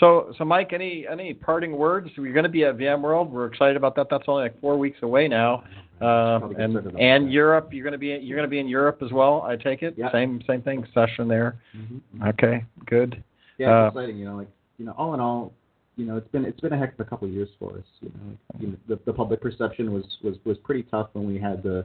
so 0.00 0.32
so 0.38 0.44
Mike, 0.44 0.72
any 0.72 1.06
any 1.10 1.34
parting 1.34 1.72
words? 1.76 2.08
We're 2.16 2.32
going 2.32 2.44
to 2.44 2.48
be 2.48 2.64
at 2.64 2.76
VMworld. 2.76 3.30
We're 3.30 3.46
excited 3.46 3.76
about 3.76 3.94
that. 3.96 4.08
That's 4.10 4.24
only 4.26 4.44
like 4.44 4.60
four 4.60 4.78
weeks 4.78 4.98
away 5.02 5.28
now. 5.28 5.64
Uh, 6.00 6.40
and 6.58 6.76
and 6.76 7.26
that. 7.26 7.30
Europe, 7.30 7.68
you're 7.72 7.84
going 7.84 7.92
to 7.92 7.98
be 7.98 8.08
you're 8.08 8.36
going 8.36 8.48
to 8.48 8.50
be 8.50 8.58
in 8.58 8.68
Europe 8.68 9.02
as 9.02 9.12
well. 9.12 9.42
I 9.42 9.56
take 9.56 9.82
it. 9.82 9.94
Yeah. 9.96 10.10
Same 10.10 10.42
same 10.46 10.62
thing. 10.62 10.84
Session 10.94 11.28
there. 11.28 11.60
Mhm. 11.76 12.00
Okay, 12.30 12.64
good. 12.86 13.22
Yeah, 13.58 13.84
Uh, 13.84 13.88
exciting. 13.88 14.16
You 14.16 14.24
know, 14.24 14.36
like 14.36 14.48
you 14.78 14.86
know, 14.86 14.92
all 14.98 15.14
in 15.14 15.20
all, 15.20 15.52
you 15.96 16.06
know, 16.06 16.16
it's 16.16 16.28
been 16.28 16.44
it's 16.44 16.60
been 16.60 16.72
a 16.72 16.78
heck 16.78 16.94
of 16.94 17.00
a 17.00 17.04
couple 17.04 17.28
of 17.28 17.34
years 17.34 17.50
for 17.58 17.72
us. 17.76 17.84
You 18.00 18.08
know, 18.08 18.30
like, 18.30 18.62
you 18.62 18.68
know 18.68 18.76
the 18.88 18.98
the 19.04 19.12
public 19.12 19.40
perception 19.40 19.92
was 19.92 20.04
was 20.24 20.36
was 20.44 20.56
pretty 20.64 20.82
tough 20.84 21.10
when 21.12 21.26
we 21.26 21.38
had 21.38 21.62
the, 21.62 21.84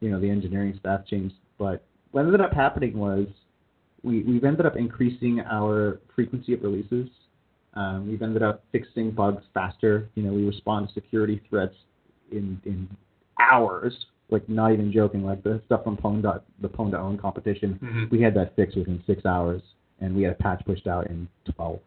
you 0.00 0.10
know, 0.10 0.20
the 0.20 0.30
engineering 0.30 0.74
staff 0.80 1.04
change. 1.06 1.32
But 1.58 1.82
what 2.12 2.24
ended 2.24 2.40
up 2.40 2.54
happening 2.54 2.96
was 2.96 3.26
we 4.02 4.22
we've 4.22 4.44
ended 4.44 4.64
up 4.64 4.76
increasing 4.76 5.40
our 5.40 6.00
frequency 6.14 6.54
of 6.54 6.62
releases. 6.62 7.08
Um, 7.74 8.08
we've 8.08 8.22
ended 8.22 8.42
up 8.42 8.64
fixing 8.72 9.10
bugs 9.10 9.44
faster. 9.54 10.08
You 10.14 10.24
know, 10.24 10.32
we 10.32 10.44
respond 10.46 10.88
to 10.88 10.94
security 10.94 11.40
threats 11.48 11.74
in 12.32 12.60
in 12.64 12.88
hours. 13.40 14.06
Like 14.30 14.46
not 14.48 14.72
even 14.72 14.92
joking. 14.92 15.24
Like 15.24 15.42
the 15.42 15.62
stuff 15.66 15.84
from 15.84 15.96
Pwn 15.96 16.22
dot 16.22 16.44
the 16.60 16.68
Pwn2Own 16.68 17.18
competition, 17.18 17.78
Mhm. 17.82 18.10
we 18.10 18.20
had 18.20 18.34
that 18.34 18.54
fixed 18.56 18.76
within 18.76 19.02
six 19.06 19.24
hours, 19.24 19.62
and 20.00 20.14
we 20.14 20.22
had 20.22 20.32
a 20.32 20.36
patch 20.36 20.62
pushed 20.66 20.86
out 20.86 21.06
in 21.06 21.26
12. 21.54 21.78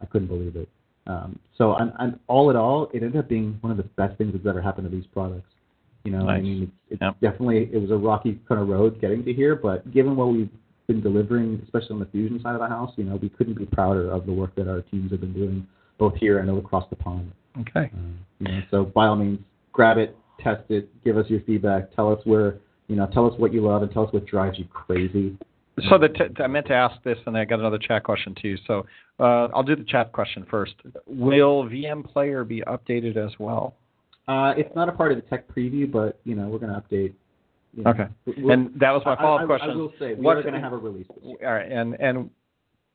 I 0.00 0.06
couldn't 0.06 0.28
believe 0.28 0.54
it. 0.56 0.68
Um, 1.08 1.38
so, 1.56 1.74
and, 1.74 1.92
and 1.98 2.18
all 2.28 2.48
in 2.50 2.56
all, 2.56 2.84
it 2.94 3.02
ended 3.02 3.16
up 3.16 3.28
being 3.28 3.58
one 3.62 3.72
of 3.72 3.76
the 3.76 3.82
best 3.96 4.16
things 4.18 4.32
that's 4.32 4.46
ever 4.46 4.60
happened 4.60 4.88
to 4.88 4.94
these 4.96 5.06
products. 5.08 5.50
You 6.04 6.12
know, 6.12 6.28
I 6.28 6.40
mean, 6.40 6.62
it's, 6.62 6.72
it's 6.92 7.00
Yep. 7.02 7.20
definitely 7.20 7.68
it 7.72 7.78
was 7.80 7.90
a 7.90 7.96
rocky 7.96 8.38
kind 8.48 8.60
of 8.60 8.68
road 8.68 9.00
getting 9.00 9.24
to 9.24 9.32
here, 9.32 9.56
but 9.56 9.90
given 9.90 10.14
what 10.14 10.28
we've 10.28 10.48
been 10.90 11.00
delivering, 11.00 11.60
especially 11.62 11.94
on 11.94 12.00
the 12.00 12.06
fusion 12.06 12.40
side 12.42 12.54
of 12.54 12.60
the 12.60 12.66
house, 12.66 12.92
you 12.96 13.04
know, 13.04 13.14
we 13.14 13.28
couldn't 13.28 13.56
be 13.56 13.64
prouder 13.64 14.10
of 14.10 14.26
the 14.26 14.32
work 14.32 14.52
that 14.56 14.66
our 14.66 14.82
teams 14.82 15.12
have 15.12 15.20
been 15.20 15.32
doing, 15.32 15.64
both 15.98 16.16
here 16.16 16.40
and 16.40 16.58
across 16.58 16.84
the 16.90 16.96
pond. 16.96 17.30
Okay. 17.60 17.90
Um, 17.94 18.18
you 18.40 18.48
know, 18.48 18.60
so 18.72 18.84
by 18.84 19.06
all 19.06 19.14
means, 19.14 19.38
grab 19.72 19.98
it, 19.98 20.16
test 20.42 20.68
it, 20.68 20.88
give 21.04 21.16
us 21.16 21.26
your 21.28 21.40
feedback, 21.42 21.94
tell 21.94 22.12
us 22.12 22.18
where, 22.24 22.56
you 22.88 22.96
know, 22.96 23.06
tell 23.12 23.26
us 23.26 23.38
what 23.38 23.52
you 23.52 23.60
love, 23.60 23.82
and 23.82 23.92
tell 23.92 24.04
us 24.04 24.12
what 24.12 24.26
drives 24.26 24.58
you 24.58 24.64
crazy. 24.64 25.38
So 25.88 25.96
the 25.96 26.08
t- 26.08 26.42
I 26.42 26.48
meant 26.48 26.66
to 26.66 26.74
ask 26.74 27.00
this, 27.04 27.18
and 27.26 27.36
I 27.38 27.44
got 27.44 27.60
another 27.60 27.78
chat 27.78 28.02
question 28.02 28.34
too. 28.40 28.56
So 28.66 28.84
uh, 29.20 29.48
I'll 29.54 29.62
do 29.62 29.76
the 29.76 29.84
chat 29.84 30.12
question 30.12 30.44
first. 30.50 30.74
Will 31.06 31.64
VM 31.64 32.04
Player 32.04 32.42
be 32.42 32.62
updated 32.62 33.16
as 33.16 33.30
well? 33.38 33.76
Uh, 34.26 34.54
it's 34.56 34.74
not 34.74 34.88
a 34.88 34.92
part 34.92 35.12
of 35.12 35.16
the 35.16 35.22
tech 35.22 35.48
preview, 35.48 35.90
but 35.90 36.18
you 36.24 36.34
know, 36.34 36.48
we're 36.48 36.58
going 36.58 36.72
to 36.72 36.80
update. 36.80 37.14
You 37.74 37.84
know, 37.84 37.90
Okay. 37.90 38.06
we're- 38.26 38.52
And 38.52 38.74
that 38.80 38.90
was 38.92 39.02
my 39.04 39.16
follow-up 39.16 39.42
I- 39.42 39.46
question. 39.46 39.70
I 39.70 39.74
will 39.76 39.92
say 39.98 40.14
we 40.14 40.22
What's- 40.22 40.40
are 40.40 40.42
going 40.42 40.54
to 40.54 40.60
have 40.60 40.72
a 40.72 40.76
release. 40.76 41.06
This 41.08 41.24
year. 41.24 41.36
All 41.46 41.52
right, 41.54 41.70
and 41.70 41.98
and 42.00 42.30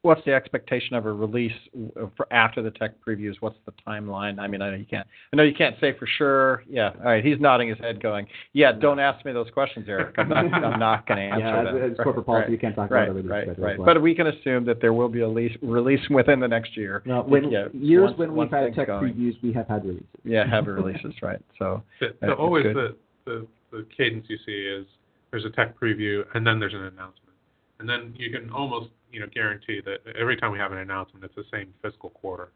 what's 0.01 0.23
the 0.23 0.31
expectation 0.33 0.95
of 0.95 1.07
a 1.07 1.11
release 1.11 1.51
uh, 1.99 2.05
for 2.15 2.27
after 2.31 2.61
the 2.61 2.69
tech 2.69 2.91
previews? 3.03 3.37
What's 3.39 3.57
the 3.65 3.71
timeline? 3.87 4.37
I 4.37 4.45
mean, 4.47 4.61
I 4.61 4.69
know 4.69 4.75
you 4.75 4.85
can't. 4.85 5.07
I 5.33 5.35
know 5.37 5.41
you 5.43 5.53
can't 5.55 5.75
say 5.79 5.93
for 5.93 6.05
sure. 6.05 6.61
Yeah. 6.69 6.91
All 6.99 7.05
right. 7.05 7.23
He's 7.25 7.39
nodding 7.39 7.69
his 7.69 7.79
head, 7.79 7.99
going, 8.01 8.27
"Yeah, 8.53 8.71
don't 8.73 8.99
ask 8.99 9.25
me 9.25 9.31
those 9.31 9.49
questions, 9.49 9.87
Eric. 9.89 10.13
I'm 10.19 10.29
not, 10.29 10.45
I'm 10.53 10.79
not 10.79 11.07
going 11.07 11.17
to 11.17 11.23
answer 11.23 11.39
Yeah, 11.39 11.63
them." 11.63 11.77
as- 11.77 11.91
as 11.93 11.97
corporate 12.03 12.25
policy, 12.27 12.51
we 12.51 12.57
can't 12.57 12.75
talk 12.75 12.87
about 12.91 12.95
right, 12.97 13.05
the 13.07 13.13
release 13.13 13.31
Right, 13.31 13.43
schedule, 13.45 13.63
right. 13.63 13.77
but- 13.77 13.85
But 13.85 14.01
we 14.03 14.13
can 14.13 14.27
assume 14.27 14.65
that 14.65 14.79
there 14.81 14.93
will 14.93 15.09
be 15.09 15.21
a 15.21 15.27
release, 15.27 15.57
release 15.63 16.07
within 16.09 16.39
the 16.41 16.47
next 16.49 16.75
year. 16.77 17.01
No, 17.05 17.21
when, 17.21 17.49
Yeah, 17.49 17.69
years 17.73 18.07
once- 18.09 18.17
when 18.19 18.35
we've 18.35 18.51
had 18.51 18.75
tech 18.75 18.87
going. 18.87 19.11
previews, 19.11 19.41
we 19.41 19.53
have 19.53 19.67
had 19.69 19.85
releases. 19.85 20.05
Yeah, 20.23 20.45
heavy 20.45 20.69
releases, 20.71 21.19
right? 21.23 21.39
So 21.57 21.81
The, 22.01 22.13
the, 22.21 22.33
always 22.35 22.63
good. 22.63 22.75
the, 22.75 22.95
the 23.25 23.47
the 23.77 23.85
cadence 23.95 24.25
you 24.29 24.37
see 24.45 24.51
is 24.67 24.85
there's 25.31 25.45
a 25.45 25.49
tech 25.49 25.77
preview 25.79 26.23
and 26.33 26.45
then 26.45 26.59
there's 26.59 26.73
an 26.73 26.83
announcement, 26.83 27.35
and 27.79 27.87
then 27.89 28.13
you 28.17 28.31
can 28.31 28.49
almost 28.51 28.89
you 29.11 29.19
know 29.19 29.27
guarantee 29.33 29.81
that 29.85 29.99
every 30.17 30.37
time 30.37 30.51
we 30.51 30.57
have 30.59 30.71
an 30.71 30.79
announcement, 30.79 31.23
it's 31.25 31.35
the 31.35 31.45
same 31.51 31.73
fiscal 31.81 32.09
quarter 32.11 32.49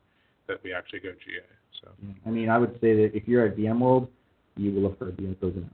that 0.48 0.62
we 0.64 0.74
actually 0.74 1.00
go 1.00 1.10
GA. 1.12 1.44
So 1.82 1.90
I 2.26 2.30
mean, 2.30 2.50
I 2.50 2.58
would 2.58 2.74
say 2.82 2.96
that 2.96 3.12
if 3.16 3.28
you're 3.28 3.46
at 3.46 3.56
VMworld, 3.58 4.08
you 4.58 4.72
will 4.74 4.90
have 4.90 5.00
heard 5.00 5.18
the, 5.18 5.24
those 5.42 5.54
announcements. 5.54 5.74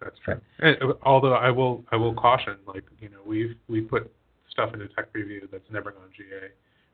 that's 0.00 0.16
true. 0.24 0.40
And, 0.60 0.76
uh, 0.82 0.94
although 1.02 1.34
I 1.34 1.50
will 1.50 1.84
I 1.92 1.96
will 1.96 2.14
caution, 2.14 2.56
like 2.66 2.84
you 3.00 3.08
know 3.08 3.20
we've 3.26 3.56
we 3.68 3.80
put 3.80 4.10
stuff 4.50 4.72
into 4.74 4.88
tech 4.88 5.12
preview 5.12 5.50
that's 5.50 5.68
never 5.72 5.90
gone 5.90 6.08
GA, 6.16 6.48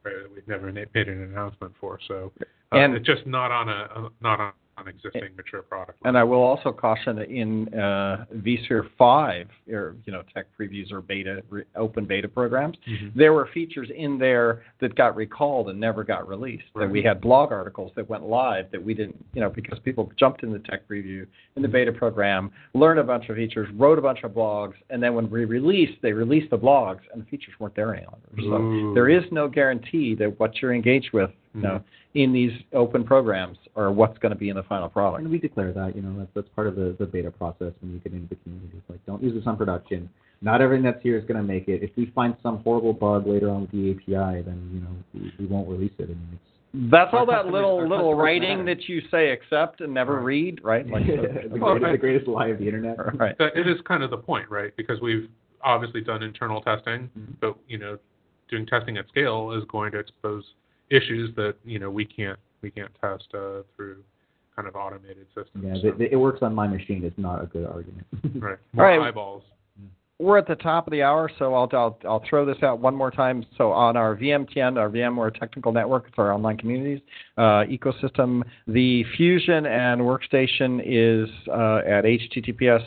right? 0.04 0.14
That 0.22 0.34
we've 0.34 0.48
never 0.48 0.72
made 0.72 0.88
an 0.94 1.22
announcement 1.22 1.74
for. 1.80 1.98
So 2.08 2.32
uh, 2.72 2.76
And- 2.78 2.94
it's 2.94 3.06
just 3.06 3.26
not 3.26 3.50
on 3.50 3.68
a 3.68 4.08
not 4.20 4.40
on 4.40 4.52
an 4.80 4.88
existing 4.88 5.36
mature 5.36 5.62
product. 5.62 5.98
And 6.04 6.16
I 6.16 6.24
will 6.24 6.42
also 6.42 6.72
caution 6.72 7.16
that 7.16 7.28
in 7.30 7.72
uh, 7.74 8.24
vSphere 8.36 8.88
5, 8.98 9.48
or 9.70 9.96
you 10.04 10.12
know, 10.12 10.22
tech 10.34 10.46
previews 10.58 10.92
or 10.92 11.00
beta, 11.00 11.42
re- 11.50 11.64
open 11.76 12.04
beta 12.04 12.28
programs, 12.28 12.76
Mhm. 12.88 13.14
there 13.14 13.32
were 13.32 13.46
features 13.46 13.88
in 13.94 14.18
there 14.18 14.62
that 14.80 14.94
got 14.94 15.16
recalled 15.16 15.68
and 15.70 15.78
never 15.78 16.04
got 16.04 16.28
released. 16.28 16.64
That 16.74 16.90
we 16.90 17.02
had 17.02 17.20
blog 17.20 17.52
articles 17.52 17.92
that 17.96 18.08
went 18.08 18.24
live 18.24 18.70
that 18.70 18.82
we 18.82 18.94
didn't, 18.94 19.24
you 19.34 19.40
know, 19.40 19.50
because 19.50 19.78
people 19.80 20.10
jumped 20.16 20.42
in 20.42 20.52
the 20.52 20.58
tech 20.60 20.88
preview 20.88 21.26
in 21.56 21.62
the 21.62 21.68
beta 21.68 21.92
program, 21.92 22.50
learned 22.74 23.00
a 23.00 23.04
bunch 23.04 23.28
of 23.28 23.36
features, 23.36 23.68
wrote 23.74 23.98
a 23.98 24.02
bunch 24.02 24.22
of 24.22 24.32
blogs, 24.32 24.74
and 24.90 25.02
then 25.02 25.14
when 25.14 25.28
we 25.30 25.44
released, 25.44 26.00
they 26.02 26.12
released 26.12 26.50
the 26.50 26.58
blogs 26.58 27.00
and 27.12 27.22
the 27.22 27.26
features 27.26 27.54
weren't 27.58 27.74
there 27.74 27.94
any 27.94 28.06
longer. 28.06 28.28
So 28.38 28.62
Ooh. 28.62 28.94
there 28.94 29.08
is 29.08 29.24
no 29.30 29.48
guarantee 29.48 30.14
that 30.16 30.38
what 30.38 30.60
you're 30.60 30.74
engaged 30.74 31.12
with 31.12 31.30
you 31.54 31.62
know, 31.62 31.82
in 32.14 32.32
these 32.32 32.50
open 32.72 33.04
programs 33.04 33.56
or 33.76 33.92
what's 33.92 34.18
going 34.18 34.32
to 34.32 34.38
be 34.38 34.48
in 34.48 34.56
the 34.56 34.62
final 34.64 34.88
product. 34.88 35.22
And 35.22 35.30
we 35.30 35.38
declare 35.38 35.72
that, 35.72 35.94
you 35.94 36.02
know, 36.02 36.18
that's, 36.18 36.30
that's 36.34 36.48
part 36.56 36.66
of 36.66 36.74
the, 36.74 36.96
the 36.98 37.06
beta 37.06 37.30
process 37.30 37.72
when 37.80 37.92
you 37.92 37.98
get 38.00 38.12
into 38.12 38.28
the 38.28 38.34
community. 38.36 38.72
It's 38.76 38.90
like, 38.90 39.04
don't 39.06 39.22
use 39.22 39.34
this 39.34 39.44
on 39.46 39.56
production. 39.56 40.10
Not 40.42 40.60
everything 40.60 40.84
that's 40.84 41.02
here 41.02 41.16
is 41.18 41.22
going 41.24 41.36
to 41.36 41.42
make 41.42 41.68
it. 41.68 41.82
If 41.82 41.90
we 41.96 42.06
find 42.14 42.34
some 42.42 42.58
horrible 42.64 42.92
bug 42.94 43.26
later 43.26 43.48
on 43.50 43.60
with 43.62 43.70
the 43.70 43.90
API, 43.92 44.42
then, 44.42 44.70
you 44.72 44.80
know, 44.80 44.88
we, 45.14 45.32
we 45.38 45.46
won't 45.46 45.68
release 45.68 45.92
it. 45.98 46.04
I 46.04 46.06
mean, 46.08 46.28
it's, 46.32 46.90
That's 46.90 47.10
all 47.12 47.26
that 47.26 47.46
little 47.46 47.86
little 47.88 48.14
writing 48.14 48.64
matter. 48.64 48.74
that 48.76 48.88
you 48.88 49.02
say 49.10 49.30
accept 49.30 49.80
and 49.80 49.92
never 49.94 50.20
read, 50.20 50.60
right? 50.64 50.86
Like 50.88 51.06
the, 51.06 51.48
the- 51.52 51.58
greatest, 51.58 51.92
the 51.92 51.98
greatest 51.98 52.26
lie 52.28 52.48
of 52.48 52.58
the 52.58 52.66
internet. 52.66 52.96
right. 53.18 53.36
That 53.38 53.54
it 53.56 53.68
is 53.68 53.76
kind 53.86 54.02
of 54.02 54.10
the 54.10 54.16
point, 54.16 54.50
right? 54.50 54.74
Because 54.76 55.00
we've 55.00 55.28
obviously 55.62 56.00
done 56.00 56.22
internal 56.22 56.60
testing, 56.62 57.10
Mm-hmm. 57.16 57.32
but 57.40 57.56
you 57.68 57.78
know, 57.78 57.98
doing 58.48 58.66
testing 58.66 58.96
at 58.96 59.06
scale 59.08 59.52
is 59.52 59.62
going 59.68 59.92
to 59.92 59.98
expose 59.98 60.42
issues 60.90 61.34
that 61.36 61.54
you 61.64 61.78
know 61.78 61.90
we 61.90 62.04
can't 62.04 62.38
we 62.62 62.70
can't 62.70 62.90
test 63.00 63.28
uh, 63.34 63.62
through 63.74 64.02
kind 64.54 64.68
of 64.68 64.76
automated 64.76 65.26
systems. 65.34 65.64
Yeah, 65.64 65.74
So, 65.74 65.90
the, 65.92 65.98
the, 65.98 66.12
it 66.12 66.16
works 66.16 66.40
on 66.42 66.54
my 66.54 66.66
machine 66.66 67.02
It's 67.04 67.18
not 67.18 67.42
a 67.42 67.46
good 67.46 67.66
argument. 67.66 68.06
right. 68.36 68.58
More 68.72 68.84
right. 68.84 69.00
eyeballs. 69.00 69.42
We're 70.18 70.36
at 70.36 70.46
the 70.46 70.56
top 70.56 70.86
of 70.86 70.90
the 70.90 71.02
hour, 71.02 71.30
so 71.38 71.54
I'll, 71.54 71.70
I'll 71.72 71.98
I'll 72.06 72.22
throw 72.28 72.44
this 72.44 72.62
out 72.62 72.78
one 72.78 72.94
more 72.94 73.10
time. 73.10 73.46
So 73.56 73.72
on 73.72 73.96
our 73.96 74.14
VMTN, 74.14 74.78
our 74.78 74.90
VMware 74.90 75.38
Technical 75.38 75.72
Network, 75.72 76.08
it's 76.08 76.18
our 76.18 76.34
online 76.34 76.58
communities 76.58 77.00
uh, 77.38 77.64
ecosystem. 77.64 78.42
The 78.66 79.02
Fusion 79.16 79.64
and 79.64 80.02
Workstation 80.02 80.82
is 80.84 81.30
uh, 81.48 81.78
at 81.88 82.04
HTTPS 82.04 82.84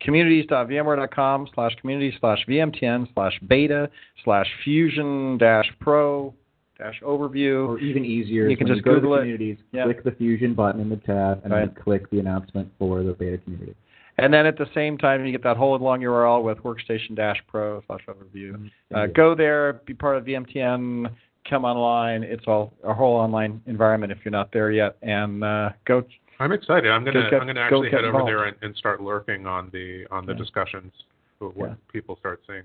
communities.vmware.com 0.00 1.48
slash 1.54 1.74
community 1.80 2.16
slash 2.20 2.38
VMTN 2.48 3.12
slash 3.14 3.32
beta 3.48 3.90
slash 4.24 4.46
fusion 4.62 5.38
dash 5.38 5.66
pro 5.80 6.32
dash 6.78 7.00
overview. 7.02 7.68
Or 7.68 7.78
even 7.78 8.04
easier, 8.04 8.48
You 8.48 8.56
can 8.56 8.66
just 8.66 8.78
you 8.78 8.82
go 8.82 8.94
Google 8.94 9.10
to 9.10 9.14
it. 9.14 9.16
the 9.16 9.22
communities, 9.22 9.58
Yeah. 9.72 9.84
click 9.84 10.02
the 10.04 10.12
Fusion 10.12 10.54
button 10.54 10.80
in 10.80 10.88
the 10.88 10.96
tab, 10.96 11.40
and 11.44 11.52
Right. 11.52 11.66
then 11.74 11.82
click 11.82 12.08
the 12.10 12.20
announcement 12.20 12.70
for 12.78 13.02
the 13.02 13.12
beta 13.12 13.38
community. 13.38 13.74
And 14.18 14.32
then 14.32 14.46
at 14.46 14.56
the 14.56 14.66
same 14.74 14.96
time, 14.96 15.26
you 15.26 15.32
get 15.32 15.42
that 15.42 15.56
whole 15.58 15.76
long 15.78 16.00
URL 16.00 16.42
with 16.42 16.58
workstation 16.62 17.14
dash 17.14 17.42
pro 17.48 17.82
slash 17.86 18.00
overview. 18.06 18.70
Uh, 18.94 19.06
go 19.06 19.34
there, 19.34 19.74
be 19.84 19.92
part 19.92 20.16
of 20.16 20.24
VMTN, 20.24 21.08
come 21.48 21.64
online. 21.66 22.22
It's 22.22 22.44
all 22.46 22.72
a 22.82 22.94
whole 22.94 23.14
online 23.16 23.60
environment 23.66 24.12
if 24.12 24.18
you're 24.24 24.32
not 24.32 24.52
there 24.52 24.70
yet. 24.70 24.96
And 25.02 25.44
uh, 25.44 25.70
go. 25.84 26.02
I'm 26.40 26.52
excited. 26.52 26.90
I'm 26.90 27.04
gonna 27.04 27.30
get- 27.30 27.40
I'm 27.40 27.46
gonna 27.46 27.60
actually 27.60 27.90
get 27.90 28.04
head 28.04 28.04
over 28.04 28.24
there 28.24 28.44
and, 28.44 28.56
and 28.62 28.74
start 28.76 29.00
lurking 29.02 29.46
on 29.46 29.70
the 29.72 30.06
on 30.10 30.26
the 30.26 30.32
Yeah. 30.32 30.38
discussions 30.38 30.92
of 31.40 31.54
what 31.56 31.70
Yeah. 31.70 31.74
people 31.92 32.16
start 32.16 32.40
seeing. 32.46 32.62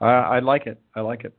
Uh, 0.00 0.04
I 0.04 0.38
like 0.40 0.66
it. 0.66 0.78
I 0.94 1.00
like 1.00 1.24
it. 1.24 1.32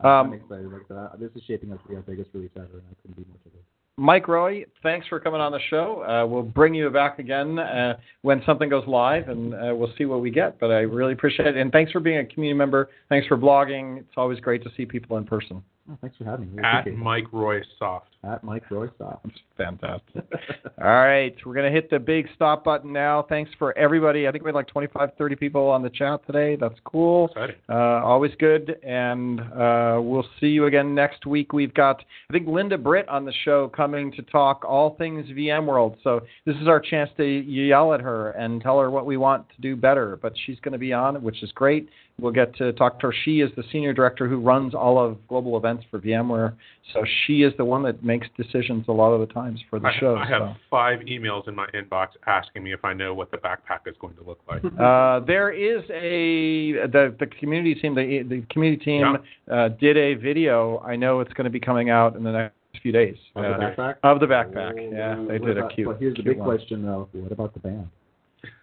I'm 0.00 0.26
Um, 0.28 0.32
excited. 0.34 0.72
Like 0.72 0.88
that. 0.88 1.18
This 1.20 1.30
is 1.36 1.42
shaping 1.44 1.72
up 1.72 1.82
to 1.82 1.88
be 1.88 1.96
our 1.96 2.02
biggest 2.02 2.30
release 2.34 2.50
ever, 2.56 2.78
and 2.78 2.82
I 2.90 2.94
couldn't 3.02 3.16
be 3.16 3.24
more 3.28 3.36
excited. 3.36 3.64
Mike 3.96 4.26
Roy, 4.26 4.64
thanks 4.82 5.06
for 5.06 5.20
coming 5.20 5.40
on 5.40 5.52
the 5.52 5.60
show. 5.70 6.02
Uh, 6.02 6.26
we'll 6.26 6.42
bring 6.42 6.74
you 6.74 6.90
back 6.90 7.20
again 7.20 7.58
uh, 7.60 7.96
when 8.22 8.42
something 8.44 8.68
goes 8.68 8.86
live, 8.88 9.28
and 9.28 9.54
uh, 9.54 9.72
we'll 9.72 9.92
see 9.96 10.04
what 10.04 10.20
we 10.20 10.30
get. 10.30 10.58
But 10.58 10.72
I 10.72 10.80
really 10.80 11.12
appreciate 11.12 11.46
it, 11.46 11.56
and 11.56 11.70
thanks 11.70 11.92
for 11.92 12.00
being 12.00 12.18
a 12.18 12.24
community 12.24 12.58
member. 12.58 12.88
Thanks 13.08 13.28
for 13.28 13.36
blogging. 13.36 13.98
It's 13.98 14.14
always 14.16 14.40
great 14.40 14.64
to 14.64 14.70
see 14.76 14.84
people 14.84 15.16
in 15.16 15.24
person. 15.24 15.62
Oh, 15.90 15.98
thanks 16.00 16.16
for 16.16 16.24
having 16.24 16.54
me. 16.54 16.62
I 16.62 16.78
At. 16.78 16.92
Mike 16.96 17.32
Roy 17.32 17.60
Soft. 17.78 18.08
At 18.24 18.42
Mike 18.42 18.62
Roystock. 18.70 19.18
It's 19.26 19.38
fantastic. 19.58 20.24
All 20.82 20.88
right, 20.88 21.34
we're 21.44 21.52
going 21.52 21.70
to 21.70 21.72
hit 21.72 21.90
the 21.90 21.98
big 21.98 22.26
stop 22.34 22.64
button 22.64 22.90
now. 22.90 23.26
Thanks 23.28 23.50
for 23.58 23.76
everybody. 23.76 24.26
I 24.26 24.32
think 24.32 24.44
we 24.44 24.48
had 24.48 24.54
like 24.54 24.68
25, 24.68 25.10
30 25.18 25.36
people 25.36 25.68
on 25.68 25.82
the 25.82 25.90
chat 25.90 26.24
today. 26.26 26.56
That's 26.56 26.78
cool. 26.84 27.28
Uh, 27.68 27.72
always 27.72 28.32
good. 28.38 28.76
And 28.82 29.40
uh, 29.40 30.00
we'll 30.00 30.26
see 30.40 30.46
you 30.46 30.64
again 30.66 30.94
next 30.94 31.26
week. 31.26 31.52
We've 31.52 31.74
got, 31.74 32.02
I 32.30 32.32
think, 32.32 32.48
Linda 32.48 32.78
Britt 32.78 33.08
on 33.10 33.26
the 33.26 33.34
show 33.44 33.68
coming 33.84 34.10
to 34.10 34.22
talk 34.22 34.64
all 34.66 34.96
things 34.96 35.26
VMworld. 35.26 35.96
So 36.02 36.20
this 36.46 36.56
is 36.56 36.68
our 36.68 36.80
chance 36.80 37.10
to 37.18 37.24
yell 37.24 37.92
at 37.92 38.00
her 38.00 38.30
and 38.30 38.62
tell 38.62 38.80
her 38.80 38.90
what 38.90 39.04
we 39.04 39.18
want 39.18 39.46
to 39.50 39.60
do 39.60 39.76
better. 39.76 40.18
But 40.22 40.32
she's 40.46 40.58
going 40.60 40.72
to 40.72 40.78
be 40.78 40.94
on, 40.94 41.22
which 41.22 41.42
is 41.42 41.52
great. 41.52 41.90
We'll 42.18 42.32
get 42.32 42.54
to 42.56 42.72
talk 42.74 43.00
to 43.00 43.08
her. 43.08 43.14
She 43.24 43.40
is 43.40 43.50
the 43.56 43.64
senior 43.72 43.92
director 43.92 44.26
who 44.26 44.40
runs 44.40 44.72
all 44.72 45.04
of 45.04 45.18
global 45.28 45.58
events 45.58 45.84
for 45.90 45.98
VMware. 45.98 46.54
So 46.94 47.04
she 47.26 47.42
is 47.42 47.52
the 47.58 47.64
one 47.64 47.82
that 47.82 48.02
makes 48.02 48.26
decisions 48.38 48.86
a 48.88 48.92
lot 48.92 49.12
of 49.12 49.26
the 49.26 49.34
times 49.34 49.60
for 49.68 49.78
the 49.80 49.88
I, 49.88 49.98
show. 49.98 50.14
I 50.14 50.26
have 50.26 50.42
so. 50.42 50.54
five 50.70 51.00
emails 51.00 51.46
in 51.46 51.54
my 51.54 51.66
inbox 51.74 52.08
asking 52.26 52.62
me 52.62 52.72
if 52.72 52.84
I 52.84 52.94
know 52.94 53.12
what 53.12 53.32
the 53.32 53.36
backpack 53.36 53.80
is 53.86 53.96
going 54.00 54.14
to 54.16 54.22
look 54.22 54.40
like. 54.48 54.62
Uh, 54.84 55.20
there 55.20 55.50
is 55.50 55.82
a 55.90 56.86
the 56.88 57.14
the 57.18 57.26
community 57.38 57.74
team 57.74 57.94
the 57.94 58.22
the 58.28 58.44
community 58.50 58.84
team 58.84 59.16
uh, 59.50 59.68
did 59.80 59.96
a 59.96 60.14
video. 60.14 60.78
I 60.80 60.96
know 60.96 61.20
it's 61.20 61.32
going 61.32 61.44
to 61.44 61.50
be 61.50 61.60
coming 61.60 61.90
out 61.90 62.16
in 62.16 62.22
the 62.22 62.32
next 62.32 62.54
few 62.82 62.92
days 62.92 63.16
Of 63.34 63.42
the 63.42 63.48
uh, 63.50 63.58
backpack? 63.58 63.94
Of 64.02 64.20
the 64.20 64.26
backpack, 64.26 64.74
Oh, 64.78 64.92
yeah, 64.94 65.24
they 65.28 65.38
did 65.38 65.56
a 65.56 65.60
about- 65.60 65.74
cute. 65.74 65.88
But 65.88 65.98
here's 65.98 66.16
the 66.16 66.22
big 66.22 66.38
one. 66.38 66.48
question, 66.48 66.84
though. 66.84 67.08
What 67.12 67.32
about 67.32 67.54
the 67.54 67.60
band? 67.60 67.88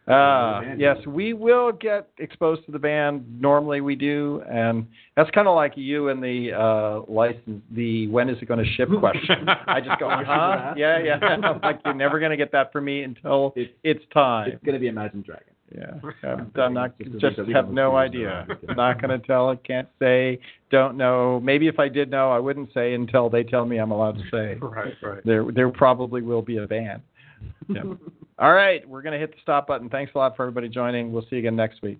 Uh, 0.07 0.61
yes, 0.77 0.97
we 1.07 1.33
will 1.33 1.71
get 1.71 2.07
exposed 2.17 2.65
to 2.65 2.71
the 2.71 2.79
band. 2.79 3.23
Normally 3.41 3.81
we 3.81 3.95
do, 3.95 4.43
and 4.51 4.85
that's 5.15 5.29
kind 5.31 5.47
of 5.47 5.55
like 5.55 5.73
you 5.75 6.09
and 6.09 6.21
the 6.21 6.51
uh, 6.53 7.01
license. 7.11 7.61
The 7.71 8.07
when 8.07 8.27
is 8.29 8.37
it 8.41 8.47
going 8.47 8.63
to 8.63 8.71
ship 8.73 8.89
question. 8.99 9.47
I 9.67 9.79
just 9.79 9.99
go, 9.99 10.09
huh? 10.09 10.73
Yeah, 10.75 10.99
yeah. 10.99 11.15
I'm 11.21 11.61
like 11.61 11.79
you're 11.85 11.93
never 11.93 12.19
going 12.19 12.31
to 12.31 12.37
get 12.37 12.51
that 12.51 12.71
from 12.71 12.85
me 12.85 13.03
until 13.03 13.53
It's- 13.55 13.73
it's 13.83 14.03
time. 14.13 14.49
It's 14.51 14.63
going 14.63 14.73
to 14.73 14.79
be 14.79 14.87
Imagine 14.87 15.21
Dragon. 15.21 15.45
Yeah, 15.73 15.93
I'm, 16.23 16.51
I'm 16.55 16.73
not 16.73 16.97
Just 16.99 17.13
a 17.15 17.19
just 17.19 17.23
week- 17.23 17.37
a 17.39 17.43
week 17.45 17.55
have 17.55 17.69
no 17.71 17.95
idea. 17.95 18.45
not 18.75 19.01
going 19.01 19.17
to 19.19 19.25
tell. 19.25 19.51
It, 19.51 19.63
can't 19.63 19.87
say. 19.99 20.39
Don't 20.69 20.97
know. 20.97 21.39
Maybe 21.41 21.67
if 21.67 21.79
I 21.79 21.87
did 21.87 22.09
know, 22.11 22.31
I 22.31 22.39
wouldn't 22.39 22.73
say 22.73 22.93
until 22.93 23.29
they 23.29 23.43
tell 23.43 23.65
me 23.65 23.77
I'm 23.77 23.91
allowed 23.91 24.17
to 24.17 24.23
say. 24.31 24.55
right, 24.61 24.93
right. 25.01 25.21
There, 25.25 25.45
there 25.51 25.69
probably 25.69 26.21
will 26.21 26.41
be 26.41 26.57
a 26.57 26.67
ban. 26.67 27.01
Yeah. 27.67 27.83
All 28.37 28.53
right, 28.53 28.87
we're 28.87 29.01
going 29.01 29.13
to 29.13 29.19
hit 29.19 29.31
the 29.31 29.37
stop 29.41 29.67
button. 29.67 29.87
Thanks 29.89 30.11
a 30.13 30.17
lot 30.17 30.35
for 30.35 30.43
everybody 30.43 30.67
joining. 30.67 31.11
We'll 31.11 31.21
see 31.23 31.27
you 31.33 31.39
again 31.39 31.55
next 31.55 31.81
week. 31.81 31.99